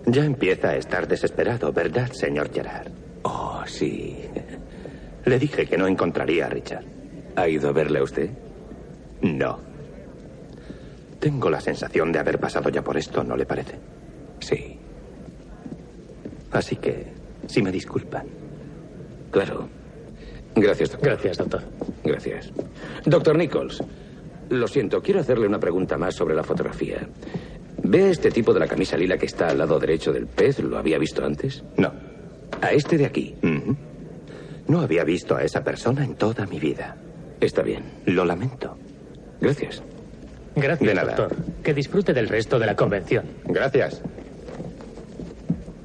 Ya 0.05 0.23
empieza 0.23 0.69
a 0.69 0.75
estar 0.77 1.07
desesperado, 1.07 1.71
¿verdad, 1.73 2.11
señor 2.11 2.51
Gerard? 2.53 2.91
Oh, 3.23 3.61
sí. 3.65 4.17
Le 5.25 5.37
dije 5.37 5.65
que 5.65 5.77
no 5.77 5.87
encontraría 5.87 6.45
a 6.45 6.49
Richard. 6.49 6.85
¿Ha 7.35 7.49
ido 7.49 7.69
a 7.69 7.73
verle 7.73 7.99
a 7.99 8.03
usted? 8.03 8.29
No. 9.21 9.59
Tengo 11.19 11.49
la 11.49 11.59
sensación 11.59 12.11
de 12.11 12.19
haber 12.19 12.39
pasado 12.39 12.69
ya 12.69 12.81
por 12.83 12.97
esto, 12.97 13.23
¿no 13.23 13.35
le 13.35 13.45
parece? 13.45 13.75
Sí. 14.39 14.77
Así 16.51 16.77
que, 16.77 17.07
si 17.47 17.61
me 17.61 17.71
disculpan. 17.71 18.27
Claro. 19.31 19.67
Gracias, 20.55 20.91
doctor. 20.91 21.09
Gracias, 21.09 21.37
doctor. 21.37 21.63
Gracias. 22.03 22.51
Doctor 23.05 23.37
Nichols, 23.37 23.83
lo 24.49 24.67
siento, 24.67 25.01
quiero 25.01 25.19
hacerle 25.19 25.47
una 25.47 25.59
pregunta 25.59 25.97
más 25.97 26.15
sobre 26.15 26.35
la 26.35 26.43
fotografía. 26.43 27.07
¿Ve 27.83 28.03
a 28.05 28.09
este 28.09 28.31
tipo 28.31 28.53
de 28.53 28.59
la 28.59 28.67
camisa 28.67 28.97
lila 28.97 29.17
que 29.17 29.25
está 29.27 29.47
al 29.49 29.59
lado 29.59 29.79
derecho 29.79 30.11
del 30.11 30.27
pez? 30.27 30.59
¿Lo 30.59 30.77
había 30.77 30.97
visto 30.97 31.23
antes? 31.25 31.63
No. 31.77 31.91
A 32.61 32.71
este 32.71 32.97
de 32.97 33.05
aquí. 33.05 33.35
No 34.67 34.81
había 34.81 35.03
visto 35.03 35.35
a 35.35 35.43
esa 35.43 35.63
persona 35.63 36.03
en 36.03 36.15
toda 36.15 36.45
mi 36.45 36.59
vida. 36.59 36.97
Está 37.39 37.61
bien. 37.61 37.83
Lo 38.05 38.25
lamento. 38.25 38.77
Gracias. 39.39 39.83
Gracias, 40.55 40.87
De 40.87 40.95
nada. 40.95 41.15
doctor. 41.15 41.37
Que 41.63 41.73
disfrute 41.73 42.13
del 42.13 42.27
resto 42.27 42.57
de 42.57 42.65
la 42.65 42.75
convención. 42.75 43.25
Gracias. 43.45 44.01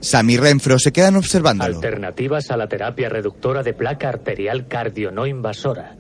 Sam 0.01 0.31
y 0.31 0.37
Renfro 0.37 0.79
se 0.79 0.91
quedan 0.93 1.15
observándolo. 1.17 1.77
Alternativas 1.77 2.51
a 2.51 2.57
la 2.57 2.67
terapia 2.67 3.09
reductora 3.09 3.63
de 3.63 3.75
placa 3.75 4.09
arterial 4.09 4.67
cardio 4.67 5.13
no 5.13 5.27
invasora. 5.27 5.97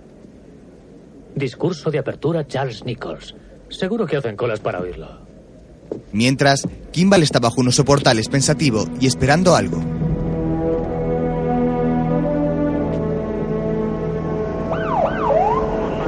Discurso 1.34 1.90
de 1.90 1.98
apertura 1.98 2.46
Charles 2.46 2.84
Nichols. 2.84 3.34
Seguro 3.68 4.06
que 4.06 4.16
hacen 4.16 4.36
colas 4.36 4.60
para 4.60 4.80
oírlo. 4.80 5.08
Mientras, 6.12 6.62
Kimball 6.90 7.22
está 7.22 7.38
bajo 7.38 7.60
unos 7.60 7.74
soportales 7.74 8.28
pensativo 8.28 8.86
y 9.00 9.06
esperando 9.06 9.54
algo. 9.54 9.78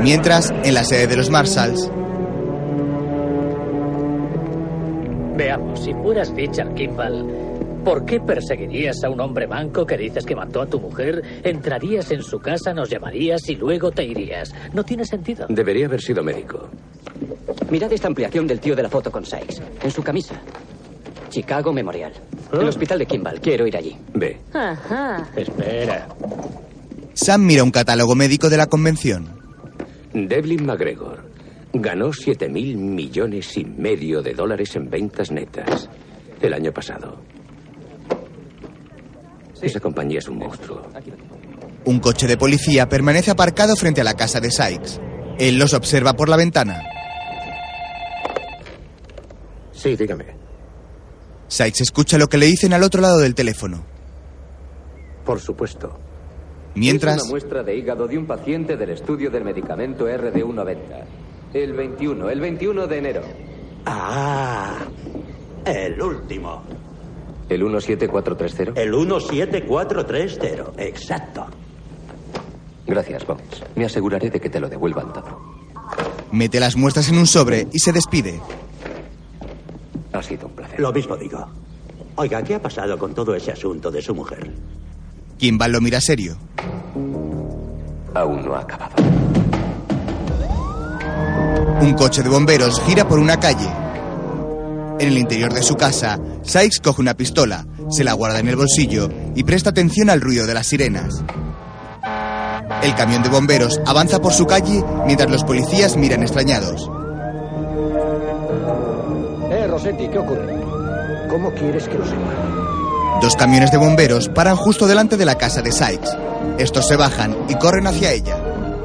Mientras, 0.00 0.52
en 0.62 0.74
la 0.74 0.84
sede 0.84 1.06
de 1.06 1.16
los 1.16 1.30
Marshalls, 1.30 1.90
Veamos, 5.36 5.82
si 5.82 5.92
fueras 5.94 6.30
Richard 6.30 6.74
Kimball, 6.74 7.26
¿por 7.84 8.04
qué 8.04 8.18
perseguirías 8.18 9.04
a 9.04 9.10
un 9.10 9.20
hombre 9.20 9.46
manco 9.46 9.86
que 9.86 9.96
dices 9.96 10.24
que 10.24 10.34
mató 10.34 10.62
a 10.62 10.66
tu 10.66 10.80
mujer? 10.80 11.22
Entrarías 11.42 12.10
en 12.10 12.22
su 12.22 12.38
casa, 12.38 12.72
nos 12.72 12.88
llamarías 12.88 13.48
y 13.48 13.56
luego 13.56 13.90
te 13.90 14.04
irías. 14.04 14.52
No 14.72 14.82
tiene 14.82 15.04
sentido. 15.04 15.46
Debería 15.48 15.86
haber 15.86 16.00
sido 16.00 16.22
médico. 16.22 16.68
Mirad 17.70 17.92
esta 17.92 18.08
ampliación 18.08 18.46
del 18.46 18.60
tío 18.60 18.74
de 18.74 18.82
la 18.82 18.88
foto 18.88 19.10
con 19.10 19.24
Sykes. 19.24 19.62
En 19.82 19.90
su 19.90 20.02
camisa. 20.02 20.40
Chicago 21.28 21.72
Memorial. 21.72 22.12
El 22.52 22.68
hospital 22.68 22.98
de 22.98 23.06
Kimball. 23.06 23.40
Quiero 23.40 23.66
ir 23.66 23.76
allí. 23.76 23.96
Ve. 24.14 24.38
Ajá. 24.52 25.28
Espera. 25.36 26.08
Sam 27.12 27.44
mira 27.44 27.62
un 27.62 27.70
catálogo 27.70 28.14
médico 28.14 28.48
de 28.48 28.56
la 28.56 28.66
convención. 28.66 29.28
Devlin 30.12 30.64
McGregor 30.64 31.24
ganó 31.72 32.12
7 32.12 32.48
mil 32.48 32.76
millones 32.76 33.56
y 33.56 33.64
medio 33.64 34.22
de 34.22 34.32
dólares 34.32 34.76
en 34.76 34.88
ventas 34.88 35.32
netas 35.32 35.90
el 36.40 36.54
año 36.54 36.72
pasado. 36.72 37.18
Esa 39.64 39.80
compañía 39.80 40.18
es 40.18 40.28
un 40.28 40.38
monstruo. 40.38 40.82
Un 41.86 41.98
coche 41.98 42.26
de 42.26 42.36
policía 42.36 42.88
permanece 42.88 43.30
aparcado 43.30 43.74
frente 43.76 44.00
a 44.00 44.04
la 44.04 44.14
casa 44.14 44.40
de 44.40 44.50
Sykes. 44.50 45.00
Él 45.38 45.58
los 45.58 45.72
observa 45.72 46.12
por 46.12 46.28
la 46.28 46.36
ventana. 46.36 46.82
Sí, 49.72 49.96
dígame. 49.96 50.26
Sykes 51.48 51.82
escucha 51.82 52.18
lo 52.18 52.28
que 52.28 52.38
le 52.38 52.46
dicen 52.46 52.72
al 52.74 52.82
otro 52.82 53.00
lado 53.00 53.18
del 53.18 53.34
teléfono. 53.34 53.84
Por 55.24 55.40
supuesto. 55.40 55.98
Mientras, 56.74 57.16
Es 57.16 57.22
una 57.22 57.30
muestra 57.30 57.62
de 57.62 57.76
hígado 57.76 58.06
de 58.06 58.18
un 58.18 58.26
paciente 58.26 58.76
del 58.76 58.90
estudio 58.90 59.30
del 59.30 59.44
medicamento 59.44 60.06
RD190. 60.08 61.04
El 61.54 61.72
21, 61.72 62.30
el 62.30 62.40
21 62.40 62.86
de 62.86 62.98
enero. 62.98 63.22
Ah, 63.86 64.78
el 65.64 66.00
último. 66.02 66.64
¿El 67.48 67.60
17430? 67.60 68.80
El 68.80 68.92
17430, 68.92 70.82
exacto. 70.82 71.46
Gracias, 72.86 73.26
Bones. 73.26 73.62
Me 73.74 73.84
aseguraré 73.86 74.30
de 74.30 74.40
que 74.40 74.48
te 74.50 74.60
lo 74.60 74.68
devuelvan 74.68 75.12
todo. 75.12 75.40
mete 76.32 76.58
las 76.60 76.76
muestras 76.76 77.08
en 77.08 77.18
un 77.18 77.26
sobre 77.26 77.66
y 77.72 77.78
se 77.78 77.92
despide. 77.92 78.40
Ha 80.12 80.22
sido 80.22 80.46
un 80.46 80.52
placer. 80.54 80.80
Lo 80.80 80.92
mismo 80.92 81.16
digo. 81.16 81.46
Oiga, 82.16 82.42
¿qué 82.42 82.54
ha 82.54 82.62
pasado 82.62 82.96
con 82.98 83.14
todo 83.14 83.34
ese 83.34 83.52
asunto 83.52 83.90
de 83.90 84.00
su 84.00 84.14
mujer? 84.14 84.50
Kimball 85.38 85.72
lo 85.72 85.80
mira 85.80 86.00
serio. 86.00 86.36
Aún 88.14 88.44
no 88.44 88.54
ha 88.54 88.60
acabado. 88.60 88.94
Un 91.80 91.92
coche 91.94 92.22
de 92.22 92.28
bomberos 92.28 92.80
gira 92.82 93.06
por 93.06 93.18
una 93.18 93.38
calle. 93.38 93.68
En 94.98 95.08
el 95.08 95.18
interior 95.18 95.52
de 95.52 95.62
su 95.62 95.74
casa, 95.74 96.18
Sykes 96.42 96.80
coge 96.80 97.02
una 97.02 97.14
pistola, 97.14 97.66
se 97.90 98.04
la 98.04 98.12
guarda 98.12 98.38
en 98.38 98.48
el 98.48 98.56
bolsillo 98.56 99.08
y 99.34 99.42
presta 99.42 99.70
atención 99.70 100.08
al 100.08 100.20
ruido 100.20 100.46
de 100.46 100.54
las 100.54 100.66
sirenas. 100.66 101.22
El 102.82 102.94
camión 102.94 103.22
de 103.22 103.28
bomberos 103.28 103.80
avanza 103.86 104.20
por 104.20 104.32
su 104.32 104.46
calle 104.46 104.84
mientras 105.06 105.30
los 105.30 105.44
policías 105.44 105.96
miran 105.96 106.22
extrañados. 106.22 106.90
Eh, 109.50 109.66
Rossetti, 109.68 110.08
¿qué 110.08 110.18
ocurre? 110.18 110.60
¿Cómo 111.28 111.52
quieres 111.54 111.88
que 111.88 111.98
lo 111.98 112.04
sepa? 112.04 113.18
Dos 113.20 113.36
camiones 113.36 113.70
de 113.70 113.78
bomberos 113.78 114.28
paran 114.28 114.56
justo 114.56 114.86
delante 114.86 115.16
de 115.16 115.24
la 115.24 115.38
casa 115.38 115.62
de 115.62 115.72
Sykes. 115.72 116.10
Estos 116.58 116.86
se 116.86 116.96
bajan 116.96 117.36
y 117.48 117.54
corren 117.54 117.86
hacia 117.86 118.12
ella. 118.12 118.36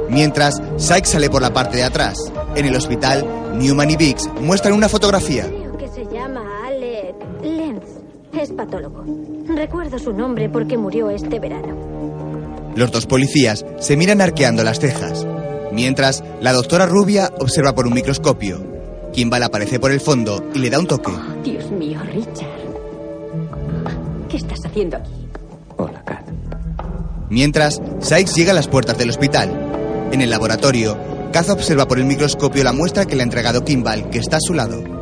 Mientras, 0.10 0.62
Sykes 0.78 1.10
sale 1.10 1.30
por 1.30 1.42
la 1.42 1.54
parte 1.54 1.78
de 1.78 1.84
atrás. 1.84 2.18
En 2.56 2.66
el 2.66 2.76
hospital, 2.76 3.26
Newman 3.56 3.92
y 3.92 3.98
Biggs 3.98 4.30
muestran 4.42 4.74
una 4.74 4.90
fotografía. 4.90 5.46
Es 8.40 8.54
patólogo. 8.54 9.04
Recuerdo 9.54 10.00
su 10.00 10.14
nombre 10.14 10.48
porque 10.48 10.78
murió 10.78 11.10
este 11.10 11.40
verano. 11.40 11.76
Los 12.74 12.90
dos 12.90 13.06
policías 13.06 13.66
se 13.80 13.98
miran 13.98 14.22
arqueando 14.22 14.64
las 14.64 14.80
cejas. 14.80 15.28
Mientras, 15.74 16.24
la 16.40 16.54
doctora 16.54 16.86
rubia 16.86 17.34
observa 17.40 17.76
por 17.76 17.86
un 17.86 17.94
microscopio. 17.94 18.66
Kimball 19.12 19.44
aparece 19.44 19.78
por 19.78 19.92
el 19.92 20.00
fondo 20.00 20.42
y 20.54 20.60
le 20.60 20.70
da 20.70 20.80
un 20.80 20.88
toque. 20.88 21.12
Dios 21.44 21.70
mío, 21.72 22.00
Richard. 22.14 22.48
¿Qué 24.30 24.38
estás 24.38 24.60
haciendo 24.66 24.96
aquí? 24.96 25.12
Mientras, 27.30 27.82
Sykes 28.00 28.36
llega 28.36 28.52
a 28.52 28.56
las 28.56 28.70
puertas 28.70 28.98
del 28.98 29.10
hospital. 29.10 29.50
En 30.14 30.22
el 30.22 30.30
laboratorio, 30.30 30.98
Kaz 31.34 31.50
observa 31.50 31.90
por 31.90 32.00
el 32.00 32.06
microscopio 32.06 32.64
la 32.64 32.72
muestra 32.72 33.04
que 33.04 33.18
le 33.18 33.22
ha 33.22 33.26
entregado 33.26 33.66
Kimball, 33.66 34.10
que 34.10 34.20
está 34.20 34.38
a 34.38 34.42
su 34.42 34.54
lado. 34.54 34.99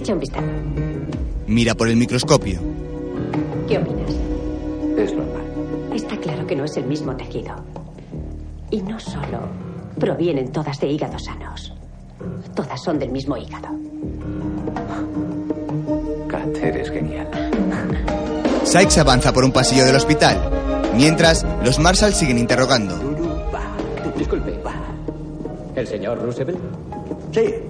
Echa 0.00 0.14
un 0.14 0.20
vistazo. 0.20 0.46
Mira 1.46 1.74
por 1.74 1.88
el 1.88 1.96
microscopio. 1.96 2.60
¿Qué 3.68 3.76
opinas? 3.76 4.10
Es 4.96 5.12
normal. 5.12 5.92
Está 5.94 6.16
claro 6.16 6.46
que 6.46 6.56
no 6.56 6.64
es 6.64 6.76
el 6.78 6.86
mismo 6.86 7.14
tejido. 7.16 7.54
Y 8.70 8.80
no 8.82 8.98
solo 8.98 9.40
provienen 9.98 10.52
todas 10.52 10.80
de 10.80 10.88
hígados 10.88 11.24
sanos. 11.24 11.74
Todas 12.54 12.82
son 12.82 12.98
del 12.98 13.10
mismo 13.10 13.36
hígado. 13.36 13.68
Kat, 16.28 16.56
eres 16.62 16.90
genial. 16.90 17.28
Sykes 18.64 18.98
avanza 18.98 19.32
por 19.32 19.44
un 19.44 19.52
pasillo 19.52 19.84
del 19.84 19.96
hospital. 19.96 20.38
Mientras, 20.94 21.44
los 21.62 21.78
Marshalls 21.78 22.16
siguen 22.16 22.38
interrogando. 22.38 22.94
Disculpe. 24.16 24.54
¿El 25.74 25.86
señor 25.86 26.22
Roosevelt? 26.22 26.58
Sí. 27.32 27.69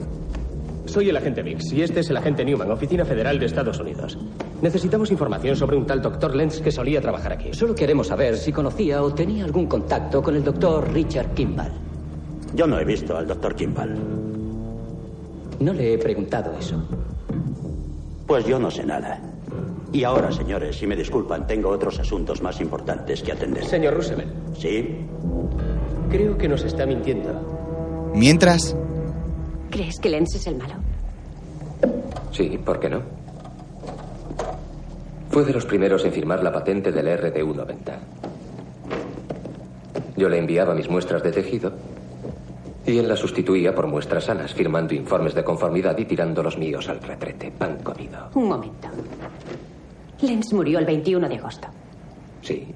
Soy 0.90 1.08
el 1.08 1.16
agente 1.16 1.44
Mix 1.44 1.72
y 1.72 1.82
este 1.82 2.00
es 2.00 2.10
el 2.10 2.16
agente 2.16 2.44
Newman, 2.44 2.68
Oficina 2.68 3.04
Federal 3.04 3.38
de 3.38 3.46
Estados 3.46 3.78
Unidos. 3.78 4.18
Necesitamos 4.60 5.12
información 5.12 5.54
sobre 5.54 5.76
un 5.76 5.86
tal 5.86 6.02
doctor 6.02 6.34
Lenz 6.34 6.60
que 6.60 6.72
solía 6.72 7.00
trabajar 7.00 7.32
aquí. 7.32 7.54
Solo 7.54 7.76
queremos 7.76 8.08
saber 8.08 8.36
si 8.36 8.52
conocía 8.52 9.00
o 9.00 9.14
tenía 9.14 9.44
algún 9.44 9.68
contacto 9.68 10.20
con 10.20 10.34
el 10.34 10.42
doctor 10.42 10.92
Richard 10.92 11.32
Kimball. 11.32 11.70
Yo 12.56 12.66
no 12.66 12.80
he 12.80 12.84
visto 12.84 13.16
al 13.16 13.28
doctor 13.28 13.54
Kimball. 13.54 13.96
No 15.60 15.72
le 15.72 15.94
he 15.94 15.98
preguntado 15.98 16.58
eso. 16.58 16.82
Pues 18.26 18.44
yo 18.44 18.58
no 18.58 18.68
sé 18.68 18.84
nada. 18.84 19.20
Y 19.92 20.02
ahora, 20.02 20.32
señores, 20.32 20.74
si 20.74 20.88
me 20.88 20.96
disculpan, 20.96 21.46
tengo 21.46 21.68
otros 21.68 22.00
asuntos 22.00 22.42
más 22.42 22.60
importantes 22.60 23.22
que 23.22 23.30
atender. 23.30 23.64
Señor 23.64 23.94
Roosevelt. 23.94 24.56
¿Sí? 24.58 25.06
Creo 26.10 26.36
que 26.36 26.48
nos 26.48 26.64
está 26.64 26.84
mintiendo. 26.84 28.10
Mientras, 28.12 28.74
¿Crees 29.70 29.98
que 30.00 30.08
Lenz 30.08 30.34
es 30.34 30.46
el 30.46 30.56
malo? 30.56 30.74
Sí, 32.32 32.58
¿por 32.64 32.80
qué 32.80 32.90
no? 32.90 33.02
Fue 35.30 35.44
de 35.44 35.52
los 35.52 35.64
primeros 35.64 36.04
en 36.04 36.12
firmar 36.12 36.42
la 36.42 36.52
patente 36.52 36.90
del 36.90 37.06
RD190. 37.06 37.98
Yo 40.16 40.28
le 40.28 40.38
enviaba 40.38 40.74
mis 40.74 40.90
muestras 40.90 41.22
de 41.22 41.30
tejido 41.32 41.72
y 42.86 42.98
él 42.98 43.08
las 43.08 43.20
sustituía 43.20 43.74
por 43.74 43.86
muestras 43.86 44.24
sanas, 44.24 44.52
firmando 44.52 44.94
informes 44.94 45.34
de 45.34 45.44
conformidad 45.44 45.96
y 45.98 46.04
tirando 46.04 46.42
los 46.42 46.58
míos 46.58 46.88
al 46.88 47.00
retrete. 47.00 47.50
Pan 47.52 47.78
comido. 47.82 48.28
Un 48.34 48.48
momento. 48.48 48.88
Lenz 50.20 50.52
murió 50.52 50.78
el 50.78 50.84
21 50.86 51.28
de 51.28 51.36
agosto. 51.36 51.68
Sí. 52.42 52.66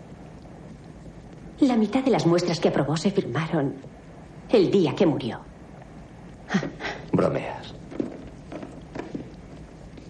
La 1.60 1.76
mitad 1.76 2.04
de 2.04 2.10
las 2.10 2.26
muestras 2.26 2.60
que 2.60 2.68
aprobó 2.68 2.96
se 2.96 3.10
firmaron 3.10 3.74
el 4.50 4.70
día 4.70 4.94
que 4.94 5.06
murió. 5.06 5.40
Bromeas. 7.16 7.74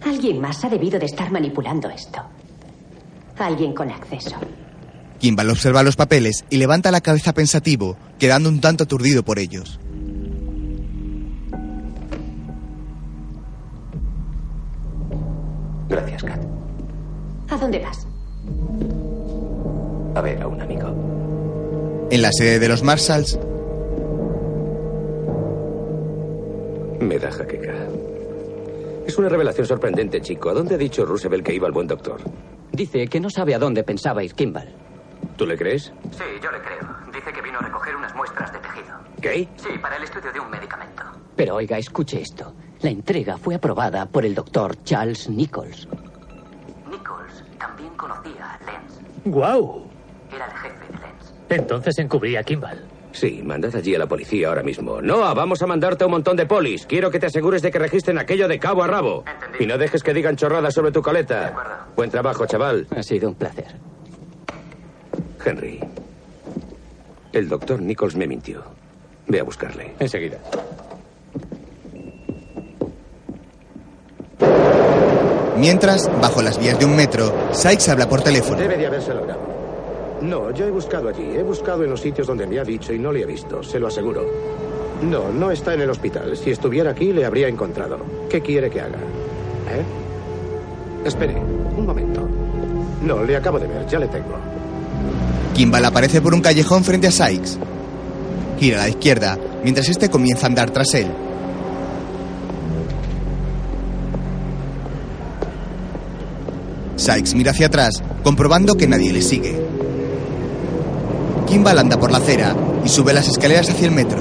Alguien 0.03 0.39
más 0.39 0.63
ha 0.63 0.69
debido 0.69 0.99
de 0.99 1.05
estar 1.05 1.31
manipulando 1.31 1.89
esto. 1.89 2.21
Alguien 3.37 3.73
con 3.73 3.89
acceso. 3.89 4.35
Kimball 5.19 5.49
observa 5.49 5.83
los 5.83 5.95
papeles 5.95 6.45
y 6.49 6.57
levanta 6.57 6.91
la 6.91 7.01
cabeza 7.01 7.33
pensativo, 7.33 7.97
quedando 8.19 8.49
un 8.49 8.61
tanto 8.61 8.83
aturdido 8.83 9.23
por 9.23 9.39
ellos. 9.39 9.79
Gracias, 15.89 16.23
Kat. 16.23 16.39
¿A 17.49 17.57
dónde 17.57 17.79
vas? 17.79 18.07
A 20.15 20.21
ver 20.21 20.41
a 20.41 20.47
un 20.47 20.61
amigo. 20.61 20.95
En 22.11 22.21
la 22.21 22.31
sede 22.31 22.59
de 22.59 22.67
los 22.67 22.83
Marshalls, 22.83 23.39
Me 27.05 27.19
da 27.19 27.31
jaqueca. 27.31 27.71
Es 29.05 29.15
una 29.19 29.29
revelación 29.29 29.67
sorprendente, 29.67 30.19
chico. 30.21 30.49
¿A 30.49 30.53
dónde 30.53 30.73
ha 30.73 30.77
dicho 30.79 31.05
Roosevelt 31.05 31.45
que 31.45 31.53
iba 31.53 31.67
el 31.67 31.73
buen 31.73 31.85
doctor? 31.85 32.19
Dice 32.71 33.07
que 33.07 33.19
no 33.19 33.29
sabe 33.29 33.53
a 33.53 33.59
dónde 33.59 33.83
pensaba 33.83 34.23
ir 34.23 34.33
Kimball. 34.33 34.73
¿Tú 35.37 35.45
le 35.45 35.55
crees? 35.55 35.93
Sí, 36.09 36.23
yo 36.41 36.51
le 36.51 36.59
creo. 36.61 36.95
Dice 37.13 37.31
que 37.31 37.41
vino 37.43 37.59
a 37.59 37.61
recoger 37.61 37.95
unas 37.95 38.15
muestras 38.15 38.51
de 38.51 38.57
tejido. 38.57 38.95
¿Qué? 39.21 39.47
Sí, 39.57 39.77
para 39.79 39.97
el 39.97 40.03
estudio 40.03 40.31
de 40.33 40.39
un 40.39 40.49
medicamento. 40.49 41.03
Pero 41.35 41.55
oiga, 41.55 41.77
escuche 41.77 42.21
esto. 42.21 42.53
La 42.81 42.89
entrega 42.89 43.37
fue 43.37 43.53
aprobada 43.53 44.07
por 44.07 44.25
el 44.25 44.33
doctor 44.33 44.75
Charles 44.83 45.29
Nichols. 45.29 45.87
Nichols 46.89 47.43
también 47.59 47.93
conocía 47.95 48.53
a 48.53 48.59
Lenz. 48.65 48.99
¡Guau! 49.25 49.85
Era 50.33 50.45
el 50.47 50.51
jefe 50.53 50.85
de 50.91 50.99
Lenz. 50.99 51.33
Entonces 51.49 51.99
encubría 51.99 52.39
a 52.39 52.43
Kimball. 52.43 52.83
Sí, 53.15 53.41
mandad 53.41 53.73
allí 53.73 53.95
a 53.95 53.99
la 53.99 54.07
policía 54.07 54.49
ahora 54.49 54.61
mismo. 54.61 55.01
Noah, 55.01 55.33
vamos 55.33 55.61
a 55.61 55.67
mandarte 55.67 56.03
a 56.03 56.07
un 56.07 56.11
montón 56.11 56.35
de 56.35 56.45
polis. 56.45 56.85
Quiero 56.85 57.09
que 57.09 57.17
te 57.17 57.27
asegures 57.27 57.61
de 57.61 57.71
que 57.71 57.79
registren 57.79 58.17
aquello 58.17 58.49
de 58.49 58.59
cabo 58.59 58.83
a 58.83 58.87
rabo. 58.87 59.23
Y 59.57 59.65
no 59.65 59.77
dejes 59.77 60.03
que 60.03 60.13
digan 60.13 60.35
chorradas 60.35 60.73
sobre 60.73 60.91
tu 60.91 61.01
caleta. 61.01 61.85
Buen 61.95 62.09
trabajo, 62.09 62.45
chaval. 62.45 62.87
Ha 62.93 63.01
sido 63.03 63.29
un 63.29 63.35
placer. 63.35 63.67
Henry. 65.45 65.79
El 67.31 67.47
doctor 67.47 67.81
Nichols 67.81 68.17
me 68.17 68.27
mintió. 68.27 68.63
Ve 69.27 69.39
a 69.39 69.43
buscarle. 69.43 69.93
Enseguida. 69.97 70.39
Mientras, 75.55 76.11
bajo 76.19 76.41
las 76.41 76.59
vías 76.59 76.77
de 76.77 76.83
un 76.83 76.97
metro, 76.97 77.33
Sykes 77.53 77.87
habla 77.87 78.09
por 78.09 78.21
teléfono. 78.21 78.57
Debe 78.57 78.75
de 78.75 78.87
haberse 78.87 79.13
logrado. 79.13 79.54
No, 80.25 80.51
yo 80.51 80.65
he 80.65 80.71
buscado 80.71 81.09
allí. 81.09 81.23
He 81.23 81.43
buscado 81.43 81.83
en 81.83 81.91
los 81.91 82.01
sitios 82.01 82.25
donde 82.27 82.47
me 82.47 82.59
ha 82.59 82.63
dicho 82.63 82.91
y 82.93 82.99
no 82.99 83.11
le 83.11 83.21
he 83.21 83.25
visto, 83.25 83.61
se 83.61 83.79
lo 83.79 83.87
aseguro. 83.87 84.25
No, 85.03 85.31
no 85.31 85.51
está 85.51 85.73
en 85.73 85.81
el 85.81 85.89
hospital. 85.89 86.35
Si 86.35 86.49
estuviera 86.49 86.91
aquí, 86.91 87.13
le 87.13 87.25
habría 87.25 87.47
encontrado. 87.47 87.99
¿Qué 88.29 88.41
quiere 88.41 88.69
que 88.69 88.81
haga? 88.81 88.97
¿Eh? 88.97 89.83
Espere, 91.05 91.35
un 91.35 91.85
momento. 91.85 92.27
No, 93.03 93.23
le 93.23 93.35
acabo 93.35 93.59
de 93.59 93.67
ver, 93.67 93.85
ya 93.87 93.99
le 93.99 94.07
tengo. 94.07 94.35
Kimball 95.53 95.85
aparece 95.85 96.21
por 96.21 96.33
un 96.33 96.41
callejón 96.41 96.83
frente 96.83 97.07
a 97.07 97.11
Sykes. 97.11 97.57
Gira 98.59 98.79
a 98.79 98.83
la 98.83 98.89
izquierda, 98.89 99.37
mientras 99.63 99.87
este 99.89 100.09
comienza 100.09 100.47
a 100.47 100.49
andar 100.49 100.71
tras 100.71 100.93
él. 100.95 101.07
Sykes 106.95 107.35
mira 107.35 107.51
hacia 107.51 107.67
atrás, 107.67 108.01
comprobando 108.23 108.75
que 108.75 108.87
nadie 108.87 109.13
le 109.13 109.21
sigue. 109.21 109.74
Kimball 111.47 111.77
anda 111.77 111.97
por 111.99 112.11
la 112.11 112.17
acera 112.17 112.55
y 112.83 112.89
sube 112.89 113.13
las 113.13 113.27
escaleras 113.27 113.69
hacia 113.69 113.87
el 113.87 113.93
metro. 113.93 114.19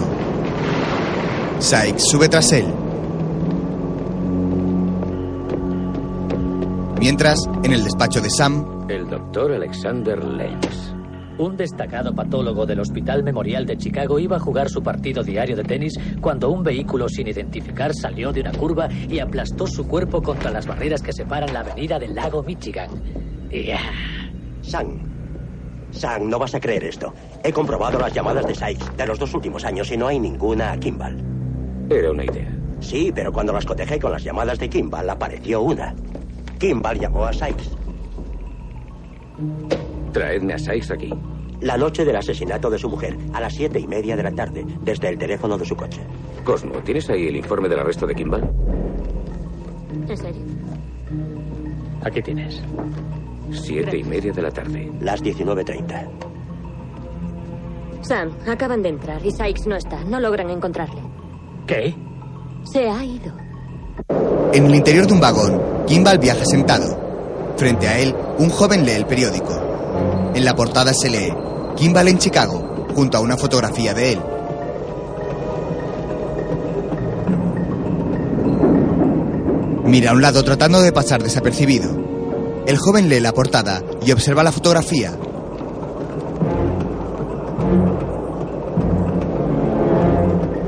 Sykes 1.59 2.05
sube 2.05 2.29
tras 2.29 2.53
él. 2.53 2.67
Mientras, 6.99 7.39
en 7.63 7.73
el 7.73 7.85
despacho 7.85 8.21
de 8.21 8.31
Sam, 8.31 8.87
El 8.89 9.09
doctor 9.09 9.53
Alexander 9.53 10.23
Lenz. 10.23 10.95
Un 11.37 11.57
destacado 11.57 12.15
patólogo 12.15 12.65
del 12.65 12.81
Hospital 12.81 13.25
Memorial 13.25 13.67
de 13.67 13.77
Chicago 13.77 14.19
iba 14.19 14.37
a 14.37 14.41
jugar 14.41 14.69
su 14.69 14.83
partido 14.83 15.23
diario 15.23 15.57
de 15.57 15.65
tenis 15.65 15.95
cuando 16.21 16.51
un 16.51 16.63
vehículo 16.63 17.09
sin 17.09 17.27
identificar 17.27 17.93
salió 17.95 18.33
de 18.33 18.41
una 18.41 18.53
curva 18.53 18.89
y 19.09 19.19
aplastó 19.19 19.67
su 19.67 19.89
cuerpo 19.89 20.23
contra 20.23 20.51
las 20.51 20.67
barreras 20.67 21.03
que 21.03 21.13
separan 21.13 21.53
la 21.53 21.61
avenida 21.61 21.99
del 21.99 22.15
lago 22.15 22.43
Michigan. 22.43 22.89
Y, 23.51 23.71
ah, 23.71 23.81
Sam. 24.63 25.14
Sam, 25.95 26.29
no 26.29 26.39
vas 26.39 26.55
a 26.55 26.61
creer 26.61 26.85
esto. 26.85 27.15
He 27.43 27.53
comprobado 27.53 27.99
las 27.99 28.13
llamadas 28.13 28.47
de 28.47 28.55
Sykes 28.55 28.97
de 28.97 29.07
los 29.07 29.19
dos 29.19 29.33
últimos 29.35 29.65
años 29.65 29.91
y 29.91 29.97
no 29.97 30.09
hay 30.09 30.19
ninguna 30.19 30.73
a 30.73 30.77
Kimball. 30.79 31.23
Era 31.89 32.11
una 32.11 32.25
idea. 32.25 32.51
Sí, 32.81 33.13
pero 33.15 33.33
cuando 33.33 33.53
las 33.53 33.65
cotejé 33.65 33.99
con 33.99 34.13
las 34.13 34.23
llamadas 34.23 34.59
de 34.59 34.69
Kimball 34.69 35.09
apareció 35.09 35.63
una. 35.63 35.95
Kimball 36.59 36.99
llamó 36.99 37.25
a 37.25 37.33
Sykes. 37.33 37.71
Traedme 40.13 40.55
a 40.55 40.59
Sykes 40.59 40.93
aquí. 40.93 41.15
La 41.61 41.77
noche 41.77 42.05
del 42.05 42.17
asesinato 42.17 42.69
de 42.69 42.79
su 42.79 42.91
mujer, 42.91 43.17
a 43.33 43.41
las 43.41 43.55
siete 43.55 43.79
y 43.79 43.87
media 43.87 44.17
de 44.17 44.23
la 44.23 44.33
tarde, 44.33 44.67
desde 44.83 45.09
el 45.09 45.19
teléfono 45.19 45.57
de 45.57 45.65
su 45.65 45.77
coche. 45.77 46.03
Cosmo, 46.45 46.75
¿tienes 46.85 47.09
ahí 47.09 47.29
el 47.29 47.37
informe 47.37 47.69
del 47.69 47.79
arresto 47.79 48.07
de 48.07 48.15
Kimball? 48.15 48.51
¿En 50.09 50.17
serio? 50.17 50.43
aquí 52.03 52.21
tienes. 52.21 52.63
Siete 53.55 53.97
y 53.99 54.05
media 54.05 54.33
de 54.33 54.43
la 54.43 54.51
tarde. 54.51 54.91
Las 55.01 55.23
19.30. 55.23 56.09
Sam, 58.03 58.37
acaban 58.47 58.83
de 58.83 58.91
entrar 58.91 59.25
y 59.25 59.31
Sykes 59.31 59.67
no 59.67 59.77
está. 59.77 60.05
No 60.05 60.21
logran 60.21 60.51
encontrarle. 60.51 61.01
¿Qué? 61.67 61.95
Se 62.65 62.89
ha 62.89 63.05
ido. 63.05 63.33
en 64.53 64.67
el 64.67 64.75
interior 64.75 65.07
de 65.07 65.13
un 65.13 65.21
vagón, 65.21 65.61
Kimball 65.87 66.19
viaja 66.19 66.45
sentado. 66.45 67.03
Frente 67.57 67.89
a 67.89 67.99
él, 67.99 68.15
un 68.39 68.51
joven 68.51 68.85
lee 68.85 68.93
el 68.93 69.07
periódico. 69.07 69.53
En 70.35 70.45
la 70.45 70.55
portada 70.55 70.93
se 70.93 71.09
lee 71.11 71.33
Kimball 71.77 72.09
en 72.09 72.19
Chicago, 72.19 72.87
junto 72.95 73.19
a 73.19 73.21
una 73.21 73.37
fotografía 73.37 73.95
de 73.95 74.13
él. 74.13 74.21
Mira 79.85 80.11
a 80.11 80.15
un 80.15 80.23
lado 80.23 80.43
tratando 80.43 80.81
de 80.81 80.93
pasar 80.93 81.23
desapercibido. 81.23 82.04
El 82.67 82.79
joven 82.79 83.11
lee 83.11 83.21
la 83.21 83.33
portada 83.33 83.83
y 84.05 84.11
observa 84.13 84.43
la 84.43 84.51
fotografía. 84.51 85.13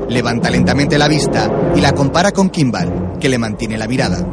Levanta 0.07 0.51
lentamente 0.51 0.97
la 0.99 1.07
vista 1.07 1.49
y 1.75 1.81
la 1.81 1.93
compara 1.93 2.31
con 2.31 2.49
Kimball, 2.49 3.17
que 3.19 3.29
le 3.29 3.39
mantiene 3.39 3.77
la 3.77 3.87
mirada. 3.87 4.25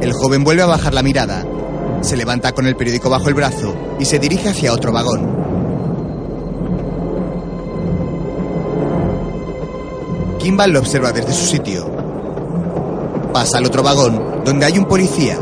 El 0.00 0.12
joven 0.12 0.44
vuelve 0.44 0.62
a 0.62 0.66
bajar 0.66 0.94
la 0.94 1.02
mirada, 1.02 1.44
se 2.00 2.16
levanta 2.16 2.52
con 2.52 2.66
el 2.66 2.76
periódico 2.76 3.10
bajo 3.10 3.28
el 3.28 3.34
brazo 3.34 3.74
y 3.98 4.04
se 4.04 4.20
dirige 4.20 4.48
hacia 4.48 4.72
otro 4.72 4.92
vagón. 4.92 5.40
Kimball 10.38 10.72
lo 10.72 10.78
observa 10.78 11.10
desde 11.10 11.32
su 11.32 11.44
sitio. 11.44 11.90
Pasa 13.32 13.58
al 13.58 13.66
otro 13.66 13.82
vagón, 13.82 14.42
donde 14.44 14.64
hay 14.64 14.78
un 14.78 14.86
policía. 14.86 15.38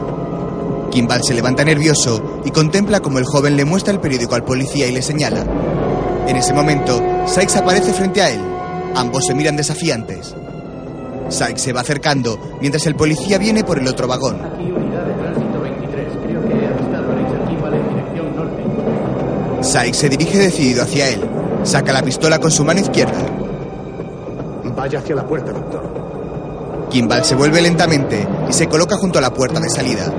Kimball 0.91 1.23
se 1.23 1.35
levanta 1.35 1.65
nervioso 1.65 2.41
y 2.45 2.51
contempla 2.51 3.01
como 3.01 3.19
el 3.19 3.25
joven 3.25 3.57
le 3.57 3.65
muestra 3.65 3.93
el 3.93 4.01
periódico 4.01 4.35
al 4.35 4.45
policía 4.45 4.87
y 4.87 4.93
le 4.93 5.03
señala. 5.03 5.45
En 6.27 6.37
ese 6.37 6.53
momento, 6.53 7.01
Sykes 7.27 7.57
aparece 7.57 7.93
frente 7.93 8.23
a 8.23 8.31
él. 8.31 8.41
Ambos 8.95 9.25
se 9.27 9.35
miran 9.35 9.57
desafiantes. 9.57 10.35
Sykes 11.29 11.61
se 11.61 11.73
va 11.73 11.83
acercando 11.83 12.39
mientras 12.61 12.87
el 12.87 12.95
policía 12.95 13.39
viene 13.39 13.65
por 13.65 13.79
el 13.79 13.87
otro 13.87 14.09
vagón. 14.09 14.41
Aquí 14.41 14.71
unidad 14.71 15.05
de 15.05 15.15
tránsito 15.15 15.61
23. 15.61 16.07
Creo 16.27 16.49
que 16.49 16.55
he 16.55 16.67
avistado 16.67 17.13
a 17.13 17.15
Richard 17.15 17.49
Kimball 17.49 17.75
en 17.75 17.89
dirección 17.89 18.37
norte. 18.37 19.63
Sykes 19.63 19.99
se 19.99 20.09
dirige 20.09 20.39
decidido 20.39 20.83
hacia 20.83 21.09
él. 21.09 21.29
Saca 21.65 21.93
la 21.93 22.03
pistola 22.03 22.39
con 22.39 22.51
su 22.51 22.65
mano 22.65 22.81
izquierda. 22.81 23.19
Vaya 24.77 25.01
hacia 25.01 25.15
la 25.17 25.27
puerta, 25.27 25.53
doctor. 25.53 25.83
Kimball 26.91 27.25
se 27.25 27.35
vuelve 27.35 27.61
lentamente 27.61 28.27
y 28.49 28.53
se 28.53 28.67
coloca 28.67 28.97
junto 28.97 29.19
a 29.19 29.23
la 29.23 29.33
puerta 29.33 29.61
de 29.61 29.69
salida. 29.69 30.13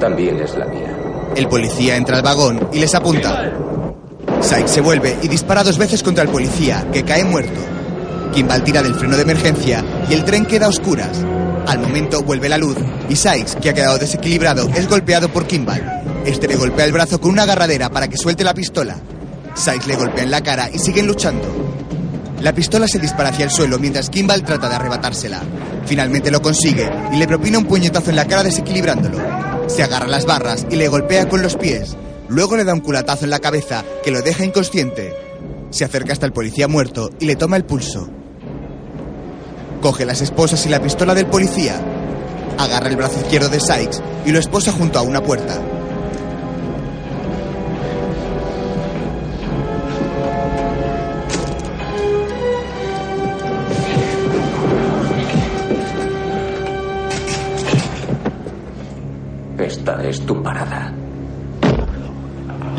También 0.00 0.40
es 0.40 0.56
la 0.56 0.64
mía. 0.64 0.96
El 1.36 1.46
policía 1.46 1.96
entra 1.96 2.16
al 2.16 2.22
vagón 2.22 2.68
y 2.72 2.80
les 2.80 2.94
apunta. 2.94 3.52
Sykes 4.40 4.70
se 4.70 4.80
vuelve 4.80 5.18
y 5.22 5.28
dispara 5.28 5.62
dos 5.62 5.76
veces 5.76 6.02
contra 6.02 6.24
el 6.24 6.30
policía, 6.30 6.86
que 6.90 7.04
cae 7.04 7.22
muerto. 7.22 7.60
Kimball 8.32 8.64
tira 8.64 8.82
del 8.82 8.94
freno 8.94 9.16
de 9.16 9.22
emergencia 9.22 9.84
y 10.08 10.14
el 10.14 10.24
tren 10.24 10.46
queda 10.46 10.66
a 10.66 10.70
oscuras. 10.70 11.24
Al 11.66 11.78
momento 11.78 12.22
vuelve 12.22 12.48
la 12.48 12.56
luz 12.56 12.76
y 13.08 13.14
Sykes, 13.14 13.56
que 13.56 13.70
ha 13.70 13.74
quedado 13.74 13.98
desequilibrado, 13.98 14.68
es 14.74 14.88
golpeado 14.88 15.28
por 15.28 15.46
Kimball. 15.46 15.82
Este 16.24 16.48
le 16.48 16.56
golpea 16.56 16.86
el 16.86 16.92
brazo 16.92 17.20
con 17.20 17.32
una 17.32 17.42
agarradera 17.42 17.90
para 17.90 18.08
que 18.08 18.16
suelte 18.16 18.42
la 18.42 18.54
pistola. 18.54 18.96
Sykes 19.54 19.86
le 19.86 19.96
golpea 19.96 20.24
en 20.24 20.30
la 20.30 20.42
cara 20.42 20.70
y 20.72 20.78
siguen 20.78 21.06
luchando. 21.06 21.46
La 22.40 22.54
pistola 22.54 22.88
se 22.88 22.98
dispara 22.98 23.28
hacia 23.28 23.44
el 23.44 23.50
suelo 23.50 23.78
mientras 23.78 24.08
Kimball 24.08 24.42
trata 24.42 24.68
de 24.68 24.76
arrebatársela. 24.76 25.42
Finalmente 25.84 26.30
lo 26.30 26.40
consigue 26.40 26.90
y 27.12 27.16
le 27.16 27.28
propina 27.28 27.58
un 27.58 27.66
puñetazo 27.66 28.10
en 28.10 28.16
la 28.16 28.26
cara 28.26 28.42
desequilibrándolo. 28.42 29.18
Se 29.70 29.84
agarra 29.84 30.08
las 30.08 30.26
barras 30.26 30.66
y 30.68 30.74
le 30.74 30.88
golpea 30.88 31.28
con 31.28 31.42
los 31.42 31.54
pies. 31.54 31.96
Luego 32.28 32.56
le 32.56 32.64
da 32.64 32.74
un 32.74 32.80
culatazo 32.80 33.24
en 33.24 33.30
la 33.30 33.38
cabeza 33.38 33.84
que 34.02 34.10
lo 34.10 34.20
deja 34.20 34.44
inconsciente. 34.44 35.14
Se 35.70 35.84
acerca 35.84 36.12
hasta 36.12 36.26
el 36.26 36.32
policía 36.32 36.66
muerto 36.66 37.10
y 37.20 37.26
le 37.26 37.36
toma 37.36 37.56
el 37.56 37.64
pulso. 37.64 38.08
Coge 39.80 40.04
las 40.04 40.22
esposas 40.22 40.66
y 40.66 40.68
la 40.70 40.82
pistola 40.82 41.14
del 41.14 41.26
policía. 41.26 41.80
Agarra 42.58 42.88
el 42.88 42.96
brazo 42.96 43.20
izquierdo 43.20 43.48
de 43.48 43.60
Sykes 43.60 44.02
y 44.26 44.32
lo 44.32 44.40
esposa 44.40 44.72
junto 44.72 44.98
a 44.98 45.02
una 45.02 45.22
puerta. 45.22 45.60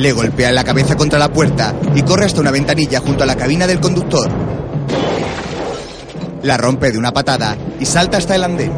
Le 0.01 0.13
golpea 0.13 0.51
la 0.51 0.63
cabeza 0.63 0.97
contra 0.97 1.19
la 1.19 1.31
puerta 1.31 1.75
y 1.93 2.01
corre 2.01 2.25
hasta 2.25 2.41
una 2.41 2.49
ventanilla 2.49 3.01
junto 3.01 3.21
a 3.21 3.27
la 3.27 3.35
cabina 3.35 3.67
del 3.67 3.79
conductor. 3.79 4.31
La 6.41 6.57
rompe 6.57 6.91
de 6.91 6.97
una 6.97 7.11
patada 7.11 7.55
y 7.79 7.85
salta 7.85 8.17
hasta 8.17 8.33
el 8.33 8.43
andén. 8.43 8.71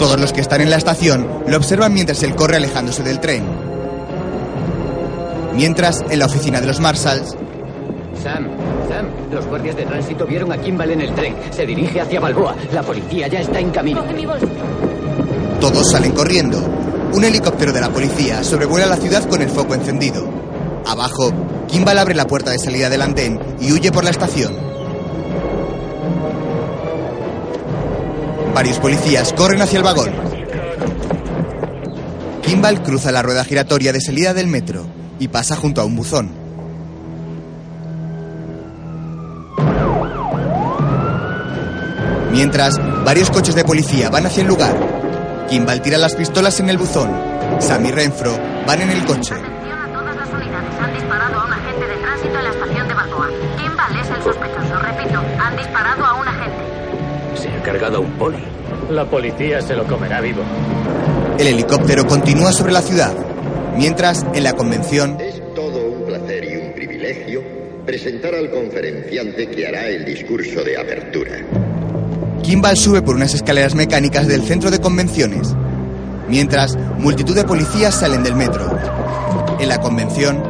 Todos 0.00 0.20
los 0.20 0.32
que 0.32 0.40
están 0.40 0.62
en 0.62 0.70
la 0.70 0.78
estación 0.78 1.44
lo 1.46 1.56
observan 1.56 1.94
mientras 1.94 2.24
él 2.24 2.34
corre 2.34 2.56
alejándose 2.56 3.04
del 3.04 3.20
tren. 3.20 3.44
Mientras, 5.54 6.02
en 6.10 6.18
la 6.18 6.26
oficina 6.26 6.60
de 6.60 6.66
los 6.66 6.80
Marshalls, 6.80 7.36
Sam, 8.20 8.48
Sam. 8.88 9.06
Los 9.30 9.46
guardias 9.46 9.76
de 9.76 9.84
tránsito 9.84 10.26
vieron 10.26 10.50
a 10.50 10.58
Kimball 10.58 10.90
en 10.90 11.02
el 11.02 11.14
tren. 11.14 11.36
Se 11.52 11.64
dirige 11.64 12.00
hacia 12.00 12.18
Balboa. 12.18 12.56
La 12.72 12.82
policía 12.82 13.28
ya 13.28 13.38
está 13.38 13.60
en 13.60 13.70
camino. 13.70 14.02
Todos 15.60 15.88
salen 15.88 16.10
corriendo. 16.10 16.81
Un 17.12 17.24
helicóptero 17.24 17.72
de 17.72 17.80
la 17.80 17.90
policía 17.90 18.42
sobrevuela 18.42 18.86
la 18.86 18.96
ciudad 18.96 19.28
con 19.28 19.42
el 19.42 19.50
foco 19.50 19.74
encendido. 19.74 20.26
Abajo, 20.86 21.30
Kimball 21.68 21.98
abre 21.98 22.14
la 22.14 22.26
puerta 22.26 22.50
de 22.50 22.58
salida 22.58 22.88
del 22.88 23.02
andén 23.02 23.38
y 23.60 23.72
huye 23.72 23.92
por 23.92 24.02
la 24.02 24.10
estación. 24.10 24.54
Varios 28.54 28.78
policías 28.78 29.32
corren 29.34 29.60
hacia 29.60 29.76
el 29.76 29.84
vagón. 29.84 30.10
Kimball 32.42 32.82
cruza 32.82 33.12
la 33.12 33.22
rueda 33.22 33.44
giratoria 33.44 33.92
de 33.92 34.00
salida 34.00 34.32
del 34.32 34.46
metro 34.46 34.86
y 35.18 35.28
pasa 35.28 35.54
junto 35.54 35.80
a 35.80 35.84
un 35.84 35.96
buzón. 35.96 36.30
Mientras, 42.32 42.80
varios 43.04 43.30
coches 43.30 43.54
de 43.54 43.64
policía 43.64 44.08
van 44.08 44.24
hacia 44.24 44.40
el 44.40 44.48
lugar. 44.48 44.74
Kimball 45.48 45.82
tira 45.82 45.98
las 45.98 46.14
pistolas 46.14 46.58
en 46.60 46.70
el 46.70 46.78
buzón. 46.78 47.10
Sam 47.60 47.86
y 47.86 47.90
Renfro 47.90 48.32
van 48.66 48.80
en 48.80 48.90
el 48.90 49.04
coche. 49.04 49.34
Han 49.34 50.94
disparado 50.94 51.40
a 51.40 51.44
un 51.46 51.52
agente 51.52 51.86
de 51.86 51.96
tránsito 51.96 52.38
en 52.38 52.44
la 52.44 52.50
estación 52.50 52.88
de 52.88 52.94
Balboa. 52.94 53.28
Kimball 53.56 54.00
es 54.00 54.10
el 54.10 54.22
sospechoso. 54.22 54.78
Repito, 54.78 55.20
han 55.38 55.56
disparado 55.56 56.04
a 56.04 56.14
un 56.20 56.28
agente. 56.28 56.58
Se 57.34 57.48
ha 57.48 57.62
cargado 57.62 57.98
a 57.98 58.00
un 58.00 58.12
poli. 58.12 58.42
La 58.90 59.04
policía 59.04 59.60
se 59.60 59.74
lo 59.74 59.84
comerá 59.86 60.20
vivo. 60.20 60.42
El 61.38 61.46
helicóptero 61.46 62.06
continúa 62.06 62.52
sobre 62.52 62.72
la 62.72 62.82
ciudad. 62.82 63.12
Mientras, 63.76 64.24
en 64.34 64.44
la 64.44 64.52
convención, 64.52 65.18
Todo 65.54 65.86
un 65.86 66.04
placer 66.04 66.44
y 66.44 66.56
un 66.56 66.72
privilegio 66.72 67.42
presentar 67.86 68.34
al 68.34 68.50
conferenciante 68.50 69.48
que 69.48 69.66
hará 69.66 69.88
el 69.88 70.04
discurso 70.04 70.62
de 70.62 70.78
apertura. 70.78 71.32
Kimball 72.42 72.76
sube 72.76 73.02
por 73.02 73.14
unas 73.14 73.34
escaleras 73.34 73.74
mecánicas 73.74 74.26
del 74.26 74.42
centro 74.42 74.70
de 74.70 74.80
convenciones. 74.80 75.54
Mientras, 76.28 76.76
multitud 76.98 77.34
de 77.34 77.44
policías 77.44 77.94
salen 77.94 78.22
del 78.22 78.34
metro. 78.34 78.78
En 79.60 79.68
la 79.68 79.78
convención, 79.78 80.42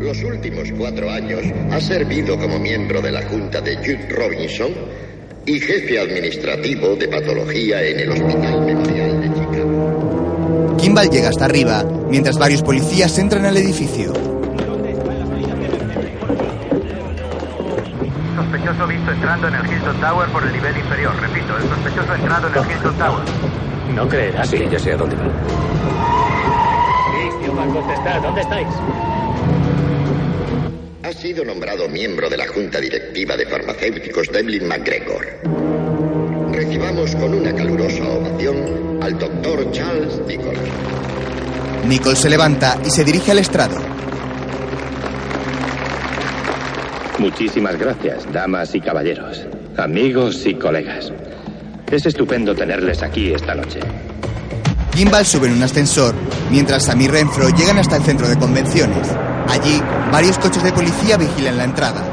Los 0.00 0.22
últimos 0.22 0.68
cuatro 0.78 1.10
años 1.10 1.40
ha 1.70 1.80
servido 1.80 2.38
como 2.38 2.58
miembro 2.58 3.02
de 3.02 3.12
la 3.12 3.22
Junta 3.28 3.60
de 3.60 3.76
Jude 3.76 4.08
Robinson 4.08 4.70
y 5.44 5.60
jefe 5.60 6.00
administrativo 6.00 6.96
de 6.96 7.08
patología 7.08 7.82
en 7.82 8.00
el 8.00 8.10
Hospital 8.10 8.66
Memorial 8.66 9.20
de 9.20 9.28
Chicago. 9.28 10.76
Kimball 10.78 11.10
llega 11.10 11.28
hasta 11.28 11.44
arriba, 11.44 11.84
mientras 12.08 12.38
varios 12.38 12.62
policías 12.62 13.18
entran 13.18 13.44
al 13.44 13.56
edificio. 13.56 14.29
Sospechoso 18.70 18.86
visto 18.86 19.10
entrando 19.10 19.48
en 19.48 19.54
el 19.54 19.66
Hilton 19.66 20.00
Tower 20.00 20.28
por 20.28 20.44
el 20.44 20.52
nivel 20.52 20.76
inferior. 20.76 21.12
Repito, 21.20 21.56
el 21.56 21.62
sospechoso 21.64 22.14
entrando 22.14 22.48
en 22.48 22.54
el 22.54 22.70
Hilton 22.70 22.98
Tower. 22.98 23.24
No 23.96 24.08
creerás. 24.08 24.48
Sí, 24.48 24.64
ya 24.70 24.78
sé 24.78 24.92
a 24.92 24.96
dónde 24.96 25.16
va. 25.16 25.24
Sí, 27.42 27.46
contestad. 27.50 28.22
¿Dónde 28.22 28.40
estáis? 28.42 28.68
Ha 31.02 31.12
sido 31.12 31.44
nombrado 31.44 31.88
miembro 31.88 32.30
de 32.30 32.36
la 32.36 32.46
Junta 32.46 32.78
Directiva 32.78 33.36
de 33.36 33.46
Farmacéuticos 33.46 34.28
Devlin 34.28 34.68
McGregor. 34.68 35.26
Recibamos 36.52 37.16
con 37.16 37.34
una 37.34 37.52
calurosa 37.52 38.04
ovación 38.04 39.00
al 39.02 39.18
doctor 39.18 39.68
Charles 39.72 40.20
Nichols. 40.28 40.60
Nichols 41.86 42.18
se 42.20 42.30
levanta 42.30 42.78
y 42.84 42.90
se 42.90 43.02
dirige 43.02 43.32
al 43.32 43.40
estrado. 43.40 43.89
Muchísimas 47.20 47.78
gracias, 47.78 48.26
damas 48.32 48.74
y 48.74 48.80
caballeros, 48.80 49.46
amigos 49.76 50.46
y 50.46 50.54
colegas. 50.54 51.12
Es 51.92 52.06
estupendo 52.06 52.54
tenerles 52.54 53.02
aquí 53.02 53.34
esta 53.34 53.54
noche. 53.54 53.80
Kimball 54.90 55.26
sube 55.26 55.48
en 55.48 55.52
un 55.52 55.62
ascensor, 55.62 56.14
mientras 56.50 56.86
Sam 56.86 57.02
y 57.02 57.08
Renfro 57.08 57.50
llegan 57.50 57.76
hasta 57.76 57.96
el 57.96 58.04
centro 58.04 58.26
de 58.26 58.38
convenciones. 58.38 59.06
Allí, 59.48 59.82
varios 60.10 60.38
coches 60.38 60.62
de 60.62 60.72
policía 60.72 61.18
vigilan 61.18 61.58
la 61.58 61.64
entrada. 61.64 62.09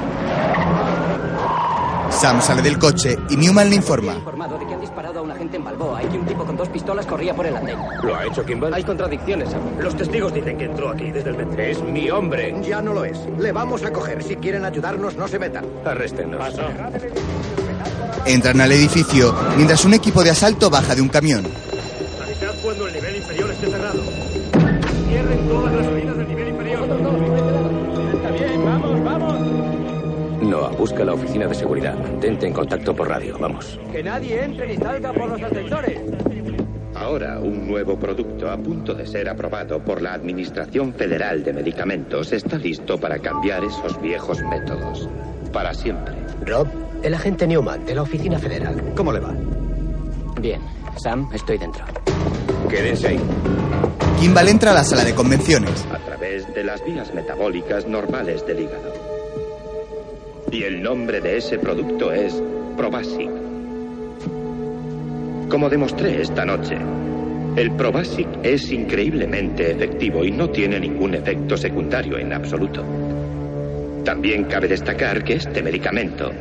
Sam 2.20 2.42
sale 2.42 2.64
del 2.64 2.80
coche 2.80 3.16
y 3.30 3.38
Newman 3.38 3.70
le 3.70 3.76
informa. 3.76 4.16
informado 4.16 4.58
de 4.58 4.66
que 4.66 4.74
han 4.74 4.82
disparado 4.82 5.20
a 5.20 5.22
un 5.22 5.30
agente 5.30 5.58
en 5.58 5.64
Balboa 5.64 6.02
y 6.04 6.08
que 6.08 6.18
un 6.18 6.26
tipo 6.26 6.44
con 6.46 6.58
dos 6.58 6.68
pistolas 6.70 7.06
corría 7.06 7.36
por 7.36 7.46
el 7.46 7.56
andén. 7.56 7.78
¿Lo 8.02 8.16
ha 8.16 8.26
hecho 8.26 8.44
Kimball? 8.44 8.74
Hay 8.74 8.84
contradicciones, 8.84 9.52
Sam. 9.52 9.62
Los 9.80 9.96
testigos 9.96 10.34
dicen 10.34 10.58
que 10.58 10.66
entró 10.66 10.90
aquí 10.90 11.12
desde 11.12 11.30
el 11.30 11.38
metro. 11.38 11.62
Es 11.62 11.80
mi 11.84 12.10
hombre. 12.10 12.56
Ya 12.68 12.82
no 12.82 12.94
lo 12.94 13.06
es. 13.06 13.20
Le 13.38 13.52
vamos 13.52 13.84
a 13.84 13.94
coger. 13.94 14.24
Si 14.24 14.36
quieren 14.38 14.66
ayudarnos, 14.66 15.16
no 15.16 15.28
se 15.28 15.38
metan. 15.38 15.66
Arréstenos. 15.86 16.42
Entran 18.26 18.62
al 18.62 18.72
edificio, 18.72 19.36
mientras 19.56 19.86
un 19.86 19.94
equipo 19.94 20.24
de 20.24 20.32
asalto 20.32 20.72
baja 20.72 20.96
de 20.96 21.02
un 21.02 21.10
camión. 21.10 21.46
Avisad 21.46 22.56
cuando 22.64 22.88
el 22.88 22.94
nivel 22.94 23.16
inferior 23.18 23.52
esté 23.52 23.70
cerrado. 23.70 24.02
Cierren 25.08 25.48
todas 25.48 25.74
las 25.74 25.86
salidas 25.86 26.17
Noah, 30.48 30.70
busca 30.70 31.04
la 31.04 31.14
oficina 31.14 31.48
de 31.48 31.56
seguridad. 31.56 31.98
Mantente 31.98 32.48
en 32.48 32.54
contacto 32.54 32.96
por 32.96 33.10
radio. 33.10 33.38
Vamos. 33.40 33.80
Que 33.92 34.02
nadie 34.02 34.44
entre 34.44 34.68
ni 34.68 34.78
salga 34.78 35.14
por 35.14 35.30
los 35.30 35.42
ascensores. 35.42 36.00
Ahora, 36.96 37.40
un 37.40 37.68
nuevo 37.68 38.00
producto 38.00 38.50
a 38.50 38.58
punto 38.58 38.94
de 38.94 39.06
ser 39.06 39.30
aprobado 39.30 39.80
por 39.84 40.02
la 40.02 40.14
Administración 40.14 40.94
Federal 40.94 41.44
de 41.44 41.54
Medicamentos 41.54 42.34
está 42.34 42.58
listo 42.58 42.98
para 42.98 43.20
cambiar 43.20 43.64
esos 43.64 44.02
viejos 44.02 44.42
métodos. 44.42 45.08
Para 45.54 45.74
siempre. 45.74 46.16
Rob, 46.46 46.68
el 47.04 47.14
agente 47.14 47.46
Newman 47.46 47.86
de 47.86 47.96
la 47.96 48.02
oficina 48.02 48.40
federal. 48.40 48.94
¿Cómo 48.96 49.12
le 49.12 49.20
va? 49.20 49.36
Bien, 50.42 50.62
Sam, 50.98 51.30
estoy 51.34 51.58
dentro. 51.60 51.86
Quédense 52.68 53.10
ahí. 53.10 53.20
Kimball 54.20 54.48
entra 54.50 54.72
a 54.72 54.74
la 54.74 54.84
sala 54.84 55.04
de 55.04 55.14
convenciones. 55.14 55.86
A 55.92 56.00
través 56.00 56.52
de 56.54 56.64
las 56.64 56.84
vías 56.84 57.14
metabólicas 57.14 57.88
normales 57.88 58.46
del 58.48 58.62
hígado. 58.62 59.07
Y 60.52 60.64
el 60.64 60.82
nombre 60.82 61.20
de 61.20 61.38
ese 61.38 61.60
producto 61.60 62.12
es 62.12 62.42
Probasic. 62.78 63.30
Como 65.50 65.70
demostré 65.70 66.22
esta 66.22 66.46
noche, 66.46 66.78
el 67.58 67.72
Probasic 67.72 68.28
es 68.44 68.72
increíblemente 68.72 69.72
efectivo 69.72 70.24
y 70.24 70.32
no 70.32 70.50
tiene 70.50 70.80
ningún 70.80 71.16
efecto 71.16 71.58
secundario 71.58 72.18
en 72.18 72.32
absoluto. 72.32 72.84
También 74.06 74.46
cabe 74.46 74.70
destacar 74.70 75.24
que 75.24 75.34
este 75.34 75.62
medicamento 75.62 76.32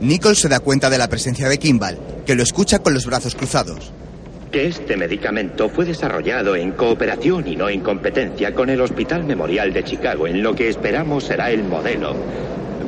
Nichols 0.00 0.38
se 0.38 0.48
da 0.48 0.60
cuenta 0.60 0.90
de 0.90 0.98
la 0.98 1.08
presencia 1.08 1.48
de 1.48 1.58
Kimball, 1.58 1.98
que 2.24 2.34
lo 2.34 2.42
escucha 2.42 2.80
con 2.80 2.94
los 2.94 3.06
brazos 3.06 3.34
cruzados. 3.34 3.92
que 4.50 4.66
este 4.66 4.96
medicamento 4.96 5.68
fue 5.68 5.84
desarrollado 5.84 6.56
en 6.56 6.72
cooperación 6.72 7.46
y 7.46 7.54
no 7.54 7.68
en 7.68 7.80
competencia 7.80 8.54
con 8.54 8.70
el 8.70 8.80
Hospital 8.80 9.24
Memorial 9.24 9.74
de 9.74 9.84
Chicago, 9.84 10.26
en 10.26 10.42
lo 10.42 10.54
que 10.54 10.70
esperamos 10.70 11.24
será 11.24 11.50
el 11.50 11.64
modelo 11.64 12.16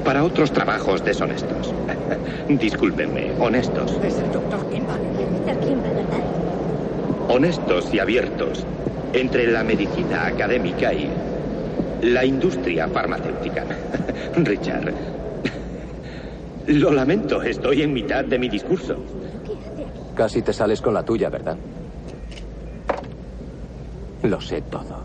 para 0.04 0.24
otros 0.24 0.52
trabajos 0.52 1.04
deshonestos. 1.04 1.72
Discúlpenme, 2.48 3.32
honestos. 3.38 3.98
Es 4.02 4.18
el 4.18 4.32
doctor 4.32 4.68
Kimball. 4.70 5.00
Mr. 5.00 5.60
Kimball, 5.60 5.94
¿verdad? 5.94 6.20
Honestos 7.28 7.92
y 7.92 7.98
abiertos 7.98 8.64
entre 9.12 9.46
la 9.46 9.64
medicina 9.64 10.26
académica 10.26 10.92
y 10.92 11.10
la 12.02 12.24
industria 12.24 12.88
farmacéutica. 12.88 13.64
Richard, 14.36 14.92
lo 16.66 16.92
lamento, 16.92 17.42
estoy 17.42 17.82
en 17.82 17.92
mitad 17.92 18.24
de 18.24 18.38
mi 18.38 18.48
discurso. 18.48 18.96
Casi 20.14 20.42
te 20.42 20.52
sales 20.52 20.80
con 20.80 20.94
la 20.94 21.02
tuya, 21.02 21.28
¿verdad? 21.28 21.56
Lo 24.22 24.40
sé 24.40 24.62
todo. 24.62 25.02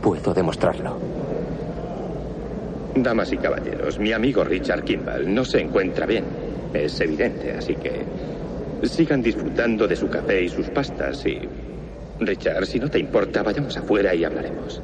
Puedo 0.00 0.32
demostrarlo. 0.32 0.96
Damas 2.94 3.32
y 3.32 3.36
caballeros, 3.36 3.98
mi 3.98 4.12
amigo 4.12 4.44
Richard 4.44 4.84
Kimball 4.84 5.32
no 5.32 5.44
se 5.44 5.60
encuentra 5.60 6.06
bien. 6.06 6.24
Es 6.74 7.00
evidente, 7.00 7.52
así 7.52 7.74
que 7.74 8.02
sigan 8.86 9.22
disfrutando 9.22 9.86
de 9.86 9.96
su 9.96 10.08
café 10.08 10.42
y 10.42 10.48
sus 10.48 10.68
pastas 10.70 11.24
y... 11.26 11.38
Richard, 12.20 12.66
si 12.66 12.78
no 12.78 12.90
te 12.90 12.98
importa, 12.98 13.42
vayamos 13.42 13.76
afuera 13.76 14.14
y 14.14 14.24
hablaremos. 14.24 14.82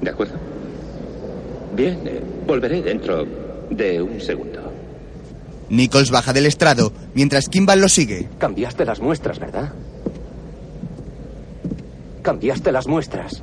¿De 0.00 0.10
acuerdo? 0.10 0.34
Bien, 1.74 2.00
eh, 2.04 2.20
volveré 2.46 2.82
dentro 2.82 3.24
de 3.70 4.02
un 4.02 4.20
segundo. 4.20 4.72
Nichols 5.68 6.10
baja 6.10 6.32
del 6.32 6.46
estrado, 6.46 6.92
mientras 7.14 7.48
Kimball 7.48 7.80
lo 7.80 7.88
sigue. 7.88 8.28
Cambiaste 8.38 8.84
las 8.84 9.00
muestras, 9.00 9.38
¿verdad? 9.38 9.72
Cambiaste 12.22 12.72
las 12.72 12.86
muestras. 12.86 13.42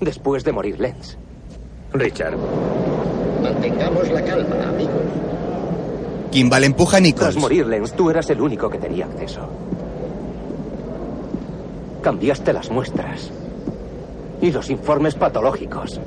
Después 0.00 0.44
de 0.44 0.52
morir 0.52 0.80
Lenz. 0.80 1.16
Richard. 1.92 2.36
Mantengamos 3.64 4.10
la 4.10 4.22
calma, 4.22 4.68
amigos. 4.68 4.92
Kimball 6.30 6.64
empuja 6.64 6.98
a 6.98 7.00
Nichols. 7.00 7.30
Tras 7.30 7.36
morir 7.36 7.66
Lenz, 7.66 7.92
tú 7.92 8.10
eras 8.10 8.28
el 8.28 8.40
único 8.42 8.68
que 8.68 8.76
tenía 8.78 9.06
acceso. 9.06 9.40
Cambiaste 12.02 12.52
las 12.52 12.70
muestras. 12.70 13.30
Y 14.42 14.52
los 14.52 14.68
informes 14.68 15.14
patológicos. 15.14 15.98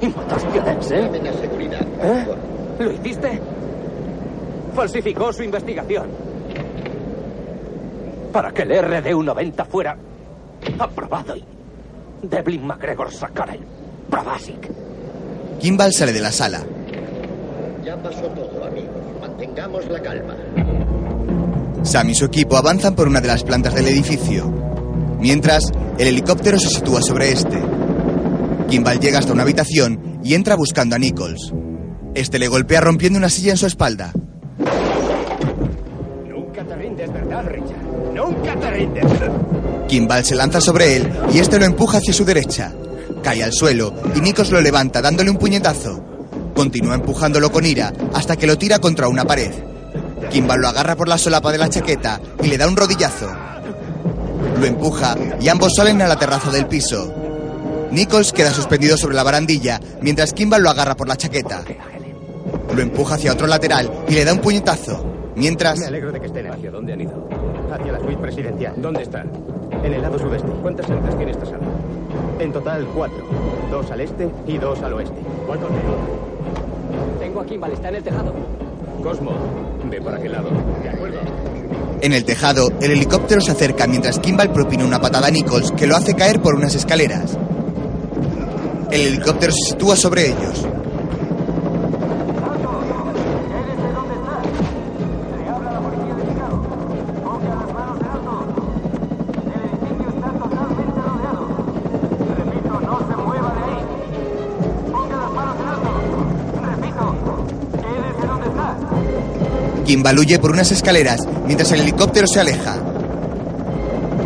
Y 0.00 0.06
mataste 0.06 0.58
a 0.58 0.62
Denzel. 0.62 1.04
Llamen 1.04 1.26
a 1.26 1.32
seguridad, 1.34 1.86
¿Eh? 2.02 2.26
¿Lo 2.78 2.92
hiciste? 2.92 3.40
Falsificó 4.74 5.34
su 5.34 5.42
investigación. 5.42 6.06
Para 8.32 8.52
que 8.52 8.62
el 8.62 8.70
RD-190 8.70 9.66
fuera 9.66 9.96
aprobado 10.78 11.36
y 11.36 11.44
Devlin 12.22 12.66
McGregor 12.66 13.12
sacara 13.12 13.52
el 13.52 13.60
Bravasic. 14.08 14.89
Kimball 15.60 15.92
sale 15.92 16.12
de 16.14 16.20
la 16.20 16.32
sala. 16.32 16.64
Ya 17.84 17.94
pasó 18.02 18.22
todo, 18.28 18.64
amigos. 18.64 18.96
Mantengamos 19.20 19.86
la 19.88 20.00
calma. 20.00 20.34
Sam 21.82 22.08
y 22.08 22.14
su 22.14 22.24
equipo 22.24 22.56
avanzan 22.56 22.94
por 22.94 23.06
una 23.06 23.20
de 23.20 23.28
las 23.28 23.44
plantas 23.44 23.74
del 23.74 23.88
edificio. 23.88 24.50
Mientras, 25.18 25.70
el 25.98 26.08
helicóptero 26.08 26.58
se 26.58 26.70
sitúa 26.70 27.02
sobre 27.02 27.32
este. 27.32 27.62
Kimball 28.70 29.00
llega 29.00 29.18
hasta 29.18 29.34
una 29.34 29.42
habitación 29.42 30.18
y 30.24 30.32
entra 30.32 30.54
buscando 30.54 30.96
a 30.96 30.98
Nichols. 30.98 31.52
Este 32.14 32.38
le 32.38 32.48
golpea 32.48 32.80
rompiendo 32.80 33.18
una 33.18 33.28
silla 33.28 33.50
en 33.50 33.58
su 33.58 33.66
espalda. 33.66 34.12
Nunca 36.26 36.64
te 36.64 36.76
rindes, 36.76 37.12
¿verdad, 37.12 37.44
Richard? 37.46 38.14
Nunca 38.14 38.56
te 38.58 38.70
rindes. 38.70 39.04
Kimball 39.88 40.24
se 40.24 40.36
lanza 40.36 40.60
sobre 40.60 40.96
él 40.96 41.10
y 41.34 41.38
este 41.38 41.58
lo 41.58 41.66
empuja 41.66 41.98
hacia 41.98 42.14
su 42.14 42.24
derecha. 42.24 42.72
Cae 43.22 43.42
al 43.44 43.52
suelo 43.52 43.92
y 44.14 44.20
Nichols 44.20 44.50
lo 44.50 44.60
levanta 44.60 45.02
dándole 45.02 45.30
un 45.30 45.36
puñetazo. 45.36 46.02
Continúa 46.54 46.94
empujándolo 46.94 47.50
con 47.52 47.64
ira 47.66 47.92
hasta 48.14 48.36
que 48.36 48.46
lo 48.46 48.56
tira 48.58 48.78
contra 48.78 49.08
una 49.08 49.24
pared. 49.24 49.52
Kimball 50.30 50.60
lo 50.60 50.68
agarra 50.68 50.96
por 50.96 51.08
la 51.08 51.18
solapa 51.18 51.52
de 51.52 51.58
la 51.58 51.68
chaqueta 51.68 52.20
y 52.42 52.46
le 52.48 52.58
da 52.58 52.68
un 52.68 52.76
rodillazo. 52.76 53.28
Lo 54.58 54.66
empuja 54.66 55.16
y 55.40 55.48
ambos 55.48 55.72
salen 55.74 56.00
a 56.02 56.08
la 56.08 56.18
terraza 56.18 56.50
del 56.50 56.66
piso. 56.66 57.14
Nichols 57.90 58.32
queda 58.32 58.52
suspendido 58.52 58.96
sobre 58.96 59.16
la 59.16 59.22
barandilla 59.22 59.80
mientras 60.00 60.32
Kimball 60.32 60.62
lo 60.62 60.70
agarra 60.70 60.96
por 60.96 61.08
la 61.08 61.16
chaqueta. 61.16 61.62
Lo 62.74 62.82
empuja 62.82 63.16
hacia 63.16 63.32
otro 63.32 63.46
lateral 63.46 63.90
y 64.08 64.14
le 64.14 64.24
da 64.24 64.32
un 64.32 64.38
puñetazo. 64.40 65.04
Mientras, 65.36 65.78
Me 65.78 65.86
alegro 65.86 66.12
de 66.12 66.20
que 66.20 66.26
estén 66.26 66.46
¿Hacia 66.50 66.70
dónde 66.70 66.92
han 66.92 67.00
ido? 67.00 67.28
hacia 67.72 67.92
la 67.92 67.98
suite 68.00 68.16
presidencial. 68.20 68.74
¿Dónde 68.76 69.02
están? 69.02 69.30
En 69.84 69.92
el 69.94 70.02
lado 70.02 70.18
sudeste. 70.18 70.48
¿Cuántas 70.62 70.86
celdas 70.86 71.16
tiene 71.16 71.32
esta 71.32 71.44
sala? 71.46 71.60
En 72.38 72.52
total, 72.52 72.86
cuatro. 72.94 73.24
Dos 73.70 73.90
al 73.90 74.00
este 74.00 74.28
y 74.46 74.58
dos 74.58 74.82
al 74.82 74.94
oeste. 74.94 75.20
¿Cuál 75.46 75.58
Tengo 77.18 77.40
a 77.40 77.46
Kimball, 77.46 77.72
está 77.72 77.88
en 77.88 77.94
el 77.96 78.02
tejado. 78.02 78.34
Cosmo, 79.02 79.32
ve 79.90 80.00
para 80.00 80.16
aquel 80.16 80.32
lado. 80.32 80.50
De 80.82 80.88
acuerdo. 80.88 81.18
en 82.00 82.12
el 82.12 82.24
tejado, 82.24 82.68
el 82.80 82.90
helicóptero 82.92 83.40
se 83.40 83.52
acerca 83.52 83.86
mientras 83.86 84.18
Kimball 84.18 84.52
propina 84.52 84.84
una 84.84 85.00
patada 85.00 85.28
a 85.28 85.30
Nichols 85.30 85.72
que 85.72 85.86
lo 85.86 85.96
hace 85.96 86.14
caer 86.14 86.40
por 86.40 86.54
unas 86.54 86.74
escaleras. 86.74 87.36
El 88.90 89.02
helicóptero 89.02 89.52
se 89.52 89.70
sitúa 89.72 89.96
sobre 89.96 90.28
ellos. 90.28 90.66
Kimball 109.90 110.20
huye 110.20 110.38
por 110.38 110.52
unas 110.52 110.70
escaleras 110.70 111.18
mientras 111.44 111.72
el 111.72 111.80
helicóptero 111.80 112.24
se 112.28 112.38
aleja. 112.38 112.76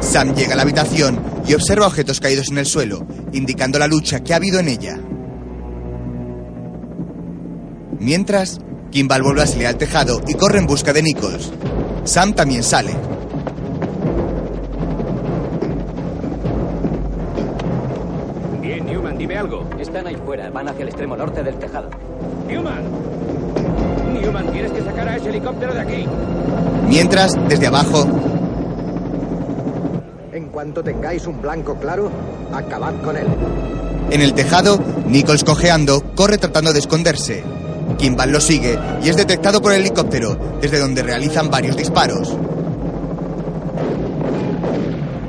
Sam 0.02 0.34
llega 0.34 0.52
a 0.52 0.56
la 0.56 0.62
habitación 0.62 1.18
y 1.46 1.54
observa 1.54 1.86
objetos 1.86 2.20
caídos 2.20 2.50
en 2.50 2.58
el 2.58 2.66
suelo, 2.66 3.06
indicando 3.32 3.78
la 3.78 3.86
lucha 3.86 4.20
que 4.20 4.34
ha 4.34 4.36
habido 4.36 4.60
en 4.60 4.68
ella. 4.68 4.98
Mientras, 7.98 8.60
Kimball 8.90 9.22
vuelve 9.22 9.40
a 9.40 9.46
salir 9.46 9.66
al 9.66 9.78
tejado 9.78 10.20
y 10.28 10.34
corre 10.34 10.58
en 10.58 10.66
busca 10.66 10.92
de 10.92 11.02
Nichols. 11.02 11.50
Sam 12.04 12.34
también 12.34 12.62
sale. 12.62 12.92
Bien, 18.60 18.84
Newman, 18.84 19.16
dime 19.16 19.38
algo. 19.38 19.66
Están 19.78 20.06
ahí 20.08 20.16
fuera, 20.26 20.50
van 20.50 20.68
hacia 20.68 20.82
el 20.82 20.88
extremo 20.88 21.16
norte 21.16 21.42
del 21.42 21.58
tejado. 21.58 21.88
Newman. 22.46 22.82
Newman, 22.82 22.93
ese 25.24 25.30
helicóptero 25.30 25.72
de 25.72 25.80
aquí. 25.80 26.06
Mientras, 26.86 27.32
desde 27.48 27.66
abajo, 27.66 28.06
En 30.32 30.48
cuanto 30.48 30.82
tengáis 30.82 31.26
un 31.26 31.40
blanco 31.40 31.76
claro, 31.76 32.10
acabad 32.52 32.94
con 33.02 33.16
él. 33.16 33.26
en 34.10 34.20
el 34.20 34.34
tejado, 34.34 34.78
Nichols 35.06 35.44
cojeando 35.44 36.02
corre 36.14 36.38
tratando 36.38 36.72
de 36.72 36.80
esconderse. 36.80 37.42
Kimball 37.98 38.32
lo 38.32 38.40
sigue 38.40 38.78
y 39.02 39.08
es 39.08 39.16
detectado 39.16 39.62
por 39.62 39.72
el 39.72 39.80
helicóptero, 39.80 40.36
desde 40.60 40.78
donde 40.80 41.02
realizan 41.02 41.50
varios 41.50 41.76
disparos. 41.76 42.36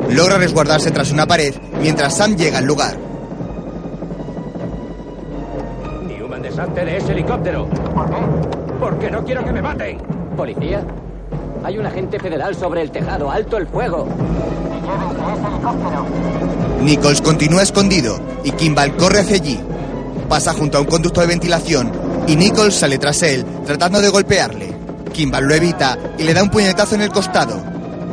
Logra 0.09 0.37
resguardarse 0.37 0.91
tras 0.91 1.11
una 1.11 1.25
pared 1.27 1.53
mientras 1.81 2.15
Sam 2.17 2.35
llega 2.35 2.57
al 2.59 2.65
lugar. 2.65 2.97
Newman, 6.07 6.41
deshazte 6.41 6.83
de 6.85 6.97
ese 6.97 7.11
helicóptero. 7.11 7.67
¿Por 7.67 8.09
qué? 8.09 8.54
Porque 8.85 9.09
no 9.09 9.25
quiero 9.25 9.43
que 9.43 9.51
me 9.51 9.63
maten. 9.63 9.97
¿Policía? 10.37 10.85
Hay 11.63 11.79
un 11.79 11.87
agente 11.87 12.19
federal 12.19 12.53
sobre 12.53 12.83
el 12.83 12.91
tejado. 12.91 13.31
¡Alto 13.31 13.57
el 13.57 13.65
fuego! 13.65 14.07
Nichols 16.83 17.19
continúa 17.19 17.63
escondido 17.63 18.19
y 18.43 18.51
Kimball 18.51 18.95
corre 18.95 19.21
hacia 19.21 19.37
allí. 19.37 19.59
Pasa 20.29 20.53
junto 20.53 20.77
a 20.77 20.81
un 20.81 20.85
conducto 20.85 21.19
de 21.21 21.25
ventilación 21.25 21.91
y 22.27 22.35
Nichols 22.35 22.75
sale 22.75 22.99
tras 22.99 23.23
él 23.23 23.43
tratando 23.65 23.99
de 24.01 24.09
golpearle. 24.09 24.75
Kimball 25.11 25.47
lo 25.47 25.55
evita 25.55 25.97
y 26.19 26.23
le 26.23 26.35
da 26.35 26.43
un 26.43 26.51
puñetazo 26.51 26.93
en 26.93 27.01
el 27.01 27.09
costado. 27.09 27.59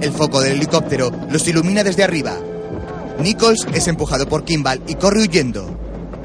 El 0.00 0.10
foco 0.10 0.40
del 0.40 0.52
helicóptero 0.54 1.10
los 1.28 1.46
ilumina 1.46 1.84
desde 1.84 2.02
arriba. 2.02 2.32
Nichols 3.18 3.66
es 3.74 3.88
empujado 3.88 4.26
por 4.26 4.44
Kimball 4.44 4.80
y 4.86 4.94
corre 4.94 5.20
huyendo. 5.20 5.66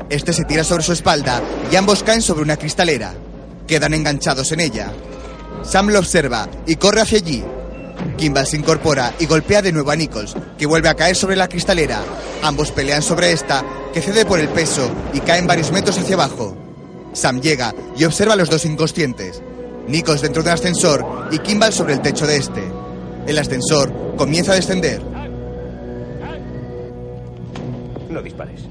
Este 0.09 0.31
se 0.31 0.45
tira 0.45 0.63
sobre 0.63 0.83
su 0.83 0.93
espalda 0.93 1.41
y 1.69 1.75
ambos 1.75 2.01
caen 2.01 2.21
sobre 2.21 2.43
una 2.43 2.55
cristalera. 2.55 3.13
Quedan 3.67 3.93
enganchados 3.93 4.51
en 4.53 4.61
ella. 4.61 4.93
Sam 5.63 5.89
lo 5.89 5.99
observa 5.99 6.47
y 6.65 6.77
corre 6.77 7.01
hacia 7.01 7.17
allí. 7.17 7.43
Kimball 8.17 8.47
se 8.47 8.57
incorpora 8.57 9.13
y 9.19 9.25
golpea 9.25 9.61
de 9.61 9.73
nuevo 9.73 9.91
a 9.91 9.95
Nichols, 9.95 10.35
que 10.57 10.65
vuelve 10.65 10.87
a 10.87 10.95
caer 10.95 11.15
sobre 11.15 11.35
la 11.35 11.49
cristalera. 11.49 12.01
Ambos 12.41 12.71
pelean 12.71 13.01
sobre 13.01 13.31
esta, 13.31 13.63
que 13.93 14.01
cede 14.01 14.25
por 14.25 14.39
el 14.39 14.47
peso 14.49 14.89
y 15.13 15.19
caen 15.19 15.47
varios 15.47 15.71
metros 15.71 15.97
hacia 15.97 16.15
abajo. 16.15 16.55
Sam 17.13 17.41
llega 17.41 17.73
y 17.97 18.05
observa 18.05 18.33
a 18.33 18.37
los 18.37 18.49
dos 18.49 18.65
inconscientes. 18.65 19.41
Nichols 19.87 20.21
dentro 20.21 20.43
de 20.43 20.49
un 20.49 20.53
ascensor 20.53 21.27
y 21.31 21.39
Kimball 21.39 21.73
sobre 21.73 21.93
el 21.93 22.01
techo 22.01 22.25
de 22.25 22.37
este. 22.37 22.63
El 23.25 23.37
ascensor 23.37 24.15
comienza 24.15 24.53
a 24.53 24.55
descender. 24.55 25.01
No 28.09 28.21
dispares. 28.21 28.66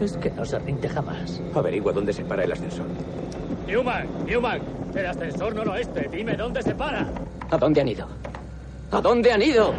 Es 0.00 0.12
que 0.18 0.30
no 0.30 0.44
se 0.44 0.58
rinde 0.58 0.88
jamás. 0.88 1.40
Averigua 1.54 1.92
dónde 1.92 2.12
se 2.12 2.24
para 2.24 2.44
el 2.44 2.52
ascensor. 2.52 2.86
Newman, 3.66 4.06
Newman, 4.26 4.60
el 4.94 5.06
ascensor 5.06 5.54
noroeste. 5.54 6.08
Dime 6.12 6.36
dónde 6.36 6.62
se 6.62 6.74
para. 6.74 7.08
¿A 7.50 7.56
dónde 7.56 7.80
han 7.80 7.88
ido? 7.88 8.06
¿A 8.90 9.00
dónde 9.00 9.32
han 9.32 9.42
ido? 9.42 9.72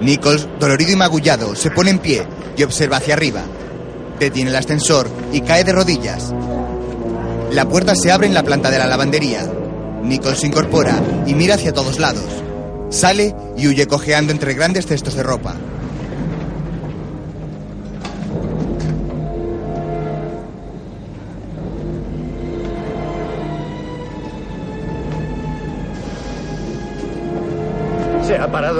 Nichols, 0.00 0.48
dolorido 0.60 0.92
y 0.92 0.96
magullado, 0.96 1.54
se 1.54 1.70
pone 1.70 1.90
en 1.90 1.98
pie 1.98 2.24
y 2.56 2.62
observa 2.62 2.98
hacia 2.98 3.14
arriba. 3.14 3.42
Detiene 4.18 4.50
el 4.50 4.56
ascensor 4.56 5.08
y 5.32 5.40
cae 5.40 5.64
de 5.64 5.72
rodillas. 5.72 6.34
La 7.52 7.68
puerta 7.68 7.94
se 7.94 8.12
abre 8.12 8.26
en 8.26 8.34
la 8.34 8.42
planta 8.42 8.70
de 8.70 8.78
la 8.78 8.86
lavandería. 8.86 9.42
Nichols 10.02 10.40
se 10.40 10.46
incorpora 10.46 11.00
y 11.26 11.34
mira 11.34 11.54
hacia 11.54 11.72
todos 11.72 11.98
lados. 11.98 12.24
Sale 12.90 13.34
y 13.56 13.68
huye 13.68 13.86
cojeando 13.86 14.32
entre 14.32 14.54
grandes 14.54 14.86
cestos 14.86 15.14
de 15.14 15.22
ropa. 15.22 15.54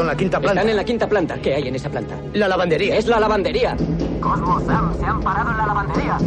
La 0.08 0.16
quinta 0.16 0.40
planta. 0.40 0.60
Están 0.60 0.70
en 0.70 0.76
la 0.76 0.84
quinta 0.84 1.08
planta. 1.08 1.38
¿Qué 1.40 1.54
hay 1.54 1.68
en 1.68 1.76
esa 1.76 1.90
planta? 1.90 2.16
La 2.32 2.48
lavandería. 2.48 2.96
Es 2.96 3.06
la 3.06 3.20
lavandería. 3.20 3.76
Cosmo, 4.20 4.60
Sam, 4.66 4.98
se 4.98 5.04
han 5.04 5.20
parado 5.20 5.50
en 5.50 5.56
la 5.58 5.66
lavandería. 5.66 6.18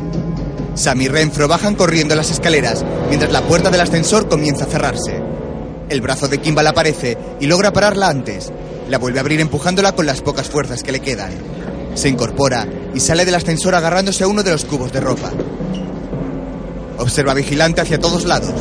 Sam 0.75 1.01
y 1.01 1.07
Renfro 1.07 1.47
bajan 1.47 1.75
corriendo 1.75 2.15
las 2.15 2.31
escaleras 2.31 2.85
mientras 3.09 3.31
la 3.31 3.41
puerta 3.41 3.69
del 3.69 3.81
ascensor 3.81 4.29
comienza 4.29 4.65
a 4.65 4.67
cerrarse. 4.67 5.21
El 5.89 5.99
brazo 5.99 6.27
de 6.27 6.37
Kimball 6.37 6.67
aparece 6.67 7.17
y 7.39 7.47
logra 7.47 7.73
pararla 7.73 8.07
antes. 8.07 8.53
La 8.87 8.97
vuelve 8.97 9.19
a 9.19 9.21
abrir 9.21 9.41
empujándola 9.41 9.93
con 9.93 10.05
las 10.05 10.21
pocas 10.21 10.49
fuerzas 10.49 10.83
que 10.83 10.91
le 10.91 11.01
quedan. 11.01 11.31
Se 11.95 12.07
incorpora 12.07 12.67
y 12.93 12.99
sale 12.99 13.25
del 13.25 13.35
ascensor 13.35 13.75
agarrándose 13.75 14.23
a 14.23 14.27
uno 14.27 14.43
de 14.43 14.51
los 14.51 14.63
cubos 14.63 14.93
de 14.93 15.01
ropa. 15.01 15.31
Observa 16.97 17.33
vigilante 17.33 17.81
hacia 17.81 17.99
todos 17.99 18.25
lados. 18.25 18.53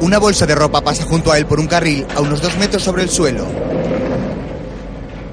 Una 0.00 0.18
bolsa 0.18 0.46
de 0.46 0.54
ropa 0.54 0.80
pasa 0.80 1.04
junto 1.04 1.32
a 1.32 1.38
él 1.38 1.46
por 1.46 1.58
un 1.58 1.66
carril 1.66 2.06
a 2.14 2.20
unos 2.20 2.40
dos 2.40 2.56
metros 2.56 2.82
sobre 2.82 3.02
el 3.02 3.08
suelo. 3.08 3.44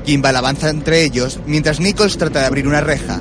Kimball 0.04 0.36
avanza 0.36 0.70
entre 0.70 1.04
ellos 1.04 1.40
mientras 1.46 1.80
Nichols 1.80 2.18
trata 2.18 2.40
de 2.40 2.46
abrir 2.48 2.68
una 2.68 2.82
reja. 2.82 3.20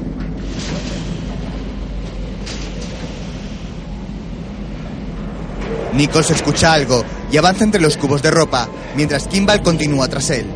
Nichols 5.92 6.30
escucha 6.30 6.72
algo 6.72 7.04
y 7.30 7.36
avanza 7.36 7.64
entre 7.64 7.80
los 7.80 7.96
cubos 7.98 8.22
de 8.22 8.30
ropa 8.30 8.68
mientras 8.96 9.28
Kimball 9.28 9.62
continúa 9.62 10.08
tras 10.08 10.30
él. 10.30 10.46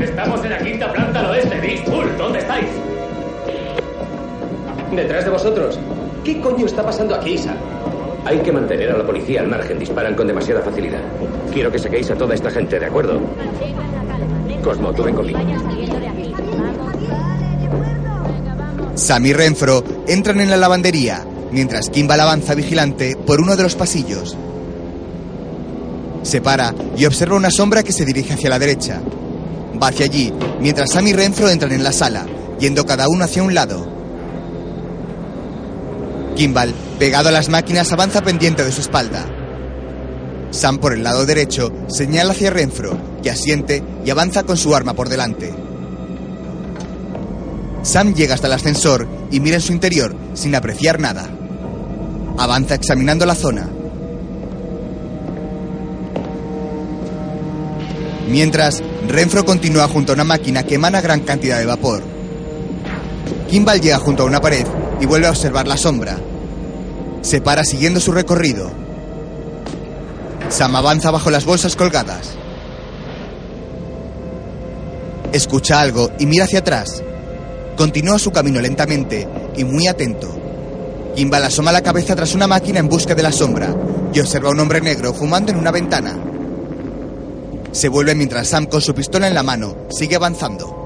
Estamos 0.00 0.44
en 0.44 0.50
la 0.50 0.58
quinta 0.58 0.92
planta 0.92 1.20
al 1.20 1.26
oeste. 1.26 1.84
¿Dónde 2.16 2.38
estáis? 2.38 2.66
Detrás 4.94 5.24
de 5.24 5.30
vosotros. 5.30 5.78
¿Qué 6.24 6.40
coño 6.40 6.66
está 6.66 6.84
pasando 6.84 7.16
aquí, 7.16 7.36
Sam? 7.36 7.56
Hay 8.24 8.38
que 8.38 8.52
mantener 8.52 8.90
a 8.90 8.98
la 8.98 9.06
policía 9.06 9.40
al 9.40 9.48
margen. 9.48 9.78
Disparan 9.78 10.14
con 10.14 10.26
demasiada 10.26 10.62
facilidad. 10.62 11.00
Quiero 11.52 11.70
que 11.70 11.78
saquéis 11.78 12.10
a 12.10 12.14
toda 12.14 12.34
esta 12.34 12.50
gente, 12.50 12.78
¿de 12.78 12.86
acuerdo? 12.86 13.20
Cosmo, 14.62 14.92
tú 14.92 15.02
ven 15.02 15.14
conmigo. 15.14 15.40
Sam 18.94 19.26
y 19.26 19.32
Renfro 19.32 19.82
entran 20.06 20.40
en 20.40 20.50
la 20.50 20.56
lavandería 20.56 21.26
mientras 21.50 21.90
Kimball 21.90 22.20
avanza 22.20 22.54
vigilante 22.54 23.16
por 23.16 23.40
uno 23.40 23.56
de 23.56 23.62
los 23.62 23.74
pasillos. 23.74 24.36
Se 26.22 26.40
para 26.40 26.74
y 26.96 27.04
observa 27.04 27.36
una 27.36 27.50
sombra 27.50 27.82
que 27.82 27.92
se 27.92 28.04
dirige 28.04 28.34
hacia 28.34 28.50
la 28.50 28.58
derecha. 28.58 29.00
Va 29.82 29.88
hacia 29.88 30.06
allí 30.06 30.32
mientras 30.60 30.90
Sam 30.90 31.08
y 31.08 31.12
Renfro 31.12 31.48
entran 31.48 31.72
en 31.72 31.82
la 31.82 31.92
sala, 31.92 32.26
yendo 32.60 32.86
cada 32.86 33.08
uno 33.08 33.24
hacia 33.24 33.42
un 33.42 33.54
lado. 33.54 33.86
Kimball, 36.36 36.72
pegado 37.02 37.30
a 37.30 37.32
las 37.32 37.48
máquinas, 37.48 37.90
avanza 37.90 38.22
pendiente 38.22 38.62
de 38.64 38.70
su 38.70 38.80
espalda. 38.80 39.26
Sam, 40.52 40.78
por 40.78 40.92
el 40.92 41.02
lado 41.02 41.26
derecho, 41.26 41.72
señala 41.88 42.30
hacia 42.30 42.50
Renfro, 42.50 42.96
que 43.20 43.28
asiente 43.28 43.82
y 44.04 44.10
avanza 44.10 44.44
con 44.44 44.56
su 44.56 44.72
arma 44.72 44.94
por 44.94 45.08
delante. 45.08 45.52
Sam 47.82 48.14
llega 48.14 48.36
hasta 48.36 48.46
el 48.46 48.52
ascensor 48.52 49.08
y 49.32 49.40
mira 49.40 49.56
en 49.56 49.62
su 49.62 49.72
interior 49.72 50.14
sin 50.34 50.54
apreciar 50.54 51.00
nada. 51.00 51.28
Avanza 52.38 52.76
examinando 52.76 53.26
la 53.26 53.34
zona. 53.34 53.68
Mientras, 58.28 58.80
Renfro 59.08 59.44
continúa 59.44 59.88
junto 59.88 60.12
a 60.12 60.14
una 60.14 60.22
máquina 60.22 60.62
que 60.62 60.76
emana 60.76 61.00
gran 61.00 61.22
cantidad 61.22 61.58
de 61.58 61.66
vapor. 61.66 62.04
Kimball 63.50 63.80
llega 63.80 63.98
junto 63.98 64.22
a 64.22 64.26
una 64.26 64.40
pared 64.40 64.68
y 65.00 65.06
vuelve 65.06 65.26
a 65.26 65.30
observar 65.30 65.66
la 65.66 65.76
sombra. 65.76 66.16
Se 67.22 67.40
para 67.40 67.64
siguiendo 67.64 68.00
su 68.00 68.12
recorrido. 68.12 68.70
Sam 70.48 70.76
avanza 70.76 71.10
bajo 71.10 71.30
las 71.30 71.44
bolsas 71.44 71.76
colgadas. 71.76 72.36
Escucha 75.32 75.80
algo 75.80 76.10
y 76.18 76.26
mira 76.26 76.44
hacia 76.44 76.58
atrás. 76.58 77.02
Continúa 77.76 78.18
su 78.18 78.30
camino 78.32 78.60
lentamente 78.60 79.26
y 79.56 79.64
muy 79.64 79.86
atento. 79.86 80.28
Kimball 81.14 81.44
asoma 81.44 81.72
la 81.72 81.82
cabeza 81.82 82.14
tras 82.14 82.34
una 82.34 82.46
máquina 82.46 82.80
en 82.80 82.88
busca 82.88 83.14
de 83.14 83.22
la 83.22 83.32
sombra 83.32 83.74
y 84.12 84.20
observa 84.20 84.48
a 84.48 84.52
un 84.52 84.60
hombre 84.60 84.80
negro 84.80 85.14
fumando 85.14 85.52
en 85.52 85.58
una 85.58 85.70
ventana. 85.70 86.18
Se 87.70 87.88
vuelve 87.88 88.14
mientras 88.14 88.48
Sam 88.48 88.66
con 88.66 88.82
su 88.82 88.94
pistola 88.94 89.28
en 89.28 89.34
la 89.34 89.42
mano 89.42 89.86
sigue 89.90 90.16
avanzando. 90.16 90.82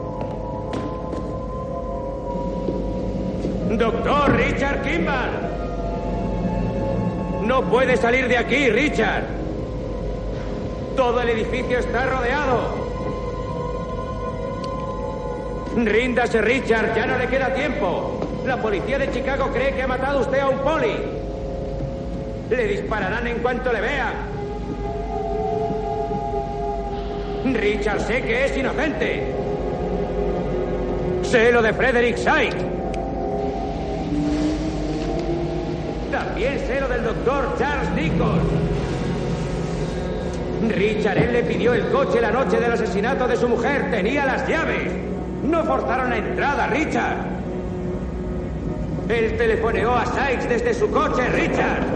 Doctor 3.76 4.36
Richard 4.36 4.82
Kimball. 4.82 5.45
No 7.47 7.62
puede 7.62 7.97
salir 7.97 8.27
de 8.27 8.39
aquí, 8.39 8.68
Richard. 8.70 9.23
Todo 10.97 11.20
el 11.20 11.28
edificio 11.28 11.78
está 11.78 12.06
rodeado. 12.06 12.74
Ríndase, 15.77 16.43
Richard, 16.43 16.97
ya 16.97 17.06
no 17.06 17.16
le 17.16 17.28
queda 17.28 17.55
tiempo. 17.55 18.18
La 18.44 18.60
policía 18.60 18.98
de 18.98 19.12
Chicago 19.12 19.51
cree 19.52 19.73
que 19.77 19.82
ha 19.82 19.86
matado 19.86 20.23
usted 20.23 20.40
a 20.40 20.48
un 20.48 20.59
poli. 20.59 20.97
Le 22.51 22.66
dispararán 22.66 23.28
en 23.28 23.39
cuanto 23.39 23.73
le 23.73 23.81
vean. 23.81 24.14
Richard, 27.55 28.01
sé 28.01 28.23
que 28.23 28.44
es 28.47 28.56
inocente. 28.56 29.23
Sé 31.23 31.52
lo 31.52 31.62
de 31.62 31.73
Frederick 31.73 32.16
Sykes. 32.16 32.76
También 36.36 36.58
sé 36.66 36.78
lo 36.78 36.88
del 36.88 37.02
doctor 37.02 37.56
Charles 37.58 37.90
Nichols. 37.92 38.42
Richard, 40.68 41.16
él 41.16 41.32
le 41.32 41.42
pidió 41.44 41.72
el 41.72 41.88
coche 41.88 42.20
la 42.20 42.30
noche 42.30 42.60
del 42.60 42.72
asesinato 42.72 43.26
de 43.26 43.38
su 43.38 43.48
mujer. 43.48 43.90
Tenía 43.90 44.26
las 44.26 44.46
llaves. 44.46 44.92
No 45.42 45.64
forzaron 45.64 46.10
la 46.10 46.18
entrada, 46.18 46.66
Richard. 46.66 47.16
Él 49.08 49.38
telefoneó 49.38 49.96
a 49.96 50.04
Sykes 50.04 50.46
desde 50.46 50.74
su 50.74 50.90
coche, 50.90 51.26
Richard. 51.30 51.86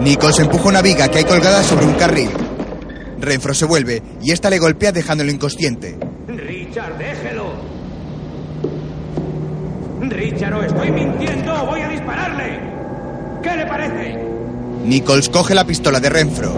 Nichols 0.00 0.40
empuja 0.40 0.68
una 0.70 0.82
viga 0.82 1.06
que 1.06 1.18
hay 1.18 1.24
colgada 1.24 1.62
sobre 1.62 1.86
un 1.86 1.94
carril. 1.94 2.30
Renfro 3.20 3.54
se 3.54 3.64
vuelve 3.64 4.02
y 4.20 4.32
esta 4.32 4.50
le 4.50 4.58
golpea 4.58 4.90
dejándolo 4.90 5.30
inconsciente. 5.30 5.96
Richard, 6.26 6.98
déjelo. 6.98 7.52
Richard, 10.00 10.54
o 10.54 10.62
estoy 10.64 10.90
mintiendo 10.90 11.62
o 11.62 11.66
voy 11.66 11.80
a 11.82 11.88
dispararle. 11.90 12.77
¿Qué 13.48 13.56
le 13.56 13.66
parece? 13.66 14.18
Nichols 14.84 15.28
coge 15.30 15.54
la 15.54 15.64
pistola 15.64 16.00
de 16.00 16.10
Renfro. 16.10 16.52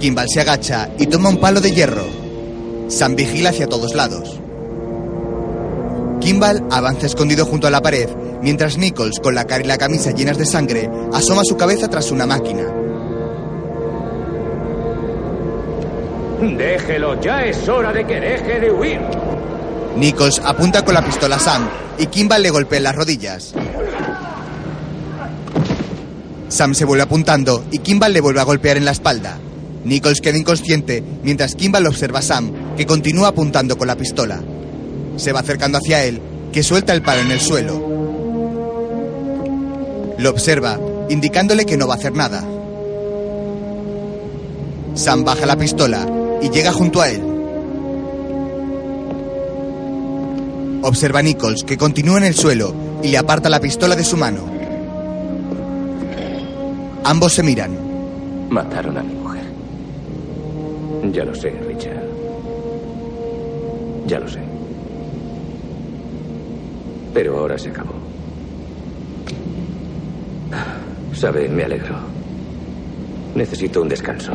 Kimball 0.00 0.28
se 0.28 0.40
agacha 0.40 0.88
y 0.98 1.06
toma 1.06 1.28
un 1.28 1.36
palo 1.36 1.60
de 1.60 1.72
hierro. 1.72 2.04
Sam 2.88 3.14
vigila 3.14 3.50
hacia 3.50 3.66
todos 3.66 3.94
lados. 3.94 4.40
Kimball 6.20 6.64
avanza 6.70 7.06
escondido 7.06 7.44
junto 7.44 7.66
a 7.66 7.70
la 7.70 7.82
pared, 7.82 8.08
mientras 8.42 8.78
Nichols, 8.78 9.20
con 9.20 9.34
la 9.34 9.46
cara 9.46 9.62
y 9.62 9.66
la 9.66 9.76
camisa 9.76 10.12
llenas 10.12 10.38
de 10.38 10.46
sangre, 10.46 10.88
asoma 11.12 11.42
su 11.44 11.56
cabeza 11.56 11.88
tras 11.88 12.10
una 12.10 12.26
máquina. 12.26 12.64
Déjelo, 16.40 17.20
ya 17.20 17.44
es 17.44 17.68
hora 17.68 17.92
de 17.92 18.06
que 18.06 18.18
deje 18.18 18.60
de 18.60 18.70
huir. 18.70 19.00
Nichols 19.96 20.40
apunta 20.42 20.82
con 20.84 20.94
la 20.94 21.04
pistola 21.04 21.36
a 21.36 21.38
Sam 21.38 21.68
y 21.98 22.06
Kimball 22.06 22.42
le 22.42 22.50
golpea 22.50 22.78
en 22.78 22.84
las 22.84 22.96
rodillas. 22.96 23.54
Sam 26.50 26.74
se 26.74 26.84
vuelve 26.84 27.04
apuntando 27.04 27.64
y 27.70 27.78
Kimball 27.78 28.12
le 28.12 28.20
vuelve 28.20 28.40
a 28.40 28.44
golpear 28.44 28.76
en 28.76 28.84
la 28.84 28.90
espalda. 28.90 29.38
Nichols 29.84 30.20
queda 30.20 30.36
inconsciente 30.36 31.02
mientras 31.22 31.54
Kimball 31.54 31.86
observa 31.86 32.18
a 32.18 32.22
Sam, 32.22 32.74
que 32.76 32.86
continúa 32.86 33.28
apuntando 33.28 33.78
con 33.78 33.86
la 33.86 33.96
pistola. 33.96 34.42
Se 35.16 35.32
va 35.32 35.40
acercando 35.40 35.78
hacia 35.78 36.04
él, 36.04 36.20
que 36.52 36.64
suelta 36.64 36.92
el 36.92 37.02
palo 37.02 37.20
en 37.20 37.30
el 37.30 37.40
suelo. 37.40 37.80
Lo 40.18 40.30
observa, 40.30 40.78
indicándole 41.08 41.64
que 41.64 41.76
no 41.76 41.86
va 41.86 41.94
a 41.94 41.98
hacer 41.98 42.14
nada. 42.14 42.44
Sam 44.94 45.24
baja 45.24 45.46
la 45.46 45.56
pistola 45.56 46.04
y 46.42 46.50
llega 46.50 46.72
junto 46.72 47.00
a 47.00 47.10
él. 47.10 47.22
Observa 50.82 51.20
a 51.20 51.22
Nichols, 51.22 51.62
que 51.62 51.78
continúa 51.78 52.18
en 52.18 52.24
el 52.24 52.34
suelo, 52.34 52.74
y 53.04 53.08
le 53.08 53.18
aparta 53.18 53.48
la 53.48 53.60
pistola 53.60 53.94
de 53.94 54.04
su 54.04 54.16
mano. 54.16 54.59
Ambos 57.04 57.32
se 57.32 57.42
miran. 57.42 57.76
Mataron 58.50 58.98
a 58.98 59.02
mi 59.02 59.14
mujer. 59.14 59.44
Ya 61.12 61.24
lo 61.24 61.34
sé, 61.34 61.50
Richard. 61.66 62.04
Ya 64.06 64.18
lo 64.18 64.28
sé. 64.28 64.40
Pero 67.14 67.38
ahora 67.38 67.58
se 67.58 67.70
acabó. 67.70 67.94
Sabe, 71.14 71.48
me 71.48 71.64
alegro. 71.64 71.96
Necesito 73.34 73.82
un 73.82 73.88
descanso. 73.88 74.32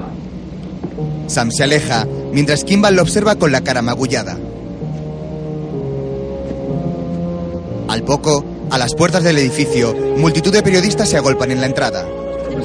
Sam 1.27 1.51
se 1.51 1.63
aleja, 1.63 2.05
mientras 2.31 2.63
Kimball 2.63 2.95
lo 2.95 3.01
observa 3.01 3.35
con 3.35 3.51
la 3.51 3.61
cara 3.61 3.81
magullada. 3.81 4.37
Al 7.87 8.03
poco, 8.03 8.43
a 8.71 8.77
las 8.77 8.93
puertas 8.95 9.23
del 9.23 9.37
edificio, 9.37 9.95
multitud 10.17 10.51
de 10.51 10.63
periodistas 10.63 11.09
se 11.09 11.17
agolpan 11.17 11.51
en 11.51 11.61
la 11.61 11.67
entrada. 11.67 12.05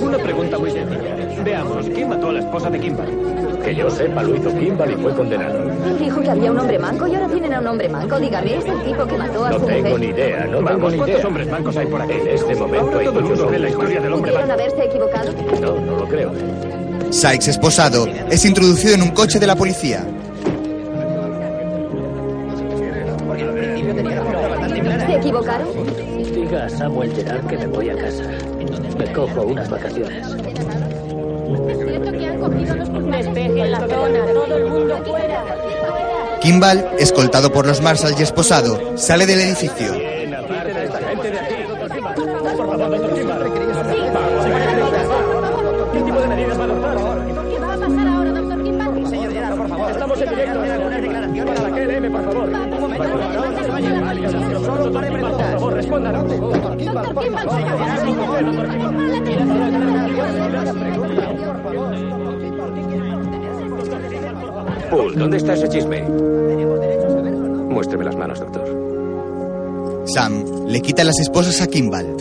Una 0.02 0.18
pregunta 0.18 0.58
muy 0.58 0.70
sencilla. 0.70 1.16
Veamos, 1.44 1.86
¿quién 1.94 2.08
mató 2.08 2.28
a 2.28 2.32
la 2.32 2.40
esposa 2.40 2.70
de 2.70 2.78
Kimball? 2.80 3.60
Que 3.64 3.74
yo 3.74 3.90
sepa, 3.90 4.22
lo 4.22 4.34
hizo 4.36 4.50
Kimball 4.58 4.90
y 4.92 4.94
fue 4.96 5.14
condenado. 5.14 5.58
Dijo 5.98 6.20
que 6.20 6.30
había 6.30 6.50
un 6.52 6.58
hombre 6.58 6.78
manco 6.78 7.06
y 7.06 7.14
ahora 7.14 7.28
tienen 7.28 7.54
a 7.54 7.60
un 7.60 7.66
hombre 7.66 7.88
manco. 7.88 8.18
Dígame, 8.18 8.56
¿es 8.56 8.64
el 8.66 8.82
tipo 8.84 9.04
que 9.06 9.16
mató 9.18 9.44
a 9.44 9.50
No 9.50 9.58
su 9.60 9.66
tengo 9.66 9.88
mujer? 9.90 10.00
ni 10.00 10.06
idea, 10.06 10.46
no 10.46 10.58
tengo 10.58 10.90
ni 10.90 10.96
¿Cuántos 10.96 11.08
idea. 11.08 11.26
hombres 11.26 11.50
mancos 11.50 11.76
hay 11.76 11.86
por 11.86 12.02
aquí? 12.02 12.12
En 12.12 12.28
este 12.28 12.54
momento 12.56 12.98
hay 12.98 13.04
Todo 13.06 13.18
el 13.18 13.24
muchos 13.24 13.38
mundo 13.38 13.46
ve 13.52 13.58
la 13.58 13.68
hombres 13.68 13.70
historia 13.72 14.00
del 14.00 14.12
hombre 14.12 14.32
¿Pudieron 14.32 14.48
manco. 14.48 14.62
haberse 14.62 14.84
equivocado? 14.84 15.32
No, 15.60 15.80
no 15.80 15.96
lo 15.98 16.08
creo. 16.08 16.32
Sykes, 17.10 17.48
esposado, 17.50 18.06
es 18.30 18.44
introducido 18.44 18.94
en 18.94 19.02
un 19.02 19.10
coche 19.10 19.38
de 19.38 19.46
la 19.46 19.56
policía. 19.56 20.04
¿Se 25.06 25.16
equivocaron? 25.16 25.68
Diga 26.34 26.66
a 26.66 26.68
Samuel 26.70 27.12
Gerard 27.14 27.46
que 27.46 27.56
me 27.58 27.66
cojo 29.20 29.42
unas 29.42 29.68
vacaciones. 29.68 30.34
Me 30.34 30.52
espera. 33.20 33.32
Dejen 33.32 33.72
la 33.72 33.80
zona, 33.80 34.24
todo 34.32 34.56
el 34.56 34.66
mundo 34.66 34.97
fuera. 35.05 35.44
Kimball, 36.40 36.88
escoltado 36.98 37.52
por 37.52 37.66
los 37.66 37.82
Marshall 37.82 38.14
y 38.18 38.22
esposado, 38.22 38.97
sale 38.97 39.26
del 39.26 39.40
edificio. 39.40 39.92
¿Qué 45.92 46.01
tipo 46.02 46.20
de 46.20 46.28
medidas 46.28 46.59
va 46.59 46.62
a 46.62 46.64
adoptar? 46.64 46.97
¿Qué 47.26 47.32
va 47.59 47.74
a 47.74 47.78
pasar 47.78 48.09
ahora, 48.09 48.32
doctor 48.32 48.62
Kimball? 48.62 49.06
Señor 49.09 49.32
Gerard, 49.32 49.56
por 49.56 49.68
favor. 49.68 49.90
Por 55.60 55.72
respondan. 55.74 56.12
Doctor 56.14 56.76
Kimball, 56.78 57.14
por 57.14 57.24
favor. 57.60 57.89
¿Dónde 65.14 65.36
está 65.36 65.54
ese 65.54 65.68
chisme? 65.68 66.02
Muéstreme 67.68 68.04
las 68.04 68.16
manos, 68.16 68.40
doctor. 68.40 70.04
Sam 70.06 70.66
le 70.66 70.80
quita 70.80 71.04
las 71.04 71.18
esposas 71.20 71.60
a 71.60 71.66
Kimball. 71.66 72.16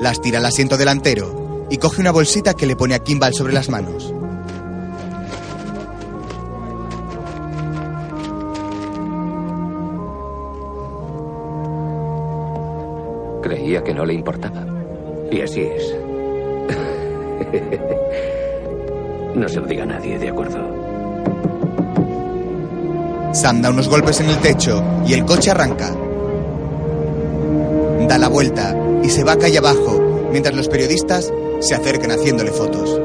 Las 0.00 0.20
tira 0.20 0.38
al 0.38 0.46
asiento 0.46 0.76
delantero 0.76 1.66
y 1.70 1.78
coge 1.78 2.00
una 2.00 2.10
bolsita 2.12 2.54
que 2.54 2.66
le 2.66 2.76
pone 2.76 2.94
a 2.94 3.00
Kimball 3.00 3.34
sobre 3.34 3.52
las 3.52 3.68
manos. 3.68 4.12
Creía 13.42 13.82
que 13.82 13.92
no 13.92 14.06
le 14.06 14.14
importaba. 14.14 14.61
Y 15.32 15.40
así 15.40 15.62
es. 15.62 15.96
No 19.34 19.48
se 19.48 19.60
lo 19.60 19.66
diga 19.66 19.84
a 19.84 19.86
nadie, 19.86 20.18
¿de 20.18 20.28
acuerdo? 20.28 20.58
Sam 23.32 23.62
da 23.62 23.70
unos 23.70 23.88
golpes 23.88 24.20
en 24.20 24.28
el 24.28 24.36
techo 24.36 24.84
y 25.06 25.14
el 25.14 25.24
coche 25.24 25.50
arranca. 25.50 25.90
Da 28.06 28.18
la 28.18 28.28
vuelta 28.28 28.76
y 29.02 29.08
se 29.08 29.24
va 29.24 29.38
calle 29.38 29.56
abajo 29.56 30.28
mientras 30.30 30.54
los 30.54 30.68
periodistas 30.68 31.32
se 31.60 31.74
acercan 31.74 32.10
haciéndole 32.10 32.50
fotos. 32.50 33.00